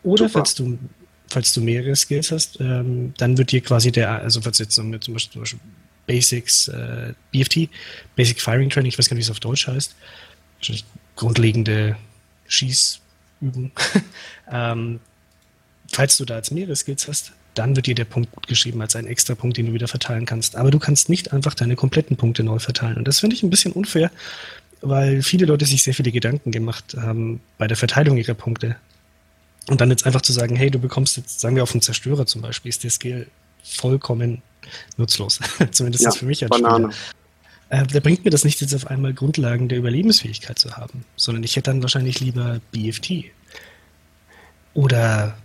Oder 0.03 0.29
falls 0.29 0.55
du, 0.55 0.77
falls 1.27 1.53
du 1.53 1.61
mehrere 1.61 1.95
Skills 1.95 2.31
hast, 2.31 2.59
ähm, 2.59 3.13
dann 3.17 3.37
wird 3.37 3.51
dir 3.51 3.61
quasi 3.61 3.91
der, 3.91 4.11
also 4.11 4.41
falls 4.41 4.59
jetzt 4.59 4.75
zum 4.75 4.91
Beispiel, 4.91 5.17
zum 5.17 5.41
Beispiel 5.41 5.59
Basics, 6.07 6.67
äh, 6.67 7.13
BFT, 7.31 7.69
Basic 8.15 8.41
Firing 8.41 8.69
Training, 8.69 8.89
ich 8.89 8.99
weiß 8.99 9.07
gar 9.07 9.15
nicht, 9.15 9.27
wie 9.27 9.29
es 9.29 9.31
auf 9.31 9.39
Deutsch 9.39 9.67
heißt, 9.67 9.95
grundlegende 11.15 11.95
Schieß- 12.49 12.99
üben. 13.41 13.71
ähm, 14.51 14.99
falls 15.91 16.17
du 16.17 16.25
da 16.25 16.37
jetzt 16.37 16.51
mehrere 16.51 16.75
Skills 16.75 17.07
hast, 17.07 17.33
dann 17.55 17.75
wird 17.75 17.87
dir 17.87 17.95
der 17.95 18.05
Punkt 18.05 18.31
gut 18.31 18.47
geschrieben 18.47 18.81
als 18.81 18.95
ein 18.95 19.07
extra 19.07 19.35
Punkt, 19.35 19.57
den 19.57 19.67
du 19.67 19.73
wieder 19.73 19.87
verteilen 19.87 20.25
kannst. 20.25 20.55
Aber 20.55 20.71
du 20.71 20.79
kannst 20.79 21.09
nicht 21.09 21.33
einfach 21.33 21.53
deine 21.53 21.75
kompletten 21.75 22.15
Punkte 22.15 22.43
neu 22.43 22.59
verteilen. 22.59 22.97
Und 22.97 23.07
das 23.07 23.19
finde 23.19 23.35
ich 23.35 23.43
ein 23.43 23.49
bisschen 23.49 23.73
unfair, 23.73 24.11
weil 24.81 25.23
viele 25.23 25.45
Leute 25.45 25.65
sich 25.65 25.83
sehr 25.83 25.93
viele 25.93 26.11
Gedanken 26.11 26.51
gemacht 26.51 26.95
haben 26.97 27.41
bei 27.57 27.67
der 27.67 27.77
Verteilung 27.77 28.17
ihrer 28.17 28.33
Punkte. 28.33 28.75
Und 29.67 29.81
dann 29.81 29.89
jetzt 29.89 30.05
einfach 30.05 30.21
zu 30.21 30.31
sagen, 30.31 30.55
hey, 30.55 30.71
du 30.71 30.79
bekommst 30.79 31.17
jetzt, 31.17 31.41
sagen 31.41 31.55
wir 31.55 31.63
auf 31.63 31.73
einen 31.73 31.81
Zerstörer 31.81 32.25
zum 32.25 32.41
Beispiel, 32.41 32.69
ist 32.69 32.83
der 32.83 32.91
Skill 32.91 33.27
vollkommen 33.63 34.41
nutzlos. 34.97 35.39
Zumindest 35.71 36.05
ja, 36.05 36.11
für 36.11 36.25
mich 36.25 36.43
als 36.43 36.49
Banane. 36.49 36.91
Spieler 36.91 37.18
äh, 37.69 37.85
da 37.85 37.99
bringt 37.99 38.25
mir 38.25 38.31
das 38.31 38.43
nicht 38.43 38.61
jetzt 38.61 38.73
auf 38.73 38.87
einmal 38.87 39.13
Grundlagen 39.13 39.69
der 39.69 39.77
Überlebensfähigkeit 39.77 40.57
zu 40.57 40.75
haben, 40.75 41.05
sondern 41.15 41.43
ich 41.43 41.55
hätte 41.55 41.71
dann 41.71 41.81
wahrscheinlich 41.81 42.19
lieber 42.19 42.59
BFT. 42.71 43.25
Oder, 44.73 45.37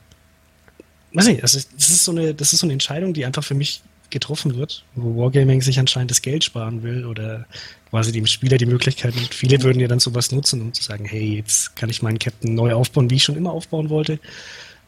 weiß 1.12 1.26
nicht, 1.26 1.42
also 1.42 1.58
das 1.58 1.88
ist 1.88 2.04
so 2.04 2.12
eine, 2.12 2.34
das 2.34 2.52
ist 2.52 2.60
so 2.60 2.66
eine 2.66 2.72
Entscheidung, 2.72 3.12
die 3.12 3.24
einfach 3.24 3.44
für 3.44 3.54
mich 3.54 3.82
getroffen 4.10 4.54
wird, 4.56 4.84
wo 4.94 5.22
Wargaming 5.22 5.60
sich 5.60 5.78
anscheinend 5.78 6.10
das 6.10 6.22
Geld 6.22 6.44
sparen 6.44 6.82
will 6.82 7.04
oder 7.04 7.46
quasi 7.90 8.12
dem 8.12 8.26
Spieler 8.26 8.58
die 8.58 8.66
Möglichkeit 8.66 9.14
und 9.16 9.34
viele 9.34 9.62
würden 9.62 9.80
ja 9.80 9.88
dann 9.88 9.98
sowas 9.98 10.30
nutzen, 10.30 10.60
um 10.60 10.72
zu 10.72 10.82
sagen, 10.82 11.04
hey, 11.04 11.36
jetzt 11.36 11.74
kann 11.74 11.90
ich 11.90 12.02
meinen 12.02 12.18
Captain 12.18 12.54
neu 12.54 12.74
aufbauen, 12.74 13.10
wie 13.10 13.16
ich 13.16 13.24
schon 13.24 13.36
immer 13.36 13.52
aufbauen 13.52 13.90
wollte, 13.90 14.20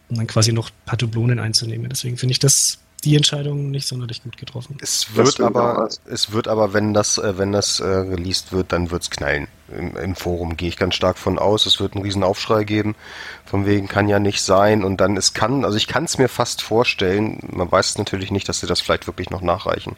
um 0.08 0.16
dann 0.16 0.26
quasi 0.26 0.52
noch 0.52 0.70
ein 0.70 0.84
paar 0.84 0.98
Dublonen 0.98 1.40
einzunehmen. 1.40 1.88
Deswegen 1.88 2.18
finde 2.18 2.32
ich 2.32 2.38
das 2.38 2.78
die 3.06 3.16
Entscheidung 3.16 3.70
nicht 3.70 3.86
sonderlich 3.86 4.22
gut 4.22 4.36
getroffen. 4.36 4.76
Es 4.82 5.14
wird 5.14 5.40
aber, 5.40 5.88
es 6.06 6.32
wird 6.32 6.48
aber, 6.48 6.72
wenn 6.72 6.92
das, 6.92 7.18
äh, 7.18 7.38
wenn 7.38 7.52
das 7.52 7.80
äh, 7.80 7.86
released 7.86 8.52
wird, 8.52 8.72
dann 8.72 8.90
wird 8.90 9.02
es 9.04 9.10
knallen. 9.10 9.46
Im, 9.68 9.96
Im, 9.96 10.16
Forum 10.16 10.56
gehe 10.56 10.68
ich 10.68 10.76
ganz 10.76 10.96
stark 10.96 11.16
von 11.16 11.38
aus. 11.38 11.66
Es 11.66 11.80
wird 11.80 11.94
einen 11.94 12.04
riesen 12.04 12.24
Aufschrei 12.24 12.64
geben. 12.64 12.96
Von 13.44 13.64
wegen 13.64 13.86
kann 13.88 14.08
ja 14.08 14.18
nicht 14.18 14.42
sein. 14.42 14.84
Und 14.84 15.00
dann 15.00 15.16
es 15.16 15.34
kann, 15.34 15.64
also 15.64 15.76
ich 15.76 15.86
kann 15.86 16.04
es 16.04 16.18
mir 16.18 16.28
fast 16.28 16.62
vorstellen. 16.62 17.38
Man 17.50 17.70
weiß 17.70 17.96
natürlich 17.98 18.30
nicht, 18.30 18.48
dass 18.48 18.60
sie 18.60 18.66
das 18.66 18.80
vielleicht 18.80 19.06
wirklich 19.06 19.30
noch 19.30 19.40
nachreichen. 19.40 19.96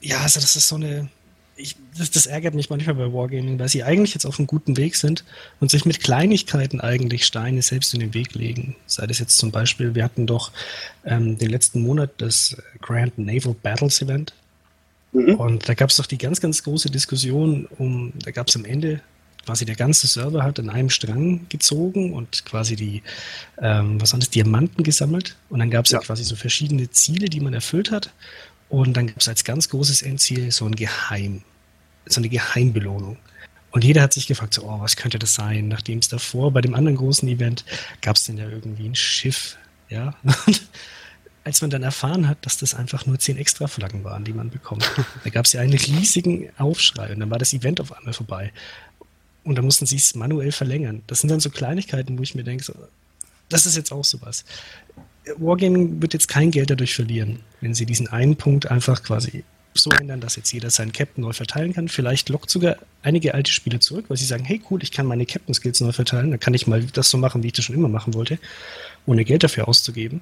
ja, 0.00 0.18
also 0.20 0.40
das 0.40 0.56
ist 0.56 0.68
so 0.68 0.76
eine, 0.76 1.08
ich, 1.58 1.76
das, 1.96 2.10
das, 2.10 2.26
ärgert 2.26 2.54
mich 2.54 2.70
manchmal 2.70 2.94
bei 2.94 3.12
Wargaming, 3.12 3.58
weil 3.58 3.68
sie 3.68 3.82
eigentlich 3.82 4.14
jetzt 4.14 4.24
auf 4.24 4.38
einem 4.38 4.46
guten 4.46 4.76
Weg 4.76 4.96
sind 4.96 5.24
und 5.60 5.70
sich 5.70 5.84
mit 5.84 6.00
Kleinigkeiten 6.00 6.80
eigentlich 6.80 7.24
Steine 7.24 7.62
selbst 7.62 7.92
in 7.94 8.00
den 8.00 8.14
Weg 8.14 8.34
legen. 8.34 8.76
Sei 8.86 9.06
das 9.06 9.18
jetzt 9.18 9.36
zum 9.36 9.50
Beispiel, 9.50 9.94
wir 9.94 10.04
hatten 10.04 10.26
doch 10.26 10.52
ähm, 11.04 11.36
den 11.36 11.50
letzten 11.50 11.82
Monat 11.82 12.10
das 12.18 12.56
Grand 12.80 13.18
Naval 13.18 13.54
Battles 13.60 14.00
Event. 14.00 14.32
Mhm. 15.12 15.34
Und 15.34 15.68
da 15.68 15.74
gab 15.74 15.90
es 15.90 15.96
doch 15.96 16.06
die 16.06 16.18
ganz, 16.18 16.40
ganz 16.40 16.62
große 16.62 16.90
Diskussion 16.90 17.66
um, 17.78 18.12
da 18.24 18.30
gab 18.30 18.48
es 18.48 18.56
am 18.56 18.64
Ende 18.64 19.00
quasi 19.48 19.64
der 19.64 19.76
ganze 19.76 20.06
Server 20.06 20.42
hat 20.42 20.60
an 20.60 20.68
einem 20.68 20.90
Strang 20.90 21.46
gezogen 21.48 22.12
und 22.12 22.44
quasi 22.44 22.76
die, 22.76 23.02
ähm, 23.56 23.98
was 23.98 24.12
waren 24.12 24.20
das, 24.20 24.28
Diamanten 24.28 24.84
gesammelt. 24.84 25.36
Und 25.48 25.60
dann 25.60 25.70
gab 25.70 25.86
es 25.86 25.90
ja. 25.90 26.00
ja 26.00 26.04
quasi 26.04 26.22
so 26.22 26.36
verschiedene 26.36 26.90
Ziele, 26.90 27.30
die 27.30 27.40
man 27.40 27.54
erfüllt 27.54 27.90
hat. 27.90 28.10
Und 28.68 28.96
dann 28.96 29.06
gab 29.06 29.20
es 29.20 29.28
als 29.28 29.44
ganz 29.44 29.68
großes 29.68 30.02
Endziel 30.02 30.50
so 30.50 30.66
ein 30.66 30.74
Geheim, 30.74 31.42
so 32.06 32.20
eine 32.20 32.28
Geheimbelohnung. 32.28 33.16
Und 33.70 33.84
jeder 33.84 34.02
hat 34.02 34.12
sich 34.12 34.26
gefragt, 34.26 34.54
so, 34.54 34.62
oh, 34.64 34.80
was 34.80 34.96
könnte 34.96 35.18
das 35.18 35.34
sein? 35.34 35.68
Nachdem 35.68 35.98
es 35.98 36.08
davor 36.08 36.52
bei 36.52 36.60
dem 36.60 36.74
anderen 36.74 36.96
großen 36.96 37.28
Event 37.28 37.64
gab 38.00 38.16
es 38.16 38.24
denn 38.24 38.38
ja 38.38 38.48
irgendwie 38.48 38.88
ein 38.88 38.94
Schiff, 38.94 39.56
ja. 39.88 40.14
Und 40.46 40.62
als 41.44 41.62
man 41.62 41.70
dann 41.70 41.82
erfahren 41.82 42.28
hat, 42.28 42.44
dass 42.44 42.58
das 42.58 42.74
einfach 42.74 43.06
nur 43.06 43.18
zehn 43.18 43.38
extra 43.38 43.68
Flaggen 43.68 44.04
waren, 44.04 44.24
die 44.24 44.34
man 44.34 44.50
bekommt, 44.50 44.90
da 45.24 45.30
gab 45.30 45.46
es 45.46 45.52
ja 45.52 45.60
einen 45.60 45.72
riesigen 45.72 46.50
Aufschrei 46.58 47.12
und 47.12 47.20
dann 47.20 47.30
war 47.30 47.38
das 47.38 47.54
Event 47.54 47.80
auf 47.80 47.96
einmal 47.96 48.12
vorbei. 48.12 48.52
Und 49.44 49.54
dann 49.54 49.64
mussten 49.64 49.86
sie 49.86 49.96
es 49.96 50.14
manuell 50.14 50.52
verlängern. 50.52 51.02
Das 51.06 51.20
sind 51.20 51.30
dann 51.30 51.40
so 51.40 51.48
Kleinigkeiten, 51.48 52.18
wo 52.18 52.22
ich 52.22 52.34
mir 52.34 52.44
denke, 52.44 52.64
so, 52.64 52.74
das 53.48 53.64
ist 53.64 53.76
jetzt 53.76 53.92
auch 53.92 54.04
sowas. 54.04 54.44
Wargaming 55.36 56.00
wird 56.00 56.14
jetzt 56.14 56.28
kein 56.28 56.50
Geld 56.50 56.70
dadurch 56.70 56.94
verlieren, 56.94 57.40
wenn 57.60 57.74
sie 57.74 57.86
diesen 57.86 58.08
einen 58.08 58.36
Punkt 58.36 58.70
einfach 58.70 59.02
quasi 59.02 59.44
so 59.74 59.90
ändern, 59.90 60.20
dass 60.20 60.36
jetzt 60.36 60.52
jeder 60.52 60.70
seinen 60.70 60.92
Captain 60.92 61.22
neu 61.22 61.32
verteilen 61.32 61.72
kann. 61.72 61.88
Vielleicht 61.88 62.28
lockt 62.28 62.50
sogar 62.50 62.76
einige 63.02 63.34
alte 63.34 63.52
Spiele 63.52 63.80
zurück, 63.80 64.06
weil 64.08 64.16
sie 64.16 64.24
sagen, 64.24 64.44
hey 64.44 64.60
cool, 64.70 64.82
ich 64.82 64.90
kann 64.90 65.06
meine 65.06 65.26
Captain 65.26 65.54
Skills 65.54 65.80
neu 65.80 65.92
verteilen, 65.92 66.30
dann 66.30 66.40
kann 66.40 66.54
ich 66.54 66.66
mal 66.66 66.82
das 66.84 67.10
so 67.10 67.18
machen, 67.18 67.42
wie 67.42 67.48
ich 67.48 67.52
das 67.52 67.64
schon 67.64 67.76
immer 67.76 67.88
machen 67.88 68.14
wollte, 68.14 68.38
ohne 69.06 69.24
Geld 69.24 69.44
dafür 69.44 69.68
auszugeben. 69.68 70.20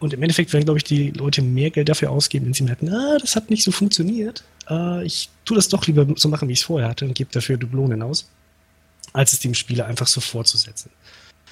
Und 0.00 0.12
im 0.12 0.22
Endeffekt 0.22 0.52
werden, 0.52 0.64
glaube 0.64 0.78
ich, 0.78 0.84
die 0.84 1.10
Leute 1.10 1.42
mehr 1.42 1.70
Geld 1.70 1.88
dafür 1.88 2.10
ausgeben, 2.10 2.46
wenn 2.46 2.54
sie 2.54 2.62
merken, 2.62 2.88
ah, 2.88 3.18
das 3.20 3.34
hat 3.34 3.50
nicht 3.50 3.64
so 3.64 3.72
funktioniert. 3.72 4.44
Äh, 4.70 5.04
ich 5.04 5.28
tue 5.44 5.56
das 5.56 5.68
doch 5.68 5.86
lieber 5.86 6.06
so 6.16 6.28
machen, 6.28 6.48
wie 6.48 6.52
ich 6.52 6.60
es 6.60 6.64
vorher 6.64 6.88
hatte 6.88 7.04
und 7.04 7.14
gebe 7.14 7.32
dafür 7.32 7.56
Dublonen 7.56 8.02
aus, 8.02 8.30
als 9.12 9.32
es 9.32 9.40
dem 9.40 9.54
Spieler 9.54 9.86
einfach 9.86 10.06
so 10.06 10.20
vorzusetzen. 10.20 10.90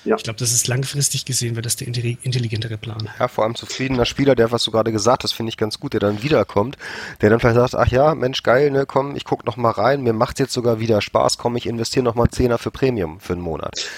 Ja. 0.06 0.16
Ich 0.16 0.22
glaube, 0.22 0.38
das 0.38 0.52
ist 0.52 0.68
langfristig 0.68 1.24
gesehen, 1.24 1.56
wird 1.56 1.66
das 1.66 1.76
der 1.76 1.88
intelligentere 1.88 2.78
Plan. 2.78 3.08
Ja, 3.18 3.26
vor 3.26 3.44
allem 3.44 3.56
zufriedener 3.56 4.06
Spieler, 4.06 4.36
der, 4.36 4.52
was 4.52 4.62
du 4.62 4.70
gerade 4.70 4.92
gesagt 4.92 5.24
hast, 5.24 5.32
finde 5.32 5.50
ich 5.50 5.56
ganz 5.56 5.80
gut, 5.80 5.94
der 5.94 6.00
dann 6.00 6.22
wiederkommt, 6.22 6.76
der 7.20 7.30
dann 7.30 7.40
vielleicht 7.40 7.56
sagt, 7.56 7.74
ach 7.74 7.88
ja, 7.90 8.14
Mensch, 8.14 8.44
geil, 8.44 8.70
ne, 8.70 8.86
komm, 8.86 9.16
ich 9.16 9.24
guck 9.24 9.44
noch 9.44 9.56
mal 9.56 9.70
rein, 9.70 10.02
mir 10.02 10.12
macht 10.12 10.38
jetzt 10.38 10.52
sogar 10.52 10.78
wieder 10.78 11.02
Spaß, 11.02 11.38
komm, 11.38 11.56
ich 11.56 11.66
investiere 11.66 12.04
noch 12.04 12.14
mal 12.14 12.24
einen 12.24 12.32
Zehner 12.32 12.58
für 12.58 12.70
Premium 12.70 13.18
für 13.18 13.32
einen 13.32 13.42
Monat. 13.42 13.90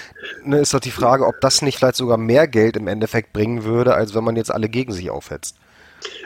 Ne, 0.45 0.61
ist 0.61 0.73
doch 0.73 0.81
die 0.81 0.91
Frage, 0.91 1.27
ob 1.27 1.41
das 1.43 1.61
nicht 1.61 1.77
vielleicht 1.77 1.97
sogar 1.97 2.17
mehr 2.17 2.49
Geld 2.49 2.77
im 2.77 2.89
Endeffekt 2.89 3.35
bringen 3.35 3.65
würde, 3.65 3.95
als 3.95 4.15
wenn 4.15 4.25
man 4.25 4.37
jetzt 4.37 4.51
alle 4.51 4.69
gegen 4.69 4.93
sich 4.93 5.11
aufhetzt. 5.11 5.57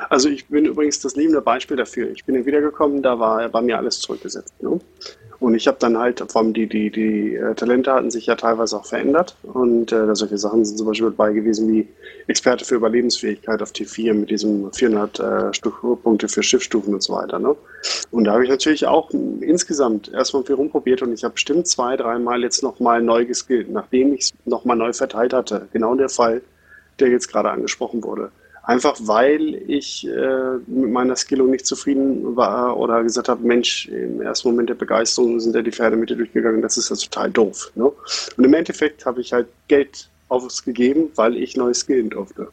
Also 0.09 0.28
ich 0.28 0.47
bin 0.49 0.66
übrigens 0.66 1.01
das 1.01 1.16
lebende 1.16 1.41
Beispiel 1.41 1.76
dafür. 1.76 2.11
Ich 2.11 2.24
bin 2.24 2.45
wiedergekommen, 2.45 3.03
da 3.03 3.18
war 3.18 3.49
bei 3.49 3.62
mir 3.62 3.78
alles 3.78 4.01
zurückgesetzt. 4.01 4.55
Ne? 4.62 4.80
Und 5.43 5.57
ich 5.57 5.66
habe 5.66 5.76
dann 5.80 5.99
halt, 5.99 6.24
vor 6.30 6.40
allem 6.40 6.53
die, 6.53 6.68
die, 6.68 6.88
die 6.88 7.34
äh, 7.34 7.57
Talente 7.57 7.93
hatten 7.93 8.12
sich 8.12 8.26
ja 8.26 8.36
teilweise 8.36 8.76
auch 8.76 8.86
verändert. 8.86 9.34
Und 9.43 9.90
äh, 9.90 10.14
solche 10.14 10.38
Sachen 10.38 10.64
sind 10.64 10.78
zum 10.78 10.86
Beispiel 10.86 11.11
dabei 11.11 11.32
gewesen 11.32 11.66
wie 11.66 11.88
Experte 12.28 12.64
für 12.64 12.76
Überlebensfähigkeit 12.76 13.61
auf 13.61 13.72
T4 13.72 14.14
mit 14.14 14.30
diesem 14.30 14.72
400 14.72 15.18
äh, 15.18 15.61
Punkte 16.01 16.28
für 16.28 16.45
Schiffsstufen 16.45 16.95
und 16.95 17.03
so 17.03 17.14
weiter. 17.14 17.40
Ne? 17.40 17.57
Und 18.12 18.22
da 18.22 18.34
habe 18.34 18.45
ich 18.45 18.51
natürlich 18.51 18.86
auch 18.86 19.11
insgesamt 19.11 20.12
erstmal 20.12 20.45
viel 20.45 20.55
rumprobiert 20.55 21.03
und 21.03 21.12
ich 21.12 21.24
habe 21.24 21.34
bestimmt 21.34 21.66
zwei, 21.66 21.97
dreimal 21.97 22.40
jetzt 22.43 22.62
nochmal 22.62 23.03
neu 23.03 23.26
geskillt, 23.26 23.68
nachdem 23.68 24.14
ich 24.14 24.20
es 24.20 24.34
nochmal 24.45 24.76
neu 24.76 24.93
verteilt 24.93 25.32
hatte. 25.32 25.66
Genau 25.72 25.97
der 25.97 26.09
Fall, 26.09 26.43
der 27.01 27.09
jetzt 27.09 27.26
gerade 27.26 27.51
angesprochen 27.51 28.05
wurde. 28.05 28.30
Einfach 28.65 28.97
weil 29.01 29.61
ich 29.67 30.07
äh, 30.07 30.59
mit 30.69 30.91
meiner 30.93 31.17
Skillung 31.17 31.51
nicht 31.51 31.67
zufrieden 31.67 32.37
war 32.37 32.77
oder 32.77 33.03
gesagt 33.03 33.29
habe, 33.29 33.45
Mensch, 33.45 33.89
im 33.89 34.23
ersten 34.23 34.51
Moment 34.51 34.69
der 34.69 34.75
Begeisterung 34.75 35.41
sind 35.41 35.57
ja 35.57 35.63
die 35.63 35.73
Pferde 35.73 35.97
mit 35.97 36.11
dir 36.11 36.17
durchgegangen, 36.17 36.63
das 36.63 36.77
ist 36.77 36.89
ja 36.89 36.97
total 36.97 37.31
doof. 37.33 37.73
Ne? 37.75 37.91
Und 38.37 38.45
im 38.45 38.55
Endeffekt 38.55 39.05
habe 39.05 39.21
ich 39.21 39.33
halt 39.33 39.49
Geld 39.67 40.09
ausgegeben, 40.29 41.11
weil 41.17 41.37
ich 41.37 41.57
neu 41.57 41.75
skillen 41.75 42.11
durfte. 42.11 42.49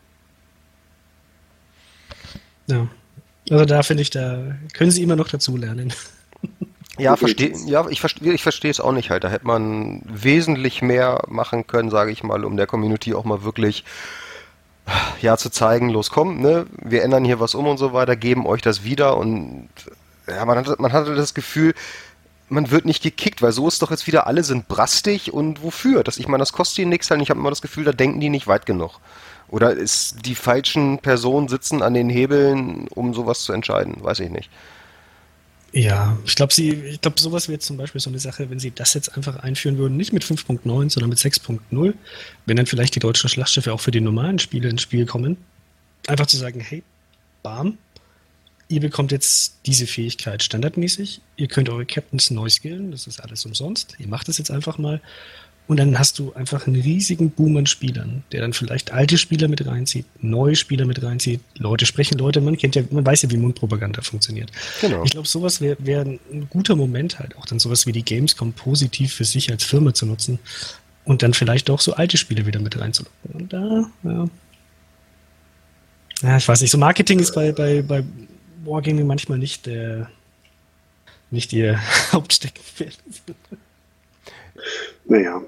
Ja. 2.65 2.87
Also 3.51 3.65
da 3.65 3.83
finde 3.83 4.01
ich, 4.01 4.09
da 4.09 4.55
können 4.73 4.91
sie 4.91 5.03
immer 5.03 5.15
noch 5.15 5.29
dazulernen. 5.29 5.93
Ja, 6.97 7.15
versteh, 7.15 7.53
ja 7.65 7.87
ich 7.89 8.01
verstehe 8.01 8.33
ich 8.33 8.43
verstehe 8.43 8.71
es 8.71 8.79
auch 8.81 8.91
nicht 8.91 9.09
halt. 9.09 9.23
Da 9.23 9.29
hätte 9.29 9.47
man 9.47 10.01
wesentlich 10.05 10.81
mehr 10.81 11.23
machen 11.27 11.65
können, 11.65 11.89
sage 11.89 12.11
ich 12.11 12.23
mal, 12.23 12.43
um 12.43 12.57
der 12.57 12.67
Community 12.67 13.13
auch 13.13 13.23
mal 13.23 13.43
wirklich 13.43 13.85
ja, 15.21 15.37
zu 15.37 15.49
zeigen, 15.49 15.89
los 15.89 16.09
komm, 16.09 16.41
ne, 16.41 16.65
wir 16.81 17.03
ändern 17.03 17.25
hier 17.25 17.39
was 17.39 17.55
um 17.55 17.67
und 17.67 17.77
so 17.77 17.93
weiter, 17.93 18.15
geben 18.15 18.45
euch 18.45 18.61
das 18.61 18.83
wieder 18.83 19.17
und 19.17 19.69
ja, 20.27 20.45
man 20.45 20.57
hatte, 20.57 20.75
man 20.79 20.93
hatte 20.93 21.15
das 21.15 21.33
Gefühl, 21.33 21.73
man 22.49 22.71
wird 22.71 22.85
nicht 22.85 23.03
gekickt, 23.03 23.41
weil 23.41 23.51
so 23.51 23.67
ist 23.67 23.81
doch 23.81 23.91
jetzt 23.91 24.07
wieder, 24.07 24.27
alle 24.27 24.43
sind 24.43 24.67
brastig 24.67 25.33
und 25.33 25.63
wofür? 25.63 26.03
Das, 26.03 26.17
ich 26.17 26.27
meine, 26.27 26.41
das 26.41 26.53
kostet 26.53 26.79
ihnen 26.79 26.89
nichts, 26.89 27.09
halt. 27.09 27.21
ich 27.21 27.29
habe 27.29 27.39
immer 27.39 27.49
das 27.49 27.61
Gefühl, 27.61 27.83
da 27.83 27.91
denken 27.91 28.19
die 28.19 28.29
nicht 28.29 28.47
weit 28.47 28.65
genug. 28.65 28.99
Oder 29.49 29.71
ist 29.71 30.25
die 30.25 30.35
falschen 30.35 30.99
Personen 30.99 31.47
sitzen 31.47 31.81
an 31.81 31.93
den 31.93 32.09
Hebeln, 32.09 32.87
um 32.89 33.13
sowas 33.13 33.41
zu 33.41 33.53
entscheiden? 33.53 33.95
Weiß 34.01 34.19
ich 34.19 34.29
nicht. 34.29 34.49
Ja, 35.71 36.17
ich 36.25 36.35
glaube, 36.35 36.53
sie, 36.53 36.71
ich 36.71 37.01
glaube, 37.01 37.19
sowas 37.19 37.47
wäre 37.47 37.59
zum 37.59 37.77
Beispiel 37.77 38.01
so 38.01 38.09
eine 38.09 38.19
Sache, 38.19 38.49
wenn 38.49 38.59
sie 38.59 38.71
das 38.71 38.95
jetzt 38.95 39.15
einfach 39.15 39.37
einführen 39.37 39.77
würden, 39.77 39.97
nicht 39.97 40.13
mit 40.13 40.23
5.9, 40.23 40.89
sondern 40.89 41.09
mit 41.09 41.19
6.0, 41.19 41.93
wenn 42.45 42.57
dann 42.57 42.65
vielleicht 42.65 42.95
die 42.95 42.99
deutschen 42.99 43.29
Schlachtschiffe 43.29 43.71
auch 43.71 43.79
für 43.79 43.91
die 43.91 44.01
normalen 44.01 44.39
Spiele 44.39 44.69
ins 44.69 44.81
Spiel 44.81 45.05
kommen, 45.05 45.37
einfach 46.07 46.25
zu 46.25 46.37
sagen, 46.37 46.59
hey, 46.59 46.81
bam, 47.43 47.77
ihr 48.67 48.79
bekommt 48.79 49.11
jetzt 49.11 49.59
diese 49.67 49.85
Fähigkeit 49.85 50.41
standardmäßig, 50.41 51.21
ihr 51.37 51.47
könnt 51.47 51.69
eure 51.69 51.85
Captains 51.85 52.31
neu 52.31 52.49
skillen, 52.49 52.91
das 52.91 53.05
ist 53.05 53.19
alles 53.19 53.45
umsonst, 53.45 53.95
ihr 53.99 54.07
macht 54.07 54.27
das 54.27 54.39
jetzt 54.39 54.51
einfach 54.51 54.79
mal 54.79 55.01
und 55.69 55.77
dann 55.77 55.99
hast 55.99 56.17
du 56.17 56.33
einfach 56.33 56.65
einen 56.65 56.81
riesigen 56.81 57.29
Boom 57.29 57.55
an 57.57 57.67
Spielern, 57.67 58.23
der 58.31 58.41
dann 58.41 58.53
vielleicht 58.53 58.91
alte 58.91 59.19
Spieler 59.19 59.47
mit 59.47 59.67
reinzieht, 59.67 60.07
neue 60.19 60.55
Spieler 60.55 60.87
mit 60.87 61.03
reinzieht, 61.03 61.41
Leute 61.59 61.85
sprechen 61.85 62.17
Leute, 62.17 62.41
man 62.41 62.57
kennt 62.57 62.75
ja, 62.75 62.81
man 62.89 63.05
weiß 63.05 63.21
ja, 63.21 63.29
wie 63.29 63.37
Mundpropaganda 63.37 64.01
funktioniert. 64.01 64.51
Genau. 64.81 65.03
Ich 65.03 65.11
glaube, 65.11 65.27
sowas 65.27 65.61
wäre 65.61 65.77
wär 65.77 66.01
ein 66.01 66.47
guter 66.49 66.75
Moment 66.75 67.19
halt, 67.19 67.37
auch 67.37 67.45
dann 67.45 67.59
sowas 67.59 67.85
wie 67.85 67.91
die 67.91 68.03
Gamescom 68.03 68.53
positiv 68.53 69.13
für 69.13 69.25
sich 69.25 69.51
als 69.51 69.63
Firma 69.63 69.93
zu 69.93 70.07
nutzen 70.07 70.39
und 71.05 71.21
dann 71.21 71.35
vielleicht 71.35 71.69
auch 71.69 71.81
so 71.81 71.93
alte 71.93 72.17
Spiele 72.17 72.47
wieder 72.47 72.59
mit 72.59 72.79
reinzulocken. 72.79 73.31
Und 73.31 73.53
da, 73.53 73.91
ja. 74.03 74.27
Ja, 76.23 76.37
ich 76.37 76.47
weiß 76.47 76.61
nicht, 76.61 76.71
so 76.71 76.79
Marketing 76.79 77.19
ist 77.19 77.35
bei, 77.35 77.51
bei, 77.51 77.83
bei 77.83 78.03
Wargaming 78.65 79.05
manchmal 79.05 79.37
nicht 79.37 79.67
der, 79.67 80.09
nicht 81.29 81.53
ihr 81.53 81.79
Hauptsteckenpferd. 82.11 82.97
Naja, 85.05 85.43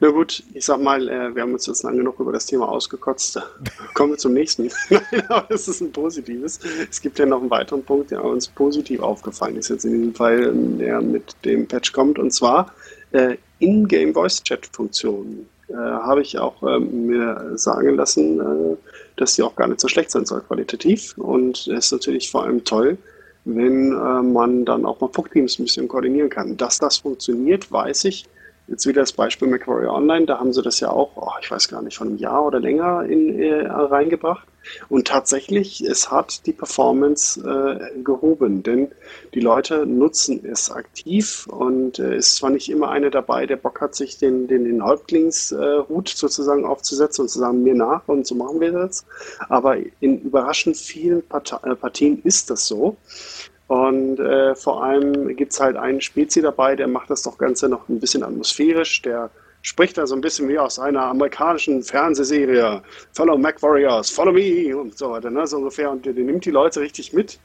na 0.00 0.10
gut, 0.10 0.44
ich 0.54 0.64
sag 0.64 0.80
mal, 0.80 1.08
äh, 1.08 1.34
wir 1.34 1.42
haben 1.42 1.52
uns 1.52 1.66
jetzt 1.66 1.82
lange 1.82 1.98
genug 1.98 2.20
über 2.20 2.32
das 2.32 2.46
Thema 2.46 2.68
ausgekotzt. 2.68 3.40
Kommen 3.94 4.12
wir 4.12 4.18
zum 4.18 4.32
nächsten. 4.32 4.70
Nein, 4.90 5.02
aber 5.28 5.46
das 5.48 5.66
ist 5.66 5.80
ein 5.80 5.90
positives. 5.90 6.60
Es 6.88 7.00
gibt 7.00 7.18
ja 7.18 7.26
noch 7.26 7.40
einen 7.40 7.50
weiteren 7.50 7.82
Punkt, 7.82 8.12
der 8.12 8.24
uns 8.24 8.46
positiv 8.48 9.00
aufgefallen 9.00 9.56
ist, 9.56 9.70
jetzt 9.70 9.84
in 9.84 9.92
diesem 9.92 10.14
Fall, 10.14 10.52
der 10.78 11.00
mit 11.00 11.34
dem 11.44 11.66
Patch 11.66 11.92
kommt, 11.92 12.18
und 12.18 12.32
zwar 12.32 12.72
äh, 13.10 13.36
In-Game 13.58 14.14
Voice 14.14 14.42
Chat 14.42 14.66
Funktionen. 14.66 15.48
Äh, 15.68 15.74
Habe 15.74 16.22
ich 16.22 16.38
auch 16.38 16.62
äh, 16.62 16.78
mir 16.78 17.52
sagen 17.56 17.96
lassen, 17.96 18.40
äh, 18.40 18.76
dass 19.16 19.34
die 19.34 19.42
auch 19.42 19.56
gar 19.56 19.66
nicht 19.66 19.80
so 19.80 19.88
schlecht 19.88 20.12
sein 20.12 20.26
soll 20.26 20.42
qualitativ. 20.42 21.18
Und 21.18 21.66
es 21.66 21.86
ist 21.86 21.92
natürlich 21.92 22.30
vor 22.30 22.44
allem 22.44 22.62
toll, 22.62 22.98
wenn 23.44 23.92
äh, 23.92 24.22
man 24.22 24.64
dann 24.64 24.86
auch 24.86 25.00
mal 25.00 25.08
Puck-Teams 25.08 25.58
ein 25.58 25.64
bisschen 25.64 25.88
koordinieren 25.88 26.30
kann. 26.30 26.56
Dass 26.56 26.78
das 26.78 26.98
funktioniert, 26.98 27.72
weiß 27.72 28.04
ich 28.04 28.28
Jetzt 28.68 28.86
wieder 28.86 29.00
das 29.00 29.12
Beispiel 29.12 29.48
Macquarie 29.48 29.86
Online, 29.86 30.26
da 30.26 30.38
haben 30.38 30.52
sie 30.52 30.60
das 30.60 30.78
ja 30.80 30.90
auch, 30.90 31.12
oh, 31.16 31.32
ich 31.40 31.50
weiß 31.50 31.68
gar 31.68 31.80
nicht, 31.80 31.96
von 31.96 32.08
einem 32.08 32.18
Jahr 32.18 32.44
oder 32.44 32.60
länger 32.60 33.02
in, 33.04 33.40
äh, 33.40 33.66
reingebracht. 33.66 34.46
Und 34.90 35.08
tatsächlich, 35.08 35.80
es 35.80 36.10
hat 36.10 36.44
die 36.44 36.52
Performance 36.52 37.40
äh, 37.40 38.02
gehoben, 38.02 38.62
denn 38.62 38.92
die 39.32 39.40
Leute 39.40 39.86
nutzen 39.86 40.44
es 40.44 40.70
aktiv 40.70 41.46
und 41.46 41.98
äh, 41.98 42.16
ist 42.16 42.36
zwar 42.36 42.50
nicht 42.50 42.68
immer 42.68 42.90
einer 42.90 43.08
dabei, 43.08 43.46
der 43.46 43.56
Bock 43.56 43.80
hat, 43.80 43.94
sich 43.94 44.18
den, 44.18 44.48
den, 44.48 44.64
den 44.64 44.84
Häuptlingshut 44.84 46.10
sozusagen 46.10 46.66
aufzusetzen 46.66 47.22
und 47.22 47.28
zu 47.28 47.38
sagen, 47.38 47.62
mir 47.62 47.74
nach 47.74 48.06
und 48.06 48.26
so 48.26 48.34
machen 48.34 48.60
wir 48.60 48.72
das, 48.72 49.06
aber 49.48 49.78
in 50.00 50.20
überraschend 50.20 50.76
vielen 50.76 51.20
äh, 51.20 51.74
Partien 51.74 52.20
ist 52.22 52.50
das 52.50 52.66
so. 52.66 52.98
Und 53.68 54.18
äh, 54.18 54.54
vor 54.54 54.82
allem 54.82 55.36
gibt 55.36 55.52
es 55.52 55.60
halt 55.60 55.76
einen 55.76 56.00
Spezi 56.00 56.40
dabei, 56.40 56.74
der 56.74 56.88
macht 56.88 57.10
das 57.10 57.22
doch 57.22 57.36
Ganze 57.36 57.68
noch 57.68 57.88
ein 57.88 58.00
bisschen 58.00 58.22
atmosphärisch. 58.22 59.02
Der 59.02 59.30
spricht 59.60 59.98
da 59.98 60.06
so 60.06 60.14
ein 60.14 60.22
bisschen 60.22 60.48
wie 60.48 60.58
aus 60.58 60.78
einer 60.78 61.02
amerikanischen 61.02 61.82
Fernsehserie. 61.82 62.82
Follow 63.12 63.36
Mac 63.36 63.62
Warriors, 63.62 64.08
follow 64.08 64.32
me 64.32 64.74
und 64.74 64.96
so 64.96 65.10
weiter, 65.10 65.30
ne? 65.30 65.46
so 65.46 65.58
ungefähr. 65.58 65.90
Und 65.90 66.06
der, 66.06 66.14
der 66.14 66.24
nimmt 66.24 66.46
die 66.46 66.50
Leute 66.50 66.80
richtig 66.80 67.12
mit. 67.12 67.38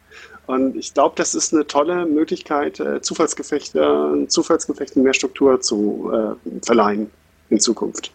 Und 0.48 0.78
ich 0.78 0.94
glaube, 0.94 1.16
das 1.18 1.36
ist 1.36 1.54
eine 1.54 1.68
tolle 1.68 2.06
Möglichkeit, 2.06 2.80
äh, 2.80 3.02
Zufallsgefechte, 3.02 4.26
Zufallsgefechten 4.30 5.04
mehr 5.04 5.14
Struktur 5.14 5.60
zu 5.60 6.10
äh, 6.14 6.66
verleihen 6.66 7.12
in 7.50 7.60
Zukunft. 7.60 8.14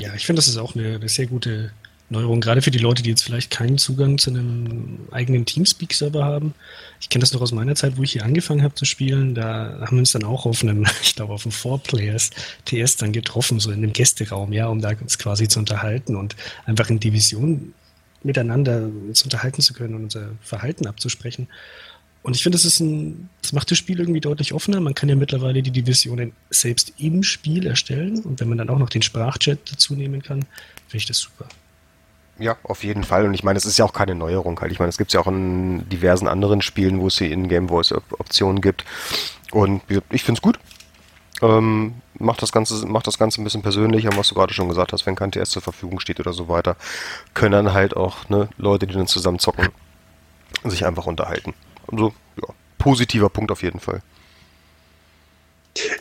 Ja, 0.00 0.14
ich 0.14 0.24
finde, 0.24 0.38
das 0.38 0.46
ist 0.46 0.58
auch 0.58 0.76
eine, 0.76 0.94
eine 0.94 1.08
sehr 1.08 1.26
gute 1.26 1.72
Neuerung, 2.10 2.40
gerade 2.40 2.62
für 2.62 2.70
die 2.70 2.78
Leute, 2.78 3.02
die 3.02 3.10
jetzt 3.10 3.22
vielleicht 3.22 3.50
keinen 3.50 3.76
Zugang 3.76 4.16
zu 4.16 4.30
einem 4.30 5.00
eigenen 5.10 5.44
Teamspeak-Server 5.44 6.24
haben. 6.24 6.54
Ich 7.00 7.10
kenne 7.10 7.20
das 7.20 7.34
noch 7.34 7.42
aus 7.42 7.52
meiner 7.52 7.74
Zeit, 7.74 7.98
wo 7.98 8.02
ich 8.02 8.12
hier 8.12 8.24
angefangen 8.24 8.62
habe 8.62 8.74
zu 8.74 8.86
spielen. 8.86 9.34
Da 9.34 9.78
haben 9.80 9.96
wir 9.96 10.00
uns 10.00 10.12
dann 10.12 10.24
auch 10.24 10.46
auf 10.46 10.62
einem, 10.62 10.86
ich 11.02 11.16
glaube, 11.16 11.34
auf 11.34 11.44
einem 11.44 11.52
Four-Players 11.52 12.30
TS 12.64 12.96
dann 12.96 13.12
getroffen, 13.12 13.60
so 13.60 13.70
in 13.70 13.82
einem 13.82 13.92
Gästeraum, 13.92 14.52
ja, 14.52 14.68
um 14.68 14.80
da 14.80 14.90
uns 14.90 15.18
quasi 15.18 15.48
zu 15.48 15.58
unterhalten 15.58 16.16
und 16.16 16.34
einfach 16.64 16.88
in 16.88 16.98
Division 16.98 17.74
miteinander 18.22 18.88
uns 19.06 19.22
unterhalten 19.22 19.60
zu 19.60 19.74
können 19.74 19.94
und 19.94 20.04
unser 20.04 20.30
Verhalten 20.40 20.86
abzusprechen. 20.86 21.46
Und 22.22 22.34
ich 22.34 22.42
finde, 22.42 22.58
das 22.58 22.64
das 23.42 23.52
macht 23.52 23.70
das 23.70 23.78
Spiel 23.78 24.00
irgendwie 24.00 24.20
deutlich 24.20 24.52
offener. 24.52 24.80
Man 24.80 24.94
kann 24.94 25.08
ja 25.08 25.14
mittlerweile 25.14 25.62
die 25.62 25.70
Divisionen 25.70 26.32
selbst 26.50 26.94
im 26.98 27.22
Spiel 27.22 27.66
erstellen. 27.66 28.20
Und 28.20 28.40
wenn 28.40 28.48
man 28.48 28.58
dann 28.58 28.70
auch 28.70 28.78
noch 28.78 28.90
den 28.90 29.02
Sprachchat 29.02 29.58
dazu 29.70 29.94
nehmen 29.94 30.22
kann, 30.22 30.40
finde 30.88 30.96
ich 30.96 31.06
das 31.06 31.18
super. 31.18 31.48
Ja, 32.38 32.56
auf 32.62 32.84
jeden 32.84 33.04
Fall. 33.04 33.24
Und 33.24 33.34
ich 33.34 33.42
meine, 33.42 33.56
es 33.56 33.66
ist 33.66 33.78
ja 33.78 33.84
auch 33.84 33.92
keine 33.92 34.14
Neuerung 34.14 34.60
halt. 34.60 34.70
Ich 34.70 34.78
meine, 34.78 34.90
es 34.90 34.98
gibt 34.98 35.12
ja 35.12 35.20
auch 35.20 35.26
in 35.26 35.88
diversen 35.88 36.28
anderen 36.28 36.62
Spielen, 36.62 37.00
wo 37.00 37.08
es 37.08 37.16
die 37.16 37.32
In-Game-Voice-Optionen 37.32 38.60
gibt. 38.60 38.84
Und 39.50 39.82
ich 40.10 40.22
finde 40.22 40.38
es 40.38 40.42
gut. 40.42 40.58
Ähm, 41.40 41.94
macht 42.18 42.42
das 42.42 42.52
Ganze, 42.52 42.86
macht 42.86 43.06
das 43.06 43.18
Ganze 43.18 43.40
ein 43.40 43.44
bisschen 43.44 43.62
persönlicher, 43.62 44.10
was 44.16 44.28
du 44.28 44.34
gerade 44.34 44.52
schon 44.52 44.68
gesagt 44.68 44.92
hast, 44.92 45.06
wenn 45.06 45.14
kein 45.14 45.30
TS 45.30 45.50
zur 45.50 45.62
Verfügung 45.62 46.00
steht 46.00 46.18
oder 46.20 46.32
so 46.32 46.48
weiter, 46.48 46.76
können 47.34 47.52
dann 47.52 47.72
halt 47.72 47.96
auch 47.96 48.28
ne, 48.28 48.48
Leute, 48.56 48.86
die 48.86 48.94
dann 48.94 49.06
zusammen 49.06 49.38
zocken, 49.38 49.68
sich 50.64 50.84
einfach 50.84 51.06
unterhalten. 51.06 51.54
Also, 51.90 52.12
ja, 52.36 52.48
positiver 52.78 53.28
Punkt 53.28 53.52
auf 53.52 53.62
jeden 53.62 53.80
Fall. 53.80 54.02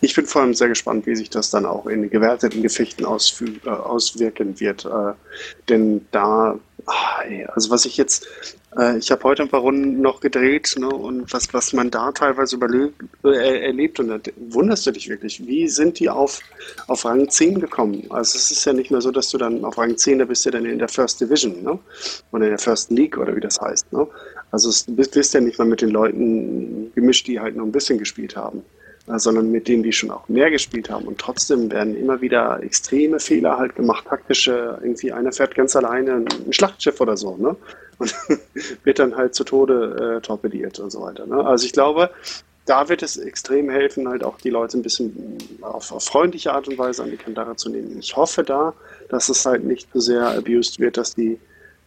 Ich 0.01 0.15
bin 0.15 0.25
vor 0.25 0.41
allem 0.41 0.53
sehr 0.53 0.69
gespannt, 0.69 1.05
wie 1.05 1.15
sich 1.15 1.29
das 1.29 1.49
dann 1.49 1.65
auch 1.65 1.85
in 1.87 2.09
gewerteten 2.09 2.61
Gefechten 2.61 3.05
äh, 3.05 3.69
auswirken 3.69 4.59
wird. 4.59 4.85
Äh, 4.85 5.13
denn 5.69 6.05
da, 6.11 6.59
ah, 6.85 7.21
also 7.53 7.69
was 7.69 7.85
ich 7.85 7.97
jetzt, 7.97 8.27
äh, 8.77 8.97
ich 8.97 9.11
habe 9.11 9.23
heute 9.23 9.43
ein 9.43 9.49
paar 9.49 9.61
Runden 9.61 10.01
noch 10.01 10.19
gedreht 10.19 10.75
ne, 10.77 10.89
und 10.89 11.31
was, 11.33 11.53
was 11.53 11.73
man 11.73 11.91
da 11.91 12.11
teilweise 12.11 12.55
überlebt, 12.55 13.01
äh, 13.23 13.65
erlebt 13.65 13.99
und 13.99 14.07
da 14.07 14.19
wunderst 14.49 14.85
du 14.87 14.91
dich 14.91 15.09
wirklich, 15.09 15.45
wie 15.45 15.67
sind 15.67 15.99
die 15.99 16.09
auf, 16.09 16.41
auf 16.87 17.05
Rang 17.05 17.29
10 17.29 17.59
gekommen? 17.59 18.05
Also 18.09 18.37
es 18.37 18.51
ist 18.51 18.65
ja 18.65 18.73
nicht 18.73 18.91
mehr 18.91 19.01
so, 19.01 19.11
dass 19.11 19.29
du 19.29 19.37
dann 19.37 19.63
auf 19.65 19.77
Rang 19.77 19.97
10, 19.97 20.19
da 20.19 20.25
bist 20.25 20.45
du 20.45 20.51
dann 20.51 20.65
in 20.65 20.79
der 20.79 20.89
First 20.89 21.21
Division 21.21 21.63
ne? 21.63 21.79
oder 22.31 22.45
in 22.45 22.51
der 22.51 22.59
First 22.59 22.91
League 22.91 23.17
oder 23.17 23.35
wie 23.35 23.41
das 23.41 23.59
heißt. 23.59 23.91
Ne? 23.93 24.07
Also 24.51 24.71
du 24.87 24.95
bist, 24.95 25.11
bist 25.11 25.33
ja 25.33 25.41
nicht 25.41 25.59
mal 25.59 25.65
mit 25.65 25.81
den 25.81 25.89
Leuten 25.89 26.91
gemischt, 26.95 27.27
die 27.27 27.39
halt 27.39 27.55
nur 27.55 27.65
ein 27.65 27.71
bisschen 27.71 27.97
gespielt 27.97 28.35
haben 28.35 28.63
sondern 29.07 29.51
mit 29.51 29.67
denen, 29.67 29.83
die 29.83 29.93
schon 29.93 30.11
auch 30.11 30.27
mehr 30.27 30.51
gespielt 30.51 30.89
haben. 30.89 31.05
Und 31.05 31.17
trotzdem 31.17 31.71
werden 31.71 31.95
immer 31.95 32.19
wieder 32.21 32.61
extreme 32.61 33.19
Fehler 33.19 33.57
halt 33.57 33.75
gemacht, 33.75 34.05
taktische, 34.07 34.77
irgendwie 34.81 35.13
einer 35.13 35.31
fährt 35.31 35.55
ganz 35.55 35.75
alleine 35.75 36.25
ein 36.45 36.53
Schlachtschiff 36.53 36.99
oder 36.99 37.15
so, 37.15 37.37
ne? 37.37 37.55
Und 37.99 38.13
wird 38.83 38.99
dann 38.99 39.15
halt 39.15 39.33
zu 39.33 39.43
Tode 39.43 40.17
äh, 40.17 40.21
torpediert 40.21 40.79
und 40.79 40.91
so 40.91 41.01
weiter. 41.01 41.25
Ne? 41.25 41.43
Also 41.43 41.65
ich 41.65 41.71
glaube, 41.71 42.11
da 42.65 42.89
wird 42.89 43.01
es 43.01 43.17
extrem 43.17 43.69
helfen, 43.69 44.07
halt 44.07 44.23
auch 44.23 44.37
die 44.37 44.49
Leute 44.49 44.77
ein 44.77 44.83
bisschen 44.83 45.37
auf, 45.61 45.91
auf 45.91 46.03
freundliche 46.03 46.53
Art 46.53 46.67
und 46.67 46.77
Weise 46.77 47.01
an 47.01 47.09
die 47.09 47.17
Kandare 47.17 47.55
zu 47.55 47.69
nehmen. 47.69 47.97
Ich 47.97 48.15
hoffe 48.15 48.43
da, 48.43 48.73
dass 49.09 49.29
es 49.29 49.45
halt 49.45 49.63
nicht 49.63 49.87
so 49.93 49.99
sehr 49.99 50.27
abused 50.27 50.79
wird, 50.79 50.97
dass 50.97 51.15
die 51.15 51.39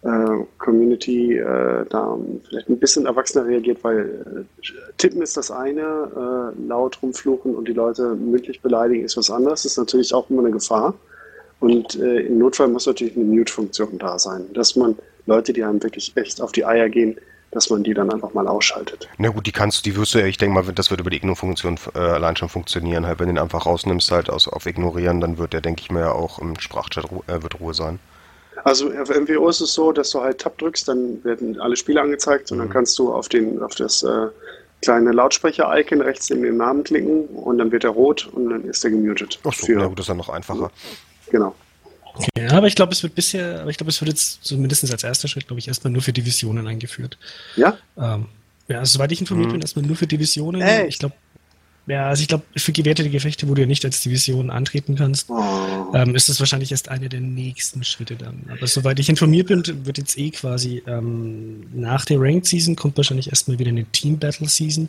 Community 0.02 1.36
äh, 1.36 1.84
da 1.90 2.16
vielleicht 2.48 2.70
ein 2.70 2.78
bisschen 2.78 3.04
erwachsener 3.04 3.46
reagiert, 3.46 3.84
weil 3.84 4.46
äh, 4.58 4.62
tippen 4.96 5.20
ist 5.20 5.36
das 5.36 5.50
eine, 5.50 6.54
äh, 6.56 6.68
laut 6.68 7.02
rumfluchen 7.02 7.54
und 7.54 7.68
die 7.68 7.74
Leute 7.74 8.14
mündlich 8.14 8.62
beleidigen 8.62 9.04
ist 9.04 9.18
was 9.18 9.30
anderes, 9.30 9.62
das 9.62 9.72
ist 9.72 9.78
natürlich 9.78 10.14
auch 10.14 10.30
immer 10.30 10.40
eine 10.40 10.52
Gefahr. 10.52 10.94
Und 11.60 11.96
äh, 11.96 12.20
im 12.20 12.38
Notfall 12.38 12.68
muss 12.68 12.86
natürlich 12.86 13.14
eine 13.14 13.26
Mute-Funktion 13.26 13.98
da 13.98 14.18
sein, 14.18 14.46
dass 14.54 14.74
man 14.76 14.96
Leute, 15.26 15.52
die 15.52 15.62
einem 15.62 15.82
wirklich 15.82 16.16
echt 16.16 16.40
auf 16.40 16.52
die 16.52 16.64
Eier 16.64 16.88
gehen, 16.88 17.16
dass 17.50 17.68
man 17.68 17.82
die 17.82 17.92
dann 17.92 18.10
einfach 18.10 18.32
mal 18.32 18.48
ausschaltet. 18.48 19.08
Na 19.18 19.28
gut, 19.28 19.46
die 19.46 19.52
kannst 19.52 19.78
du, 19.78 19.90
die 19.90 19.96
wirst 19.96 20.14
du 20.14 20.20
ja, 20.20 20.26
ich 20.26 20.38
denke 20.38 20.54
mal, 20.54 20.72
das 20.72 20.90
wird 20.90 21.00
über 21.00 21.10
die 21.10 21.18
Ignore-Funktion 21.18 21.78
äh, 21.94 21.98
allein 21.98 22.36
schon 22.36 22.48
funktionieren. 22.48 23.06
Halt, 23.06 23.18
wenn 23.18 23.26
du 23.26 23.34
den 23.34 23.42
einfach 23.42 23.66
rausnimmst, 23.66 24.10
halt 24.12 24.30
aus, 24.30 24.48
auf 24.48 24.64
Ignorieren, 24.64 25.20
dann 25.20 25.36
wird 25.36 25.52
der, 25.52 25.60
denke 25.60 25.82
ich 25.82 25.90
mir, 25.90 26.14
auch 26.14 26.38
im 26.38 26.58
Sprachchat 26.58 27.04
äh, 27.26 27.42
wird 27.42 27.60
Ruhe 27.60 27.74
sein. 27.74 27.98
Also 28.64 28.90
auf 28.92 29.08
MWO 29.08 29.48
ist 29.48 29.60
es 29.60 29.72
so, 29.72 29.92
dass 29.92 30.10
du 30.10 30.20
halt 30.20 30.38
Tab 30.38 30.58
drückst, 30.58 30.88
dann 30.88 31.22
werden 31.24 31.60
alle 31.60 31.76
Spiele 31.76 32.00
angezeigt 32.00 32.50
und 32.52 32.58
dann 32.58 32.68
mhm. 32.68 32.72
kannst 32.72 32.98
du 32.98 33.12
auf, 33.12 33.28
den, 33.28 33.62
auf 33.62 33.74
das 33.74 34.02
äh, 34.02 34.26
kleine 34.82 35.12
Lautsprecher-Icon 35.12 36.00
rechts 36.00 36.30
neben 36.30 36.42
dem 36.42 36.56
Namen 36.56 36.84
klicken 36.84 37.26
und 37.26 37.58
dann 37.58 37.72
wird 37.72 37.84
er 37.84 37.90
rot 37.90 38.28
und 38.32 38.50
dann 38.50 38.64
ist 38.64 38.84
er 38.84 38.90
gemutet. 38.90 39.38
Ach 39.44 39.52
so, 39.52 39.66
für, 39.66 39.80
ja 39.80 39.86
gut, 39.86 39.98
das 39.98 40.04
ist 40.04 40.08
dann 40.08 40.16
noch 40.16 40.28
einfacher. 40.28 40.70
Genau. 41.30 41.54
Okay, 42.14 42.48
aber 42.50 42.66
ich 42.66 42.74
glaube, 42.74 42.92
es 42.92 43.02
wird 43.02 43.14
bisher, 43.14 43.60
aber 43.60 43.70
ich 43.70 43.76
glaube, 43.76 43.90
es 43.90 44.00
wird 44.00 44.10
jetzt 44.10 44.44
zumindest 44.44 44.90
als 44.90 45.04
erster 45.04 45.28
Schritt, 45.28 45.46
glaube 45.46 45.60
ich, 45.60 45.68
erstmal 45.68 45.92
nur 45.92 46.02
für 46.02 46.12
Divisionen 46.12 46.66
eingeführt. 46.66 47.18
Ja? 47.56 47.78
Ähm, 47.96 48.26
ja, 48.68 48.80
also, 48.80 48.98
soweit 48.98 49.12
ich 49.12 49.20
informiert 49.20 49.48
mhm. 49.48 49.52
bin, 49.52 49.60
erstmal 49.62 49.84
nur 49.84 49.96
für 49.96 50.06
Divisionen. 50.06 50.60
Echt? 50.60 50.88
Ich 50.88 50.98
glaube, 50.98 51.14
ja, 51.90 52.08
also 52.08 52.22
ich 52.22 52.28
glaube, 52.28 52.44
für 52.56 52.72
gewertete 52.72 53.10
Gefechte, 53.10 53.48
wo 53.48 53.54
du 53.54 53.62
ja 53.62 53.66
nicht 53.66 53.84
als 53.84 54.00
Division 54.00 54.50
antreten 54.50 54.96
kannst, 54.96 55.28
oh. 55.28 55.92
ähm, 55.94 56.14
ist 56.14 56.28
das 56.28 56.38
wahrscheinlich 56.40 56.70
erst 56.70 56.88
einer 56.88 57.08
der 57.08 57.20
nächsten 57.20 57.82
Schritte 57.84 58.16
dann. 58.16 58.44
Aber 58.48 58.66
soweit 58.66 58.98
ich 58.98 59.08
informiert 59.08 59.48
bin, 59.48 59.64
wird 59.84 59.98
jetzt 59.98 60.16
eh 60.16 60.30
quasi 60.30 60.82
ähm, 60.86 61.66
nach 61.74 62.04
der 62.04 62.20
Ranked 62.20 62.46
Season 62.46 62.76
kommt 62.76 62.96
wahrscheinlich 62.96 63.28
erstmal 63.28 63.58
wieder 63.58 63.70
eine 63.70 63.84
Team 63.86 64.18
Battle 64.18 64.48
Season. 64.48 64.88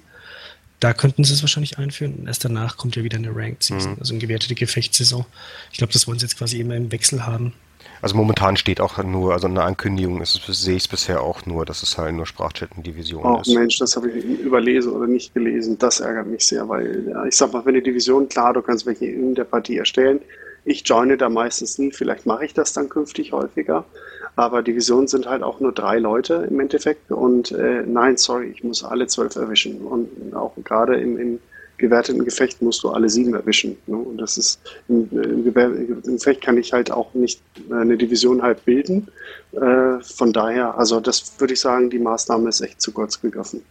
Da 0.79 0.93
könnten 0.93 1.23
sie 1.23 1.33
es 1.33 1.41
wahrscheinlich 1.43 1.77
einführen. 1.77 2.15
Und 2.15 2.27
erst 2.27 2.45
danach 2.45 2.77
kommt 2.77 2.95
ja 2.95 3.03
wieder 3.03 3.17
eine 3.17 3.35
Ranked 3.35 3.63
Season, 3.63 3.93
mhm. 3.93 3.99
also 3.99 4.13
eine 4.13 4.21
gewertete 4.21 4.55
Gefechtssaison. 4.55 5.25
Ich 5.71 5.77
glaube, 5.77 5.93
das 5.93 6.07
wollen 6.07 6.19
sie 6.19 6.25
jetzt 6.25 6.37
quasi 6.37 6.59
immer 6.59 6.75
im 6.75 6.91
Wechsel 6.91 7.25
haben. 7.25 7.53
Also 8.01 8.15
momentan 8.15 8.57
steht 8.57 8.81
auch 8.81 8.97
nur, 9.03 9.33
also 9.33 9.47
eine 9.47 9.63
Ankündigung 9.63 10.21
ist, 10.21 10.41
sehe 10.47 10.75
ich 10.75 10.83
es 10.83 10.87
bisher 10.87 11.21
auch 11.21 11.45
nur, 11.45 11.65
dass 11.65 11.83
es 11.83 11.97
halt 11.97 12.15
nur 12.15 12.25
Sprachchat-Division 12.25 13.23
oh, 13.23 13.41
ist. 13.41 13.49
Oh 13.49 13.53
Mensch, 13.53 13.77
das 13.77 13.95
habe 13.95 14.09
ich 14.09 14.25
überlesen 14.25 14.91
oder 14.93 15.07
nicht 15.07 15.33
gelesen. 15.33 15.77
Das 15.77 15.99
ärgert 15.99 16.27
mich 16.27 16.45
sehr, 16.45 16.67
weil 16.67 17.07
ja, 17.09 17.25
ich 17.25 17.35
sag 17.35 17.53
mal, 17.53 17.65
wenn 17.65 17.75
die 17.75 17.83
Division, 17.83 18.27
klar, 18.27 18.53
du 18.53 18.61
kannst 18.61 18.85
welche 18.85 19.05
in 19.05 19.35
der 19.35 19.43
Partie 19.43 19.77
erstellen. 19.77 20.21
Ich 20.63 20.87
joine 20.87 21.17
da 21.17 21.29
meistens 21.29 21.77
nie, 21.79 21.91
vielleicht 21.91 22.25
mache 22.25 22.45
ich 22.45 22.53
das 22.53 22.73
dann 22.73 22.89
künftig 22.89 23.31
häufiger. 23.31 23.85
Aber 24.35 24.61
Divisionen 24.61 25.07
sind 25.07 25.27
halt 25.27 25.43
auch 25.43 25.59
nur 25.59 25.71
drei 25.71 25.99
Leute 25.99 26.47
im 26.49 26.59
Endeffekt. 26.59 27.11
Und 27.11 27.51
äh, 27.51 27.83
nein, 27.85 28.17
sorry, 28.17 28.51
ich 28.55 28.63
muss 28.63 28.83
alle 28.83 29.07
zwölf 29.07 29.35
erwischen. 29.35 29.81
Und 29.81 30.35
auch 30.35 30.53
gerade 30.63 30.97
im, 30.97 31.17
im 31.19 31.39
gewerteten 31.81 32.23
Gefecht 32.23 32.61
musst 32.61 32.83
du 32.83 32.89
alle 32.89 33.09
sieben 33.09 33.33
erwischen. 33.33 33.77
Ne? 33.87 33.97
Und 33.97 34.17
das 34.17 34.37
ist 34.37 34.61
im, 34.87 35.09
im, 35.11 35.45
im, 35.55 36.01
Gefecht 36.03 36.41
kann 36.41 36.57
ich 36.57 36.71
halt 36.71 36.91
auch 36.91 37.13
nicht 37.13 37.41
äh, 37.69 37.73
eine 37.73 37.97
Division 37.97 38.41
halt 38.41 38.63
bilden. 38.63 39.09
Äh, 39.51 40.01
von 40.01 40.31
daher, 40.31 40.77
also 40.77 41.01
das 41.01 41.39
würde 41.39 41.53
ich 41.53 41.59
sagen, 41.59 41.89
die 41.89 41.99
Maßnahme 41.99 42.47
ist 42.47 42.61
echt 42.61 42.81
zu 42.81 42.93
kurz 42.93 43.19
gegriffen. 43.19 43.61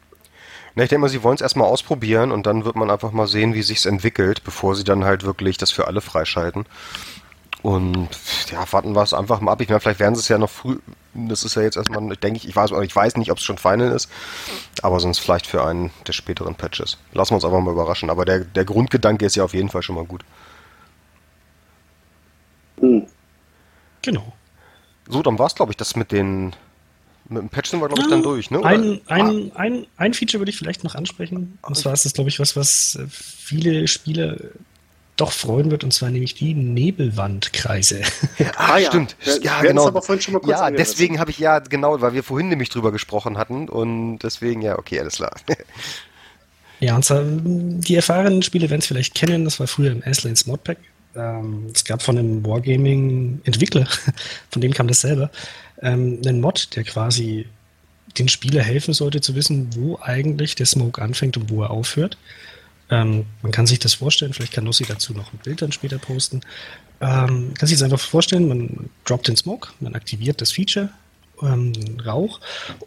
Na, 0.75 0.85
ich 0.85 0.89
denke 0.89 1.01
mal, 1.01 1.09
sie 1.09 1.23
wollen 1.23 1.35
es 1.35 1.41
erstmal 1.41 1.69
ausprobieren 1.69 2.31
und 2.31 2.47
dann 2.47 2.65
wird 2.65 2.77
man 2.77 2.91
einfach 2.91 3.13
mal 3.13 3.27
sehen, 3.27 3.55
wie 3.55 3.63
sich 3.63 3.85
entwickelt, 3.87 4.45
bevor 4.45 4.77
sie 4.77 4.85
dann 4.85 5.05
halt 5.05 5.25
wirklich 5.25 5.57
das 5.57 5.71
für 5.71 5.87
alle 5.87 6.01
freischalten. 6.01 6.67
Und 7.63 8.09
ja, 8.51 8.65
warten 8.73 8.95
wir 8.95 9.03
es 9.03 9.13
einfach 9.13 9.41
mal 9.41 9.53
ab. 9.53 9.61
Ich 9.61 9.69
meine, 9.69 9.81
vielleicht 9.81 10.01
werden 10.01 10.15
sie 10.15 10.21
es 10.21 10.29
ja 10.29 10.39
noch 10.39 10.51
früh. 10.51 10.79
Das 11.13 11.45
ist 11.45 11.57
ja 11.57 11.63
jetzt 11.63 11.77
erstmal, 11.77 12.17
denke 12.17 12.39
ich, 12.39 12.49
ich 12.49 12.57
weiß, 12.57 12.71
ich 12.83 12.97
weiß 12.97 13.17
nicht, 13.17 13.31
ob 13.31 13.39
es 13.39 13.45
schon 13.45 13.59
Final 13.59 13.93
ist, 13.93 14.09
aber 14.83 15.01
sonst 15.01 15.19
vielleicht 15.19 15.47
für 15.47 15.65
einen 15.65 15.91
der 16.07 16.13
späteren 16.13 16.55
Patches. 16.55 16.99
Lassen 17.13 17.33
wir 17.33 17.35
uns 17.37 17.45
einfach 17.45 17.61
mal 17.61 17.73
überraschen. 17.73 18.09
Aber 18.09 18.25
der, 18.25 18.41
der 18.41 18.65
Grundgedanke 18.65 19.27
ist 19.27 19.37
ja 19.37 19.45
auf 19.45 19.55
jeden 19.55 19.69
Fall 19.69 19.83
schon 19.83 19.97
mal 19.97 20.05
gut. 20.05 20.25
Hm. 22.81 23.07
Genau. 24.03 24.33
So, 25.09 25.23
dann 25.23 25.39
war 25.39 25.47
es, 25.47 25.55
glaube 25.55 25.73
ich, 25.73 25.77
das 25.77 25.97
mit 25.97 26.13
den. 26.13 26.55
Mit 27.29 27.43
dem 27.43 27.49
Patch 27.49 27.71
sind 27.71 27.81
wir, 27.81 27.87
glaube 27.87 28.03
ich, 28.03 28.09
dann 28.09 28.23
durch, 28.25 28.51
ne? 28.51 28.65
Ein, 28.65 29.01
ein, 29.07 29.53
ah. 29.55 29.59
ein, 29.61 29.87
ein 29.97 30.15
Feature 30.15 30.41
würde 30.41 30.51
ich 30.51 30.59
vielleicht 30.59 30.83
noch 30.83 30.97
ansprechen. 30.97 31.59
Und 31.63 31.77
zwar 31.77 31.93
ist 31.93 32.05
das, 32.05 32.13
glaube 32.13 32.29
ich, 32.29 32.41
was, 32.41 32.57
was 32.57 32.99
viele 33.09 33.87
Spieler 33.87 34.37
doch 35.21 35.33
freuen 35.33 35.71
wird, 35.71 35.85
und 35.85 35.93
zwar 35.93 36.11
nämlich 36.11 36.35
die 36.35 36.55
Nebelwandkreise. 36.55 38.03
ah, 38.57 38.79
ja, 38.79 38.89
stimmt. 38.89 39.17
Ja, 39.43 39.61
genau. 39.63 39.87
Aber 39.87 40.03
vorhin 40.03 40.23
schon 40.23 40.35
mal 40.35 40.41
kurz 40.41 40.59
ja, 40.59 40.71
deswegen 40.71 41.19
habe 41.19 41.31
ich 41.31 41.39
ja, 41.39 41.59
genau, 41.59 42.01
weil 42.01 42.15
wir 42.15 42.23
vorhin 42.23 42.49
nämlich 42.49 42.71
drüber 42.71 42.93
gesprochen 42.93 43.37
hatten 43.37 43.69
und 43.69 44.19
deswegen, 44.21 44.63
ja, 44.63 44.79
okay, 44.79 45.01
alles 45.01 45.17
klar. 45.17 45.35
ja, 46.81 46.97
und 46.97 47.05
zwar, 47.05 47.23
die 47.25 47.95
erfahrenen 47.95 48.43
Spieler 48.43 48.71
werden 48.71 48.81
es 48.81 48.87
vielleicht 48.87 49.15
kennen, 49.15 49.45
das 49.45 49.61
war 49.61 49.67
früher 49.67 49.93
im 49.93 50.03
Aslanes 50.05 50.47
Modpack. 50.47 50.79
Ähm, 51.15 51.67
es 51.75 51.85
gab 51.85 52.03
von 52.03 52.17
einem 52.17 52.45
Wargaming-Entwickler, 52.47 53.87
von 54.51 54.63
dem 54.63 54.73
kam 54.73 54.89
das 54.89 55.01
selber, 55.01 55.31
ähm, 55.83 56.21
einen 56.25 56.41
Mod, 56.41 56.75
der 56.77 56.85
quasi 56.85 57.47
den 58.19 58.29
Spieler 58.29 58.63
helfen 58.63 58.95
sollte 58.95 59.21
zu 59.21 59.35
wissen, 59.35 59.69
wo 59.75 59.99
eigentlich 60.03 60.55
der 60.55 60.67
Smoke 60.67 61.01
anfängt 61.01 61.37
und 61.37 61.51
wo 61.51 61.63
er 61.63 61.71
aufhört. 61.71 62.17
Ähm, 62.91 63.27
man 63.43 63.53
kann 63.53 63.67
sich 63.67 63.79
das 63.79 63.95
vorstellen, 63.95 64.33
vielleicht 64.33 64.53
kann 64.53 64.65
Lussi 64.65 64.85
dazu 64.85 65.13
noch 65.13 65.33
ein 65.33 65.39
Bild 65.39 65.63
dann 65.63 65.73
später 65.73 65.99
posten. 65.99 66.41
Ähm, 67.01 67.55
kann 67.55 67.69
sich 67.69 67.79
das 67.79 67.85
einfach 67.85 68.01
vorstellen, 68.01 68.49
man 68.49 68.91
droppt 69.05 69.29
den 69.29 69.37
Smoke, 69.37 69.71
man 69.81 69.95
aktiviert 69.95 70.41
das 70.41 70.53
Feature, 70.53 70.91
ähm, 71.43 71.73
Rauch, 72.05 72.41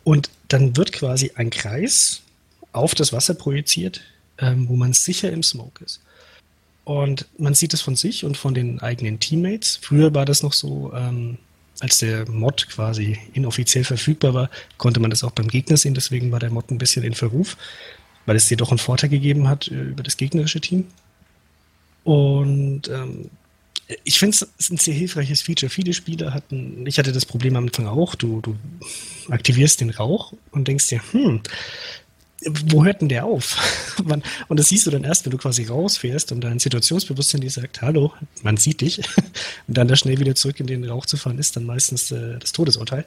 und 0.03 0.29
dann 0.49 0.75
wird 0.75 0.91
quasi 0.91 1.31
ein 1.35 1.49
Kreis 1.49 2.21
auf 2.73 2.95
das 2.95 3.13
Wasser 3.13 3.33
projiziert, 3.33 4.01
ähm, 4.39 4.67
wo 4.67 4.75
man 4.75 4.93
sicher 4.93 5.31
im 5.31 5.41
Smoke 5.41 5.83
ist. 5.83 6.01
Und 6.83 7.27
man 7.37 7.53
sieht 7.53 7.73
es 7.73 7.81
von 7.81 7.95
sich 7.95 8.25
und 8.25 8.35
von 8.35 8.53
den 8.53 8.81
eigenen 8.81 9.19
Teammates. 9.19 9.79
Früher 9.81 10.13
war 10.13 10.25
das 10.25 10.43
noch 10.43 10.53
so, 10.53 10.91
ähm, 10.93 11.37
als 11.79 11.99
der 11.99 12.29
Mod 12.29 12.67
quasi 12.69 13.17
inoffiziell 13.33 13.83
verfügbar 13.83 14.33
war, 14.33 14.49
konnte 14.77 14.99
man 14.99 15.09
das 15.09 15.23
auch 15.23 15.31
beim 15.31 15.47
Gegner 15.47 15.77
sehen. 15.77 15.93
Deswegen 15.93 16.31
war 16.31 16.39
der 16.39 16.51
Mod 16.51 16.69
ein 16.71 16.77
bisschen 16.77 17.03
in 17.03 17.13
Verruf, 17.13 17.57
weil 18.25 18.35
es 18.35 18.47
dir 18.47 18.57
doch 18.57 18.69
einen 18.69 18.79
Vorteil 18.79 19.09
gegeben 19.09 19.47
hat 19.47 19.67
äh, 19.67 19.81
über 19.81 20.03
das 20.03 20.17
gegnerische 20.17 20.61
Team. 20.61 20.85
Und 22.03 22.89
ähm, 22.89 23.29
ich 24.03 24.19
finde 24.19 24.37
es 24.57 24.69
ein 24.69 24.77
sehr 24.77 24.93
hilfreiches 24.93 25.41
Feature. 25.41 25.69
Viele 25.69 25.93
Spieler 25.93 26.33
hatten, 26.33 26.85
ich 26.87 26.97
hatte 26.97 27.11
das 27.11 27.25
Problem 27.25 27.55
am 27.55 27.65
Anfang 27.65 27.87
auch, 27.87 28.15
du, 28.15 28.41
du 28.41 28.55
aktivierst 29.29 29.81
den 29.81 29.89
Rauch 29.89 30.33
und 30.51 30.67
denkst 30.67 30.87
dir, 30.87 31.01
hm, 31.11 31.41
wo 32.45 32.83
hört 32.83 33.01
denn 33.01 33.09
der 33.09 33.25
auf? 33.25 33.57
und 34.47 34.59
das 34.59 34.69
siehst 34.69 34.85
du 34.85 34.91
dann 34.91 35.03
erst, 35.03 35.25
wenn 35.25 35.31
du 35.31 35.37
quasi 35.37 35.65
rausfährst 35.65 36.31
und 36.31 36.41
dein 36.41 36.59
Situationsbewusstsein 36.59 37.41
dir 37.41 37.49
sagt, 37.49 37.81
hallo, 37.81 38.13
man 38.41 38.57
sieht 38.57 38.81
dich. 38.81 38.97
Und 39.67 39.77
dann 39.77 39.87
da 39.87 39.95
schnell 39.95 40.19
wieder 40.19 40.35
zurück 40.35 40.59
in 40.59 40.67
den 40.67 40.83
Rauch 40.83 41.05
zu 41.05 41.15
fahren, 41.15 41.39
ist 41.39 41.55
dann 41.55 41.65
meistens 41.65 42.11
äh, 42.11 42.37
das 42.39 42.51
Todesurteil. 42.51 43.05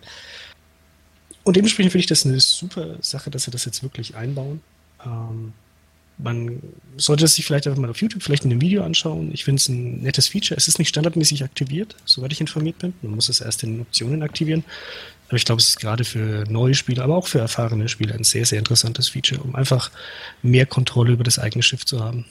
Und 1.45 1.57
dementsprechend 1.57 1.93
finde 1.93 2.01
ich 2.01 2.07
das 2.07 2.25
eine 2.25 2.41
super 2.41 2.97
Sache, 3.03 3.31
dass 3.31 3.45
sie 3.45 3.51
das 3.51 3.67
jetzt 3.67 3.83
wirklich 3.83 4.17
einbauen. 4.17 4.63
Ähm, 5.07 5.53
man 6.19 6.63
sollte 6.97 7.27
es 7.27 7.35
sich 7.35 7.45
vielleicht 7.45 7.67
einfach 7.67 7.81
mal 7.81 7.91
auf 7.91 8.01
YouTube 8.01 8.23
vielleicht 8.23 8.45
in 8.45 8.51
einem 8.51 8.63
Video 8.63 8.83
anschauen. 8.83 9.31
Ich 9.33 9.45
finde 9.45 9.61
es 9.61 9.69
ein 9.69 10.01
nettes 10.01 10.29
Feature. 10.29 10.57
Es 10.57 10.67
ist 10.67 10.79
nicht 10.79 10.89
standardmäßig 10.89 11.45
aktiviert, 11.45 11.95
soweit 12.07 12.33
ich 12.33 12.41
informiert 12.41 12.79
bin. 12.79 12.95
Man 13.03 13.15
muss 13.15 13.29
es 13.29 13.41
erst 13.41 13.63
in 13.63 13.75
den 13.75 13.81
Optionen 13.83 14.23
aktivieren. 14.23 14.65
Aber 15.29 15.37
ich 15.37 15.45
glaube, 15.45 15.61
es 15.61 15.71
ist 15.71 15.81
gerade 15.81 16.05
für 16.05 16.45
neue 16.49 16.75
Spieler, 16.75 17.05
aber 17.05 17.17
auch 17.17 17.27
für 17.27 17.41
erfahrene 17.41 17.89
Spieler 17.89 18.15
ein 18.15 18.25
sehr, 18.25 18.47
sehr 18.47 18.59
interessantes 18.59 19.11
Feature, 19.11 19.43
um 19.43 19.55
einfach 19.55 19.91
mehr 20.43 20.67
Kontrolle 20.67 21.13
über 21.13 21.25
das 21.25 21.39
eigene 21.39 21.63
Schiff 21.63 21.85
zu 21.85 22.03
haben. 22.03 22.25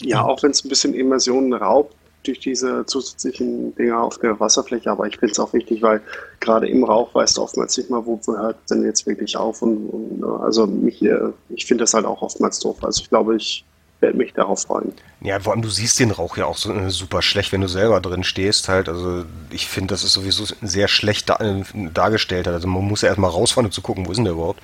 Ja, 0.00 0.22
auch 0.22 0.42
wenn 0.42 0.50
es 0.50 0.64
ein 0.64 0.68
bisschen 0.68 0.94
Immersionen 0.94 1.54
raubt 1.54 1.96
durch 2.22 2.40
diese 2.40 2.84
zusätzlichen 2.86 3.74
Dinger 3.74 4.00
auf 4.00 4.18
der 4.18 4.38
Wasserfläche, 4.38 4.90
aber 4.90 5.06
ich 5.06 5.18
finde 5.18 5.32
es 5.32 5.38
auch 5.38 5.52
wichtig, 5.52 5.82
weil 5.82 6.00
gerade 6.40 6.68
im 6.68 6.84
Rauch 6.84 7.14
weißt 7.14 7.36
du 7.36 7.42
oftmals 7.42 7.76
nicht 7.76 7.90
mal, 7.90 8.04
wo, 8.06 8.20
hört 8.36 8.56
denn 8.70 8.84
jetzt 8.84 9.06
wirklich 9.06 9.36
auf 9.36 9.62
und, 9.62 9.88
und 9.88 10.24
also 10.40 10.66
mich, 10.66 11.04
ich 11.48 11.66
finde 11.66 11.82
das 11.82 11.94
halt 11.94 12.04
auch 12.04 12.22
oftmals 12.22 12.58
doof. 12.58 12.82
Also 12.82 13.02
ich 13.02 13.08
glaube, 13.08 13.36
ich 13.36 13.64
werde 14.02 14.18
mich 14.18 14.34
darauf 14.34 14.62
freuen. 14.62 14.92
Ja, 15.20 15.40
vor 15.40 15.52
allem 15.52 15.62
du 15.62 15.70
siehst 15.70 15.98
den 16.00 16.10
Rauch 16.10 16.36
ja 16.36 16.44
auch 16.44 16.58
so 16.58 16.72
äh, 16.72 16.90
super 16.90 17.22
schlecht, 17.22 17.52
wenn 17.52 17.62
du 17.62 17.68
selber 17.68 18.00
drin 18.00 18.24
stehst 18.24 18.68
halt. 18.68 18.88
Also 18.88 19.24
ich 19.50 19.68
finde, 19.68 19.94
das 19.94 20.04
ist 20.04 20.12
sowieso 20.12 20.44
sehr 20.60 20.88
schlecht 20.88 21.30
da, 21.30 21.36
äh, 21.36 21.62
dargestellt. 21.94 22.48
Also 22.48 22.66
man 22.68 22.84
muss 22.84 23.02
ja 23.02 23.08
erstmal 23.08 23.30
rausfahren, 23.30 23.66
um 23.66 23.72
zu 23.72 23.80
gucken, 23.80 24.06
wo 24.06 24.10
ist 24.10 24.16
denn 24.16 24.24
der 24.24 24.34
überhaupt. 24.34 24.60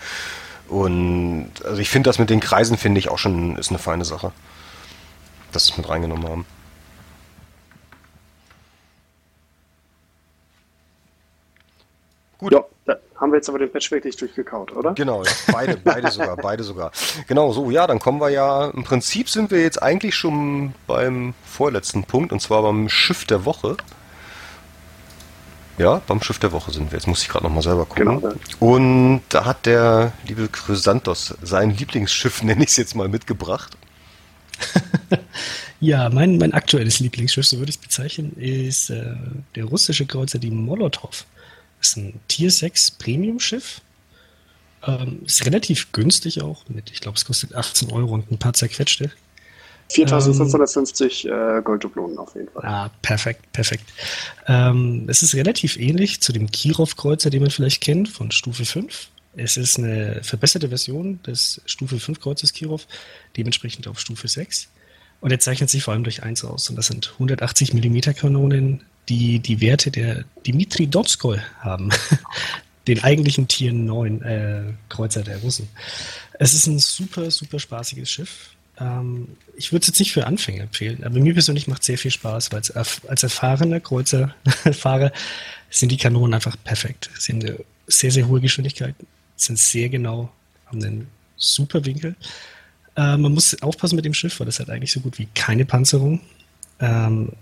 Und 0.68 1.50
also 1.64 1.80
ich 1.80 1.88
finde 1.88 2.08
das 2.08 2.18
mit 2.18 2.28
den 2.28 2.40
Kreisen 2.40 2.76
finde 2.76 2.98
ich 2.98 3.08
auch 3.08 3.18
schon 3.18 3.56
ist 3.56 3.70
eine 3.70 3.78
feine 3.78 4.04
Sache. 4.04 4.32
Dass 5.52 5.66
sie 5.66 5.72
es 5.72 5.78
mit 5.78 5.88
reingenommen 5.88 6.28
haben. 6.28 6.46
Gut. 12.38 12.52
Ja, 12.52 12.64
da 12.86 12.96
haben 13.16 13.32
wir 13.32 13.36
jetzt 13.36 13.48
aber 13.48 13.58
den 13.58 13.70
Patch 13.70 13.90
wirklich 13.90 14.16
durchgekaut, 14.16 14.72
oder? 14.72 14.94
Genau, 14.94 15.24
ja, 15.24 15.30
beide, 15.50 15.76
beide 15.76 16.10
sogar, 16.10 16.36
beide 16.42 16.62
sogar. 16.62 16.92
Genau, 17.26 17.52
so, 17.52 17.70
ja, 17.70 17.86
dann 17.86 17.98
kommen 17.98 18.20
wir 18.20 18.30
ja, 18.30 18.70
im 18.70 18.84
Prinzip 18.84 19.28
sind 19.28 19.50
wir 19.50 19.60
jetzt 19.60 19.82
eigentlich 19.82 20.14
schon 20.14 20.72
beim 20.86 21.34
vorletzten 21.44 22.04
Punkt, 22.04 22.32
und 22.32 22.40
zwar 22.40 22.62
beim 22.62 22.88
Schiff 22.88 23.24
der 23.24 23.44
Woche. 23.44 23.76
Ja, 25.78 26.00
beim 26.06 26.22
Schiff 26.22 26.38
der 26.38 26.52
Woche 26.52 26.72
sind 26.72 26.90
wir. 26.90 26.98
Jetzt 26.98 27.06
muss 27.06 27.22
ich 27.22 27.28
gerade 27.28 27.44
nochmal 27.44 27.62
selber 27.62 27.86
gucken. 27.86 28.20
Genau. 28.20 28.34
Und 28.60 29.22
da 29.28 29.44
hat 29.44 29.66
der 29.66 30.12
liebe 30.26 30.48
Chrysanthos 30.48 31.34
sein 31.42 31.70
Lieblingsschiff, 31.70 32.42
nenne 32.44 32.62
ich 32.62 32.70
es 32.70 32.76
jetzt 32.76 32.94
mal, 32.94 33.08
mitgebracht. 33.08 33.76
ja, 35.80 36.08
mein, 36.08 36.38
mein 36.38 36.52
aktuelles 36.52 37.00
Lieblingsschiff, 37.00 37.46
so 37.46 37.58
würde 37.58 37.70
ich 37.70 37.76
es 37.76 37.82
bezeichnen, 37.82 38.36
ist 38.36 38.90
äh, 38.90 39.14
der 39.56 39.64
russische 39.64 40.06
Kreuzer, 40.06 40.38
die 40.38 40.50
Molotow. 40.50 41.24
Ist 41.80 41.96
ein 41.96 42.20
Tier 42.28 42.50
6 42.50 42.92
Premium-Schiff. 42.92 43.80
Ähm, 44.86 45.22
ist 45.24 45.44
relativ 45.44 45.92
günstig 45.92 46.42
auch. 46.42 46.68
Mit, 46.68 46.90
ich 46.90 47.00
glaube, 47.00 47.16
es 47.16 47.24
kostet 47.24 47.54
18 47.54 47.90
Euro 47.92 48.14
und 48.14 48.30
ein 48.30 48.38
paar 48.38 48.54
zerquetschte. 48.54 49.10
4550 49.90 51.24
ähm, 51.24 51.32
äh, 51.32 51.62
Golddublonen 51.62 52.18
auf 52.18 52.34
jeden 52.34 52.48
Fall. 52.50 52.64
Ah, 52.64 52.90
perfekt, 53.00 53.50
perfekt. 53.52 53.84
Ähm, 54.46 55.06
es 55.08 55.22
ist 55.22 55.34
relativ 55.34 55.78
ähnlich 55.78 56.20
zu 56.20 56.32
dem 56.32 56.50
Kirov-Kreuzer, 56.50 57.30
den 57.30 57.42
man 57.42 57.50
vielleicht 57.50 57.80
kennt, 57.80 58.08
von 58.08 58.30
Stufe 58.30 58.64
5. 58.64 59.08
Es 59.36 59.56
ist 59.56 59.78
eine 59.78 60.20
verbesserte 60.22 60.68
Version 60.68 61.20
des 61.22 61.62
Stufe 61.64 61.98
5 61.98 62.20
Kreuzes 62.20 62.52
Kirov, 62.52 62.86
dementsprechend 63.36 63.88
auf 63.88 63.98
Stufe 64.00 64.28
6. 64.28 64.68
Und 65.20 65.30
er 65.30 65.40
zeichnet 65.40 65.70
sich 65.70 65.82
vor 65.82 65.94
allem 65.94 66.04
durch 66.04 66.22
eins 66.22 66.44
aus. 66.44 66.68
Und 66.68 66.76
das 66.76 66.86
sind 66.86 67.12
180 67.14 67.72
mm 67.72 68.00
Kanonen, 68.16 68.82
die 69.08 69.38
die 69.38 69.60
Werte 69.60 69.90
der 69.90 70.24
Dimitri 70.46 70.86
Donskoy 70.86 71.38
haben. 71.60 71.90
den 72.88 73.04
eigentlichen 73.04 73.46
Tier 73.46 73.72
9 73.72 74.22
äh, 74.22 74.62
Kreuzer 74.88 75.22
der 75.22 75.38
Russen. 75.38 75.68
Es 76.38 76.54
ist 76.54 76.66
ein 76.66 76.78
super, 76.78 77.30
super 77.30 77.58
spaßiges 77.58 78.10
Schiff. 78.10 78.50
Ähm, 78.80 79.28
ich 79.56 79.72
würde 79.72 79.82
es 79.82 79.88
jetzt 79.88 79.98
nicht 79.98 80.12
für 80.12 80.26
Anfänger 80.26 80.62
empfehlen, 80.62 81.04
aber 81.04 81.20
mir 81.20 81.34
persönlich 81.34 81.68
macht 81.68 81.82
es 81.82 81.86
sehr 81.86 81.98
viel 81.98 82.10
Spaß, 82.10 82.50
weil 82.50 82.62
als, 82.74 83.04
als 83.06 83.22
erfahrener 83.22 83.80
Kreuzerfahrer 83.80 85.12
sind 85.70 85.92
die 85.92 85.96
Kanonen 85.98 86.34
einfach 86.34 86.56
perfekt. 86.64 87.10
Sie 87.18 87.32
haben 87.32 87.42
eine 87.42 87.58
sehr, 87.86 88.10
sehr 88.10 88.26
hohe 88.26 88.40
Geschwindigkeit, 88.40 88.94
sind 89.36 89.58
sehr 89.58 89.88
genau, 89.90 90.32
haben 90.66 90.82
einen 90.82 91.08
super 91.36 91.84
Winkel. 91.84 92.16
Äh, 92.96 93.16
man 93.18 93.34
muss 93.34 93.60
aufpassen 93.62 93.96
mit 93.96 94.06
dem 94.06 94.14
Schiff, 94.14 94.40
weil 94.40 94.48
es 94.48 94.60
hat 94.60 94.70
eigentlich 94.70 94.92
so 94.92 95.00
gut 95.00 95.18
wie 95.18 95.28
keine 95.34 95.66
Panzerung. 95.66 96.20
Ähm, 96.80 97.32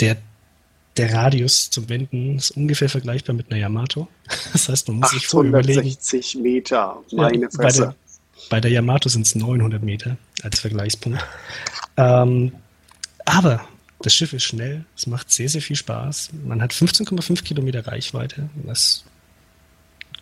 der 0.00 0.16
der 0.96 1.12
Radius 1.12 1.70
zum 1.70 1.88
Wenden 1.88 2.36
ist 2.36 2.52
ungefähr 2.52 2.88
vergleichbar 2.88 3.34
mit 3.34 3.50
einer 3.50 3.60
Yamato. 3.60 4.08
Das 4.52 4.68
heißt, 4.68 4.88
man 4.88 4.98
muss 4.98 5.10
sich 5.10 5.26
vorher 5.26 5.50
überlegen. 5.50 5.82
60 5.82 6.36
Meter, 6.36 7.02
meine 7.12 7.42
ja, 7.42 7.48
Fresse. 7.50 7.80
Bei 7.80 7.86
der, 7.86 7.94
bei 8.50 8.60
der 8.60 8.70
Yamato 8.70 9.08
sind 9.08 9.26
es 9.26 9.34
900 9.34 9.82
Meter 9.82 10.16
als 10.42 10.60
Vergleichspunkt. 10.60 11.22
Ähm, 11.96 12.52
aber 13.24 13.66
das 14.00 14.14
Schiff 14.14 14.32
ist 14.32 14.44
schnell, 14.44 14.84
es 14.96 15.06
macht 15.06 15.30
sehr, 15.30 15.48
sehr 15.48 15.62
viel 15.62 15.76
Spaß. 15.76 16.30
Man 16.44 16.62
hat 16.62 16.72
15,5 16.72 17.42
Kilometer 17.42 17.86
Reichweite, 17.86 18.48
was, 18.64 19.04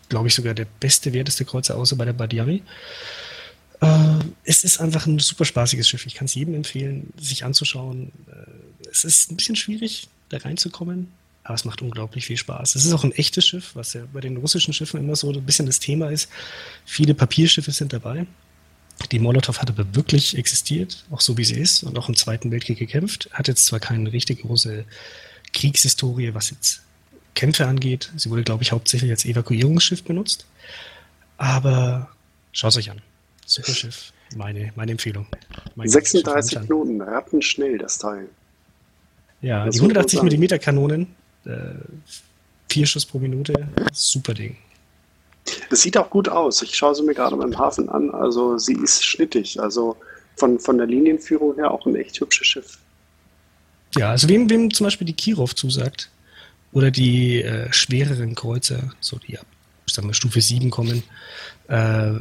glaube 0.09 0.29
ich, 0.29 0.35
sogar 0.35 0.55
der 0.55 0.67
beste 0.81 1.13
Wert 1.13 1.29
ist 1.29 1.39
der 1.39 1.47
Kreuzer, 1.47 1.77
außer 1.77 1.97
bei 1.97 2.05
der 2.05 2.13
Badiari. 2.13 2.63
Äh, 3.81 4.19
es 4.45 4.65
ist 4.65 4.81
einfach 4.81 5.07
ein 5.07 5.19
super 5.19 5.45
spaßiges 5.45 5.89
Schiff. 5.89 6.07
Ich 6.07 6.15
kann 6.15 6.27
es 6.27 6.35
jedem 6.35 6.55
empfehlen, 6.55 7.13
sich 7.19 7.45
anzuschauen. 7.45 8.13
Äh, 8.29 8.89
es 8.91 9.05
ist 9.05 9.31
ein 9.31 9.37
bisschen 9.37 9.57
schwierig, 9.57 10.09
da 10.29 10.39
reinzukommen. 10.39 11.13
Aber 11.45 11.55
es 11.55 11.67
macht 11.67 11.83
unglaublich 11.83 12.25
viel 12.25 12.39
Spaß. 12.39 12.75
Es 12.75 12.87
ist 12.87 12.93
auch 12.95 13.05
ein 13.05 13.13
echtes 13.13 13.47
Schiff, 13.47 13.73
was 13.75 13.93
ja 13.93 14.05
bei 14.13 14.21
den 14.21 14.39
russischen 14.39 14.73
Schiffen 14.73 14.99
immer 14.99 15.15
so 15.15 15.31
ein 15.31 15.45
bisschen 15.45 15.67
das 15.67 15.79
Thema 15.79 16.11
ist. 16.11 16.31
Viele 16.87 17.15
Papierschiffe 17.15 17.71
sind 17.71 17.93
dabei. 17.93 18.27
Die 19.13 19.19
Molotow 19.19 19.59
hat 19.59 19.69
aber 19.69 19.95
wirklich 19.95 20.39
existiert, 20.39 21.05
auch 21.11 21.21
so 21.21 21.37
wie 21.37 21.45
sie 21.45 21.57
ist, 21.57 21.83
und 21.83 21.99
auch 21.99 22.09
im 22.09 22.17
Zweiten 22.17 22.51
Weltkrieg 22.51 22.79
gekämpft. 22.79 23.29
Hat 23.33 23.49
jetzt 23.49 23.67
zwar 23.67 23.81
keine 23.81 24.11
richtig 24.13 24.43
große 24.43 24.85
Kriegshistorie, 25.53 26.33
was 26.33 26.51
jetzt 26.51 26.83
Kämpfe 27.35 27.67
angeht. 27.67 28.11
Sie 28.17 28.31
wurde, 28.31 28.45
glaube 28.45 28.63
ich, 28.63 28.73
hauptsächlich 28.73 29.11
als 29.11 29.25
Evakuierungsschiff 29.25 30.03
benutzt. 30.05 30.47
Aber 31.37 32.09
schaut 32.53 32.71
es 32.71 32.77
euch 32.79 32.91
an. 32.91 33.03
Super 33.45 33.73
Schiff. 33.75 34.13
Meine, 34.37 34.73
meine 34.77 34.93
Empfehlung. 34.93 35.27
Meine 35.75 35.91
36 35.91 36.61
Knoten, 36.61 37.01
rattenschnell 37.01 37.79
das 37.79 37.99
Teil. 37.99 38.29
Ja, 39.45 39.67
das 39.67 39.75
die 39.75 39.81
180 39.81 40.23
mm 40.23 40.59
Kanonen, 40.59 41.15
äh, 41.45 41.51
vier 42.69 42.87
Schuss 42.87 43.05
pro 43.05 43.19
Minute, 43.19 43.69
super 43.93 44.33
Ding. 44.33 44.57
Es 45.71 45.83
sieht 45.83 45.99
auch 45.99 46.09
gut 46.09 46.29
aus. 46.29 46.63
Ich 46.63 46.75
schaue 46.75 46.95
sie 46.95 47.03
mir 47.03 47.15
gerade 47.15 47.37
beim 47.37 47.57
Hafen 47.59 47.91
an. 47.91 48.11
Also 48.11 48.57
sie 48.57 48.73
ist 48.73 49.05
schnittig. 49.05 49.61
Also 49.61 49.97
von, 50.37 50.59
von 50.59 50.79
der 50.79 50.87
Linienführung 50.87 51.57
her 51.57 51.71
auch 51.71 51.85
ein 51.85 51.95
echt 51.97 52.19
hübsches 52.19 52.47
Schiff. 52.47 52.79
Ja, 53.97 54.11
also 54.11 54.29
wem, 54.31 54.49
wem 54.49 54.73
zum 54.73 54.87
Beispiel 54.87 55.07
die 55.07 55.13
Kirov 55.13 55.55
zusagt 55.55 56.11
oder 56.73 56.91
die 56.91 57.43
äh, 57.43 57.71
schwereren 57.71 58.35
Kreuzer, 58.35 58.95
so 59.01 59.19
die 59.19 59.39
ab 59.39 59.47
sagen 59.87 60.09
wir, 60.09 60.15
Stufe 60.15 60.41
7 60.41 60.71
kommen, 60.71 61.03
äh, 61.69 62.15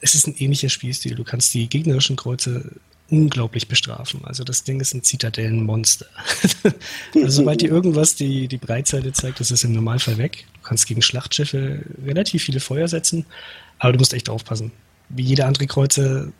es 0.00 0.14
ist 0.14 0.28
ein 0.28 0.36
ähnlicher 0.38 0.68
Spielstil. 0.68 1.16
Du 1.16 1.24
kannst 1.24 1.52
die 1.54 1.68
gegnerischen 1.68 2.14
Kreuzer 2.14 2.62
unglaublich 3.12 3.68
bestrafen. 3.68 4.22
Also 4.24 4.42
das 4.42 4.64
Ding 4.64 4.80
ist 4.80 4.94
ein 4.94 5.02
Zitadellenmonster. 5.02 6.06
also 7.14 7.28
sobald 7.28 7.60
dir 7.60 7.70
irgendwas 7.70 8.16
die, 8.16 8.48
die 8.48 8.58
Breitseite 8.58 9.12
zeigt, 9.12 9.40
ist 9.40 9.50
es 9.50 9.62
im 9.64 9.72
Normalfall 9.72 10.18
weg. 10.18 10.46
Du 10.54 10.68
kannst 10.68 10.86
gegen 10.86 11.02
Schlachtschiffe 11.02 11.84
relativ 12.04 12.42
viele 12.42 12.60
Feuer 12.60 12.88
setzen, 12.88 13.26
aber 13.78 13.92
du 13.92 13.98
musst 13.98 14.14
echt 14.14 14.30
aufpassen. 14.30 14.72
Wie 15.10 15.22
jeder 15.22 15.46
andere 15.46 15.66
Kreuzer 15.66 16.32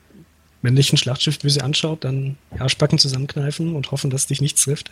wenn 0.62 0.77
dich 0.77 0.93
ein 0.93 0.97
Schlachtschiff 0.97 1.40
böse 1.40 1.62
anschaut, 1.62 2.05
dann 2.05 2.36
Arschbacken 2.59 2.99
zusammenkneifen 2.99 3.74
und 3.74 3.90
hoffen, 3.90 4.11
dass 4.11 4.28
dich 4.28 4.40
nichts 4.40 4.62
trifft. 4.62 4.90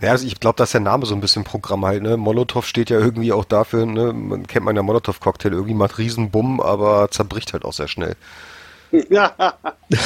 Ja, 0.00 0.10
also 0.10 0.26
ich 0.26 0.40
glaube, 0.40 0.56
dass 0.56 0.72
der 0.72 0.80
Name 0.80 1.06
so 1.06 1.14
ein 1.14 1.20
bisschen 1.20 1.44
Programm 1.44 1.84
halt, 1.84 2.02
ne? 2.02 2.16
Molotow 2.16 2.66
steht 2.66 2.90
ja 2.90 2.98
irgendwie 2.98 3.32
auch 3.32 3.44
dafür, 3.44 3.86
ne? 3.86 4.12
Man 4.12 4.46
kennt 4.46 4.64
man 4.64 4.74
ja 4.74 4.82
Molotow-Cocktail, 4.82 5.52
irgendwie 5.52 5.74
macht 5.74 5.98
Riesenbumm, 5.98 6.60
aber 6.60 7.10
zerbricht 7.10 7.52
halt 7.52 7.64
auch 7.64 7.72
sehr 7.72 7.88
schnell. 7.88 8.16
Ja, 9.10 9.54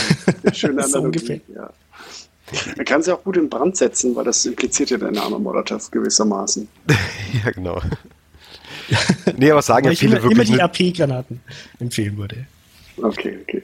schöne 0.52 0.82
so 0.89 1.01
ungefähr. 1.01 1.40
Ja. 1.55 1.70
Man 2.77 2.85
kann 2.85 3.02
sie 3.02 3.12
auch 3.12 3.23
gut 3.24 3.36
in 3.36 3.48
Brand 3.48 3.77
setzen, 3.77 4.15
weil 4.15 4.24
das 4.24 4.44
impliziert 4.44 4.90
ja 4.90 4.98
der 4.98 5.11
Name 5.11 5.39
Molotow 5.39 5.90
gewissermaßen. 5.90 6.69
ja, 7.44 7.51
genau. 7.51 7.81
nee, 9.36 9.51
aber 9.51 9.62
sagen 9.62 9.86
ja 9.86 9.94
viele 9.94 10.19
immer, 10.19 10.28
wirklich. 10.31 10.51
Immer 10.51 10.56
die 10.56 10.62
AP-Granaten 10.62 11.40
empfehlen 11.81 12.16
würde. 12.19 12.47
Okay, 12.98 13.39
okay. 13.43 13.62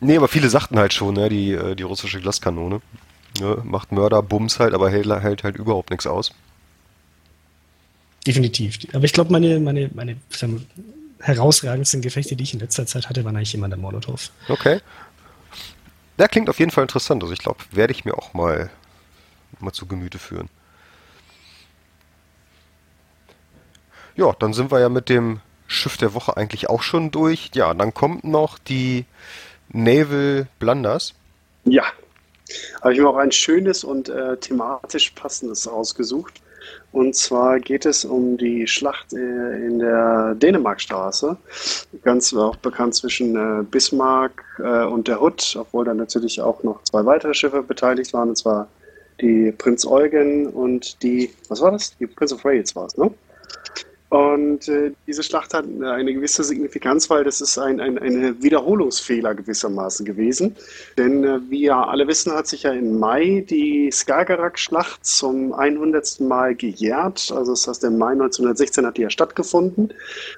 Nee, 0.00 0.16
aber 0.16 0.28
viele 0.28 0.48
sagten 0.48 0.78
halt 0.78 0.92
schon, 0.92 1.14
ne, 1.14 1.28
die, 1.28 1.52
äh, 1.52 1.74
die 1.74 1.82
russische 1.82 2.20
Glaskanone. 2.20 2.80
Ne, 3.40 3.58
macht 3.64 3.92
Mörder, 3.92 4.22
Bums 4.22 4.58
halt, 4.58 4.72
aber 4.72 4.90
hält, 4.90 5.08
hält 5.08 5.42
halt 5.42 5.56
überhaupt 5.56 5.90
nichts 5.90 6.06
aus. 6.06 6.32
Definitiv. 8.26 8.78
Aber 8.92 9.04
ich 9.04 9.12
glaube, 9.12 9.32
meine, 9.32 9.60
meine, 9.60 9.90
meine 9.94 10.16
herausragendsten 11.20 12.02
Gefechte, 12.02 12.36
die 12.36 12.44
ich 12.44 12.54
in 12.54 12.60
letzter 12.60 12.86
Zeit 12.86 13.08
hatte, 13.08 13.24
waren 13.24 13.36
eigentlich 13.36 13.54
immer 13.54 13.68
der 13.68 13.78
Molotow. 13.78 14.30
Okay. 14.48 14.80
Der 16.18 16.28
klingt 16.28 16.48
auf 16.48 16.58
jeden 16.58 16.70
Fall 16.70 16.82
interessant. 16.82 17.22
Also 17.22 17.32
ich 17.32 17.40
glaube, 17.40 17.58
werde 17.70 17.92
ich 17.92 18.04
mir 18.04 18.14
auch 18.14 18.34
mal, 18.34 18.70
mal 19.58 19.72
zu 19.72 19.86
Gemüte 19.86 20.18
führen. 20.18 20.48
Ja, 24.14 24.34
dann 24.38 24.54
sind 24.54 24.70
wir 24.70 24.80
ja 24.80 24.88
mit 24.88 25.08
dem 25.08 25.40
Schiff 25.66 25.96
der 25.96 26.14
Woche 26.14 26.36
eigentlich 26.36 26.70
auch 26.70 26.82
schon 26.82 27.10
durch. 27.10 27.50
Ja, 27.54 27.74
dann 27.74 27.92
kommt 27.92 28.24
noch 28.24 28.58
die 28.58 29.04
Naval 29.68 30.46
Blunders. 30.58 31.14
Ja, 31.64 31.84
habe 32.80 32.94
ich 32.94 33.00
mir 33.00 33.08
auch 33.08 33.16
ein 33.16 33.32
schönes 33.32 33.84
und 33.84 34.08
äh, 34.08 34.36
thematisch 34.36 35.10
passendes 35.10 35.66
ausgesucht. 35.66 36.40
Und 36.96 37.14
zwar 37.14 37.60
geht 37.60 37.84
es 37.84 38.06
um 38.06 38.38
die 38.38 38.66
Schlacht 38.66 39.12
äh, 39.12 39.66
in 39.66 39.80
der 39.80 40.34
Dänemarkstraße, 40.34 41.36
ganz 42.02 42.32
auch 42.32 42.56
bekannt 42.56 42.94
zwischen 42.94 43.36
äh, 43.36 43.64
Bismarck 43.64 44.42
äh, 44.60 44.86
und 44.86 45.06
der 45.06 45.20
Hood, 45.20 45.58
obwohl 45.60 45.84
da 45.84 45.92
natürlich 45.92 46.40
auch 46.40 46.62
noch 46.62 46.82
zwei 46.84 47.04
weitere 47.04 47.34
Schiffe 47.34 47.62
beteiligt 47.62 48.14
waren, 48.14 48.30
und 48.30 48.36
zwar 48.36 48.68
die 49.20 49.52
Prinz 49.52 49.84
Eugen 49.84 50.46
und 50.46 51.02
die, 51.02 51.28
was 51.50 51.60
war 51.60 51.72
das? 51.72 51.94
Die 51.98 52.06
Prince 52.06 52.34
of 52.34 52.42
Wales 52.46 52.74
war 52.74 52.86
es, 52.86 52.96
ne? 52.96 53.10
Und 54.08 54.68
äh, 54.68 54.92
diese 55.08 55.24
Schlacht 55.24 55.52
hat 55.52 55.64
eine 55.64 56.14
gewisse 56.14 56.44
Signifikanz, 56.44 57.10
weil 57.10 57.24
das 57.24 57.40
ist 57.40 57.58
ein, 57.58 57.80
ein, 57.80 57.98
ein 57.98 58.40
Wiederholungsfehler 58.40 59.34
gewissermaßen 59.34 60.06
gewesen. 60.06 60.54
Denn 60.96 61.24
äh, 61.24 61.40
wie 61.50 61.62
ja 61.62 61.84
alle 61.84 62.06
wissen, 62.06 62.32
hat 62.32 62.46
sich 62.46 62.62
ja 62.62 62.72
im 62.72 63.00
Mai 63.00 63.44
die 63.48 63.90
Skagerrak-Schlacht 63.90 65.04
zum 65.04 65.52
100. 65.52 66.20
Mal 66.20 66.54
gejährt. 66.54 67.32
Also 67.34 67.52
das 67.52 67.66
heißt, 67.66 67.82
im 67.82 67.98
Mai 67.98 68.12
1916 68.12 68.86
hat 68.86 68.96
die 68.96 69.02
ja 69.02 69.10
stattgefunden. 69.10 69.92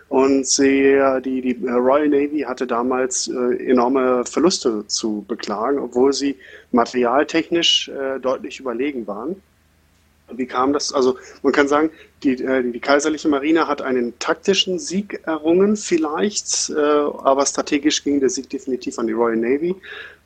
Und 0.09 0.47
sie, 0.47 0.99
die, 1.25 1.43
die 1.43 1.67
Royal 1.67 2.09
Navy 2.09 2.41
hatte 2.41 2.67
damals 2.67 3.29
äh, 3.29 3.69
enorme 3.71 4.25
Verluste 4.25 4.87
zu 4.87 5.27
beklagen, 5.29 5.79
obwohl 5.79 6.15
sie 6.15 6.37
materialtechnisch 6.73 7.91
äh, 7.91 8.19
deutlich 8.19 8.61
überlegen 8.61 9.07
waren. 9.07 9.43
Wie 10.31 10.47
kam 10.47 10.73
das? 10.73 10.93
Also 10.93 11.17
man 11.43 11.53
kann 11.53 11.69
sagen, 11.69 11.91
die, 12.23 12.43
äh, 12.43 12.63
die, 12.63 12.81
kaiserliche 12.81 13.29
Marine 13.29 13.67
hat 13.67 13.81
einen 13.81 14.19
taktischen 14.19 14.79
Sieg 14.79 15.21
errungen, 15.25 15.77
vielleicht, 15.77 16.71
äh, 16.71 16.75
aber 16.75 17.47
strategisch 17.47 18.03
ging 18.05 18.21
der 18.21 18.31
Sieg 18.31 18.51
definitiv 18.51 18.99
an 18.99 19.07
die 19.07 19.13
Royal 19.13 19.37
Navy, 19.37 19.75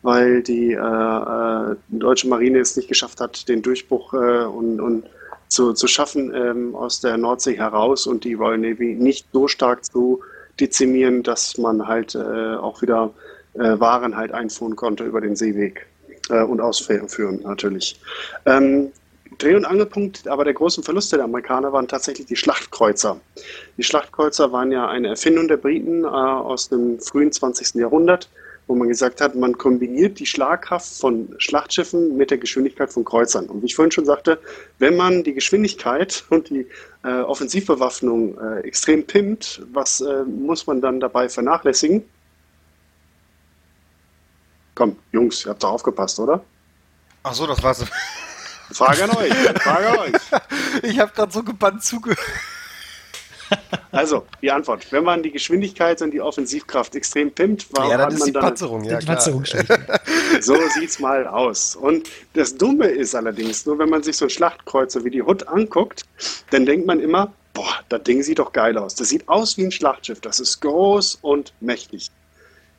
weil 0.03 0.43
die 0.43 0.73
äh, 0.73 0.77
äh 0.77 1.77
deutsche 1.89 2.29
Marine 2.29 2.59
es 2.61 2.77
nicht 2.77 2.89
geschafft 2.89 3.21
hat, 3.21 3.49
den 3.49 3.63
Durchbruch 3.63 4.15
äh, 4.15 4.45
und, 4.45 4.81
und 4.81 5.05
zu, 5.49 5.75
zu 5.75 5.87
schaffen 5.87 6.33
ähm, 6.35 6.75
aus 6.75 7.01
der 7.01 7.19
Nordsee 7.19 7.57
heraus 7.57 8.07
und 8.07 8.25
die 8.25 8.35
Royal 8.35 8.59
Navy 8.59 8.95
nicht 8.95 9.27
so 9.33 9.49
stark 9.49 9.85
zu 9.85 10.23
dezimieren, 10.59 11.23
dass 11.23 11.59
man 11.59 11.87
halt 11.87 12.15
äh, 12.15 12.57
auch 12.57 12.83
wieder 12.83 13.13
Waren 13.55 14.17
halt 14.17 14.33
einfuhren 14.33 14.77
konnte 14.77 15.05
über 15.05 15.21
den 15.21 15.37
Seeweg 15.37 15.87
und 16.31 16.63
ausführen 16.63 17.41
natürlich. 17.43 18.01
Ähm, 18.47 18.93
Dreh- 19.39 19.55
und 19.55 19.65
Angelpunkt 19.65 20.29
aber 20.29 20.45
der 20.45 20.55
großen 20.55 20.83
Verluste 20.83 21.17
der 21.17 21.25
Amerikaner 21.25 21.73
waren 21.73 21.89
tatsächlich 21.89 22.27
die 22.27 22.37
Schlachtkreuzer. 22.37 23.21
Die 23.77 23.83
Schlachtkreuzer 23.83 24.53
waren 24.53 24.73
ja 24.73 24.89
eine 24.89 25.09
Erfindung 25.09 25.49
der 25.49 25.57
Briten 25.57 26.05
äh, 26.05 26.07
aus 26.07 26.69
dem 26.69 27.01
frühen 27.01 27.33
20. 27.33 27.75
Jahrhundert, 27.75 28.29
wo 28.67 28.75
man 28.75 28.89
gesagt 28.89 29.21
hat, 29.21 29.35
man 29.35 29.59
kombiniert 29.59 30.19
die 30.19 30.27
Schlagkraft 30.27 30.99
von 30.99 31.35
Schlachtschiffen 31.39 32.17
mit 32.17 32.31
der 32.31 32.39
Geschwindigkeit 32.39 32.93
von 32.93 33.05
Kreuzern. 33.05 33.47
Und 33.47 33.63
wie 33.63 33.67
ich 33.67 33.75
vorhin 33.75 33.93
schon 33.93 34.05
sagte, 34.05 34.39
wenn 34.79 34.97
man 34.97 35.25
die 35.25 35.35
Geschwindigkeit 35.35 36.25
und 36.31 36.51
die 36.51 36.67
äh, 37.05 37.21
Offensivbewaffnung 37.21 38.39
äh, 38.39 38.61
extrem 38.61 39.05
pimmt, 39.05 39.63
was 39.73 40.01
äh, 40.01 40.25
muss 40.25 40.67
man 40.67 40.81
dann 40.81 41.01
dabei 41.01 41.29
vernachlässigen? 41.29 42.05
Komm, 44.75 44.97
Jungs, 45.13 45.45
ihr 45.45 45.51
habt 45.51 45.63
da 45.63 45.69
aufgepasst, 45.69 46.19
oder? 46.19 46.43
Ach 47.23 47.35
so, 47.35 47.47
das 47.47 47.63
war's. 47.63 47.85
Frage 48.75 49.05
an 49.05 49.11
euch. 49.17 49.35
Frage 49.63 49.89
an 49.89 49.99
euch. 49.99 50.23
Ich 50.83 50.99
habe 50.99 51.13
gerade 51.13 51.33
so 51.33 51.43
gebannt 51.43 51.83
zugehört. 51.85 52.19
Also, 53.91 54.27
die 54.41 54.51
Antwort. 54.51 54.91
Wenn 54.91 55.05
man 55.05 55.23
die 55.23 55.31
Geschwindigkeit 55.31 56.01
und 56.01 56.13
die 56.13 56.23
Offensivkraft 56.23 56.95
extrem 56.95 57.31
pimmt, 57.31 57.67
warum 57.73 57.91
ja, 57.91 57.99
dann 57.99 58.07
hat 58.07 58.13
ist 58.15 58.19
man 58.21 58.27
die 58.27 58.33
dann 58.33 58.43
Panzerung, 58.43 58.85
ja, 58.85 58.99
die 58.99 59.07
Panzerung 59.07 59.45
So 60.41 60.57
sieht's 60.75 60.99
mal 60.99 61.27
aus. 61.27 61.77
Und 61.77 62.09
das 62.33 62.57
Dumme 62.57 62.87
ist 62.87 63.15
allerdings, 63.15 63.67
nur 63.67 63.79
wenn 63.79 63.91
man 63.91 64.03
sich 64.03 64.17
so 64.17 64.25
ein 64.27 64.31
Schlachtkreuzer 64.31 65.05
wie 65.05 65.11
die 65.11 65.23
Hood 65.23 65.47
anguckt, 65.49 66.05
dann 66.51 66.65
denkt 66.65 66.87
man 66.87 67.01
immer, 67.01 67.33
boah, 67.53 67.81
das 67.91 68.03
Ding 68.05 68.23
sieht 68.23 68.39
doch 68.39 68.53
geil 68.53 68.79
aus. 68.79 68.95
Das 68.95 69.11
sieht 69.11 69.29
aus 69.29 69.57
wie 69.59 69.65
ein 69.65 69.73
Schlachtschiff. 69.73 70.21
Das 70.21 70.41
ist 70.41 70.61
groß 70.61 71.19
und 71.21 71.53
mächtig. 71.61 72.11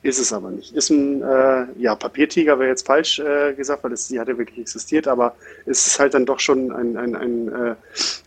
Ist 0.04 0.18
es 0.18 0.34
aber 0.34 0.50
nicht. 0.50 0.74
Ist 0.74 0.90
ein, 0.90 1.22
äh, 1.22 1.64
ja, 1.78 1.94
Papiertiger 1.94 2.58
wäre 2.58 2.68
jetzt 2.68 2.86
falsch 2.86 3.20
äh, 3.20 3.54
gesagt, 3.54 3.84
weil 3.84 3.92
es, 3.94 4.08
die 4.08 4.20
hatte 4.20 4.36
wirklich 4.36 4.58
existiert, 4.58 5.08
aber 5.08 5.34
es 5.64 5.86
ist 5.86 5.98
halt 5.98 6.12
dann 6.12 6.26
doch 6.26 6.40
schon 6.40 6.70
ein, 6.70 6.98
ein, 6.98 7.16
ein, 7.16 7.48
äh, 7.48 7.74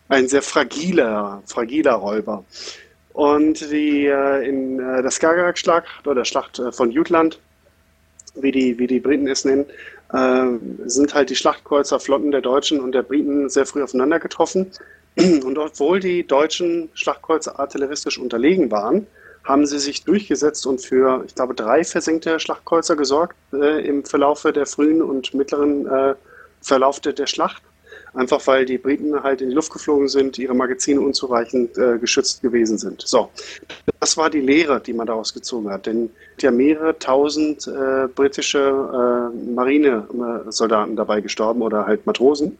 ein 0.10 0.28
sehr 0.28 0.42
fragiler, 0.42 1.44
fragiler 1.46 1.94
Räuber. 1.94 2.44
Und 3.14 3.62
die, 3.72 4.08
äh, 4.08 4.50
in 4.50 4.80
äh, 4.80 5.04
der 5.04 5.12
Skagerrak-Schlacht 5.12 6.08
oder 6.08 6.26
Schlacht 6.26 6.58
äh, 6.58 6.72
von 6.72 6.90
Jutland, 6.90 7.40
wie 8.34 8.52
die, 8.52 8.80
wie 8.80 8.88
die 8.88 9.00
Briten 9.00 9.28
es 9.28 9.46
nennen, 9.46 9.66
sind 10.86 11.14
halt 11.14 11.30
die 11.30 11.36
Schlachtkreuzerflotten 11.36 12.32
der 12.32 12.40
Deutschen 12.40 12.80
und 12.80 12.94
der 12.94 13.04
Briten 13.04 13.50
sehr 13.50 13.66
früh 13.66 13.84
aufeinander 13.84 14.20
getroffen. 14.20 14.72
Und 15.18 15.58
obwohl 15.58 16.00
die 16.00 16.26
deutschen 16.26 16.88
Schlachtkreuzer 16.94 17.60
artilleristisch 17.60 18.18
unterlegen 18.18 18.72
waren, 18.72 19.06
haben 19.48 19.66
sie 19.66 19.80
sich 19.80 20.04
durchgesetzt 20.04 20.68
und 20.68 20.82
für, 20.82 21.24
ich 21.26 21.34
glaube, 21.34 21.56
drei 21.56 21.86
versenkte 21.86 22.40
Schlachtkreuzer 22.40 22.98
gesorgt 22.98 23.38
äh, 23.54 23.88
im 23.88 24.04
Verlaufe 24.04 24.52
der 24.52 24.66
frühen 24.66 25.02
und 25.02 25.34
mittleren 25.34 25.88
äh, 25.88 26.16
Verlauf 26.62 27.00
der, 27.00 27.28
Schlacht. 27.28 27.64
Einfach 28.14 28.46
weil 28.48 28.66
die 28.66 28.78
Briten 28.78 29.24
halt 29.24 29.42
in 29.42 29.50
die 29.50 29.56
Luft 29.56 29.72
geflogen 29.72 30.10
sind, 30.10 30.38
ihre 30.38 30.54
Magazine 30.54 31.00
unzureichend 31.00 31.78
äh, 31.78 31.98
geschützt 31.98 32.42
gewesen 32.42 32.78
sind. 32.78 33.04
So, 33.06 33.30
das 34.00 34.18
war 34.18 34.30
die 34.30 34.42
Lehre, 34.42 34.82
die 34.82 34.94
man 34.94 35.08
daraus 35.08 35.34
gezogen 35.34 35.70
hat. 35.70 35.86
Denn 35.86 36.10
ja 36.42 36.52
mehrere 36.52 36.98
tausend 36.98 37.68
äh, 37.68 38.08
britische 38.08 38.60
äh, 38.60 39.54
Marinesoldaten 39.54 40.96
dabei 40.96 41.22
gestorben 41.22 41.62
oder 41.62 41.86
halt 41.86 42.06
Matrosen. 42.06 42.58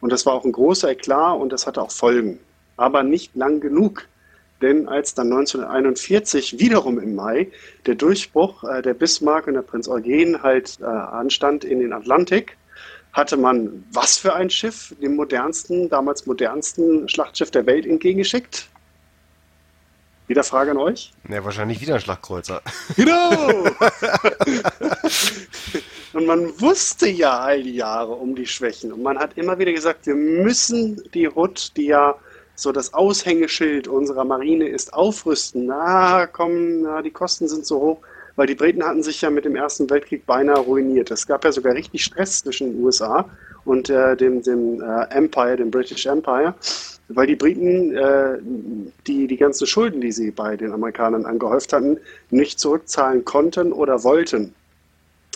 Und 0.00 0.12
das 0.12 0.24
war 0.24 0.34
auch 0.34 0.44
ein 0.44 0.52
großer 0.52 0.90
Eklat 0.90 1.38
und 1.40 1.52
das 1.52 1.66
hatte 1.66 1.82
auch 1.82 1.90
Folgen. 1.90 2.38
Aber 2.76 3.02
nicht 3.02 3.34
lang 3.34 3.60
genug 3.60 4.06
denn 4.60 4.88
als 4.88 5.14
dann 5.14 5.32
1941 5.32 6.58
wiederum 6.58 6.98
im 6.98 7.14
Mai 7.14 7.48
der 7.86 7.94
Durchbruch 7.94 8.64
äh, 8.64 8.82
der 8.82 8.94
Bismarck 8.94 9.46
und 9.46 9.54
der 9.54 9.62
Prinz 9.62 9.88
Eugen 9.88 10.42
halt 10.42 10.78
äh, 10.80 10.84
anstand 10.84 11.64
in 11.64 11.80
den 11.80 11.92
Atlantik, 11.92 12.56
hatte 13.12 13.36
man 13.36 13.84
was 13.92 14.18
für 14.18 14.34
ein 14.34 14.50
Schiff, 14.50 14.94
dem 15.00 15.16
modernsten, 15.16 15.88
damals 15.88 16.26
modernsten 16.26 17.08
Schlachtschiff 17.08 17.50
der 17.50 17.66
Welt 17.66 17.86
entgegengeschickt? 17.86 18.68
Wieder 20.26 20.44
Frage 20.44 20.72
an 20.72 20.76
euch? 20.76 21.12
Ja, 21.28 21.42
wahrscheinlich 21.42 21.80
wieder 21.80 21.94
ein 21.94 22.00
Schlachtkreuzer. 22.00 22.60
Genau! 22.96 23.30
und 26.12 26.26
man 26.26 26.60
wusste 26.60 27.08
ja 27.08 27.38
all 27.38 27.62
die 27.62 27.74
Jahre 27.74 28.12
um 28.12 28.34
die 28.34 28.46
Schwächen. 28.46 28.92
Und 28.92 29.02
man 29.02 29.18
hat 29.18 29.38
immer 29.38 29.58
wieder 29.58 29.72
gesagt, 29.72 30.06
wir 30.06 30.14
müssen 30.14 31.02
die 31.14 31.28
Hut, 31.28 31.72
die 31.76 31.86
ja 31.86 32.14
so 32.58 32.72
das 32.72 32.92
Aushängeschild 32.92 33.86
unserer 33.86 34.24
Marine 34.24 34.66
ist 34.66 34.92
aufrüsten. 34.92 35.66
Na, 35.66 36.26
komm, 36.26 36.82
na, 36.82 37.02
die 37.02 37.12
Kosten 37.12 37.46
sind 37.46 37.64
so 37.64 37.80
hoch, 37.80 37.98
weil 38.34 38.48
die 38.48 38.56
Briten 38.56 38.84
hatten 38.84 39.04
sich 39.04 39.20
ja 39.20 39.30
mit 39.30 39.44
dem 39.44 39.54
Ersten 39.54 39.88
Weltkrieg 39.88 40.26
beinahe 40.26 40.58
ruiniert. 40.58 41.12
Es 41.12 41.24
gab 41.24 41.44
ja 41.44 41.52
sogar 41.52 41.74
richtig 41.74 42.02
Stress 42.02 42.42
zwischen 42.42 42.72
den 42.72 42.84
USA 42.84 43.26
und 43.64 43.90
äh, 43.90 44.16
dem, 44.16 44.42
dem 44.42 44.82
äh, 44.82 45.04
Empire, 45.10 45.56
dem 45.56 45.70
British 45.70 46.06
Empire. 46.06 46.54
weil 47.08 47.28
die 47.28 47.36
Briten 47.36 47.96
äh, 47.96 48.38
die, 49.06 49.28
die 49.28 49.36
ganzen 49.36 49.68
Schulden, 49.68 50.00
die 50.00 50.10
sie 50.10 50.32
bei 50.32 50.56
den 50.56 50.72
Amerikanern 50.72 51.26
angehäuft 51.26 51.72
hatten, 51.72 51.98
nicht 52.30 52.58
zurückzahlen 52.58 53.24
konnten 53.24 53.72
oder 53.72 54.02
wollten. 54.02 54.52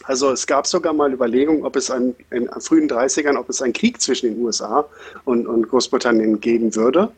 Also 0.04 0.32
es 0.32 0.46
gab 0.46 0.66
sogar 0.66 0.92
mal 0.92 1.12
Überlegungen, 1.12 1.64
ob 1.64 1.76
es 1.76 1.90
ein, 1.90 2.14
in 2.30 2.46
den 2.46 2.60
frühen 2.60 2.88
30ern, 2.88 3.36
ob 3.36 3.48
es 3.48 3.62
einen 3.62 3.72
Krieg 3.72 4.00
zwischen 4.00 4.34
den 4.34 4.44
USA 4.44 4.84
und, 5.24 5.46
und 5.46 5.68
Großbritannien 5.68 6.40
geben 6.40 6.74
würde, 6.74 7.12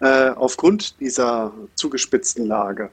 äh, 0.00 0.30
aufgrund 0.30 1.00
dieser 1.00 1.52
zugespitzten 1.74 2.46
Lage. 2.46 2.90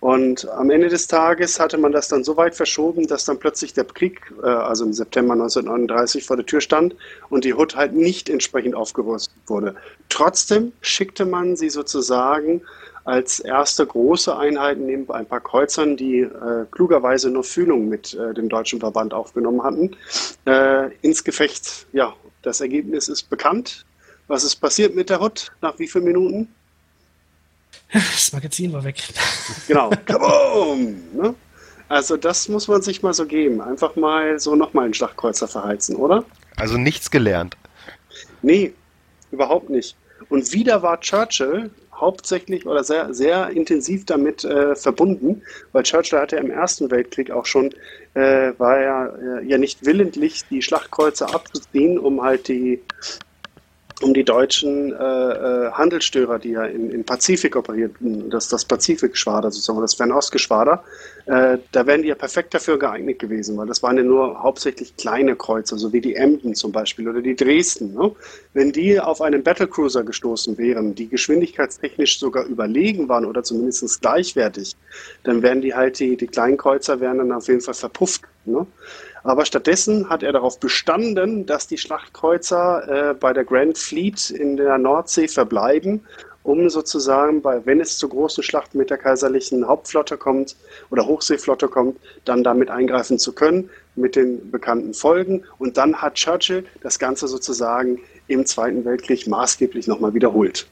Und 0.00 0.48
am 0.48 0.70
Ende 0.70 0.88
des 0.88 1.08
Tages 1.08 1.60
hatte 1.60 1.76
man 1.76 1.92
das 1.92 2.08
dann 2.08 2.24
so 2.24 2.38
weit 2.38 2.54
verschoben, 2.54 3.06
dass 3.06 3.26
dann 3.26 3.38
plötzlich 3.38 3.74
der 3.74 3.84
Krieg, 3.84 4.32
äh, 4.42 4.46
also 4.46 4.86
im 4.86 4.94
September 4.94 5.34
1939, 5.34 6.24
vor 6.24 6.36
der 6.36 6.46
Tür 6.46 6.62
stand 6.62 6.96
und 7.28 7.44
die 7.44 7.52
Hood 7.52 7.76
halt 7.76 7.92
nicht 7.92 8.30
entsprechend 8.30 8.74
aufgerüstet 8.74 9.36
wurde. 9.46 9.74
Trotzdem 10.08 10.72
schickte 10.80 11.26
man 11.26 11.54
sie 11.54 11.68
sozusagen 11.68 12.62
als 13.10 13.40
erste 13.40 13.84
große 13.84 14.36
Einheit 14.36 14.78
neben 14.78 15.10
ein 15.10 15.26
paar 15.26 15.40
Kreuzern, 15.40 15.96
die 15.96 16.20
äh, 16.20 16.64
klugerweise 16.70 17.28
nur 17.28 17.42
Fühlung 17.42 17.88
mit 17.88 18.14
äh, 18.14 18.32
dem 18.34 18.48
deutschen 18.48 18.78
Verband 18.78 19.12
aufgenommen 19.12 19.64
hatten, 19.64 19.96
äh, 20.46 20.94
ins 21.02 21.24
Gefecht. 21.24 21.86
Ja, 21.92 22.14
das 22.42 22.60
Ergebnis 22.60 23.08
ist 23.08 23.28
bekannt. 23.28 23.84
Was 24.28 24.44
ist 24.44 24.56
passiert 24.56 24.94
mit 24.94 25.10
der 25.10 25.20
Hut 25.20 25.50
nach 25.60 25.76
wie 25.80 25.88
vielen 25.88 26.04
Minuten? 26.04 26.54
Das 27.92 28.32
Magazin 28.32 28.72
war 28.72 28.84
weg. 28.84 29.02
Genau. 29.66 29.90
Kaboom! 30.06 30.96
Ne? 31.12 31.34
Also 31.88 32.16
das 32.16 32.48
muss 32.48 32.68
man 32.68 32.80
sich 32.82 33.02
mal 33.02 33.12
so 33.12 33.26
geben. 33.26 33.60
Einfach 33.60 33.96
mal 33.96 34.38
so 34.38 34.54
nochmal 34.54 34.84
einen 34.84 34.94
Schlachtkreuzer 34.94 35.48
verheizen, 35.48 35.96
oder? 35.96 36.24
Also 36.56 36.78
nichts 36.78 37.10
gelernt. 37.10 37.56
Nee, 38.42 38.72
überhaupt 39.32 39.68
nicht. 39.68 39.96
Und 40.28 40.52
wieder 40.52 40.82
war 40.82 41.00
Churchill 41.00 41.70
hauptsächlich 42.00 42.66
oder 42.66 42.84
sehr, 42.84 43.12
sehr 43.14 43.50
intensiv 43.50 44.06
damit 44.06 44.44
äh, 44.44 44.74
verbunden, 44.74 45.42
weil 45.72 45.82
Churchill 45.82 46.18
hatte 46.18 46.36
im 46.36 46.50
Ersten 46.50 46.90
Weltkrieg 46.90 47.30
auch 47.30 47.46
schon, 47.46 47.74
äh, 48.14 48.52
war 48.58 48.78
er 48.78 49.18
äh, 49.40 49.46
ja 49.46 49.58
nicht 49.58 49.84
willentlich, 49.84 50.44
die 50.50 50.62
Schlachtkreuzer 50.62 51.34
abzuziehen, 51.34 51.98
um 51.98 52.22
halt 52.22 52.48
die 52.48 52.80
um 54.02 54.14
die 54.14 54.24
deutschen 54.24 54.92
äh, 54.92 54.96
äh, 54.96 55.70
Handelsstörer, 55.72 56.38
die 56.38 56.50
ja 56.50 56.64
im, 56.64 56.90
im 56.90 57.04
Pazifik 57.04 57.56
operierten, 57.56 58.30
das, 58.30 58.48
das 58.48 58.64
Pazifikgeschwader 58.64 59.50
sozusagen, 59.50 59.80
das 59.80 59.94
Fernostgeschwader, 59.94 60.82
äh, 61.26 61.58
da 61.72 61.86
wären 61.86 62.02
die 62.02 62.08
ja 62.08 62.14
perfekt 62.14 62.54
dafür 62.54 62.78
geeignet 62.78 63.18
gewesen, 63.18 63.56
weil 63.56 63.66
das 63.66 63.82
waren 63.82 63.96
ja 63.96 64.02
nur 64.02 64.42
hauptsächlich 64.42 64.96
kleine 64.96 65.36
Kreuzer, 65.36 65.76
so 65.76 65.92
wie 65.92 66.00
die 66.00 66.16
Emden 66.16 66.54
zum 66.54 66.72
Beispiel 66.72 67.08
oder 67.08 67.20
die 67.20 67.36
Dresden. 67.36 67.94
Ne? 67.94 68.10
Wenn 68.54 68.72
die 68.72 68.98
auf 68.98 69.20
einen 69.20 69.42
Battlecruiser 69.42 70.02
gestoßen 70.02 70.56
wären, 70.56 70.94
die 70.94 71.08
geschwindigkeitstechnisch 71.08 72.18
sogar 72.18 72.46
überlegen 72.46 73.08
waren 73.08 73.24
oder 73.24 73.42
zumindest 73.42 74.00
gleichwertig, 74.00 74.76
dann 75.24 75.42
wären 75.42 75.60
die 75.60 75.74
halt, 75.74 75.98
die, 75.98 76.16
die 76.16 76.26
kleinen 76.26 76.56
Kreuzer 76.56 77.00
wären 77.00 77.18
dann 77.18 77.32
auf 77.32 77.48
jeden 77.48 77.60
Fall 77.60 77.74
verpufft. 77.74 78.22
Ne? 78.46 78.66
Aber 79.22 79.44
stattdessen 79.44 80.08
hat 80.08 80.22
er 80.22 80.32
darauf 80.32 80.58
bestanden, 80.58 81.46
dass 81.46 81.66
die 81.66 81.78
Schlachtkreuzer 81.78 83.10
äh, 83.10 83.14
bei 83.14 83.32
der 83.32 83.44
Grand 83.44 83.76
Fleet 83.76 84.30
in 84.30 84.56
der 84.56 84.78
Nordsee 84.78 85.28
verbleiben, 85.28 86.06
um 86.42 86.70
sozusagen, 86.70 87.42
bei, 87.42 87.64
wenn 87.66 87.80
es 87.80 87.98
zu 87.98 88.08
großen 88.08 88.42
Schlachten 88.42 88.78
mit 88.78 88.88
der 88.88 88.96
kaiserlichen 88.96 89.66
Hauptflotte 89.66 90.16
kommt 90.16 90.56
oder 90.90 91.06
Hochseeflotte 91.06 91.68
kommt, 91.68 91.98
dann 92.24 92.42
damit 92.42 92.70
eingreifen 92.70 93.18
zu 93.18 93.34
können 93.34 93.68
mit 93.94 94.16
den 94.16 94.50
bekannten 94.50 94.94
Folgen. 94.94 95.44
Und 95.58 95.76
dann 95.76 96.00
hat 96.00 96.14
Churchill 96.14 96.64
das 96.80 96.98
Ganze 96.98 97.28
sozusagen 97.28 98.00
im 98.26 98.46
Zweiten 98.46 98.84
Weltkrieg 98.84 99.26
maßgeblich 99.26 99.86
nochmal 99.86 100.14
wiederholt. 100.14 100.66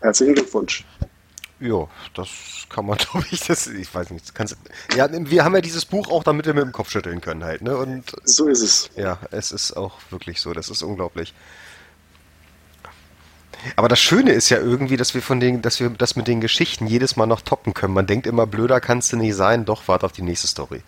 Herzlichen 0.00 0.34
Glückwunsch. 0.34 0.84
Ja, 1.60 1.88
das 2.14 2.28
kann 2.70 2.86
man, 2.86 2.96
glaube 2.98 3.26
ich, 3.30 3.40
das, 3.40 3.66
ich 3.66 3.94
weiß 3.94 4.10
nicht, 4.10 4.34
kannst, 4.34 4.56
ja, 4.96 5.08
wir 5.12 5.44
haben 5.44 5.54
ja 5.54 5.60
dieses 5.60 5.84
Buch 5.84 6.10
auch, 6.10 6.24
damit 6.24 6.46
wir 6.46 6.54
mit 6.54 6.64
dem 6.64 6.72
Kopf 6.72 6.90
schütteln 6.90 7.20
können 7.20 7.44
halt, 7.44 7.62
ne, 7.62 7.76
und. 7.76 8.12
So 8.24 8.48
ist 8.48 8.62
es. 8.62 8.90
Ja, 8.96 9.18
es 9.30 9.52
ist 9.52 9.76
auch 9.76 9.98
wirklich 10.10 10.40
so, 10.40 10.52
das 10.52 10.70
ist 10.70 10.82
unglaublich. 10.82 11.34
Aber 13.76 13.88
das 13.88 14.00
Schöne 14.00 14.32
ist 14.32 14.48
ja 14.48 14.58
irgendwie, 14.58 14.96
dass 14.96 15.14
wir 15.14 15.20
von 15.20 15.38
den, 15.38 15.60
dass 15.60 15.80
wir 15.80 15.90
das 15.90 16.16
mit 16.16 16.26
den 16.28 16.40
Geschichten 16.40 16.86
jedes 16.86 17.16
Mal 17.16 17.26
noch 17.26 17.42
toppen 17.42 17.74
können. 17.74 17.92
Man 17.92 18.06
denkt 18.06 18.26
immer, 18.26 18.46
blöder 18.46 18.80
kannst 18.80 19.12
du 19.12 19.18
nicht 19.18 19.34
sein, 19.34 19.66
doch, 19.66 19.86
warte 19.86 20.06
auf 20.06 20.12
die 20.12 20.22
nächste 20.22 20.46
Story. 20.46 20.82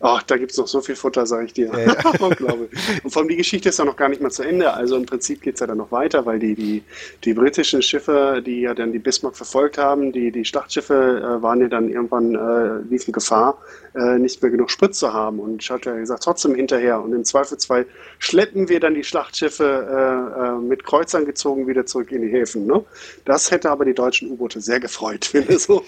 Ach, 0.00 0.22
da 0.24 0.36
gibt 0.36 0.50
es 0.50 0.58
noch 0.58 0.66
so 0.66 0.80
viel 0.80 0.96
Futter, 0.96 1.24
sage 1.24 1.46
ich 1.46 1.52
dir. 1.52 1.66
Ja, 1.68 1.78
ja. 1.78 2.10
Und 3.04 3.10
vor 3.10 3.22
allem 3.22 3.28
die 3.28 3.36
Geschichte 3.36 3.68
ist 3.68 3.78
ja 3.78 3.84
noch 3.84 3.96
gar 3.96 4.08
nicht 4.08 4.20
mal 4.20 4.30
zu 4.30 4.42
Ende. 4.42 4.74
Also 4.74 4.96
im 4.96 5.06
Prinzip 5.06 5.40
geht 5.42 5.54
es 5.54 5.60
ja 5.60 5.68
dann 5.68 5.78
noch 5.78 5.92
weiter, 5.92 6.26
weil 6.26 6.40
die, 6.40 6.54
die, 6.54 6.82
die 7.22 7.34
britischen 7.34 7.80
Schiffe, 7.80 8.42
die 8.44 8.62
ja 8.62 8.74
dann 8.74 8.92
die 8.92 8.98
Bismarck 8.98 9.36
verfolgt 9.36 9.78
haben, 9.78 10.10
die, 10.10 10.32
die 10.32 10.44
Schlachtschiffe 10.44 10.94
äh, 11.38 11.42
waren 11.42 11.60
ja 11.60 11.68
dann 11.68 11.88
irgendwann, 11.88 12.34
äh, 12.34 12.82
liefen 12.90 13.12
Gefahr, 13.12 13.58
äh, 13.94 14.18
nicht 14.18 14.42
mehr 14.42 14.50
genug 14.50 14.70
Sprit 14.70 14.96
zu 14.96 15.12
haben. 15.12 15.38
Und 15.38 15.62
hat 15.70 15.86
ja 15.86 15.94
gesagt, 15.94 16.24
trotzdem 16.24 16.56
hinterher. 16.56 17.00
Und 17.00 17.12
im 17.12 17.24
Zweifelsfall 17.24 17.86
schleppen 18.18 18.68
wir 18.68 18.80
dann 18.80 18.94
die 18.94 19.04
Schlachtschiffe 19.04 19.64
äh, 19.64 20.48
äh, 20.48 20.58
mit 20.58 20.84
Kreuzern 20.84 21.24
gezogen 21.24 21.68
wieder 21.68 21.86
zurück 21.86 22.10
in 22.10 22.22
die 22.22 22.28
Häfen. 22.28 22.66
Ne? 22.66 22.84
Das 23.24 23.52
hätte 23.52 23.70
aber 23.70 23.84
die 23.84 23.94
deutschen 23.94 24.28
U-Boote 24.30 24.60
sehr 24.60 24.80
gefreut, 24.80 25.24
finde 25.24 25.54
ich 25.54 25.62
so. 25.62 25.84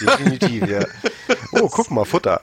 Definitiv, 0.00 0.68
ja. 0.68 0.80
Oh, 1.52 1.68
guck 1.70 1.90
mal, 1.90 2.04
Futter. 2.04 2.42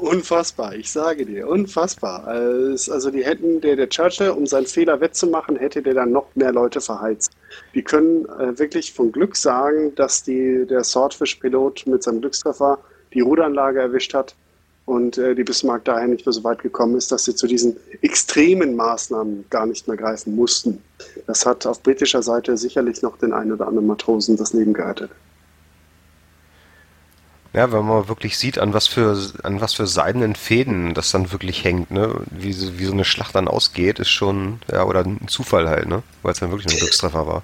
Unfassbar, 0.00 0.74
ich 0.76 0.90
sage 0.90 1.26
dir, 1.26 1.46
unfassbar. 1.46 2.26
Also 2.26 3.10
die 3.10 3.22
hätten, 3.22 3.60
der, 3.60 3.76
der 3.76 3.90
Churchill, 3.90 4.30
um 4.30 4.46
seinen 4.46 4.64
Fehler 4.64 4.98
wettzumachen, 5.00 5.56
hätte 5.56 5.82
der 5.82 5.92
dann 5.92 6.10
noch 6.10 6.34
mehr 6.34 6.52
Leute 6.52 6.80
verheizt. 6.80 7.32
Die 7.74 7.82
können 7.82 8.24
äh, 8.24 8.58
wirklich 8.58 8.94
von 8.94 9.12
Glück 9.12 9.36
sagen, 9.36 9.94
dass 9.96 10.22
die, 10.22 10.64
der 10.66 10.84
Swordfish-Pilot 10.84 11.86
mit 11.86 12.02
seinem 12.02 12.22
Glückstreffer 12.22 12.78
die 13.12 13.20
Ruderanlage 13.20 13.80
erwischt 13.80 14.14
hat 14.14 14.34
und 14.86 15.18
äh, 15.18 15.34
die 15.34 15.44
Bismarck 15.44 15.84
daher 15.84 16.08
nicht 16.08 16.24
mehr 16.24 16.32
so 16.32 16.44
weit 16.44 16.62
gekommen 16.62 16.96
ist, 16.96 17.12
dass 17.12 17.24
sie 17.24 17.34
zu 17.34 17.46
diesen 17.46 17.76
extremen 18.00 18.76
Maßnahmen 18.76 19.44
gar 19.50 19.66
nicht 19.66 19.86
mehr 19.86 19.98
greifen 19.98 20.34
mussten. 20.34 20.82
Das 21.26 21.44
hat 21.44 21.66
auf 21.66 21.82
britischer 21.82 22.22
Seite 22.22 22.56
sicherlich 22.56 23.02
noch 23.02 23.18
den 23.18 23.34
einen 23.34 23.52
oder 23.52 23.68
anderen 23.68 23.86
Matrosen 23.86 24.38
das 24.38 24.54
Leben 24.54 24.72
gerettet. 24.72 25.10
Ja, 27.52 27.72
wenn 27.72 27.84
man 27.84 28.08
wirklich 28.08 28.38
sieht, 28.38 28.58
an 28.58 28.74
was 28.74 28.86
für 28.86 29.18
an 29.42 29.60
was 29.60 29.74
für 29.74 29.86
seidenen 29.86 30.36
Fäden 30.36 30.94
das 30.94 31.10
dann 31.10 31.32
wirklich 31.32 31.64
hängt, 31.64 31.90
ne? 31.90 32.14
Wie, 32.30 32.52
so, 32.52 32.78
wie 32.78 32.84
so 32.84 32.92
eine 32.92 33.04
Schlacht 33.04 33.34
dann 33.34 33.48
ausgeht, 33.48 33.98
ist 33.98 34.10
schon, 34.10 34.60
ja, 34.70 34.84
oder 34.84 35.00
ein 35.00 35.26
Zufall 35.26 35.68
halt, 35.68 35.88
ne? 35.88 36.02
Weil 36.22 36.32
es 36.32 36.38
dann 36.38 36.50
wirklich 36.50 36.72
ein 36.72 36.78
Glückstreffer 36.78 37.26
war. 37.26 37.42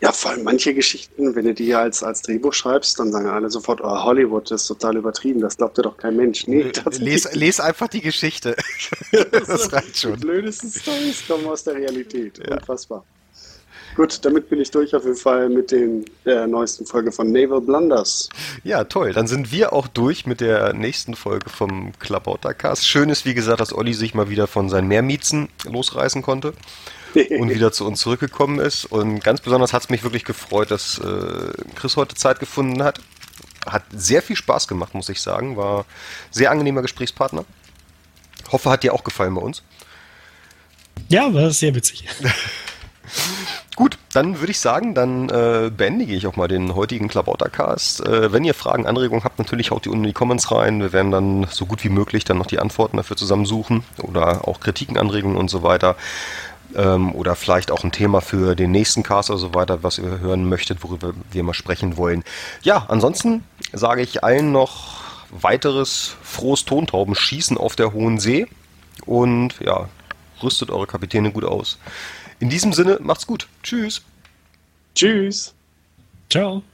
Ja, 0.00 0.10
vor 0.10 0.32
allem 0.32 0.42
manche 0.42 0.74
Geschichten, 0.74 1.36
wenn 1.36 1.44
du 1.44 1.54
die 1.54 1.74
als, 1.74 2.02
als 2.02 2.22
Drehbuch 2.22 2.52
schreibst, 2.52 2.98
dann 2.98 3.12
sagen 3.12 3.28
alle 3.28 3.48
sofort, 3.50 3.80
oh, 3.82 4.02
Hollywood 4.02 4.50
das 4.50 4.62
ist 4.62 4.66
total 4.66 4.96
übertrieben, 4.96 5.40
das 5.40 5.56
glaubt 5.56 5.76
ja 5.78 5.84
doch 5.84 5.96
kein 5.96 6.16
Mensch. 6.16 6.46
Nee, 6.48 6.72
les, 6.98 7.32
les 7.34 7.60
einfach 7.60 7.86
die 7.86 8.00
Geschichte. 8.00 8.56
das 9.30 9.72
reicht 9.72 10.00
schon. 10.00 10.14
Die 10.14 10.20
blödesten 10.20 10.72
Stories 10.72 11.22
kommen 11.26 11.46
aus 11.46 11.62
der 11.62 11.74
Realität. 11.74 12.38
Ja. 12.44 12.56
Unfassbar. 12.56 13.04
Gut, 13.94 14.24
damit 14.24 14.48
bin 14.48 14.60
ich 14.60 14.70
durch 14.70 14.94
auf 14.94 15.04
jeden 15.04 15.16
Fall 15.16 15.50
mit 15.50 15.70
den, 15.70 16.06
der 16.24 16.46
neuesten 16.46 16.86
Folge 16.86 17.12
von 17.12 17.30
Naval 17.30 17.60
Blunders. 17.60 18.30
Ja, 18.64 18.84
toll. 18.84 19.12
Dann 19.12 19.26
sind 19.26 19.52
wir 19.52 19.74
auch 19.74 19.86
durch 19.86 20.24
mit 20.24 20.40
der 20.40 20.72
nächsten 20.72 21.14
Folge 21.14 21.50
vom 21.50 21.92
Klabautercast. 21.98 22.86
Schön 22.86 23.10
ist, 23.10 23.26
wie 23.26 23.34
gesagt, 23.34 23.60
dass 23.60 23.74
Olli 23.74 23.92
sich 23.92 24.14
mal 24.14 24.30
wieder 24.30 24.46
von 24.46 24.70
seinen 24.70 24.88
Mehrmiezen 24.88 25.48
losreißen 25.64 26.22
konnte 26.22 26.54
und 27.14 27.50
wieder 27.54 27.70
zu 27.72 27.86
uns 27.86 28.00
zurückgekommen 28.00 28.60
ist. 28.60 28.86
Und 28.86 29.22
ganz 29.22 29.42
besonders 29.42 29.74
hat 29.74 29.82
es 29.82 29.90
mich 29.90 30.02
wirklich 30.02 30.24
gefreut, 30.24 30.70
dass 30.70 30.98
äh, 30.98 31.52
Chris 31.74 31.96
heute 31.96 32.14
Zeit 32.14 32.40
gefunden 32.40 32.82
hat. 32.82 33.00
Hat 33.66 33.84
sehr 33.94 34.22
viel 34.22 34.36
Spaß 34.36 34.68
gemacht, 34.68 34.94
muss 34.94 35.10
ich 35.10 35.20
sagen. 35.20 35.58
War 35.58 35.84
sehr 36.30 36.50
angenehmer 36.50 36.80
Gesprächspartner. 36.80 37.44
Hoffe, 38.50 38.70
hat 38.70 38.82
dir 38.84 38.94
auch 38.94 39.04
gefallen 39.04 39.34
bei 39.34 39.42
uns. 39.42 39.62
Ja, 41.08 41.32
war 41.34 41.50
sehr 41.50 41.74
witzig. 41.74 42.08
Gut, 43.74 43.98
dann 44.12 44.40
würde 44.40 44.50
ich 44.50 44.60
sagen, 44.60 44.94
dann 44.94 45.28
äh, 45.30 45.70
beendige 45.74 46.14
ich 46.14 46.26
auch 46.26 46.36
mal 46.36 46.48
den 46.48 46.74
heutigen 46.74 47.08
Klabautercast. 47.08 48.06
Äh, 48.06 48.32
wenn 48.32 48.44
ihr 48.44 48.54
Fragen, 48.54 48.86
Anregungen 48.86 49.24
habt, 49.24 49.38
natürlich 49.38 49.70
haut 49.70 49.84
die 49.84 49.88
unten 49.88 50.04
in 50.04 50.08
die 50.08 50.14
Comments 50.14 50.50
rein. 50.50 50.80
Wir 50.80 50.92
werden 50.92 51.10
dann 51.10 51.46
so 51.50 51.66
gut 51.66 51.82
wie 51.84 51.88
möglich 51.88 52.24
dann 52.24 52.38
noch 52.38 52.46
die 52.46 52.58
Antworten 52.58 52.98
dafür 52.98 53.16
zusammensuchen 53.16 53.82
oder 54.02 54.46
auch 54.46 54.60
Kritiken, 54.60 54.98
Anregungen 54.98 55.36
und 55.36 55.48
so 55.48 55.62
weiter. 55.62 55.96
Ähm, 56.74 57.14
oder 57.14 57.34
vielleicht 57.34 57.70
auch 57.70 57.84
ein 57.84 57.92
Thema 57.92 58.20
für 58.20 58.54
den 58.54 58.70
nächsten 58.70 59.02
Cast 59.02 59.30
oder 59.30 59.38
so 59.38 59.54
weiter, 59.54 59.82
was 59.82 59.98
ihr 59.98 60.20
hören 60.20 60.48
möchtet, 60.48 60.82
worüber 60.82 61.12
wir 61.30 61.42
mal 61.42 61.54
sprechen 61.54 61.96
wollen. 61.96 62.24
Ja, 62.62 62.86
ansonsten 62.88 63.44
sage 63.72 64.02
ich 64.02 64.22
allen 64.22 64.52
noch 64.52 65.00
weiteres 65.30 66.14
frohes 66.22 66.64
Tontaubenschießen 66.64 67.56
auf 67.56 67.74
der 67.74 67.92
Hohen 67.92 68.18
See 68.18 68.46
und 69.06 69.54
ja, 69.60 69.88
rüstet 70.42 70.70
eure 70.70 70.86
Kapitäne 70.86 71.32
gut 71.32 71.44
aus. 71.44 71.78
In 72.42 72.48
diesem 72.48 72.72
Sinne, 72.72 72.98
macht's 73.00 73.24
gut. 73.24 73.46
Tschüss. 73.62 74.02
Tschüss. 74.96 75.54
Ciao. 76.28 76.64